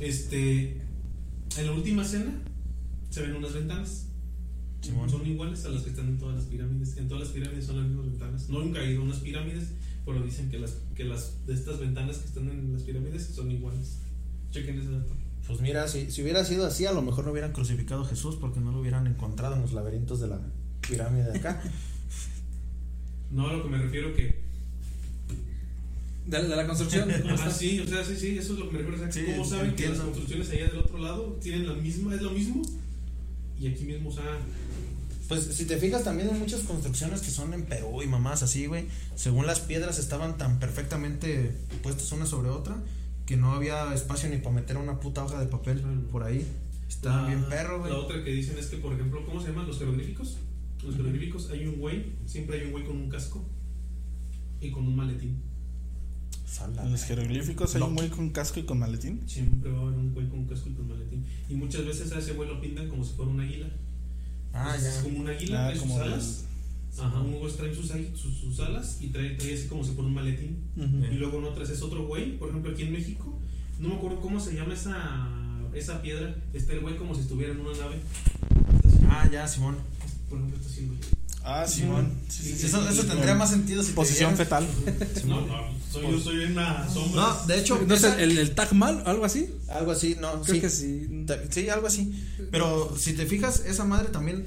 Este, 0.00 0.76
en 1.56 1.66
la 1.66 1.72
última 1.72 2.04
cena 2.04 2.32
se 3.10 3.22
ven 3.22 3.34
unas 3.36 3.52
ventanas. 3.54 4.04
Simón. 4.80 5.10
Son 5.10 5.26
iguales 5.26 5.64
a 5.64 5.70
las 5.70 5.82
que 5.82 5.90
están 5.90 6.06
en 6.08 6.18
todas 6.18 6.36
las 6.36 6.44
pirámides. 6.44 6.96
En 6.98 7.08
todas 7.08 7.24
las 7.24 7.32
pirámides 7.32 7.64
son 7.66 7.76
las 7.78 7.86
mismas 7.86 8.06
ventanas. 8.06 8.48
No 8.48 8.60
nunca 8.60 8.80
he 8.80 8.92
ido 8.92 9.00
a 9.00 9.04
unas 9.04 9.18
pirámides, 9.18 9.64
pero 10.06 10.22
dicen 10.22 10.48
que 10.50 10.58
las 10.60 10.76
que 10.94 11.02
las 11.04 11.44
de 11.46 11.54
estas 11.54 11.80
ventanas 11.80 12.18
que 12.18 12.26
están 12.26 12.48
en 12.48 12.72
las 12.72 12.82
pirámides 12.82 13.26
son 13.34 13.50
iguales. 13.50 13.98
Chequen 14.52 14.78
ese 14.78 14.90
dato. 14.92 15.14
Pues 15.48 15.60
mira, 15.60 15.88
si, 15.88 16.10
si 16.12 16.22
hubiera 16.22 16.44
sido 16.44 16.66
así, 16.66 16.86
a 16.86 16.92
lo 16.92 17.02
mejor 17.02 17.24
no 17.24 17.32
hubieran 17.32 17.52
crucificado 17.52 18.02
a 18.02 18.06
Jesús 18.06 18.36
porque 18.40 18.60
no 18.60 18.70
lo 18.70 18.80
hubieran 18.80 19.06
encontrado 19.08 19.56
en 19.56 19.62
los 19.62 19.72
laberintos 19.72 20.20
de 20.20 20.28
la 20.28 20.38
pirámide 20.88 21.32
de 21.32 21.38
acá. 21.38 21.60
No 23.30 23.46
a 23.48 23.52
lo 23.52 23.62
que 23.62 23.68
me 23.68 23.76
refiero 23.76 24.14
que 24.14 24.40
De, 26.26 26.42
de 26.42 26.56
la 26.56 26.66
construcción. 26.66 27.10
¿cómo 27.10 27.30
Ah, 27.32 27.34
está? 27.34 27.50
sí, 27.50 27.78
o 27.80 27.86
sea, 27.86 28.02
sí, 28.04 28.16
sí, 28.16 28.38
eso 28.38 28.54
es 28.54 28.58
lo 28.58 28.70
que 28.70 28.76
me 28.78 28.82
refiero. 28.82 28.96
o 28.96 29.10
sea, 29.10 29.12
Sí, 29.12 29.30
¿Cómo 29.32 29.44
saben 29.44 29.74
que 29.76 29.88
las 29.88 29.98
construcciones 29.98 30.48
allá 30.50 30.66
del 30.68 30.78
otro 30.78 30.98
lado 30.98 31.38
tienen 31.42 31.66
la 31.66 31.74
misma, 31.74 32.14
es 32.14 32.22
lo 32.22 32.30
mismo? 32.30 32.62
Y 33.60 33.66
aquí 33.68 33.84
mismo, 33.84 34.08
o 34.08 34.12
sea, 34.12 34.38
Pues 35.28 35.44
si 35.44 35.66
te 35.66 35.76
fijas 35.76 36.04
también 36.04 36.30
hay 36.32 36.38
muchas 36.38 36.60
construcciones 36.62 37.20
que 37.20 37.30
son 37.30 37.52
en 37.52 37.64
Perú 37.64 38.02
y 38.02 38.06
mamás 38.06 38.42
así, 38.42 38.64
güey. 38.66 38.86
Según 39.14 39.46
las 39.46 39.60
piedras 39.60 39.98
estaban 39.98 40.38
tan 40.38 40.58
perfectamente 40.58 41.52
puestas 41.82 42.10
una 42.12 42.24
sobre 42.24 42.48
otra 42.48 42.76
que 43.28 43.36
no 43.36 43.52
había 43.52 43.92
espacio 43.92 44.30
ni 44.30 44.38
para 44.38 44.54
meter 44.54 44.78
una 44.78 44.98
puta 45.00 45.22
hoja 45.22 45.38
de 45.38 45.46
papel 45.46 45.82
por 46.10 46.22
ahí. 46.24 46.46
Estaban 46.88 47.24
la- 47.24 47.28
bien 47.28 47.44
perro, 47.50 47.80
güey. 47.80 47.92
La 47.92 47.98
otra 47.98 48.24
que 48.24 48.30
dicen 48.32 48.56
es 48.58 48.68
que, 48.68 48.78
por 48.78 48.94
ejemplo, 48.94 49.22
¿cómo 49.26 49.38
se 49.42 49.48
llaman 49.48 49.66
los 49.66 49.78
jeroglíficos? 49.78 50.38
Los 50.82 50.96
jeroglíficos 50.96 51.50
hay 51.50 51.66
un 51.66 51.76
güey, 51.78 52.06
siempre 52.24 52.58
hay 52.58 52.64
un 52.66 52.72
güey 52.72 52.84
con 52.86 52.96
un 52.96 53.10
casco 53.10 53.44
y 54.62 54.70
con 54.70 54.86
un 54.86 54.96
maletín. 54.96 55.42
Sala. 56.46 56.84
En 56.84 56.92
los 56.92 57.04
jeroglíficos 57.04 57.74
hay 57.76 57.82
un 57.82 57.94
güey 57.94 58.08
con 58.08 58.30
casco 58.30 58.60
y 58.60 58.62
con 58.62 58.78
maletín. 58.78 59.20
Siempre 59.28 59.70
va 59.70 59.78
a 59.78 59.82
haber 59.82 59.98
un 59.98 60.14
güey 60.14 60.26
con 60.30 60.38
un 60.38 60.46
casco 60.46 60.70
y 60.70 60.72
con 60.72 60.88
maletín. 60.88 61.26
Y 61.50 61.54
muchas 61.54 61.84
veces 61.84 62.10
a 62.12 62.18
ese 62.20 62.32
güey 62.32 62.48
lo 62.48 62.58
pintan 62.62 62.88
como 62.88 63.04
si 63.04 63.12
fuera 63.14 63.30
un 63.30 63.40
águila. 63.40 63.68
Ah, 64.54 64.72
Entonces, 64.74 64.82
ya. 64.94 64.98
Es 64.98 65.04
como 65.04 65.18
un 65.20 65.28
águila, 65.28 65.68
Ah, 65.68 65.74
como 65.78 66.00
alas. 66.00 66.46
Ajá, 67.00 67.20
un 67.20 67.32
güey 67.38 67.52
trae 67.52 67.74
sus, 67.74 67.90
águi- 67.92 68.14
sus, 68.16 68.36
sus 68.38 68.58
alas 68.60 68.98
y 69.00 69.08
trae, 69.08 69.30
trae 69.36 69.54
así 69.54 69.66
como 69.68 69.84
si 69.84 69.90
fuera 69.92 70.08
un 70.08 70.14
maletín. 70.14 70.58
Ujú. 70.76 71.12
Y 71.12 71.16
luego 71.16 71.38
en 71.38 71.44
otras 71.44 71.70
es 71.70 71.80
otro 71.82 72.06
güey, 72.06 72.36
por 72.38 72.48
ejemplo 72.50 72.72
aquí 72.72 72.82
en 72.82 72.92
México, 72.92 73.38
no 73.78 73.88
me 73.90 73.94
acuerdo 73.96 74.20
cómo 74.20 74.40
se 74.40 74.54
llama 74.54 74.74
esa, 74.74 75.28
esa 75.74 76.02
piedra, 76.02 76.34
está 76.52 76.72
el 76.72 76.80
güey 76.80 76.96
como 76.96 77.14
si 77.14 77.20
estuviera 77.22 77.52
en 77.52 77.60
una 77.60 77.76
nave. 77.76 77.96
Ah, 79.10 79.28
ya, 79.32 79.46
Simón. 79.48 79.76
por 80.28 80.38
ejemplo, 80.38 80.58
está 80.58 80.70
así, 80.70 80.86
güey. 80.86 80.98
Ah, 81.44 81.66
Simón. 81.66 82.12
Sí, 82.28 82.42
sí, 82.42 82.54
sí. 82.56 82.66
Eso, 82.66 82.86
eso 82.88 83.04
tendría 83.06 83.34
más 83.34 83.48
sentido 83.50 83.82
si 83.82 83.90
te 83.90 83.94
Posición 83.94 84.34
dijeran- 84.34 84.36
fetal. 84.66 84.66
No, 85.26 85.40
no, 85.46 85.56
soy, 85.90 86.02
yo 86.10 86.20
soy 86.20 86.44
una 86.44 86.86
sombra. 86.90 87.22
No, 87.22 87.46
de 87.46 87.58
hecho, 87.60 87.80
¿No 87.86 87.94
es 87.94 88.04
el, 88.04 88.36
el, 88.38 88.54
Taj 88.54 88.72
Mahal? 88.72 89.02
¿Algo 89.06 89.24
así? 89.24 89.48
algo 89.68 89.92
así, 89.92 90.16
no, 90.20 90.42
Creo 90.42 90.54
sí. 90.56 90.60
que 90.60 90.68
sí. 90.68 91.24
Sí, 91.50 91.68
algo 91.70 91.86
así. 91.86 92.12
Pero 92.50 92.94
si 92.98 93.14
te 93.14 93.24
fijas, 93.24 93.60
esa 93.64 93.84
madre 93.84 94.08
también 94.10 94.44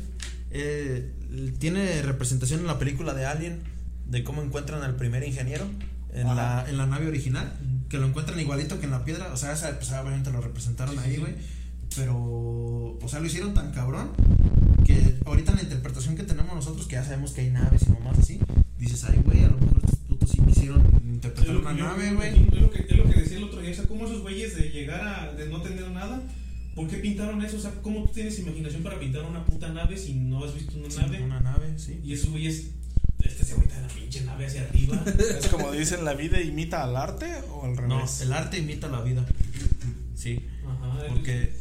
eh, 0.51 1.11
tiene 1.59 2.01
representación 2.01 2.59
en 2.61 2.67
la 2.67 2.77
película 2.79 3.13
de 3.13 3.25
Alien, 3.25 3.59
de 4.07 4.23
cómo 4.23 4.41
encuentran 4.41 4.83
al 4.83 4.95
primer 4.95 5.23
ingeniero 5.23 5.65
en, 6.13 6.27
Ajá. 6.27 6.35
la, 6.63 6.69
en 6.69 6.77
la 6.77 6.85
nave 6.87 7.07
original, 7.07 7.53
que 7.89 7.97
lo 7.97 8.05
encuentran 8.07 8.39
igualito 8.39 8.79
que 8.79 8.85
en 8.85 8.91
la 8.91 9.05
piedra. 9.05 9.31
O 9.33 9.37
sea, 9.37 9.53
esa, 9.53 9.77
pues 9.77 9.91
obviamente 9.91 10.31
lo 10.31 10.41
representaron 10.41 10.95
Sí, 10.95 11.01
ahí, 11.03 11.13
sí. 11.15 11.19
güey. 11.21 11.33
Pero, 11.95 12.15
o 12.17 13.07
sea, 13.07 13.19
lo 13.19 13.25
hicieron 13.27 13.53
tan 13.53 13.71
cabrón 13.71 14.11
que 14.85 15.15
ahorita 15.25 15.51
en 15.51 15.57
la 15.57 15.63
interpretación 15.63 16.15
que 16.15 16.23
tenemos 16.23 16.55
nosotros, 16.55 16.87
que 16.87 16.95
ya 16.95 17.03
sabemos 17.03 17.31
que 17.31 17.41
hay 17.41 17.49
naves 17.49 17.83
y 17.87 17.91
nomás 17.91 18.17
así, 18.19 18.39
dices, 18.77 19.03
ay, 19.05 19.19
güey, 19.25 19.43
a 19.43 19.49
lo 19.49 19.57
mejor 19.57 19.81
estos 19.83 19.99
putos 20.07 20.29
sí 20.31 20.37
quisieron 20.47 20.83
interpretar 21.03 21.55
una 21.57 21.73
yo- 21.77 21.83
nave, 21.85 22.13
güey. 22.13 22.29
Es 22.47 22.61
lo, 22.61 22.69
que, 22.69 22.85
es 22.89 22.97
lo 22.97 23.03
que 23.09 23.19
decía 23.19 23.37
el 23.37 23.43
otro 23.43 23.59
día, 23.61 23.71
o 23.71 23.73
sea, 23.75 23.85
cómo 23.85 24.05
esos 24.05 24.21
güeyes 24.21 24.55
de 24.55 24.69
llegar 24.69 25.01
a, 25.05 25.33
de 25.33 25.49
no 25.49 25.61
tener 25.61 25.89
nada, 25.91 26.21
¿por 26.75 26.87
qué 26.87 26.97
pintaron 26.97 27.41
eso? 27.43 27.57
O 27.57 27.59
sea, 27.59 27.71
¿cómo 27.81 28.03
tú 28.03 28.11
tienes 28.13 28.39
imaginación 28.39 28.83
para 28.83 28.99
pintar 28.99 29.23
una 29.23 29.45
puta 29.45 29.69
nave 29.69 29.97
si 29.97 30.13
no 30.13 30.43
has 30.43 30.53
visto 30.53 30.77
una 30.77 30.89
Sí, 30.89 30.97
nave? 30.99 31.21
Una 31.23 31.39
nave, 31.39 31.77
sí. 31.77 31.99
Y 32.03 32.13
esos 32.13 32.29
güeyes, 32.31 32.67
este 33.23 33.45
se 33.45 33.53
agüita 33.53 33.79
la 33.81 33.87
pinche 33.87 34.21
nave 34.21 34.45
hacia 34.47 34.63
arriba. 34.63 35.03
Es 35.39 35.47
como 35.47 35.71
dicen, 35.71 36.03
¿la 36.05 36.13
vida 36.13 36.41
imita 36.41 36.83
al 36.83 36.95
arte 36.95 37.27
o 37.53 37.65
al 37.65 37.75
No, 37.87 37.97
revés? 37.97 38.21
el 38.21 38.33
arte 38.33 38.57
imita 38.59 38.87
la 38.87 39.01
vida. 39.01 39.25
Sí. 40.15 40.39
Ajá, 40.67 41.05
Porque, 41.09 41.53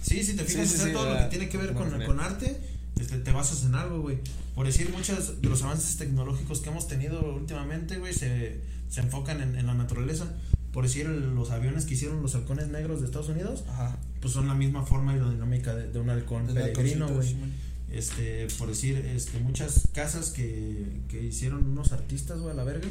sí, 0.00 0.22
si 0.24 0.34
te 0.36 0.44
fijas, 0.44 0.68
Sí, 0.68 0.78
sí, 0.78 0.92
todo 0.92 1.12
lo 1.12 1.18
que 1.18 1.24
tiene 1.24 1.48
que 1.48 1.58
ver 1.58 1.72
con, 1.74 1.90
con 2.04 2.20
arte, 2.20 2.60
este, 3.00 3.18
te 3.18 3.32
basas 3.32 3.64
en 3.64 3.74
algo, 3.74 4.00
güey. 4.00 4.18
Por 4.54 4.64
decir, 4.66 4.88
muchos 4.90 5.42
de 5.42 5.48
los 5.48 5.62
avances 5.62 5.96
tecnológicos 5.96 6.60
que 6.60 6.70
hemos 6.70 6.88
tenido 6.88 7.20
últimamente, 7.34 7.98
güey, 7.98 8.14
se, 8.14 8.60
se 8.88 9.00
enfocan 9.00 9.42
en, 9.42 9.56
en 9.56 9.66
la 9.66 9.74
naturaleza. 9.74 10.32
Por 10.76 10.84
decir, 10.84 11.08
los 11.08 11.52
aviones 11.52 11.86
que 11.86 11.94
hicieron 11.94 12.20
los 12.20 12.34
halcones 12.34 12.68
negros 12.68 13.00
de 13.00 13.06
Estados 13.06 13.30
Unidos, 13.30 13.64
Ajá. 13.66 13.96
pues 14.20 14.34
son 14.34 14.46
la 14.46 14.52
misma 14.52 14.84
forma 14.84 15.12
aerodinámica 15.12 15.74
de, 15.74 15.90
de 15.90 15.98
un 15.98 16.10
halcón 16.10 16.46
Del 16.48 16.70
peregrino, 16.70 17.08
güey. 17.08 17.34
Este, 17.90 18.46
por 18.58 18.68
decir, 18.68 18.98
este, 18.98 19.38
muchas 19.38 19.88
casas 19.94 20.32
que, 20.32 21.00
que 21.08 21.22
hicieron 21.22 21.64
unos 21.66 21.92
artistas, 21.92 22.40
güey, 22.40 22.50
a 22.52 22.54
la 22.54 22.64
verga, 22.64 22.86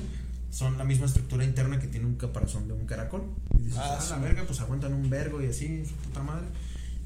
son 0.49 0.79
la 0.79 0.83
misma 0.83 1.05
estructura 1.05 1.43
interna 1.43 1.79
que 1.79 1.85
tiene 1.85 2.07
un 2.07 2.15
caparazón 2.15 2.67
de 2.67 2.73
un 2.73 2.87
caracol. 2.87 3.21
Y 3.59 3.65
dices, 3.65 3.77
Ah, 3.79 3.99
ah, 4.01 4.07
la 4.09 4.17
verga, 4.17 4.45
pues 4.47 4.59
aguantan 4.61 4.91
un 4.91 5.07
vergo 5.11 5.43
y 5.43 5.45
así, 5.45 5.85
su 5.85 5.93
puta 5.93 6.23
madre. 6.23 6.47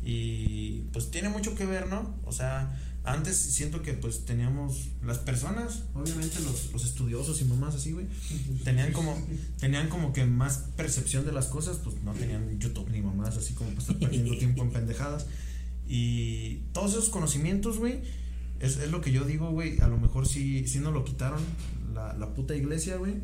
Y 0.01 0.83
pues 0.93 1.11
tiene 1.11 1.27
mucho 1.27 1.55
que 1.55 1.65
ver, 1.65 1.87
¿no? 1.87 2.15
O 2.23 2.31
sea, 2.31 2.79
antes 3.03 3.37
siento 3.37 3.81
que 3.81 3.93
pues 3.93 4.25
teníamos 4.25 4.89
las 5.03 5.19
personas, 5.19 5.83
obviamente 5.93 6.39
los, 6.41 6.71
los 6.71 6.85
estudiosos 6.85 7.41
y 7.41 7.45
mamás 7.45 7.75
así, 7.75 7.93
güey, 7.93 8.05
tenían 8.63 8.91
como, 8.91 9.17
tenían 9.59 9.89
como 9.89 10.13
que 10.13 10.25
más 10.25 10.65
percepción 10.75 11.25
de 11.25 11.31
las 11.31 11.47
cosas, 11.47 11.77
pues 11.77 12.01
no 12.03 12.13
tenían 12.13 12.59
YouTube 12.59 12.89
ni 12.89 13.01
mamás, 13.01 13.37
así 13.37 13.53
como 13.53 13.69
para 13.69 13.81
estar 13.81 13.97
perdiendo 13.97 14.37
tiempo 14.37 14.63
en 14.63 14.71
pendejadas. 14.71 15.27
Y 15.87 16.57
todos 16.73 16.91
esos 16.91 17.09
conocimientos, 17.09 17.79
güey, 17.79 18.01
es, 18.59 18.77
es 18.77 18.91
lo 18.91 19.01
que 19.01 19.11
yo 19.11 19.23
digo, 19.23 19.49
güey, 19.51 19.79
a 19.79 19.87
lo 19.87 19.97
mejor 19.97 20.27
sí, 20.27 20.67
sí 20.67 20.79
nos 20.79 20.93
lo 20.93 21.03
quitaron 21.03 21.41
la, 21.93 22.13
la 22.13 22.33
puta 22.33 22.55
iglesia, 22.55 22.97
güey, 22.97 23.15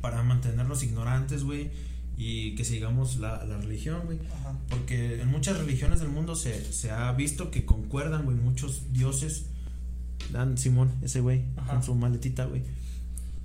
para 0.00 0.22
mantenernos 0.22 0.82
ignorantes, 0.82 1.42
güey, 1.42 1.70
y 2.16 2.54
que 2.54 2.64
sigamos 2.64 3.16
la, 3.16 3.44
la 3.44 3.58
religión, 3.58 4.02
güey. 4.04 4.18
Ajá. 4.32 4.58
Porque 4.68 5.20
en 5.20 5.28
muchas 5.28 5.58
religiones 5.58 6.00
del 6.00 6.08
mundo 6.08 6.34
se, 6.34 6.72
se 6.72 6.90
ha 6.90 7.12
visto 7.12 7.50
que 7.50 7.64
concuerdan, 7.64 8.24
güey, 8.24 8.36
muchos 8.36 8.92
dioses. 8.92 9.46
Dan 10.32 10.56
Simón, 10.56 10.90
ese 11.02 11.20
güey, 11.20 11.42
con 11.68 11.82
su 11.82 11.94
maletita, 11.94 12.46
güey. 12.46 12.62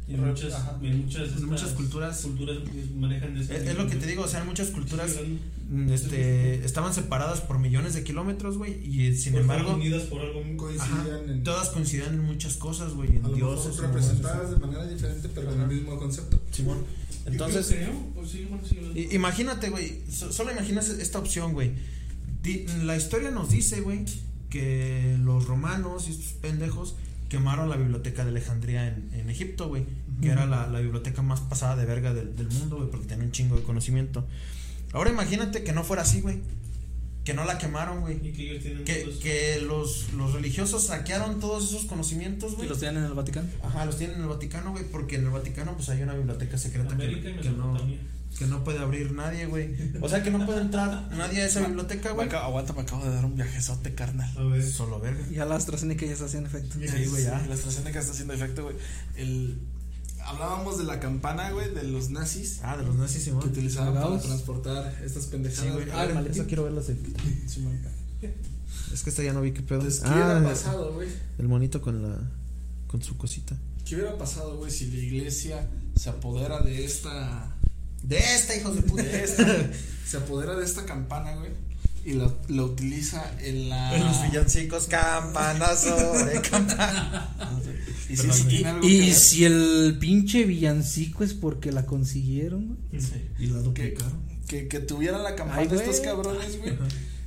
Y 0.10 0.16
en 0.16 0.26
muchas, 0.28 0.54
en 0.82 1.06
muchas, 1.06 1.38
En 1.38 1.46
muchas 1.46 1.70
culturas. 1.74 2.22
culturas 2.22 2.58
manejan 2.98 3.36
de 3.36 3.42
Es, 3.42 3.50
este 3.52 3.70
es 3.72 3.78
lo 3.78 3.88
que 3.88 3.96
te 3.96 4.08
digo, 4.08 4.24
o 4.24 4.28
sea, 4.28 4.42
en 4.42 4.48
muchas 4.48 4.70
culturas 4.70 5.12
Sí, 5.12 5.40
mm, 5.70 5.90
este, 5.92 6.66
estaban 6.66 6.94
separadas 6.96 7.42
por 7.42 7.60
millones 7.60 7.94
de 7.94 8.04
kilómetros, 8.04 8.58
güey, 8.58 8.74
y 8.84 9.16
sin 9.16 9.34
por 9.34 9.42
embargo, 9.42 9.76
unidas 9.76 10.04
por 10.04 10.22
algo 10.22 10.42
coincidían 10.58 11.30
en. 11.30 11.44
todas 11.44 11.70
coincidían 11.70 12.16
en 12.16 12.22
muchas 12.22 12.58
cosas, 12.58 12.94
güey, 12.94 13.18
en 13.18 13.36
dioses. 13.36 13.78
representadas 13.78 14.50
de 14.50 14.58
manera 14.58 14.88
diferente, 14.88 15.30
pero 15.34 15.54
en 15.54 15.62
el 15.62 15.68
mismo 15.68 15.98
concepto. 16.00 16.42
Simón. 16.52 16.80
Entonces, 17.28 17.68
creo, 17.68 17.92
pues 18.16 18.32
sí, 18.32 18.48
bueno, 18.50 18.64
sí, 18.68 19.10
Imagínate, 19.12 19.70
güey, 19.70 20.02
so- 20.10 20.32
solo 20.34 20.52
imaginas 20.52 20.90
esta 20.90 21.20
opción, 21.20 21.54
güey. 21.54 21.74
La 22.84 22.96
historia 22.98 23.30
nos 23.30 23.52
dice, 23.52 23.82
güey, 23.82 24.06
que 24.50 25.18
los 25.24 25.46
romanos 25.46 26.08
y 26.08 26.12
estos 26.14 26.34
pendejos 26.34 26.96
quemaron 27.30 27.70
la 27.70 27.78
biblioteca 27.78 28.24
de 28.24 28.32
Alejandría 28.32 28.88
en, 28.88 29.10
en 29.14 29.30
Egipto, 29.30 29.70
güey, 29.70 29.86
que 30.22 30.30
era 30.30 30.46
la, 30.46 30.68
la 30.68 30.80
biblioteca 30.80 31.22
más 31.22 31.40
pasada 31.40 31.76
de 31.76 31.86
verga 31.86 32.14
del, 32.14 32.36
del 32.36 32.50
mundo, 32.50 32.78
güey, 32.78 32.90
porque 32.90 33.06
tenía 33.06 33.24
un 33.24 33.32
chingo 33.32 33.56
de 33.56 33.64
conocimiento. 33.64 34.28
Ahora 34.92 35.12
imagínate 35.12 35.64
que 35.64 35.72
no 35.72 35.84
fuera 35.84 36.02
así, 36.02 36.22
güey, 36.22 36.42
que 37.30 37.36
no 37.36 37.46
la 37.46 37.60
quemaron, 37.60 38.02
güey. 38.02 38.16
y 38.28 38.32
que 38.34 38.50
ellos 38.50 38.64
tienen 38.64 38.84
Que, 38.84 38.96
todos- 38.96 39.16
que 39.18 39.62
los, 39.62 40.14
los 40.14 40.34
religiosos 40.34 40.86
saquearon 40.88 41.40
todos 41.40 41.70
esos 41.70 41.86
conocimientos, 41.86 42.54
¿Y 42.54 42.56
güey. 42.56 42.70
los 42.70 42.80
tienen 42.80 43.04
en 43.04 43.10
el 43.10 43.14
Vaticano? 43.14 43.48
Ajá, 43.62 43.86
los 43.86 43.98
tienen 43.98 44.16
en 44.16 44.24
el 44.24 44.28
Vaticano, 44.30 44.72
güey, 44.72 44.84
porque 44.86 45.18
en 45.18 45.26
el 45.26 45.30
Vaticano 45.30 45.76
pues 45.76 45.90
hay 45.90 46.02
una 46.02 46.16
biblioteca 46.16 46.58
secreta 46.58 46.88
que, 46.98 47.04
América 47.04 47.40
que 47.40 47.50
no, 47.52 47.78
que 48.38 48.46
no 48.48 48.64
puede 48.64 48.80
abrir 48.80 49.12
nadie, 49.12 49.46
güey. 49.46 49.76
O 50.02 50.10
sea 50.10 50.24
que 50.24 50.32
no 50.32 50.44
puede 50.46 50.62
entrar 50.62 51.08
nadie 51.12 51.42
a 51.44 51.46
esa 51.46 51.60
biblioteca, 51.68 52.14
güey. 52.14 52.30
aguanta, 52.30 52.74
me 52.74 52.82
acabo 52.82 53.06
de 53.06 53.12
dar 53.14 53.26
un 53.26 53.36
viajezote, 53.36 53.94
carnal. 53.94 54.36
A 54.36 54.44
ver. 54.46 54.64
Solo 54.64 55.00
verga. 55.00 55.24
Ya 55.32 55.46
la 55.46 55.56
AstraZeneca 55.56 56.06
ya 56.08 56.14
está 56.14 56.26
haciendo 56.26 56.50
efecto. 56.50 56.78
Sí, 56.80 57.06
güey, 57.06 57.24
ya. 57.26 57.46
La 57.48 57.54
AstraZeneca 57.54 58.00
está 58.00 58.12
haciendo 58.14 58.34
efecto, 58.34 58.64
güey. 58.64 58.76
El... 59.18 59.60
Hablábamos 60.30 60.78
de 60.78 60.84
la 60.84 61.00
campana, 61.00 61.52
güey, 61.52 61.74
de 61.74 61.84
los 61.84 62.10
nazis 62.10 62.60
Ah, 62.64 62.78
de 62.78 62.84
los 62.84 62.96
nazis, 62.96 63.24
Simón. 63.24 63.42
Que 63.42 63.48
utilizaban 63.50 63.94
para 63.94 64.20
transportar 64.20 64.96
estas 65.04 65.26
pendejadas. 65.26 65.66
Sí, 65.66 65.72
güey. 65.74 65.90
Ah, 65.92 65.96
A 65.96 66.02
ver, 66.02 66.10
el 66.10 66.16
maletín. 66.16 66.40
esa 66.42 66.48
quiero 66.48 66.64
verlas. 66.66 66.86
Simón. 67.48 67.80
Es 68.94 69.04
que 69.04 69.10
esta 69.10 69.24
ya 69.24 69.34
no 69.34 69.42
vi 69.42 69.52
qué 69.52 69.62
pedo. 69.62 69.80
Entonces, 69.80 70.02
¿qué 70.02 70.08
Ah, 70.10 70.14
hubiera 70.14 70.38
el- 70.38 70.44
pasado, 70.44 70.94
güey? 70.94 71.10
el 71.38 71.48
monito 71.48 71.82
con 71.82 72.02
la 72.02 72.18
con 72.88 73.02
su 73.04 73.18
cosita. 73.18 73.56
¿Qué 73.86 73.96
hubiera 73.96 74.18
pasado, 74.18 74.58
güey, 74.58 74.72
si 74.72 74.90
la 74.90 74.98
iglesia 74.98 75.68
se 75.96 76.10
apodera 76.10 76.60
de 76.62 76.86
esta. 76.86 77.56
De 78.04 78.18
esta, 78.18 78.56
hijos 78.56 78.76
de 78.76 78.82
puta. 78.84 79.04
de 79.04 79.24
esta. 79.24 79.46
se 80.08 80.18
apodera 80.18 80.56
de 80.56 80.66
esta 80.66 80.86
campana, 80.86 81.36
güey. 81.36 81.52
Y 82.10 82.14
la, 82.14 82.34
la 82.48 82.64
utiliza 82.64 83.32
en 83.40 83.70
la. 83.70 83.96
Los 84.00 84.24
villancicos, 84.32 84.88
campanazo 84.88 86.14
de 86.26 86.42
campana. 86.42 87.36
Y 88.10 88.18
si 88.18 88.28
eso 88.28 88.46
tiene 88.48 88.70
algo 88.70 88.82
que 88.82 88.88
Y 88.88 89.00
ver. 89.02 89.14
si 89.14 89.46
el 89.46 89.98
pinche 90.00 90.44
villancico 90.44 91.24
es 91.24 91.36
porque 91.36 91.72
la 91.72 91.86
consiguieron, 91.86 92.76
güey. 92.90 93.02
Sí. 93.04 93.14
Y 93.38 93.46
la 93.48 93.58
que, 93.60 93.64
duplicaron. 93.66 94.20
que, 94.48 94.68
que 94.68 94.80
tuvieran 94.80 95.22
la 95.22 95.36
campana 95.36 95.62
Ay, 95.62 95.68
de 95.68 95.76
güey. 95.76 95.88
estos 95.88 96.04
cabrones, 96.04 96.58
güey. 96.60 96.74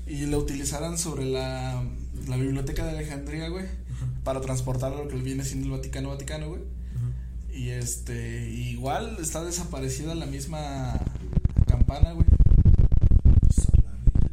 Y 0.09 0.27
la 0.27 0.39
utilizaran 0.39 0.99
sobre 0.99 1.25
la, 1.27 1.85
la 2.27 2.37
biblioteca 2.37 2.85
de 2.85 2.91
Alejandría, 2.99 3.49
güey. 3.49 3.67
Para 4.25 4.41
transportar 4.41 4.91
lo 4.91 5.07
que 5.07 5.15
viene 5.19 5.45
siendo 5.45 5.67
el 5.67 5.73
Vaticano, 5.73 6.09
Vaticano, 6.09 6.49
güey. 6.49 6.63
Y 7.55 7.69
este, 7.69 8.51
igual 8.51 9.19
está 9.21 9.45
desaparecida 9.45 10.17
la 10.17 10.27
misma 10.27 10.99
campana, 11.69 12.11
güey. 12.11 12.27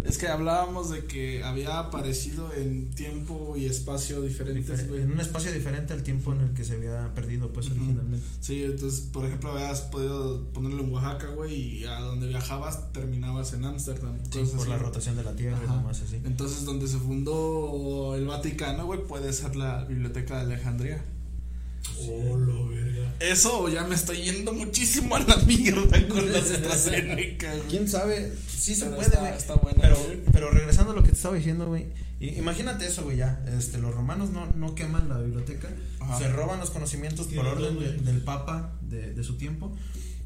Es 0.09 0.17
que 0.17 0.27
hablábamos 0.27 0.89
de 0.89 1.05
que 1.05 1.43
había 1.43 1.77
aparecido 1.77 2.51
en 2.51 2.89
tiempo 2.89 3.55
y 3.55 3.67
espacio 3.67 4.21
diferentes. 4.23 4.79
En 4.79 5.11
un 5.11 5.19
espacio 5.19 5.51
diferente 5.51 5.93
al 5.93 6.01
tiempo 6.01 6.33
en 6.33 6.41
el 6.41 6.49
que 6.53 6.63
se 6.65 6.73
había 6.73 7.13
perdido, 7.13 7.53
pues, 7.53 7.67
originalmente. 7.69 8.25
Sí, 8.41 8.63
entonces, 8.63 9.01
por 9.01 9.25
ejemplo, 9.25 9.51
habías 9.51 9.81
podido 9.81 10.45
ponerlo 10.51 10.83
en 10.83 10.91
Oaxaca, 10.91 11.27
güey, 11.27 11.53
y 11.53 11.85
a 11.85 11.99
donde 11.99 12.27
viajabas 12.27 12.91
terminabas 12.91 13.53
en 13.53 13.65
Ámsterdam. 13.65 14.17
Sí, 14.31 14.39
por 14.55 14.61
así. 14.61 14.69
la 14.69 14.77
rotación 14.79 15.15
de 15.15 15.23
la 15.23 15.35
Tierra 15.35 15.59
y 15.61 15.65
Ajá. 15.65 15.77
demás 15.77 16.01
así. 16.01 16.15
Entonces, 16.25 16.65
donde 16.65 16.87
se 16.87 16.97
fundó 16.97 18.15
el 18.15 18.25
Vaticano, 18.25 18.87
güey, 18.87 19.05
puede 19.05 19.31
ser 19.31 19.55
la 19.55 19.83
Biblioteca 19.85 20.37
de 20.37 20.41
Alejandría. 20.41 21.05
Oh, 22.01 22.35
la 22.35 22.69
verga. 22.69 22.88
Eso 23.19 23.67
ya 23.69 23.83
me 23.83 23.95
estoy 23.95 24.17
yendo 24.21 24.53
muchísimo 24.53 25.15
a 25.15 25.19
la 25.19 25.35
mierda 25.37 26.07
con 26.07 26.31
las 26.31 26.49
AstraZeneca, 26.51 27.51
güey. 27.53 27.67
¿Quién 27.69 27.87
sabe? 27.87 28.31
Sí 28.47 28.75
se 28.75 28.85
Pero 28.85 28.95
puede, 28.95 29.07
está- 29.09 29.19
güey. 29.19 29.33
está 29.33 29.55
buena, 29.55 29.81
Pero, 29.81 29.97
güey. 30.03 30.21
pero 30.31 30.51
regresando 30.51 30.91
a 30.93 30.95
lo 30.95 31.01
que 31.03 31.09
te 31.09 31.15
estaba 31.15 31.35
diciendo, 31.35 31.67
güey. 31.67 31.87
Imagínate 32.21 32.85
eso, 32.85 33.03
güey, 33.03 33.17
ya. 33.17 33.43
Este, 33.57 33.77
los 33.77 33.93
romanos 33.93 34.29
no, 34.31 34.45
no 34.55 34.75
queman 34.75 35.09
la 35.09 35.17
biblioteca. 35.19 35.69
Ajá. 35.99 36.17
Se 36.17 36.29
roban 36.29 36.59
los 36.59 36.69
conocimientos 36.69 37.27
por 37.27 37.45
orden 37.45 37.79
de- 37.79 37.93
del 37.93 38.21
papa 38.21 38.73
de, 38.81 39.13
de 39.13 39.23
su 39.23 39.37
tiempo. 39.37 39.75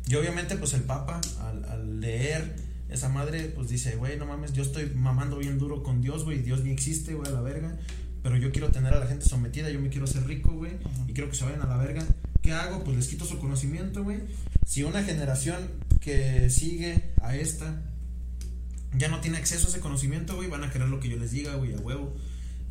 Y 0.07 0.15
obviamente, 0.15 0.55
pues 0.57 0.73
el 0.73 0.81
papa, 0.81 1.21
al, 1.41 1.63
al 1.65 1.99
leer 1.99 2.55
esa 2.89 3.09
madre, 3.09 3.45
pues 3.55 3.69
dice, 3.69 3.95
güey, 3.95 4.17
no 4.17 4.25
mames, 4.25 4.53
yo 4.53 4.61
estoy 4.63 4.91
mamando 4.93 5.37
bien 5.37 5.57
duro 5.57 5.81
con 5.81 6.01
Dios, 6.01 6.25
güey. 6.25 6.39
Dios 6.43 6.63
ni 6.63 6.71
existe, 6.71 7.13
güey, 7.15 7.27
a 7.29 7.31
la 7.33 7.41
verga. 7.41 7.77
Pero 8.21 8.37
yo 8.37 8.51
quiero 8.51 8.69
tener 8.69 8.93
a 8.93 8.99
la 8.99 9.07
gente 9.07 9.25
sometida, 9.25 9.69
yo 9.69 9.79
me 9.79 9.89
quiero 9.89 10.05
hacer 10.05 10.25
rico, 10.27 10.51
güey. 10.53 10.71
Y 11.07 11.13
quiero 11.13 11.29
que 11.29 11.35
se 11.35 11.43
vayan 11.45 11.61
a 11.61 11.65
la 11.67 11.77
verga. 11.77 12.03
¿Qué 12.43 12.51
hago? 12.51 12.83
Pues 12.83 12.97
les 12.97 13.07
quito 13.07 13.25
su 13.25 13.39
conocimiento, 13.39 14.03
güey. 14.03 14.19
Si 14.67 14.83
una 14.83 15.01
generación 15.03 15.71
que 16.01 16.49
sigue 16.49 17.13
a 17.21 17.35
esta 17.35 17.81
ya 18.97 19.07
no 19.07 19.21
tiene 19.21 19.37
acceso 19.37 19.67
a 19.67 19.69
ese 19.69 19.79
conocimiento, 19.79 20.35
güey, 20.35 20.49
van 20.49 20.63
a 20.63 20.69
querer 20.69 20.89
lo 20.89 20.99
que 20.99 21.09
yo 21.09 21.17
les 21.17 21.31
diga, 21.31 21.55
güey, 21.55 21.73
a 21.73 21.77
huevo. 21.77 22.15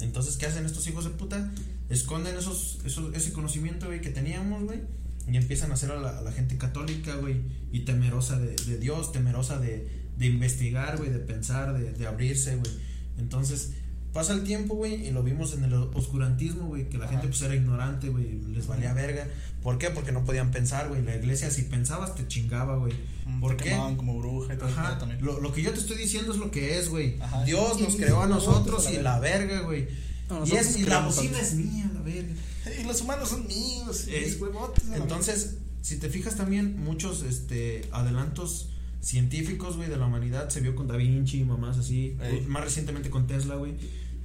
Entonces, 0.01 0.37
¿qué 0.37 0.47
hacen 0.47 0.66
estos 0.66 0.87
hijos 0.87 1.05
de 1.05 1.11
puta? 1.11 1.51
Esconden 1.89 2.37
esos, 2.37 2.81
esos, 2.85 3.14
ese 3.14 3.33
conocimiento, 3.33 3.87
güey, 3.87 4.01
que 4.01 4.11
teníamos, 4.11 4.62
güey, 4.64 4.81
y 5.27 5.37
empiezan 5.37 5.70
a 5.70 5.75
hacer 5.75 5.91
a 5.91 6.20
la, 6.20 6.33
gente 6.33 6.59
católica, 6.59 7.16
güey, 7.16 7.37
y 7.73 7.81
temerosa 7.81 8.39
de, 8.39 8.55
de 8.55 8.79
Dios, 8.79 9.11
temerosa 9.11 9.59
de, 9.59 9.89
de 10.16 10.27
investigar, 10.27 10.99
güey, 10.99 11.11
de 11.11 11.18
pensar, 11.18 11.77
de, 11.77 11.93
de 11.93 12.07
abrirse, 12.07 12.57
güey. 12.57 12.70
Entonces, 13.18 13.73
pasa 14.13 14.33
el 14.35 14.45
tiempo, 14.45 14.75
güey, 14.75 15.07
y 15.07 15.11
lo 15.11 15.23
vimos 15.23 15.55
en 15.55 15.65
el 15.65 15.73
oscurantismo, 15.75 16.67
güey, 16.67 16.89
que 16.89 16.99
la 16.99 17.05
Ajá. 17.05 17.13
gente 17.15 17.29
pues 17.29 17.43
era 17.43 17.55
ignorante, 17.55 18.09
güey, 18.11 18.39
les 18.53 18.67
valía 18.67 18.93
verga. 18.93 19.27
¿Por 19.63 19.79
qué? 19.79 19.91
Porque 19.91 20.13
no 20.13 20.25
podían 20.25 20.51
pensar, 20.51 20.89
güey. 20.89 21.03
La 21.03 21.15
iglesia, 21.17 21.51
si 21.51 21.63
pensabas, 21.63 22.15
te 22.15 22.27
chingaba, 22.27 22.77
güey. 22.77 22.93
¿Por 23.41 23.57
Te 23.57 23.65
qué? 23.65 23.71
como 23.97 24.19
bruja 24.19 24.55
y 24.55 24.57
todo 24.59 24.69
Ajá, 24.69 24.99
también. 24.99 25.25
lo, 25.25 25.41
lo 25.41 25.53
que 25.53 25.63
yo 25.63 25.73
te 25.73 25.79
estoy 25.79 25.97
diciendo 25.97 26.33
es 26.33 26.39
lo 26.39 26.51
que 26.51 26.79
es, 26.79 26.89
güey. 26.89 27.17
Dios 27.47 27.81
nos 27.81 27.95
creó 27.97 28.23
a 28.23 28.27
nosotros 28.27 28.91
y 28.93 28.97
la 29.01 29.21
verga, 29.21 29.61
güey. 29.61 29.87
No, 30.29 30.45
Y, 30.47 30.53
es, 30.53 30.77
y 30.77 30.85
la 30.85 31.01
bocina 31.01 31.39
es 31.41 31.55
mía, 31.55 31.91
la 31.95 32.01
verga. 32.01 32.33
Y 32.81 32.85
los 32.85 33.01
humanos 33.03 33.29
son 33.29 33.47
míos, 33.47 34.07
mis 34.09 34.41
huevotes. 34.41 34.85
Entonces, 34.95 35.57
si 35.81 35.97
te 35.99 36.09
fijas 36.09 36.35
también, 36.37 36.83
muchos 36.83 37.23
este 37.23 37.89
adelantos 37.93 38.69
científicos, 39.01 39.77
güey, 39.77 39.89
de 39.89 39.97
la 39.97 40.07
humanidad 40.07 40.49
se 40.49 40.61
vio 40.61 40.75
con 40.75 40.87
Da 40.89 40.97
Vinci 40.97 41.41
y 41.41 41.45
mamás 41.45 41.79
así. 41.79 42.17
Ey. 42.23 42.43
Más 42.49 42.65
recientemente 42.65 43.11
con 43.11 43.27
Tesla, 43.27 43.57
güey. 43.57 43.75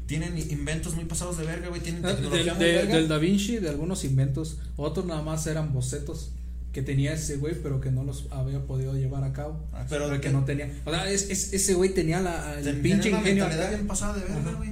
Tienen 0.07 0.37
inventos 0.37 0.95
muy 0.95 1.05
pasados 1.05 1.37
de 1.37 1.45
verga, 1.45 1.67
güey. 1.69 1.81
Tienen 1.81 2.03
Ah, 2.05 2.15
tecnología 2.15 2.53
muy 2.55 2.63
de- 2.65 2.71
verga. 2.73 2.95
del 2.95 3.07
Da 3.07 3.17
Vinci, 3.17 3.57
de 3.57 3.69
algunos 3.69 4.03
inventos. 4.05 4.57
Otros 4.77 5.05
nada 5.05 5.21
más 5.21 5.45
eran 5.47 5.73
bocetos 5.73 6.31
que 6.73 6.81
tenía 6.81 7.13
ese 7.13 7.37
güey, 7.37 7.55
pero 7.61 7.81
que 7.81 7.91
no 7.91 8.03
los 8.03 8.25
había 8.31 8.59
podido 8.65 8.95
llevar 8.95 9.23
a 9.23 9.33
cabo. 9.33 9.63
Ah, 9.73 9.85
pero 9.89 10.07
Pero 10.07 10.21
que 10.21 10.29
no 10.29 10.45
tenía. 10.45 10.71
O 10.85 10.91
sea, 10.91 11.09
es, 11.11 11.29
es- 11.29 11.53
ese 11.53 11.73
güey 11.73 11.93
tenía 11.93 12.21
la, 12.21 12.59
el 12.59 12.79
pinche 12.81 13.09
ingenio. 13.09 13.45
acá. 13.45 13.69
bien 13.69 13.85
pasada 13.87 14.13
de 14.17 14.21
verga, 14.21 14.53
güey. 14.53 14.71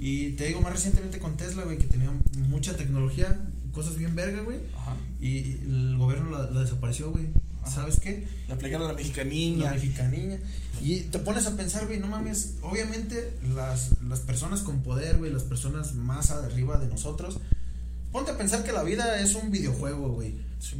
Y 0.00 0.30
te 0.32 0.46
digo, 0.46 0.60
más 0.60 0.72
recientemente 0.72 1.18
con 1.18 1.36
Tesla, 1.36 1.64
güey, 1.64 1.76
que 1.78 1.86
tenía 1.88 2.12
mucha 2.48 2.76
tecnología, 2.76 3.36
cosas 3.72 3.96
bien 3.96 4.14
verga, 4.14 4.42
güey. 4.42 4.58
Ajá. 4.76 4.94
Y 5.20 5.56
el 5.66 5.96
gobierno 5.98 6.30
la, 6.30 6.50
la 6.50 6.60
desapareció, 6.60 7.10
güey. 7.10 7.24
¿Sabes 7.68 8.00
qué? 8.00 8.26
Le 8.46 8.54
aplicaron 8.54 8.86
a 8.86 8.92
la 8.92 8.92
La 8.92 8.98
mexicaniña. 8.98 9.70
mexicaniña. 9.72 10.38
Y 10.80 11.00
te 11.00 11.18
pones 11.18 11.46
a 11.46 11.56
pensar, 11.56 11.86
güey, 11.86 11.98
no 11.98 12.06
mames, 12.06 12.54
obviamente 12.62 13.32
las, 13.54 13.90
las 14.02 14.20
personas 14.20 14.60
con 14.60 14.82
poder, 14.82 15.18
güey, 15.18 15.32
las 15.32 15.42
personas 15.42 15.94
más 15.94 16.30
arriba 16.30 16.78
de 16.78 16.86
nosotros, 16.86 17.38
ponte 18.12 18.30
a 18.30 18.38
pensar 18.38 18.64
que 18.64 18.72
la 18.72 18.82
vida 18.82 19.20
es 19.20 19.34
un 19.34 19.50
videojuego, 19.50 20.08
güey. 20.10 20.34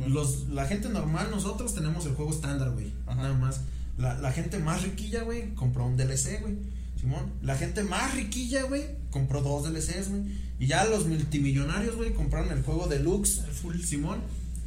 Los, 0.09 0.49
la 0.49 0.66
gente 0.66 0.89
normal, 0.89 1.30
nosotros 1.30 1.74
tenemos 1.74 2.07
el 2.07 2.14
juego 2.14 2.32
estándar, 2.32 2.70
güey. 2.70 2.93
Nada 3.07 3.32
más. 3.34 3.61
La, 3.97 4.16
la 4.18 4.30
gente 4.32 4.59
más 4.59 4.82
riquilla, 4.82 5.22
güey, 5.22 5.55
compró 5.55 5.84
un 5.86 5.97
DLC, 5.97 6.41
güey. 6.41 6.55
Simón. 7.01 7.32
La 7.43 7.57
gente 7.57 7.82
más 7.84 8.14
riquilla, 8.14 8.64
güey, 8.64 8.82
compró 9.11 9.41
dos 9.43 9.64
DLCs, 9.64 10.11
güey. 10.11 10.22
Y 10.59 10.66
ya 10.66 10.84
los 10.84 11.07
multimillonarios, 11.07 11.97
güey, 11.97 12.12
compraron 12.12 12.51
el 12.51 12.62
juego 12.62 12.89
deluxe, 12.89 13.39
el 13.39 13.53
full 13.53 13.80
Simón. 13.80 14.20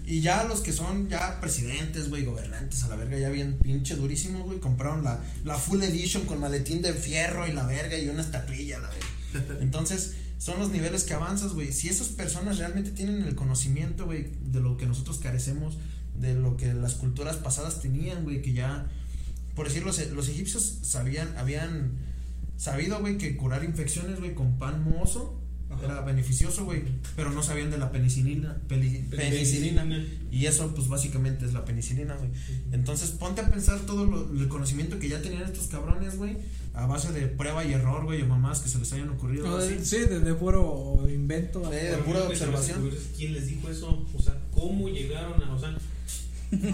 Y 0.05 0.21
ya 0.21 0.43
los 0.43 0.61
que 0.61 0.73
son 0.73 1.09
ya 1.09 1.39
presidentes, 1.39 2.09
güey, 2.09 2.25
gobernantes 2.25 2.83
a 2.83 2.87
la 2.87 2.95
verga, 2.95 3.17
ya 3.17 3.29
bien 3.29 3.57
pinche 3.59 3.95
durísimos, 3.95 4.43
güey, 4.43 4.59
compraron 4.59 5.03
la, 5.03 5.23
la 5.45 5.57
full 5.57 5.81
edition 5.83 6.25
con 6.25 6.39
maletín 6.39 6.81
de 6.81 6.93
fierro 6.93 7.47
y 7.47 7.53
la 7.53 7.65
verga 7.65 7.97
y 7.97 8.09
una 8.09 8.21
estatuilla, 8.21 8.79
la 8.79 8.89
verga. 8.89 9.57
Entonces, 9.61 10.15
son 10.37 10.59
los 10.59 10.71
niveles 10.71 11.03
que 11.03 11.13
avanzas, 11.13 11.53
güey. 11.53 11.71
Si 11.71 11.87
esas 11.87 12.07
personas 12.07 12.57
realmente 12.57 12.91
tienen 12.91 13.21
el 13.21 13.35
conocimiento, 13.35 14.05
güey, 14.05 14.31
de 14.41 14.59
lo 14.59 14.75
que 14.75 14.87
nosotros 14.87 15.19
carecemos, 15.19 15.77
de 16.19 16.33
lo 16.33 16.57
que 16.57 16.73
las 16.73 16.95
culturas 16.95 17.37
pasadas 17.37 17.79
tenían, 17.79 18.23
güey, 18.23 18.41
que 18.41 18.53
ya, 18.53 18.87
por 19.55 19.67
decirlo, 19.67 19.87
los, 19.87 20.11
los 20.11 20.29
egipcios 20.29 20.79
sabían, 20.81 21.37
habían 21.37 21.91
sabido, 22.57 22.99
güey, 22.99 23.17
que 23.17 23.37
curar 23.37 23.63
infecciones, 23.63 24.19
güey, 24.19 24.33
con 24.33 24.57
pan 24.57 24.83
mozo 24.83 25.40
era 25.83 26.01
beneficioso, 26.01 26.65
güey, 26.65 26.83
pero 27.15 27.31
no 27.31 27.41
sabían 27.43 27.71
de 27.71 27.77
la 27.77 27.91
penicilina, 27.91 28.57
peli- 28.67 29.05
penicilina. 29.09 29.85
Y 30.31 30.45
eso, 30.45 30.73
pues 30.75 30.87
básicamente 30.87 31.45
es 31.45 31.53
la 31.53 31.65
penicilina, 31.65 32.15
güey. 32.15 32.29
Entonces, 32.71 33.11
ponte 33.11 33.41
a 33.41 33.49
pensar 33.49 33.79
todo 33.81 34.05
lo- 34.05 34.31
el 34.31 34.47
conocimiento 34.47 34.99
que 34.99 35.09
ya 35.09 35.21
tenían 35.21 35.43
estos 35.43 35.67
cabrones, 35.67 36.17
güey, 36.17 36.37
a 36.73 36.85
base 36.85 37.11
de 37.11 37.27
prueba 37.27 37.65
y 37.65 37.73
error, 37.73 38.05
güey, 38.05 38.21
o 38.21 38.27
mamás 38.27 38.59
que 38.61 38.69
se 38.69 38.79
les 38.79 38.91
hayan 38.93 39.09
ocurrido. 39.09 39.47
No, 39.47 39.57
así. 39.57 39.73
de- 39.75 39.85
sí, 39.85 39.97
de, 39.99 40.19
de 40.19 40.33
puro 40.35 41.07
invento. 41.11 41.71
Eh, 41.73 41.91
de 41.91 41.97
pura 41.97 42.23
observación. 42.23 42.89
¿Quién 43.17 43.33
les 43.33 43.47
dijo 43.47 43.69
eso? 43.69 44.05
O 44.17 44.21
sea, 44.21 44.37
¿cómo 44.51 44.87
llegaron 44.89 45.41
a.? 45.43 45.53
O 45.53 45.59
sea, 45.59 45.75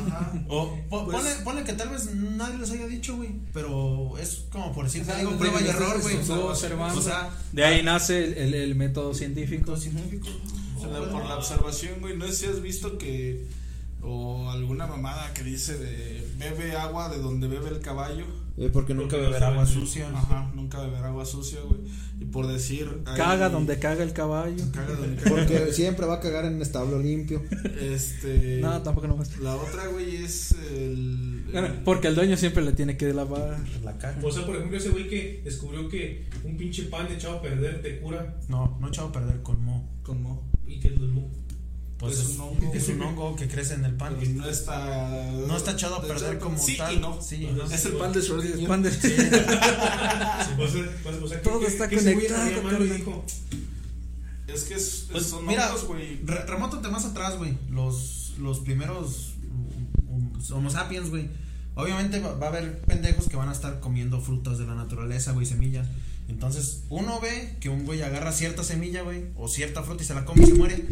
Ajá. 0.08 0.34
O 0.48 0.76
po- 0.90 1.06
Pues- 1.06 1.18
ponle, 1.18 1.32
ponle 1.44 1.64
que 1.64 1.74
tal 1.74 1.90
vez 1.90 2.14
nadie 2.16 2.58
les 2.58 2.72
haya 2.72 2.88
dicho, 2.88 3.16
güey, 3.18 3.30
pero 3.54 4.18
es 4.18 4.46
como 4.52 4.74
por 4.74 4.86
decir, 4.86 5.04
O 5.04 5.06
sea, 5.06 5.14
te 5.16 5.20
digo, 5.22 5.32
de- 5.34 5.38
prueba 5.38 5.62
y 5.62 5.68
error, 5.68 6.02
güey. 6.02 6.16
O 6.98 7.02
sea, 7.02 7.30
De 7.52 7.64
ahí 7.66 7.84
nace 7.84 8.24
el, 8.24 8.34
el- 8.38 8.54
el 8.56 8.76
método 8.76 9.14
científico. 9.14 9.60
método 9.62 9.78
científico. 9.78 10.28
O 10.78 10.82
sea, 10.82 10.90
por 11.12 11.26
la 11.26 11.38
observación, 11.38 12.00
güey, 12.02 12.18
no 12.18 12.26
sé 12.28 12.34
si 12.34 12.46
has 12.48 12.62
visto 12.62 12.98
que. 12.98 13.46
O 14.02 14.50
alguna 14.52 14.86
mamada 14.88 15.34
que 15.34 15.44
dice 15.44 15.78
de 15.78 16.26
bebe 16.38 16.76
agua 16.78 17.10
de 17.10 17.18
donde 17.18 17.48
bebe 17.48 17.70
el 17.70 17.80
caballo. 17.80 18.26
Eh, 18.60 18.72
porque 18.74 18.96
nunca 18.96 19.18
beber 19.18 19.44
agua 19.44 19.68
sucia. 19.68 20.10
Ajá, 20.10 20.52
nunca 20.56 20.82
beber 20.82 21.04
agua 21.04 21.24
sucia, 21.26 21.60
güey. 21.62 21.80
Y 22.20 22.26
por 22.26 22.48
decir. 22.48 22.90
ahí- 23.06 23.16
Caga 23.16 23.50
donde 23.50 23.78
caga 23.78 24.04
el 24.04 24.14
caballo. 24.14 24.64
Caga 24.74 24.96
donde 24.96 25.16
caga. 25.22 25.30
Porque 25.36 25.74
siempre 25.74 26.08
va 26.08 26.16
a 26.16 26.20
cagar 26.20 26.46
en 26.46 26.60
establo 26.60 27.00
limpio. 27.00 27.44
Este. 27.80 28.60
No, 28.60 28.82
tampoco 28.82 29.08
no 29.08 29.20
La 29.42 29.56
otra, 29.56 29.88
güey, 29.88 30.16
es 30.18 30.56
el. 30.74 31.44
Porque 31.86 32.08
el 32.08 32.16
dueño 32.16 32.36
siempre 32.36 32.64
le 32.66 32.74
tiene 32.74 32.98
que 32.98 33.14
lavar. 33.14 33.60
La 33.84 33.96
caja. 34.00 34.20
o 34.24 34.32
sea, 34.32 34.46
por 34.46 34.56
ejemplo, 34.56 34.76
ese 34.78 34.90
güey 34.90 35.08
que 35.08 35.42
descubrió 35.44 35.88
que 35.88 36.26
un 36.44 36.58
pinche 36.58 36.84
pan 36.84 37.08
echado 37.12 37.38
a 37.38 37.42
perder 37.44 37.82
te 37.84 38.00
cura. 38.00 38.38
No, 38.50 38.78
no 38.82 38.88
echado 38.88 39.10
a 39.10 39.12
perder 39.12 39.42
con 39.44 39.64
mo. 39.64 39.88
Con 40.02 40.24
mo. 40.24 40.50
¿Y 40.66 40.80
qué 40.80 40.88
es 40.88 41.00
lo? 41.00 41.08
Pues 42.00 42.20
Es 42.20 42.22
es, 42.30 42.36
un 42.36 42.42
hongo, 42.42 42.74
es 42.76 42.90
un 42.90 42.98
güey. 42.98 43.10
hongo 43.10 43.36
que 43.36 43.48
crece 43.48 43.74
en 43.74 43.86
el 43.86 43.96
pan. 43.96 44.16
Pero 44.20 44.32
no 44.34 44.48
está. 44.48 45.32
No 45.48 45.58
está 45.58 45.72
echado 45.72 45.98
a 45.98 46.02
de 46.02 46.08
perder 46.08 46.34
hecho, 46.36 46.44
como 46.44 46.58
sí 46.60 46.78
tal. 46.78 46.94
y 46.94 47.00
no. 47.00 47.20
Sí, 47.22 47.50
Ajá. 47.64 47.74
Es 47.74 47.86
el 47.86 47.94
pan 47.94 48.14
de 48.14 48.20
Schrödinger. 48.20 48.68
Pan 48.68 48.84
de- 48.84 48.92
sea, 48.92 49.08
o 51.24 51.28
sea, 51.28 51.42
Todo 51.42 51.60
que- 51.60 51.68
está 51.68 51.88
que 51.90 51.98
conectado, 51.98 52.50
Es 54.48 54.64
que 54.64 54.76
es, 54.76 55.08
Pues, 55.12 55.26
son 55.26 55.46
mira, 55.46 55.70
hongos, 55.70 55.86
güey. 55.86 56.22
Re- 56.24 56.46
remóntate 56.46 56.88
más 56.90 57.06
atrás, 57.06 57.38
güey. 57.38 57.58
Los, 57.70 58.34
los 58.40 58.60
primeros 58.60 59.34
um, 60.08 60.16
um, 60.16 60.32
Homo 60.52 60.70
sapiens, 60.70 61.10
güey. 61.10 61.30
Obviamente 61.76 62.20
va, 62.20 62.34
va 62.36 62.48
a 62.48 62.50
haber 62.50 62.82
pendejos 62.82 63.28
que 63.28 63.36
van 63.36 63.50
a 63.50 63.52
estar 63.52 63.80
comiendo 63.80 64.22
frutas 64.22 64.58
de 64.58 64.66
la 64.66 64.76
naturaleza, 64.76 65.32
güey, 65.34 65.46
semillas. 65.46 65.88
Entonces, 66.30 66.84
uno 66.90 67.20
ve 67.22 67.56
que 67.60 67.70
un 67.70 67.86
güey 67.86 68.02
agarra 68.02 68.32
cierta 68.32 68.64
semilla, 68.64 69.02
güey, 69.02 69.26
o 69.38 69.48
cierta 69.48 69.84
fruta 69.84 70.04
y 70.04 70.06
se 70.06 70.14
la 70.14 70.26
come 70.26 70.44
y 70.44 70.48
se 70.48 70.54
muere. 70.56 70.86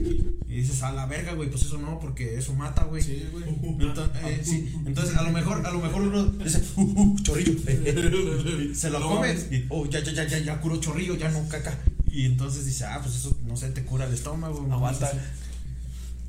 Y 0.47 0.55
dices, 0.55 0.81
a 0.83 0.93
la 0.93 1.05
verga, 1.05 1.33
güey, 1.33 1.49
pues 1.49 1.63
eso 1.63 1.77
no, 1.77 1.99
porque 1.99 2.37
eso 2.37 2.53
mata, 2.53 2.85
güey. 2.85 3.03
Sí, 3.03 3.27
güey. 3.31 3.43
Entonces, 3.79 4.15
eh, 4.23 4.41
sí, 4.43 4.73
entonces 4.85 5.15
a 5.15 5.23
lo 5.23 5.31
mejor, 5.31 5.65
a 5.65 5.71
lo 5.71 5.79
mejor 5.79 6.03
uno 6.03 6.25
dice, 6.25 6.61
uh, 6.77 6.81
uh, 6.81 7.19
chorrillo, 7.21 7.59
se 8.73 8.89
lo 8.89 9.01
come 9.01 9.33
y, 9.51 9.65
oh, 9.69 9.85
ya, 9.85 10.01
ya, 10.01 10.13
ya, 10.13 10.25
ya, 10.25 10.39
ya 10.39 10.61
curó 10.61 10.77
chorrillo, 10.77 11.15
ya 11.15 11.29
no 11.29 11.47
caca. 11.49 11.77
Y 12.09 12.25
entonces 12.25 12.65
dice, 12.65 12.85
ah, 12.85 13.01
pues 13.03 13.15
eso, 13.15 13.37
no 13.45 13.57
sé, 13.57 13.71
te 13.71 13.83
cura 13.83 14.05
el 14.05 14.13
estómago. 14.13 14.65
Aguanta. 14.71 15.11
no. 15.13 15.19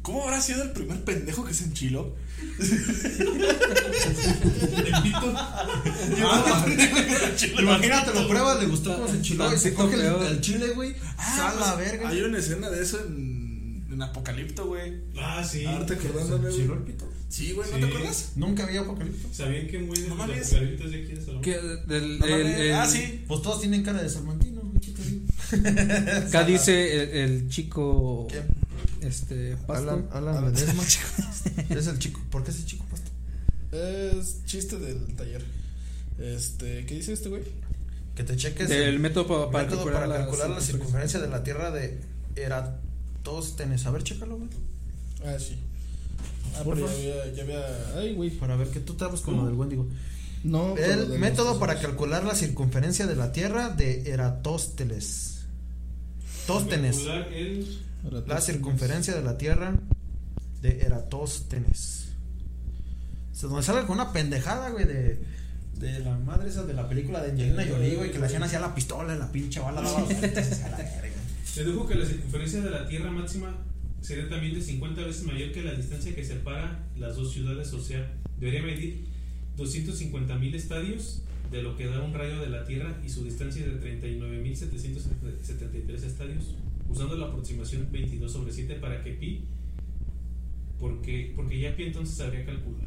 ¿Cómo 0.07 0.22
habrá 0.22 0.40
sido 0.40 0.62
el 0.62 0.70
primer 0.70 1.02
pendejo 1.04 1.44
que 1.44 1.52
se 1.52 1.64
enchiló? 1.64 2.14
el 2.61 2.66
pito. 5.02 5.34
Ah, 5.34 6.64
Imagínate, 7.59 8.14
lo 8.14 8.28
pruebas, 8.28 8.61
le 8.61 8.66
gustó 8.68 8.94
cómo 8.94 9.09
se 9.09 9.16
enchiló 9.16 9.52
y 9.52 9.59
se 9.59 9.74
coge 9.74 9.94
el, 9.96 10.02
el 10.26 10.40
chile, 10.40 10.68
güey. 10.76 10.94
sal 11.18 11.57
la 11.59 11.74
pues, 11.74 11.90
verga. 11.90 12.09
Hay 12.11 12.22
una 12.22 12.38
escena 12.38 12.70
de 12.70 12.82
eso 12.82 13.00
en, 13.04 13.84
en 13.90 14.00
Apocalipto, 14.02 14.66
güey. 14.66 14.94
Ah, 15.18 15.42
sí. 15.44 15.64
Ahorita 15.64 15.94
¿Se 16.00 16.09
acordándome, 16.09 16.50
enchiló 16.50 16.74
el 16.74 16.82
pito? 16.84 17.09
Sí, 17.28 17.52
güey, 17.52 17.68
¿no 17.70 17.76
Sí. 17.76 17.82
te 17.82 17.88
acuerdas? 17.88 18.32
Nunca 18.36 18.62
había 18.62 18.80
apocalipto. 18.82 19.28
¿Sabían 19.34 19.66
que 19.66 19.78
güey 19.82 20.02
de 20.02 20.09
No 20.09 20.14
los 20.14 20.24
apocaliptos 20.24 20.90
de 20.92 21.02
aquí 21.02 21.12
de 21.14 21.20
Salamanca? 21.20 21.42
Que 21.42 21.59
del- 21.92 22.18
No 22.20 22.26
el- 22.26 22.46
el- 22.46 22.74
ah, 22.74 22.86
sí. 22.86 23.24
Pues 23.26 23.42
todos 23.42 23.61
tienen 23.61 23.82
cara 23.82 24.00
de 24.02 24.09
salmantino, 24.09 24.61
güey. 24.61 24.80
¿qué 24.80 24.92
te? 24.92 25.07
Acá 26.28 26.44
dice 26.44 27.02
el, 27.02 27.30
el 27.32 27.48
chico. 27.48 28.28
¿Qué? 28.30 28.42
Este. 29.07 29.57
Pasto. 29.66 29.90
Alan, 29.90 30.09
Alan 30.12 30.52
Ledesma. 30.52 30.82
Es 31.70 31.86
el 31.86 31.98
chico. 31.98 32.20
¿Por 32.30 32.44
qué 32.44 32.50
es 32.50 32.59
el 32.59 32.66
chico 32.66 32.84
pasto? 32.90 33.11
Es 33.72 34.44
chiste 34.44 34.78
del 34.78 35.14
taller. 35.16 35.44
Este, 36.18 36.84
¿qué 36.86 36.94
dice 36.94 37.12
este 37.12 37.28
güey? 37.28 37.42
Que 38.14 38.24
te 38.24 38.36
cheques. 38.36 38.68
Del 38.68 38.82
el 38.84 38.98
método 38.98 39.26
pa- 39.26 39.50
para, 39.50 39.64
método 39.64 39.84
calcular, 39.84 40.09
para 40.09 40.20
calcular 40.22 40.50
la 40.50 40.61
circunferencia 40.61 41.20
de 41.20 41.28
la 41.28 41.42
Tierra 41.44 41.70
de 41.70 42.00
Eratóstenes. 42.36 43.84
A 43.86 43.90
ver, 43.90 44.02
chécalo, 44.02 44.36
güey. 44.38 44.48
Ah, 45.24 45.36
sí. 45.38 45.57
Ah, 46.57 46.62
Por 46.64 46.74
pero 46.76 46.86
ya 46.88 46.94
había, 46.94 47.32
ya 47.34 47.42
había. 47.42 47.94
Ay, 47.98 48.14
güey. 48.14 48.30
Para 48.30 48.57
ver 48.57 48.68
que 48.68 48.80
tú 48.80 48.92
estabas 48.92 49.20
con 49.20 49.36
lo 49.36 49.44
del 49.46 49.54
Wendigo. 49.54 49.86
No, 50.44 50.76
El 50.76 51.18
método 51.18 51.50
los- 51.50 51.59
para 51.59 51.78
calcular 51.80 52.24
la 52.24 52.34
circunferencia 52.34 53.07
de 53.07 53.16
la 53.16 53.32
Tierra 53.32 53.68
de 53.70 54.11
Eratóstenes. 54.11 55.40
Tóstenes. 56.46 56.96
Calcular 56.96 57.28
La 58.26 58.40
circunferencia 58.40 59.14
de 59.14 59.22
la 59.22 59.36
Tierra 59.36 59.74
de 60.62 60.80
Eratóstenes. 60.80 62.09
O 63.32 63.34
sea, 63.34 63.49
donde 63.49 63.64
salga 63.64 63.86
con 63.86 63.97
una 63.97 64.12
pendejada, 64.12 64.70
güey, 64.70 64.86
de, 64.86 65.18
de 65.78 65.99
la 66.01 66.16
madre 66.18 66.49
esa 66.49 66.64
de 66.64 66.72
la 66.72 66.88
película 66.88 67.22
de 67.22 67.32
Angelina 67.32 67.64
Jolie, 67.68 67.97
güey, 67.97 68.11
que 68.11 68.18
le 68.18 68.26
hacían 68.26 68.42
hacia 68.42 68.61
la 68.61 68.74
pistola 68.74 69.14
y 69.14 69.18
la 69.18 69.30
pinche 69.30 69.61
bala 69.61 69.82
daba 69.82 70.05
vueltas 70.05 70.61
la 70.62 70.76
verga. 70.76 71.16
Dedujo 71.55 71.86
que 71.86 71.94
la 71.94 72.07
circunferencia 72.07 72.61
de 72.61 72.70
la 72.70 72.86
Tierra 72.86 73.11
máxima 73.11 73.55
sería 74.01 74.28
también 74.28 74.55
de 74.55 74.62
50 74.62 75.03
veces 75.03 75.24
mayor 75.24 75.53
que 75.53 75.62
la 75.62 75.72
distancia 75.72 76.14
que 76.14 76.24
separa 76.24 76.84
las 76.97 77.16
dos 77.16 77.32
ciudades, 77.32 77.72
o 77.72 77.82
sea, 77.82 78.11
debería 78.38 78.62
medir 78.62 79.07
250 79.57 80.36
mil 80.36 80.55
estadios, 80.55 81.22
de 81.51 81.62
lo 81.62 81.76
que 81.76 81.86
da 81.86 82.03
un 82.03 82.12
rayo 82.12 82.40
de 82.40 82.49
la 82.49 82.64
Tierra 82.64 83.01
y 83.05 83.09
su 83.09 83.24
distancia 83.24 83.64
de 83.66 83.80
39.773 83.80 86.05
estadios, 86.05 86.55
usando 86.89 87.16
la 87.16 87.26
aproximación 87.26 87.89
22 87.91 88.32
sobre 88.32 88.53
7 88.53 88.74
para 88.76 89.03
que 89.03 89.12
pi, 89.12 89.45
porque, 90.78 91.32
porque 91.34 91.61
ya 91.61 91.74
pi 91.76 91.84
entonces 91.84 92.16
sabría 92.16 92.45
calcular. 92.45 92.87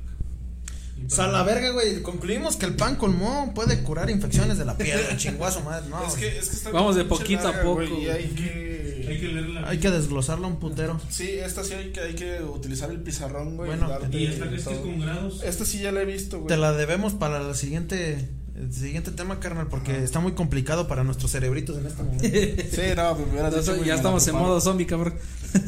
O 1.05 1.09
sea, 1.09 1.27
la 1.27 1.43
verga, 1.43 1.69
güey, 1.71 2.01
concluimos 2.01 2.57
que 2.57 2.65
el 2.65 2.75
pan 2.75 2.95
con 2.95 3.17
moho 3.17 3.53
puede 3.53 3.81
curar 3.83 4.09
infecciones 4.09 4.57
de 4.57 4.65
la 4.65 4.77
piedra, 4.77 5.15
chinguazo 5.17 5.61
madre, 5.61 5.89
no. 5.89 6.05
Es 6.05 6.13
que, 6.13 6.37
es 6.37 6.49
que 6.49 6.55
está 6.55 6.71
Vamos 6.71 6.95
de 6.95 7.05
poquito 7.05 7.47
a 7.47 7.53
poco, 7.61 7.75
güey, 7.75 8.03
y 8.03 8.09
hay 8.09 8.27
que. 8.29 9.05
Hay 9.09 9.19
que 9.19 9.27
leerla. 9.27 9.67
Hay 9.67 9.79
que 9.79 9.89
desglosarla 9.89 10.45
un 10.45 10.57
putero. 10.57 10.99
Sí, 11.09 11.29
esta 11.29 11.63
sí 11.63 11.73
hay 11.73 11.91
que, 11.91 11.99
hay 12.01 12.13
que 12.13 12.43
utilizar 12.43 12.91
el 12.91 13.01
pizarrón, 13.01 13.55
güey. 13.55 13.69
Bueno, 13.69 13.89
darte 13.89 14.15
y 14.15 14.25
esta 14.27 14.49
que 14.49 14.57
es 14.57 14.65
que 14.65 14.71
es 14.71 14.77
todo. 14.77 14.87
con 14.87 14.99
grados. 14.99 15.41
Esta 15.43 15.65
sí 15.65 15.79
ya 15.79 15.91
la 15.91 16.01
he 16.01 16.05
visto, 16.05 16.37
güey. 16.37 16.47
Te 16.47 16.57
la 16.57 16.73
debemos 16.73 17.13
para 17.13 17.47
el 17.47 17.55
siguiente, 17.55 18.29
el 18.59 18.73
siguiente 18.73 19.11
tema, 19.11 19.39
carnal, 19.39 19.67
porque 19.67 19.93
Ajá. 19.93 20.03
está 20.03 20.19
muy 20.19 20.33
complicado 20.33 20.87
para 20.87 21.03
nuestros 21.03 21.31
cerebritos 21.31 21.77
en 21.77 21.85
este 21.87 22.03
momento. 22.03 22.23
Sí, 22.27 22.81
no, 22.95 23.15
pues 23.15 23.27
me 23.27 23.33
hubieras 23.33 23.65
Ya, 23.85 23.95
estamos 23.95 24.27
en 24.27 24.35
modo 24.35 24.59
zombie, 24.61 24.85
cabrón. 24.85 25.13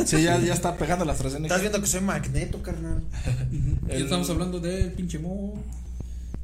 Sí, 0.06 0.22
ya, 0.24 0.40
ya 0.40 0.54
está 0.60 0.76
pegando 0.78 1.06
la 1.06 1.14
AstraZeneca. 1.14 1.48
Estás 1.48 1.62
viendo 1.62 1.82
que 1.82 1.88
soy 1.88 2.02
magneto, 2.02 2.62
carnal. 2.62 3.02
Ya 3.88 3.96
El- 3.96 4.04
estamos 4.04 4.30
hablando 4.30 4.60
del 4.60 4.92
pinche 4.92 5.20
mo. 5.20 5.64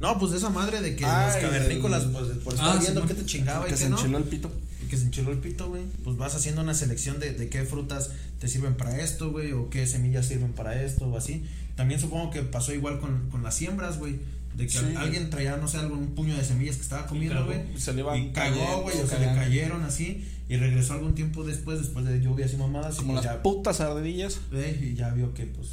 No, 0.00 0.16
pues 0.18 0.30
de 0.32 0.38
esa 0.38 0.48
madre 0.50 0.80
de 0.80 0.94
que 0.96 1.04
Ah, 1.04 1.26
los 1.26 1.36
y 1.36 1.40
cavernícolas, 1.46 2.02
del- 2.04 2.12
pues 2.12 2.38
por 2.38 2.52
Ah, 2.54 2.56
estar 2.56 2.72
sí, 2.74 2.80
viendo 2.82 3.06
qué 3.06 3.14
te 3.14 3.26
chingaba 3.26 3.66
y 3.66 3.70
que 3.70 3.76
se 3.76 3.88
no. 3.90 3.96
enchiló 3.98 4.18
el 4.18 4.24
pito. 4.24 4.50
que 4.88 4.96
se 4.96 5.02
enchiló 5.04 5.32
el 5.32 5.38
pito, 5.38 5.68
güey, 5.68 5.82
pues 6.02 6.16
vas 6.16 6.34
haciendo 6.34 6.62
una 6.62 6.72
selección 6.72 7.20
de, 7.20 7.32
de 7.34 7.50
qué 7.50 7.64
frutas 7.64 8.08
te 8.40 8.48
sirven 8.48 8.74
para 8.74 8.98
esto, 8.98 9.30
güey, 9.30 9.52
o 9.52 9.68
qué 9.68 9.86
semillas 9.86 10.24
sirven 10.26 10.52
para 10.54 10.82
esto, 10.82 11.06
o 11.06 11.18
así. 11.18 11.44
También 11.76 12.00
supongo 12.00 12.30
que 12.30 12.40
pasó 12.42 12.72
igual 12.72 12.98
con, 12.98 13.28
con 13.28 13.42
las 13.42 13.54
siembras, 13.54 13.98
güey. 13.98 14.16
De 14.58 14.66
que 14.66 14.72
Sí. 14.78 14.84
alguien 14.96 15.30
traía, 15.30 15.56
no 15.56 15.68
sé, 15.68 15.78
algún 15.78 16.08
puño 16.16 16.36
de 16.36 16.44
semillas 16.44 16.76
que 16.76 16.82
estaba 16.82 17.06
comiendo, 17.06 17.46
güey. 17.46 17.60
Y 17.74 17.80
se 17.80 17.92
le 17.94 18.00
iban 18.00 18.18
Y 18.18 18.32
cagó, 18.32 18.56
cayendo, 18.56 18.82
güey, 18.82 19.00
o 19.00 19.06
se 19.06 19.18
le 19.20 19.26
cayeron 19.26 19.84
así. 19.84 20.28
Y 20.48 20.56
regresó 20.56 20.94
algún 20.94 21.14
tiempo 21.14 21.44
después, 21.44 21.78
después 21.78 22.04
de 22.04 22.20
lluvias 22.20 22.52
y 22.52 22.56
mamadas. 22.56 22.96
Como 22.96 23.12
y 23.12 23.16
las 23.16 23.24
ya, 23.24 23.42
putas 23.42 23.80
ardillas. 23.80 24.40
eh, 24.52 24.78
y 24.92 24.94
ya 24.96 25.10
vio 25.10 25.32
que, 25.32 25.44
pues, 25.46 25.68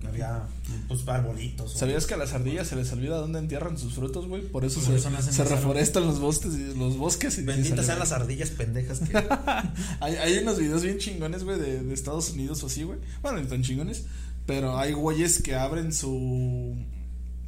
que 0.00 0.06
había, 0.08 0.42
pues, 0.88 1.06
arbolitos. 1.08 1.72
¿Sabías 1.72 2.06
que 2.06 2.14
a 2.14 2.16
las 2.18 2.32
ardillas 2.34 2.66
se 2.68 2.76
les 2.76 2.92
olvida 2.92 3.16
dónde 3.16 3.38
entierran 3.38 3.78
sus 3.78 3.94
frutos, 3.94 4.26
güey? 4.28 4.42
Por 4.42 4.64
eso 4.66 4.80
Por 4.80 5.00
se, 5.00 5.44
reforestan 5.44 6.04
los 6.04 6.18
bosques 6.20 6.52
y 6.54 6.76
los 6.76 6.96
bosques 6.98 7.38
y 7.38 7.42
Benditas 7.42 7.86
sean 7.86 7.96
se 7.96 8.00
las 8.00 8.12
ardillas 8.12 8.50
pendejas 8.50 8.98
que. 9.00 9.16
Hay, 10.00 10.16
hay 10.16 10.38
unos 10.38 10.58
videos 10.58 10.82
bien 10.82 10.98
chingones, 10.98 11.44
güey, 11.44 11.58
de, 11.58 11.82
de 11.84 11.94
Estados 11.94 12.30
Unidos 12.32 12.62
o 12.64 12.66
así, 12.66 12.82
güey. 12.82 12.98
Bueno, 13.22 13.40
ni 13.40 13.46
tan 13.46 13.62
chingones. 13.62 14.04
Pero 14.44 14.76
hay 14.76 14.92
güeyes 14.92 15.40
que 15.40 15.54
abren 15.54 15.92
su. 15.92 16.76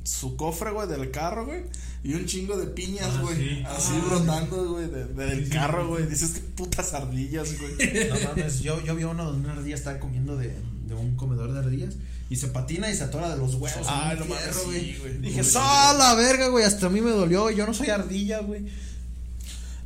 Su 0.05 0.37
cofre, 0.37 0.71
güey, 0.71 0.87
del 0.87 1.11
carro, 1.11 1.47
güey. 1.47 1.63
Y 2.03 2.13
un 2.15 2.27
chingo 2.27 2.57
de 2.59 2.67
piñas, 2.67 3.09
Ah, 3.15 3.21
güey. 3.23 3.37
sí. 3.37 3.63
Así 3.67 3.93
Ah, 3.95 4.05
brotando, 4.09 4.73
güey, 4.73 4.89
de- 4.89 5.07
del 5.07 5.45
Sí, 5.47 5.51
carro, 5.51 5.89
güey. 5.89 6.07
Dices 6.07 6.31
que 6.33 6.41
putas 6.41 6.93
ardillas, 6.95 7.49
güey. 7.59 7.73
No 8.11 8.29
mames, 8.29 8.61
yo, 8.61 8.83
yo 8.85 8.95
vi 8.95 9.05
uno 9.05 9.25
donde 9.25 9.49
una 9.49 9.59
ardilla 9.59 9.75
estaba 9.75 9.99
comiendo 9.99 10.37
de, 10.37 10.55
de 10.87 10.95
un 10.95 11.17
comedor 11.17 11.53
de 11.53 11.61
ardillas 11.61 11.95
y 12.29 12.37
se 12.37 12.49
patina 12.49 12.91
y 12.91 12.95
se 12.95 13.05
atora 13.05 13.31
de 13.31 13.39
los 13.39 13.55
huevos. 13.55 13.87
Ah, 13.89 14.15
no 14.19 14.27
mames, 14.27 14.55
sí, 14.55 14.97
güey. 15.01 15.19
Dije, 15.19 15.37
Pobre 15.39 15.45
¡sal 15.51 15.97
la 15.99 16.15
verga, 16.15 16.49
güey! 16.49 16.65
Hasta 16.65 16.87
a 16.87 16.91
mí 16.91 17.01
me 17.01 17.11
dolió, 17.11 17.51
yo 17.51 17.67
no 17.67 17.73
soy 17.73 17.89
ardilla, 17.89 18.41
güey. 18.41 18.67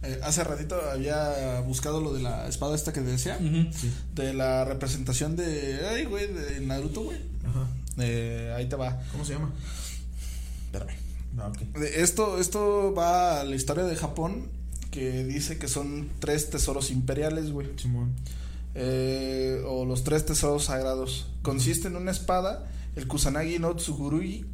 Eh, 0.02 0.20
hace 0.22 0.44
ratito 0.44 0.80
había 0.92 1.60
buscado 1.60 2.00
lo 2.00 2.12
de 2.14 2.22
la 2.22 2.46
espada 2.48 2.74
esta 2.74 2.92
que 2.92 3.00
decía. 3.00 3.38
De 4.14 4.34
la 4.34 4.64
representación 4.64 5.36
de. 5.36 5.80
Ay, 5.88 6.04
güey, 6.04 6.32
de 6.32 6.60
Naruto, 6.60 7.02
güey. 7.02 7.18
Ajá. 7.48 7.66
Eh, 7.98 8.52
ahí 8.56 8.66
te 8.68 8.76
va. 8.76 9.00
¿Cómo 9.12 9.24
se 9.24 9.32
llama? 9.34 9.52
Espérame. 10.72 10.96
Ah, 11.38 11.52
Esto, 11.94 12.38
esto 12.40 12.92
va 12.96 13.40
a 13.40 13.44
la 13.44 13.54
historia 13.54 13.84
de 13.84 13.96
Japón, 13.96 14.48
que 14.90 15.24
dice 15.24 15.58
que 15.58 15.68
son 15.68 16.08
tres 16.18 16.50
tesoros 16.50 16.90
imperiales, 16.90 17.52
güey. 17.52 17.68
Simón. 17.76 18.12
Eh, 18.74 19.62
o 19.66 19.84
los 19.84 20.04
tres 20.04 20.24
tesoros 20.26 20.64
sagrados. 20.64 21.28
Consiste 21.42 21.88
en 21.88 21.96
una 21.96 22.10
espada, 22.10 22.66
el 22.96 23.06
Kusanagi 23.06 23.58
no 23.58 23.74
Tsugurugi, 23.76 24.44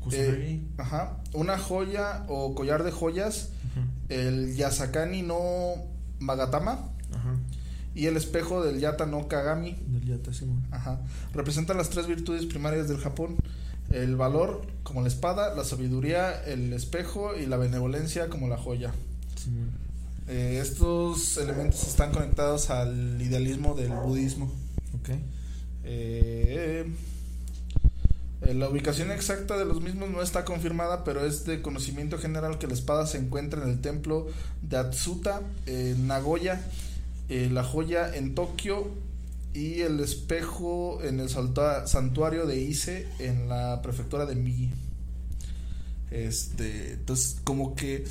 Kusanagi. 0.00 0.62
ajá, 0.78 1.18
una 1.32 1.58
joya 1.58 2.24
o 2.28 2.54
collar 2.54 2.82
de 2.84 2.90
joyas, 2.92 3.50
el 4.08 4.54
Yasakani 4.56 5.22
no 5.22 5.74
Magatama 6.20 6.90
Ajá. 7.12 7.34
y 7.94 8.06
el 8.06 8.16
espejo 8.16 8.62
del 8.64 8.78
Yata 8.80 9.04
no 9.06 9.28
Kagami. 9.28 9.76
Del 9.86 10.04
yata, 10.04 10.32
Simón. 10.32 10.66
Ajá. 10.70 11.00
Representan 11.34 11.76
las 11.76 11.90
tres 11.90 12.06
virtudes 12.06 12.46
primarias 12.46 12.88
del 12.88 12.98
Japón. 12.98 13.36
El 13.90 14.16
valor 14.16 14.62
como 14.82 15.02
la 15.02 15.08
espada, 15.08 15.54
la 15.54 15.64
sabiduría, 15.64 16.42
el 16.44 16.72
espejo 16.72 17.36
y 17.36 17.46
la 17.46 17.56
benevolencia 17.56 18.28
como 18.28 18.48
la 18.48 18.56
joya. 18.56 18.92
Eh, 20.28 20.58
estos 20.60 21.36
elementos 21.36 21.86
están 21.86 22.12
conectados 22.12 22.70
al 22.70 23.20
idealismo 23.20 23.74
del 23.74 23.92
budismo. 23.92 24.52
Eh, 25.88 26.84
eh, 28.42 28.54
la 28.54 28.68
ubicación 28.68 29.10
exacta 29.10 29.56
de 29.56 29.64
los 29.64 29.80
mismos 29.80 30.10
no 30.10 30.20
está 30.20 30.44
confirmada, 30.44 31.04
pero 31.04 31.24
es 31.24 31.44
de 31.46 31.62
conocimiento 31.62 32.18
general 32.18 32.58
que 32.58 32.66
la 32.66 32.74
espada 32.74 33.06
se 33.06 33.18
encuentra 33.18 33.62
en 33.62 33.70
el 33.70 33.80
templo 33.80 34.26
de 34.62 34.76
Atsuta, 34.76 35.40
en 35.66 36.06
Nagoya, 36.06 36.60
eh, 37.28 37.48
la 37.50 37.64
joya 37.64 38.14
en 38.14 38.34
Tokio 38.34 38.88
y 39.56 39.80
el 39.80 40.00
espejo 40.00 41.02
en 41.02 41.18
el 41.20 41.28
santuario 41.30 42.46
de 42.46 42.60
Ise 42.60 43.08
en 43.18 43.48
la 43.48 43.80
prefectura 43.82 44.26
de 44.26 44.34
Migi. 44.36 44.70
Este, 46.10 46.92
entonces 46.92 47.38
como 47.42 47.74
que 47.74 48.04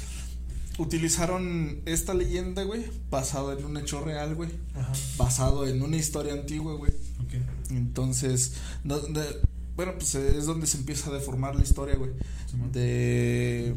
utilizaron 0.77 1.81
esta 1.85 2.13
leyenda, 2.13 2.63
güey, 2.63 2.83
basado 3.09 3.57
en 3.57 3.63
un 3.63 3.77
hecho 3.77 4.01
real, 4.03 4.35
güey, 4.35 4.49
Ajá. 4.75 4.91
basado 5.17 5.65
en 5.67 5.81
una 5.81 5.95
historia 5.97 6.33
antigua, 6.33 6.73
güey. 6.75 6.91
Entonces, 7.69 8.53
no- 8.83 8.99
de- 8.99 9.39
bueno, 9.75 9.93
pues 9.97 10.15
es 10.15 10.45
donde 10.45 10.67
se 10.67 10.77
empieza 10.77 11.09
a 11.09 11.13
deformar 11.13 11.55
la 11.55 11.63
historia, 11.63 11.95
güey. 11.95 12.11
De 12.71 13.75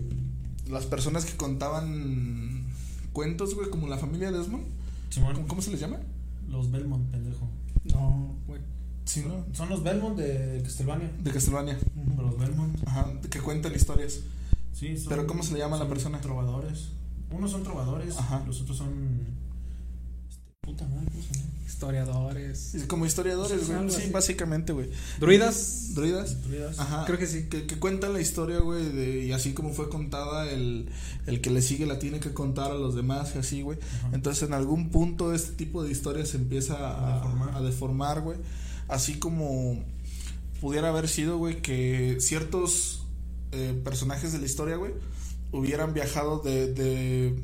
las 0.69 0.87
personas 0.87 1.25
que 1.25 1.37
contaban 1.37 2.66
cuentos, 3.12 3.55
güey, 3.55 3.71
como 3.71 3.89
la 3.89 3.99
familia 3.99 4.31
Desmond. 4.33 4.64
Simón. 5.11 5.35
¿Cómo, 5.35 5.49
cómo 5.49 5.62
se 5.62 5.71
les 5.71 5.81
llama? 5.81 5.99
Los 6.49 6.71
Belmont, 6.71 7.11
pendejo. 7.11 7.49
No, 7.85 8.35
güey. 8.47 8.61
Sí, 9.05 9.25
¿no? 9.27 9.45
Son 9.55 9.69
los 9.69 9.83
Belmont 9.83 10.17
de 10.19 10.61
Castlevania. 10.63 11.11
De 11.23 11.31
Castlevania. 11.31 11.79
Los 12.17 12.39
Belmont. 12.39 12.77
Ajá, 12.87 13.11
que 13.31 13.41
cuentan 13.41 13.75
historias. 13.75 14.21
Sí, 14.73 14.97
son- 14.97 15.09
Pero 15.09 15.27
¿cómo 15.27 15.43
se 15.43 15.53
le 15.55 15.59
llama 15.61 15.77
a 15.77 15.79
la 15.79 15.85
son 15.85 15.93
persona? 15.95 16.21
Trovadores. 16.21 16.89
Unos 17.31 17.51
son 17.51 17.63
trovadores, 17.63 18.17
Ajá. 18.17 18.43
los 18.47 18.61
otros 18.63 18.77
son. 18.77 18.89
Puta 20.69 20.87
madre. 20.89 21.09
Historiadores. 21.66 22.75
Es 22.75 22.85
como 22.85 23.07
historiadores, 23.07 23.61
Sí, 23.61 23.73
güey. 23.73 23.91
Sí, 23.91 23.97
así. 24.03 24.11
básicamente, 24.11 24.73
güey. 24.73 24.91
Druidas. 25.21 25.95
Druidas. 25.95 26.43
Druidas. 26.43 26.79
Ajá. 26.79 27.05
Creo 27.07 27.19
que 27.19 27.27
sí. 27.27 27.45
Que, 27.49 27.66
que 27.66 27.79
cuentan 27.79 28.12
la 28.12 28.21
historia, 28.21 28.59
güey, 28.59 28.85
de, 28.91 29.25
y 29.27 29.33
así 29.33 29.53
como 29.53 29.73
fue 29.73 29.89
contada, 29.89 30.51
el, 30.51 30.89
el 31.27 31.41
que 31.41 31.51
le 31.51 31.62
sigue 31.62 31.87
la 31.87 31.99
tiene 31.99 32.19
que 32.21 32.33
contar 32.33 32.73
a 32.73 32.75
los 32.75 32.95
demás 32.97 33.33
y 33.37 33.39
así, 33.39 33.62
güey. 33.62 33.79
Ajá. 33.81 34.11
Entonces, 34.12 34.43
en 34.49 34.55
algún 34.55 34.91
punto, 34.91 35.33
este 35.35 35.53
tipo 35.53 35.85
de 35.85 35.93
historia 35.93 36.27
se 36.27 36.39
empieza 36.39 36.75
A 36.77 37.14
deformar. 37.21 37.55
a 37.55 37.61
deformar, 37.62 38.21
güey. 38.23 38.39
Así 38.89 39.19
como 39.19 39.79
pudiera 40.61 40.89
haber 40.89 41.09
sido, 41.09 41.39
güey, 41.39 41.62
que 41.62 42.16
ciertos 42.21 43.05
eh, 43.53 43.81
personajes 43.85 44.33
de 44.33 44.39
la 44.41 44.47
historia, 44.47 44.77
güey, 44.77 44.93
hubieran 45.53 45.95
viajado 45.95 46.41
de, 46.41 46.73
de, 46.73 47.35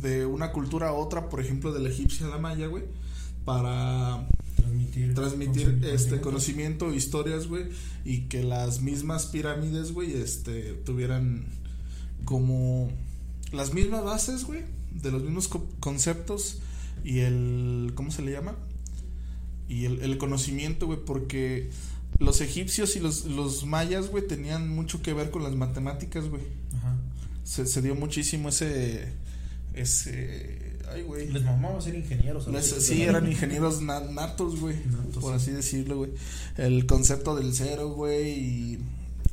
de 0.00 0.26
una 0.26 0.52
cultura 0.52 0.88
a 0.88 0.92
otra, 0.92 1.28
por 1.28 1.40
ejemplo, 1.40 1.72
del 1.72 1.86
egipcio 1.86 2.26
a 2.26 2.30
la 2.30 2.38
maya, 2.38 2.66
güey, 2.66 2.84
para 3.44 4.26
Transmitir. 4.56 5.14
transmitir 5.14 5.64
conocimiento. 5.64 5.88
este 5.94 6.20
conocimiento, 6.20 6.94
historias, 6.94 7.46
güey, 7.46 7.64
y 8.04 8.22
que 8.22 8.42
las 8.42 8.80
mismas 8.82 9.26
pirámides, 9.26 9.92
güey, 9.92 10.12
este 10.14 10.74
tuvieran 10.84 11.46
como 12.24 12.90
las 13.52 13.72
mismas 13.72 14.04
bases, 14.04 14.44
güey, 14.44 14.62
de 14.92 15.10
los 15.10 15.22
mismos 15.22 15.48
co- 15.48 15.66
conceptos 15.80 16.58
y 17.04 17.20
el 17.20 17.92
¿cómo 17.94 18.10
se 18.10 18.22
le 18.22 18.32
llama? 18.32 18.56
Y 19.68 19.84
el, 19.86 20.00
el 20.00 20.18
conocimiento, 20.18 20.86
güey, 20.86 20.98
porque 21.04 21.70
los 22.18 22.40
egipcios 22.40 22.96
y 22.96 23.00
los, 23.00 23.24
los 23.26 23.64
mayas, 23.66 24.08
güey, 24.10 24.26
tenían 24.26 24.68
mucho 24.68 25.02
que 25.02 25.12
ver 25.12 25.30
con 25.30 25.42
las 25.42 25.54
matemáticas, 25.54 26.28
güey. 26.28 26.42
Ajá. 26.76 26.96
Se, 27.44 27.66
se 27.66 27.80
dio 27.82 27.94
muchísimo 27.94 28.48
ese 28.48 29.12
ese 29.82 30.76
ay, 30.92 31.02
güey. 31.02 31.28
Les 31.30 31.42
mamaba 31.44 31.80
ser 31.80 31.94
ingenieros. 31.94 32.46
Les- 32.48 32.64
sí, 32.66 33.02
eran 33.02 33.26
ingenieros 33.30 33.82
na- 33.82 34.00
natos, 34.00 34.58
güey. 34.60 34.76
Natos, 34.86 35.22
Por 35.22 35.32
sí. 35.34 35.42
así 35.42 35.50
decirlo, 35.52 35.96
güey. 35.98 36.10
El 36.56 36.86
concepto 36.86 37.36
del 37.36 37.54
cero, 37.54 37.90
güey. 37.90 38.30
Y 38.30 38.78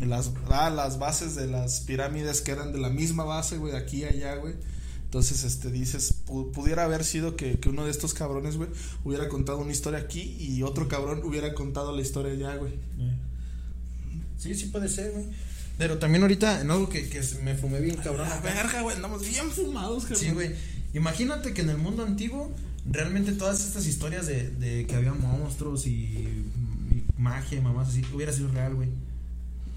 las, 0.06 0.32
ah, 0.50 0.70
las 0.70 1.00
bases 1.00 1.36
de 1.36 1.48
las 1.48 1.80
pirámides 1.82 2.42
que 2.42 2.52
eran 2.52 2.74
de 2.74 2.80
la 2.80 2.90
misma 2.90 3.24
base, 3.24 3.58
güey, 3.58 3.72
de 3.72 3.78
aquí 3.78 4.04
a 4.04 4.10
allá, 4.10 4.36
güey. 4.36 4.54
Entonces, 5.06 5.46
este, 5.46 5.72
dices, 5.72 6.14
pu- 6.28 6.52
pudiera 6.52 6.84
haber 6.84 7.06
sido 7.06 7.38
que, 7.38 7.58
que 7.60 7.70
uno 7.70 7.86
de 7.86 7.92
estos 7.92 8.14
cabrones, 8.14 8.58
güey, 8.58 8.70
hubiera 9.06 9.30
contado 9.30 9.60
una 9.60 9.72
historia 9.72 10.00
aquí 10.00 10.36
y 10.38 10.62
otro 10.64 10.90
cabrón 10.90 11.22
hubiera 11.24 11.54
contado 11.54 11.96
la 11.96 12.02
historia 12.02 12.34
allá, 12.34 12.58
güey. 12.58 12.74
Eh. 12.74 13.16
Sí, 14.38 14.54
sí 14.56 14.66
puede 14.66 14.90
ser, 14.90 15.12
güey. 15.14 15.26
Pero 15.78 15.98
también 15.98 16.22
ahorita, 16.24 16.62
en 16.62 16.72
algo 16.72 16.88
que, 16.90 17.10
que 17.10 17.22
me 17.44 17.56
fumé 17.56 17.80
bien 17.82 17.98
cabrón. 17.98 18.30
La 18.30 18.40
verga, 18.40 18.82
güey, 18.82 18.96
andamos 18.96 19.28
bien 19.28 19.50
fumados, 19.52 20.04
cabrón. 20.04 20.20
Sí, 20.22 20.30
güey. 20.32 20.52
Imagínate 20.94 21.54
que 21.54 21.62
en 21.62 21.70
el 21.70 21.78
mundo 21.78 22.04
antiguo, 22.04 22.52
realmente 22.90 23.34
todas 23.34 23.66
estas 23.66 23.86
historias 23.86 24.26
de, 24.28 24.50
de 24.52 24.86
que 24.88 24.96
había 24.96 25.14
monstruos 25.14 25.86
y, 25.88 25.92
y 25.92 27.06
magia 27.18 27.58
y 27.58 27.62
mamás 27.62 27.90
así, 27.90 28.02
hubiera 28.14 28.32
sido 28.32 28.48
real, 28.50 28.76
güey. 28.76 28.88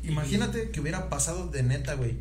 Imagínate 0.05 0.71
que 0.71 0.81
hubiera 0.81 1.09
pasado 1.09 1.49
de 1.49 1.63
neta, 1.63 1.95
güey. 1.95 2.15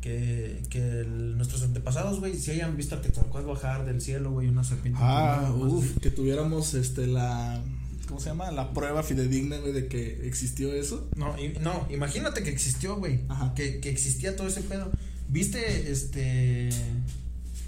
Que, 0.00 0.62
que 0.70 1.00
el- 1.00 1.36
nuestros 1.36 1.62
antepasados, 1.62 2.20
güey, 2.20 2.36
si 2.38 2.52
hayan 2.52 2.76
visto 2.76 2.94
a 2.94 3.02
Quetzalcóatl 3.02 3.46
bajar 3.48 3.84
del 3.84 4.00
cielo, 4.00 4.30
güey, 4.30 4.48
una 4.48 4.64
serpiente. 4.64 4.98
Ah, 5.02 5.52
uff, 5.54 5.98
que 6.00 6.10
tuviéramos, 6.10 6.74
este, 6.74 7.06
la... 7.06 7.60
¿Cómo 8.08 8.18
se 8.20 8.30
llama? 8.30 8.50
La 8.50 8.72
prueba 8.72 9.02
fidedigna, 9.02 9.58
güey, 9.58 9.72
de 9.72 9.86
que 9.86 10.26
existió 10.26 10.72
eso. 10.72 11.08
No, 11.16 11.36
no, 11.60 11.86
imagínate 11.90 12.42
que 12.42 12.50
existió, 12.50 12.96
güey. 12.96 13.20
Ajá. 13.28 13.52
Que, 13.54 13.80
que 13.80 13.90
existía 13.90 14.34
todo 14.34 14.48
ese 14.48 14.62
pedo. 14.62 14.90
¿Viste 15.28 15.92
este. 15.92 16.70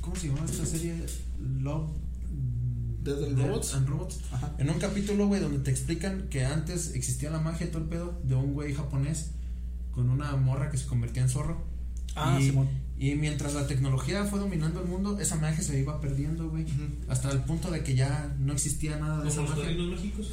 ¿Cómo 0.01 0.17
se 0.17 0.29
llama 0.29 0.47
esta 0.47 0.65
serie? 0.65 0.95
Love. 1.61 1.91
mm, 2.31 3.05
Death 3.05 3.23
and 3.25 3.39
Robots. 3.39 3.75
and 3.75 3.89
Robots. 3.89 4.21
Ajá. 4.33 4.55
En 4.59 4.71
un 4.71 4.79
capítulo, 4.79 5.27
güey, 5.27 5.43
donde 5.43 5.59
te 5.59 5.71
explican 5.71 6.29
que 6.31 6.47
antes 6.47 6.95
existía 6.95 7.31
la 7.31 7.41
magia 7.41 7.67
y 7.67 7.71
todo 7.71 7.83
el 7.83 7.89
pedo 7.89 8.19
de 8.25 8.35
un 8.35 8.55
güey 8.55 8.75
japonés 8.75 9.33
con 9.93 10.09
una 10.09 10.35
morra 10.37 10.71
que 10.71 10.79
se 10.79 10.87
convertía 10.87 11.23
en 11.23 11.29
zorro. 11.29 11.63
Ah, 12.15 12.39
y, 12.41 12.47
Simón. 12.47 12.69
Y 13.01 13.15
mientras 13.15 13.55
la 13.55 13.67
tecnología 13.67 14.25
fue 14.27 14.39
dominando 14.39 14.81
el 14.83 14.87
mundo, 14.87 15.19
esa 15.19 15.35
magia 15.37 15.63
se 15.65 15.81
iba 15.81 16.01
perdiendo, 16.03 16.51
güey. 16.51 16.67
Hasta 17.09 17.31
el 17.33 17.41
punto 17.41 17.71
de 17.71 17.83
que 17.83 17.95
ya 17.95 18.37
no 18.39 18.53
existía 18.53 18.97
nada 18.99 19.23
de 19.23 19.29
esa 19.31 19.41
magia. 19.57 19.65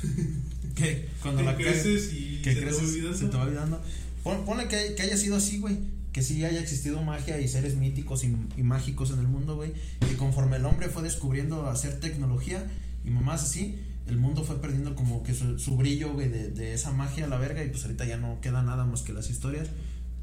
Que 0.76 1.10
cuando 1.24 1.42
la 1.44 1.56
creces 1.56 2.12
y 2.14 2.42
que 2.44 2.54
se 2.54 2.60
te 2.60 2.66
va 2.66 2.72
creces, 2.72 2.90
olvidando. 2.90 3.18
se 3.18 3.26
te 3.28 3.38
va 3.38 3.44
olvidando. 3.44 3.82
Pon- 4.24 4.46
ponle 4.46 4.68
que, 4.68 4.94
que 4.96 5.02
haya 5.02 5.18
sido 5.18 5.38
así, 5.38 5.60
güey. 5.60 5.78
Que 6.12 6.22
sí 6.22 6.44
haya 6.46 6.60
existido 6.60 7.02
magia 7.02 7.40
y 7.40 7.48
seres 7.48 7.76
míticos 7.78 8.24
y, 8.26 8.36
y 8.58 8.64
mágicos 8.64 9.12
en 9.12 9.20
el 9.20 9.28
mundo, 9.28 9.56
güey. 9.56 9.72
Y 10.12 10.16
conforme 10.16 10.58
el 10.58 10.66
hombre 10.66 10.90
fue 10.90 11.04
descubriendo 11.04 11.68
hacer 11.70 12.00
tecnología 12.00 12.64
y 13.06 13.10
mamás 13.12 13.44
así, 13.44 13.80
el 14.08 14.18
mundo 14.18 14.44
fue 14.44 14.62
perdiendo 14.62 14.94
como 14.96 15.24
que 15.24 15.34
su, 15.34 15.58
su 15.58 15.78
brillo, 15.78 16.14
güey, 16.14 16.28
de, 16.30 16.50
de 16.50 16.74
esa 16.74 16.92
magia 16.92 17.26
a 17.26 17.28
la 17.30 17.38
verga. 17.38 17.64
Y 17.64 17.70
pues 17.70 17.84
ahorita 17.84 18.06
ya 18.06 18.18
no 18.18 18.40
queda 18.42 18.62
nada 18.62 18.84
más 18.86 19.02
que 19.04 19.14
las 19.14 19.30
historias. 19.30 19.70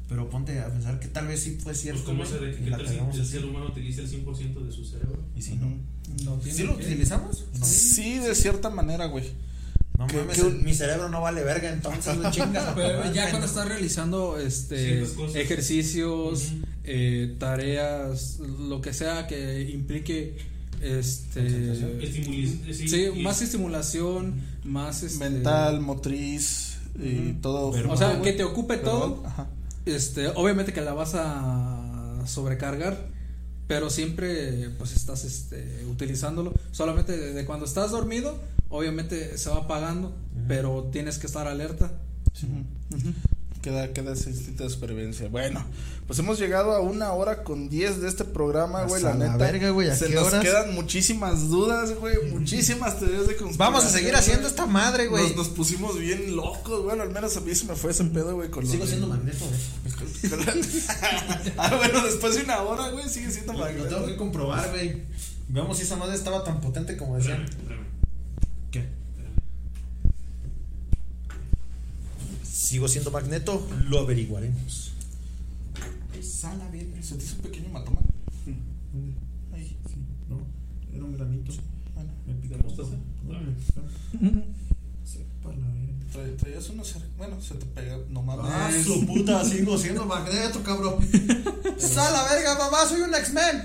Pero 0.07 0.29
ponte 0.29 0.59
a 0.59 0.67
pensar 0.67 0.99
que 0.99 1.07
tal 1.07 1.27
vez 1.27 1.39
sí 1.41 1.51
fue 1.55 1.63
Pues, 1.71 1.81
cierto. 1.81 2.03
¿cómo 2.05 2.19
güey, 2.23 2.29
se 2.31 2.39
de 2.39 2.51
y 2.51 2.63
que 2.65 2.69
la 2.69 2.77
el, 2.77 3.25
ser 3.25 3.43
humano 3.45 3.65
utiliza 3.67 4.01
el 4.01 4.09
100% 4.09 4.63
de 4.65 4.71
su 4.71 4.85
cerebro? 4.85 5.19
Y 5.35 5.41
si 5.41 5.55
no. 5.55 5.67
No 6.23 6.39
¿Sí 6.43 6.63
lo 6.63 6.77
que- 6.77 6.85
utilizamos? 6.85 7.45
No. 7.59 7.65
Sí, 7.65 8.19
de 8.19 8.35
cierta 8.35 8.69
manera, 8.69 9.07
güey. 9.07 9.25
No 9.97 10.05
Que- 10.07 10.17
mames, 10.17 10.35
que 10.35 10.43
un- 10.43 10.63
mi 10.63 10.73
cerebro 10.73 11.09
no 11.09 11.21
vale 11.21 11.41
verga, 11.43 11.71
entonces, 11.71 12.17
güey, 12.19 12.29
chinga. 12.31 12.73
Pero 12.75 13.11
ya 13.13 13.29
cuando 13.29 13.47
estás 13.47 13.67
realizando 13.67 14.37
este 14.37 15.03
ejercicios, 15.33 16.51
eh, 16.83 17.35
tareas, 17.39 18.39
lo 18.39 18.81
que 18.81 18.93
sea 18.93 19.25
que 19.25 19.61
implique 19.71 20.35
este 20.81 21.47
Estimuli- 22.01 22.73
sí, 22.73 23.21
más 23.21 23.41
estimulación, 23.41 24.35
más 24.63 25.01
este, 25.03 25.29
Mental, 25.29 25.79
motriz 25.81 26.75
y 27.01 27.33
todo. 27.41 27.69
O 27.89 27.97
sea, 27.97 28.21
que 28.21 28.33
te 28.33 28.43
ocupe 28.43 28.75
Verbal, 28.75 28.91
todo. 28.91 29.23
Ajá. 29.25 29.47
Este, 29.85 30.27
obviamente 30.29 30.73
que 30.73 30.81
la 30.81 30.93
vas 30.93 31.13
a 31.15 32.23
sobrecargar, 32.25 32.97
pero 33.67 33.89
siempre 33.89 34.69
pues 34.77 34.95
estás 34.95 35.25
este 35.25 35.85
utilizándolo. 35.89 36.53
Solamente 36.71 37.17
de, 37.17 37.33
de 37.33 37.45
cuando 37.45 37.65
estás 37.65 37.91
dormido, 37.91 38.39
obviamente 38.69 39.37
se 39.37 39.49
va 39.49 39.57
apagando, 39.57 40.15
pero 40.47 40.89
tienes 40.91 41.17
que 41.17 41.27
estar 41.27 41.47
alerta. 41.47 41.91
Ujú. 42.91 43.13
Queda, 43.65 43.91
queda 43.93 44.13
ese 44.13 44.29
instinto 44.29 44.63
de 44.63 44.69
supervivencia. 44.69 45.27
Bueno, 45.27 45.65
pues 46.05 46.19
hemos 46.19 46.37
llegado 46.37 46.73
a 46.73 46.81
una 46.81 47.11
hora 47.13 47.41
con 47.43 47.67
diez 47.67 47.99
de 47.99 48.07
este 48.07 48.23
programa, 48.23 48.83
güey. 48.83 49.01
La 49.01 49.15
neta. 49.15 49.37
verga, 49.37 49.71
güey, 49.71 49.89
¿a 49.89 49.95
se 49.95 50.05
qué 50.05 50.13
nos 50.13 50.27
horas? 50.27 50.43
quedan 50.43 50.75
muchísimas 50.75 51.49
dudas, 51.49 51.95
güey. 51.95 52.15
Muchísimas 52.31 52.99
teorías 52.99 53.21
de 53.25 53.35
conspiración. 53.35 53.57
Vamos 53.57 53.83
a 53.85 53.89
seguir 53.89 54.15
haciendo 54.15 54.41
güey. 54.43 54.51
esta 54.51 54.67
madre, 54.67 55.07
güey. 55.07 55.23
Nos, 55.29 55.35
nos 55.35 55.49
pusimos 55.49 55.97
bien 55.97 56.35
locos, 56.35 56.83
bueno, 56.83 57.01
al 57.01 57.09
menos 57.09 57.35
a 57.37 57.41
mí 57.41 57.55
se 57.55 57.65
me 57.65 57.75
fue 57.75 57.89
ese 57.89 58.03
pedo, 58.03 58.35
güey, 58.35 58.51
con 58.51 58.65
lo 58.65 58.69
Sigo 58.69 58.85
siendo 58.85 59.07
magneto, 59.07 59.45
güey. 59.47 60.29
con 60.29 60.45
la- 60.45 60.53
ah, 61.57 61.75
bueno, 61.75 62.05
después 62.05 62.35
de 62.35 62.43
una 62.43 62.61
hora, 62.61 62.89
güey, 62.91 63.09
sigue 63.09 63.31
siendo 63.31 63.53
Lo, 63.53 63.59
lo 63.61 63.65
tengo 63.65 63.83
magneto. 63.85 64.05
que 64.05 64.15
comprobar, 64.15 64.69
güey. 64.69 65.01
Veamos 65.47 65.75
si 65.77 65.83
esa 65.85 65.95
madre 65.95 66.13
estaba 66.13 66.43
tan 66.43 66.61
potente 66.61 66.97
como 66.97 67.17
decían. 67.17 67.47
¿Qué? 68.69 68.87
Sigo 72.65 72.87
siendo 72.87 73.11
magneto, 73.11 73.67
lo 73.89 73.99
averiguaremos. 73.99 74.91
Sala 76.21 76.67
bien. 76.71 76.91
¿Se 77.03 77.15
te 77.15 77.23
hizo 77.23 77.35
un 77.35 77.41
pequeño 77.43 77.69
matoma? 77.69 77.99
Ahí. 79.53 79.77
No, 80.27 80.39
era 80.91 81.03
un 81.05 81.13
granito. 81.13 81.53
Bueno, 81.93 82.09
Me 82.25 82.33
pica 82.35 82.57
¿De 82.57 82.63
mostaza? 82.63 82.95
Sepa 85.03 85.49
la 85.49 85.67
verga. 85.67 85.93
tra- 86.11 86.35
traías 86.37 86.69
uno 86.69 86.83
cerca. 86.83 87.07
Bueno, 87.17 87.39
se 87.39 87.53
te 87.55 87.65
pega. 87.67 87.99
No 88.09 88.23
mames. 88.23 88.45
Ah, 88.49 88.71
su 88.83 89.05
puta, 89.05 89.43
sigo 89.45 89.77
siendo 89.77 90.05
magneto, 90.05 90.63
cabrón. 90.63 90.95
Sala 91.77 92.23
verga, 92.33 92.57
mamá, 92.57 92.85
soy 92.89 93.01
un 93.01 93.13
X-Men. 93.13 93.61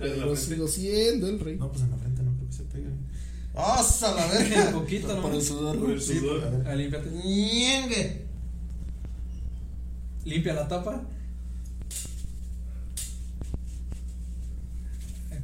Pero 0.00 0.36
sigo 0.36 0.68
siendo 0.68 1.28
el 1.30 1.40
rey. 1.40 1.56
No, 1.56 1.70
pues 1.70 1.82
en 1.82 1.90
la 1.90 1.96
frente 1.96 2.22
no 2.22 2.32
creo 2.36 2.48
que 2.48 2.54
se 2.56 2.64
pegue. 2.64 2.88
¡Ah, 3.54 3.82
sala 3.82 4.26
verga! 4.28 4.68
Un 4.68 4.72
poquito, 4.82 5.14
¿no? 5.14 5.22
Por 5.22 5.34
el 5.34 5.42
sudor, 5.42 5.76
Por 5.76 5.84
güey. 5.84 5.94
el 5.96 6.00
Sí, 6.02 6.18
sudor. 6.18 6.42
a. 6.66 6.70
Ah, 6.70 6.74
límpiate. 6.74 7.10
Ñengue. 7.10 8.26
Limpia 10.24 10.54
la 10.54 10.68
tapa. 10.68 11.02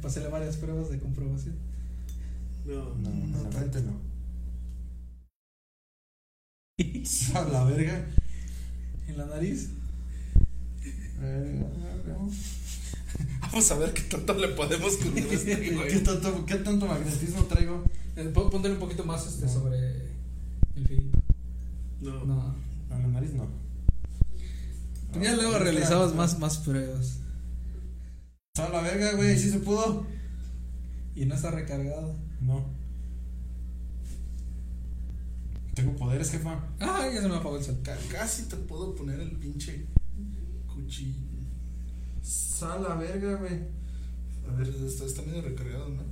Pasé 0.01 0.21
varias 0.29 0.55
pruebas 0.55 0.89
de 0.89 0.97
comprobación. 0.97 1.55
No, 2.65 2.95
No, 2.95 3.43
la 3.43 3.51
frente 3.51 3.81
no. 3.81 3.99
A 7.39 7.43
la 7.49 7.63
verga. 7.65 8.07
En 9.07 9.17
la 9.17 9.25
nariz. 9.25 9.71
Vamos 13.41 13.71
a 13.71 13.75
ver 13.77 13.93
qué 13.93 14.01
tanto 14.03 14.33
le 14.35 14.47
podemos 14.49 14.95
a 14.95 15.19
este, 15.33 15.59
¿Qué 15.59 15.71
güey. 15.75 16.03
tanto, 16.03 16.45
¿Qué 16.45 16.55
tanto 16.55 16.85
magnetismo 16.87 17.43
traigo? 17.45 17.83
Eh, 18.15 18.31
Póntele 18.33 18.73
un 18.73 18.79
poquito 18.79 19.03
más 19.05 19.25
este 19.27 19.47
sobre 19.47 19.77
el 20.75 20.87
filito. 20.87 21.19
no. 22.01 22.25
No. 22.25 22.55
A 22.89 22.97
la 22.99 23.07
nariz 23.07 23.33
no. 23.33 23.47
Ya 25.21 25.35
luego 25.35 25.53
no, 25.53 25.59
realizabas 25.59 26.11
no. 26.11 26.15
más, 26.17 26.39
más 26.39 26.57
pruebas. 26.59 27.19
A 28.57 28.69
la 28.69 28.81
verga, 28.81 29.13
güey, 29.13 29.37
sí 29.37 29.49
se 29.51 29.59
pudo. 29.59 30.05
Y 31.15 31.25
no 31.25 31.35
está 31.35 31.51
recargado. 31.51 32.15
No. 32.41 32.65
Tengo 35.75 35.95
poderes, 35.95 36.31
jefa. 36.31 36.59
Ah, 36.79 37.07
ya 37.13 37.21
se 37.21 37.27
me 37.29 37.35
apagó 37.35 37.57
el 37.57 37.63
sol. 37.63 37.79
Ca- 37.83 37.97
Casi 38.11 38.43
te 38.43 38.55
puedo 38.57 38.93
poner 38.95 39.19
el 39.19 39.31
pinche 39.31 39.85
cuchillo. 40.67 41.19
A 42.61 42.77
la 42.77 42.95
verga, 42.95 43.35
güey. 43.35 43.59
A 44.47 44.51
ver, 44.55 44.67
está, 44.67 45.05
está 45.05 45.21
medio 45.21 45.41
recargado, 45.41 45.89
¿no? 45.89 46.03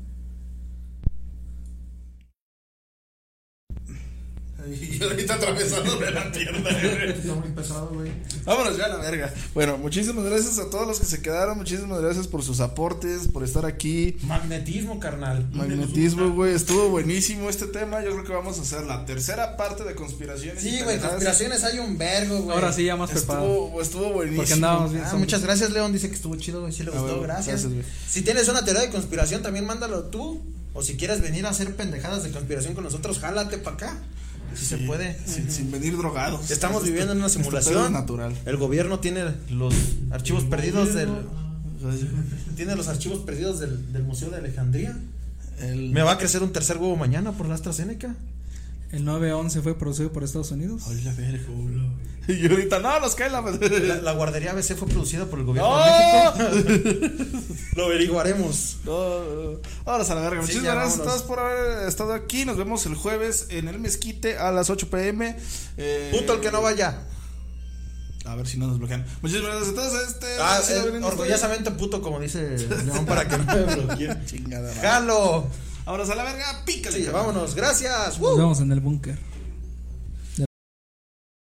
Y 4.97 5.03
ahorita 5.03 5.35
atravesándome 5.35 6.11
la 6.11 6.31
pierna. 6.31 6.69
Está 6.69 7.33
muy 7.35 7.49
pesado, 7.49 7.89
güey. 7.93 8.11
Vámonos 8.45 8.77
ya 8.77 8.85
a 8.85 8.89
la 8.89 8.97
verga. 8.97 9.33
Bueno, 9.53 9.77
muchísimas 9.77 10.25
gracias 10.25 10.59
a 10.59 10.69
todos 10.69 10.87
los 10.87 10.99
que 10.99 11.05
se 11.05 11.21
quedaron. 11.21 11.57
Muchísimas 11.57 12.01
gracias 12.01 12.27
por 12.27 12.43
sus 12.43 12.59
aportes, 12.59 13.27
por 13.27 13.43
estar 13.43 13.65
aquí. 13.65 14.17
Magnetismo, 14.23 14.99
carnal. 14.99 15.47
Magnetismo, 15.51 16.31
güey. 16.31 16.53
Estuvo 16.53 16.89
buenísimo 16.89 17.49
este 17.49 17.65
tema. 17.67 18.03
Yo 18.03 18.11
creo 18.11 18.23
que 18.23 18.33
vamos 18.33 18.57
a 18.59 18.61
hacer 18.61 18.83
la 18.83 19.05
tercera 19.05 19.57
parte 19.57 19.83
de 19.83 19.95
conspiraciones. 19.95 20.61
Sí, 20.61 20.81
güey, 20.83 20.99
conspiraciones 20.99 21.63
hay 21.63 21.79
un 21.79 21.97
vergo, 21.97 22.41
güey. 22.41 22.55
Ahora 22.55 22.71
sí, 22.73 22.85
ya 22.85 22.95
más 22.95 23.11
preparado. 23.11 23.45
Estuvo, 23.47 23.81
estuvo 23.81 24.13
buenísimo. 24.13 24.37
Porque 24.41 24.53
andábamos 24.53 24.91
bien. 24.93 25.03
Ah, 25.05 25.15
muchas 25.15 25.41
gracias, 25.41 25.71
León. 25.71 25.93
Dice 25.93 26.09
que 26.09 26.15
estuvo 26.15 26.35
chido, 26.35 26.61
güey. 26.61 26.73
Sí 26.73 26.83
le 26.83 26.91
Ah, 26.91 26.99
gustó, 26.99 27.21
gracias. 27.21 27.63
gracias, 27.63 27.85
si 28.09 28.21
tienes 28.21 28.47
una 28.47 28.63
teoría 28.63 28.81
de 28.83 28.89
conspiración, 28.89 29.41
también 29.41 29.65
mándalo 29.65 30.03
tú. 30.05 30.41
O 30.73 30.83
si 30.83 30.95
quieres 30.95 31.21
venir 31.21 31.43
a 31.47 31.49
hacer 31.49 31.75
pendejadas 31.75 32.23
de 32.23 32.29
conspiración 32.29 32.75
con 32.75 32.83
nosotros, 32.83 33.17
jálate 33.19 33.57
para 33.57 33.75
acá. 33.75 33.97
Si 34.55 34.65
se 34.65 34.77
puede. 34.79 35.17
Sin, 35.25 35.49
sin 35.51 35.71
venir 35.71 35.95
drogados. 35.97 36.49
Estamos 36.51 36.77
Este- 36.77 36.89
viviendo 36.91 37.11
en 37.13 37.19
una 37.19 37.27
este 37.27 37.39
simulación. 37.39 37.93
natural. 37.93 38.33
El 38.45 38.57
gobierno 38.57 38.99
tiene 38.99 39.23
los 39.49 39.73
archivos 40.11 40.43
perdidos 40.45 40.93
del. 40.93 41.09
Tiene 42.55 42.75
los 42.75 42.87
archivos 42.87 43.19
perdidos 43.19 43.59
del, 43.59 43.91
del 43.93 44.03
Museo 44.03 44.29
de 44.29 44.37
Alejandría. 44.37 44.97
El- 45.59 45.91
Me 45.91 46.01
va 46.01 46.13
a 46.13 46.17
crecer 46.17 46.41
un 46.43 46.51
tercer 46.51 46.77
huevo 46.77 46.95
mañana 46.95 47.31
por 47.31 47.47
la 47.47 47.55
AstraZeneca. 47.55 48.15
El 48.91 49.03
911 49.03 49.61
fue 49.61 49.77
producido 49.77 50.11
por 50.13 50.23
Estados 50.23 50.51
Unidos. 50.51 50.83
Ay, 50.87 51.01
la 51.03 51.13
verga. 51.13 51.43
Y 52.29 52.49
ahorita, 52.49 52.79
no, 52.79 52.99
nos 52.99 53.15
cae 53.15 53.29
la. 53.29 53.41
La, 53.41 53.95
la 54.01 54.11
guardería 54.13 54.51
ABC 54.51 54.75
fue 54.75 54.87
producida 54.87 55.25
por 55.25 55.39
el 55.39 55.45
gobierno 55.45 55.69
¡No! 55.77 56.31
de 56.33 56.63
México. 56.63 57.37
Lo 57.75 57.85
averiguaremos. 57.85 58.77
No, 58.85 59.19
no. 59.19 59.59
Vámonos 59.85 60.09
a 60.09 60.15
la 60.15 60.21
verga. 60.21 60.41
Sí, 60.41 60.47
Muchísimas 60.47 60.75
gracias 60.75 60.99
a 60.99 61.03
todos 61.03 61.21
por 61.23 61.39
haber 61.39 61.87
estado 61.87 62.13
aquí. 62.13 62.45
Nos 62.45 62.57
vemos 62.57 62.85
el 62.85 62.95
jueves 62.95 63.47
en 63.49 63.67
el 63.67 63.79
Mezquite 63.79 64.37
a 64.37 64.51
las 64.51 64.69
8 64.69 64.89
pm. 64.89 65.35
Eh, 65.77 66.11
Puto 66.17 66.33
el 66.35 66.39
que 66.41 66.51
no 66.51 66.61
vaya. 66.61 67.03
A 68.25 68.35
ver 68.35 68.45
si 68.47 68.57
no 68.57 68.67
nos 68.67 68.77
bloquean. 68.77 69.05
Muchísimas 69.21 69.51
gracias 69.51 69.69
a 69.71 69.75
todos. 69.75 70.07
Este, 70.09 70.27
Ah, 70.41 70.59
eh, 70.69 70.99
orgullosamente 71.03 71.71
puto, 71.71 72.01
como 72.01 72.19
dice 72.19 72.57
León, 72.85 73.05
para 73.05 73.25
que 73.27 73.37
no 73.37 73.45
me 73.45 73.75
bloqueen. 73.75 74.25
Chingada. 74.25 74.67
madre. 74.73 74.81
¡Jalo! 74.87 75.47
Vámonos 75.87 76.09
a 76.09 76.15
la 76.15 76.23
verga. 76.25 76.45
Pícale. 76.65 76.97
Sí, 76.97 77.09
vámonos, 77.09 77.55
gracias. 77.55 78.07
Nos 78.09 78.19
¡Woo! 78.19 78.35
vemos 78.37 78.59
en 78.59 78.73
el 78.73 78.81
búnker. 78.81 79.17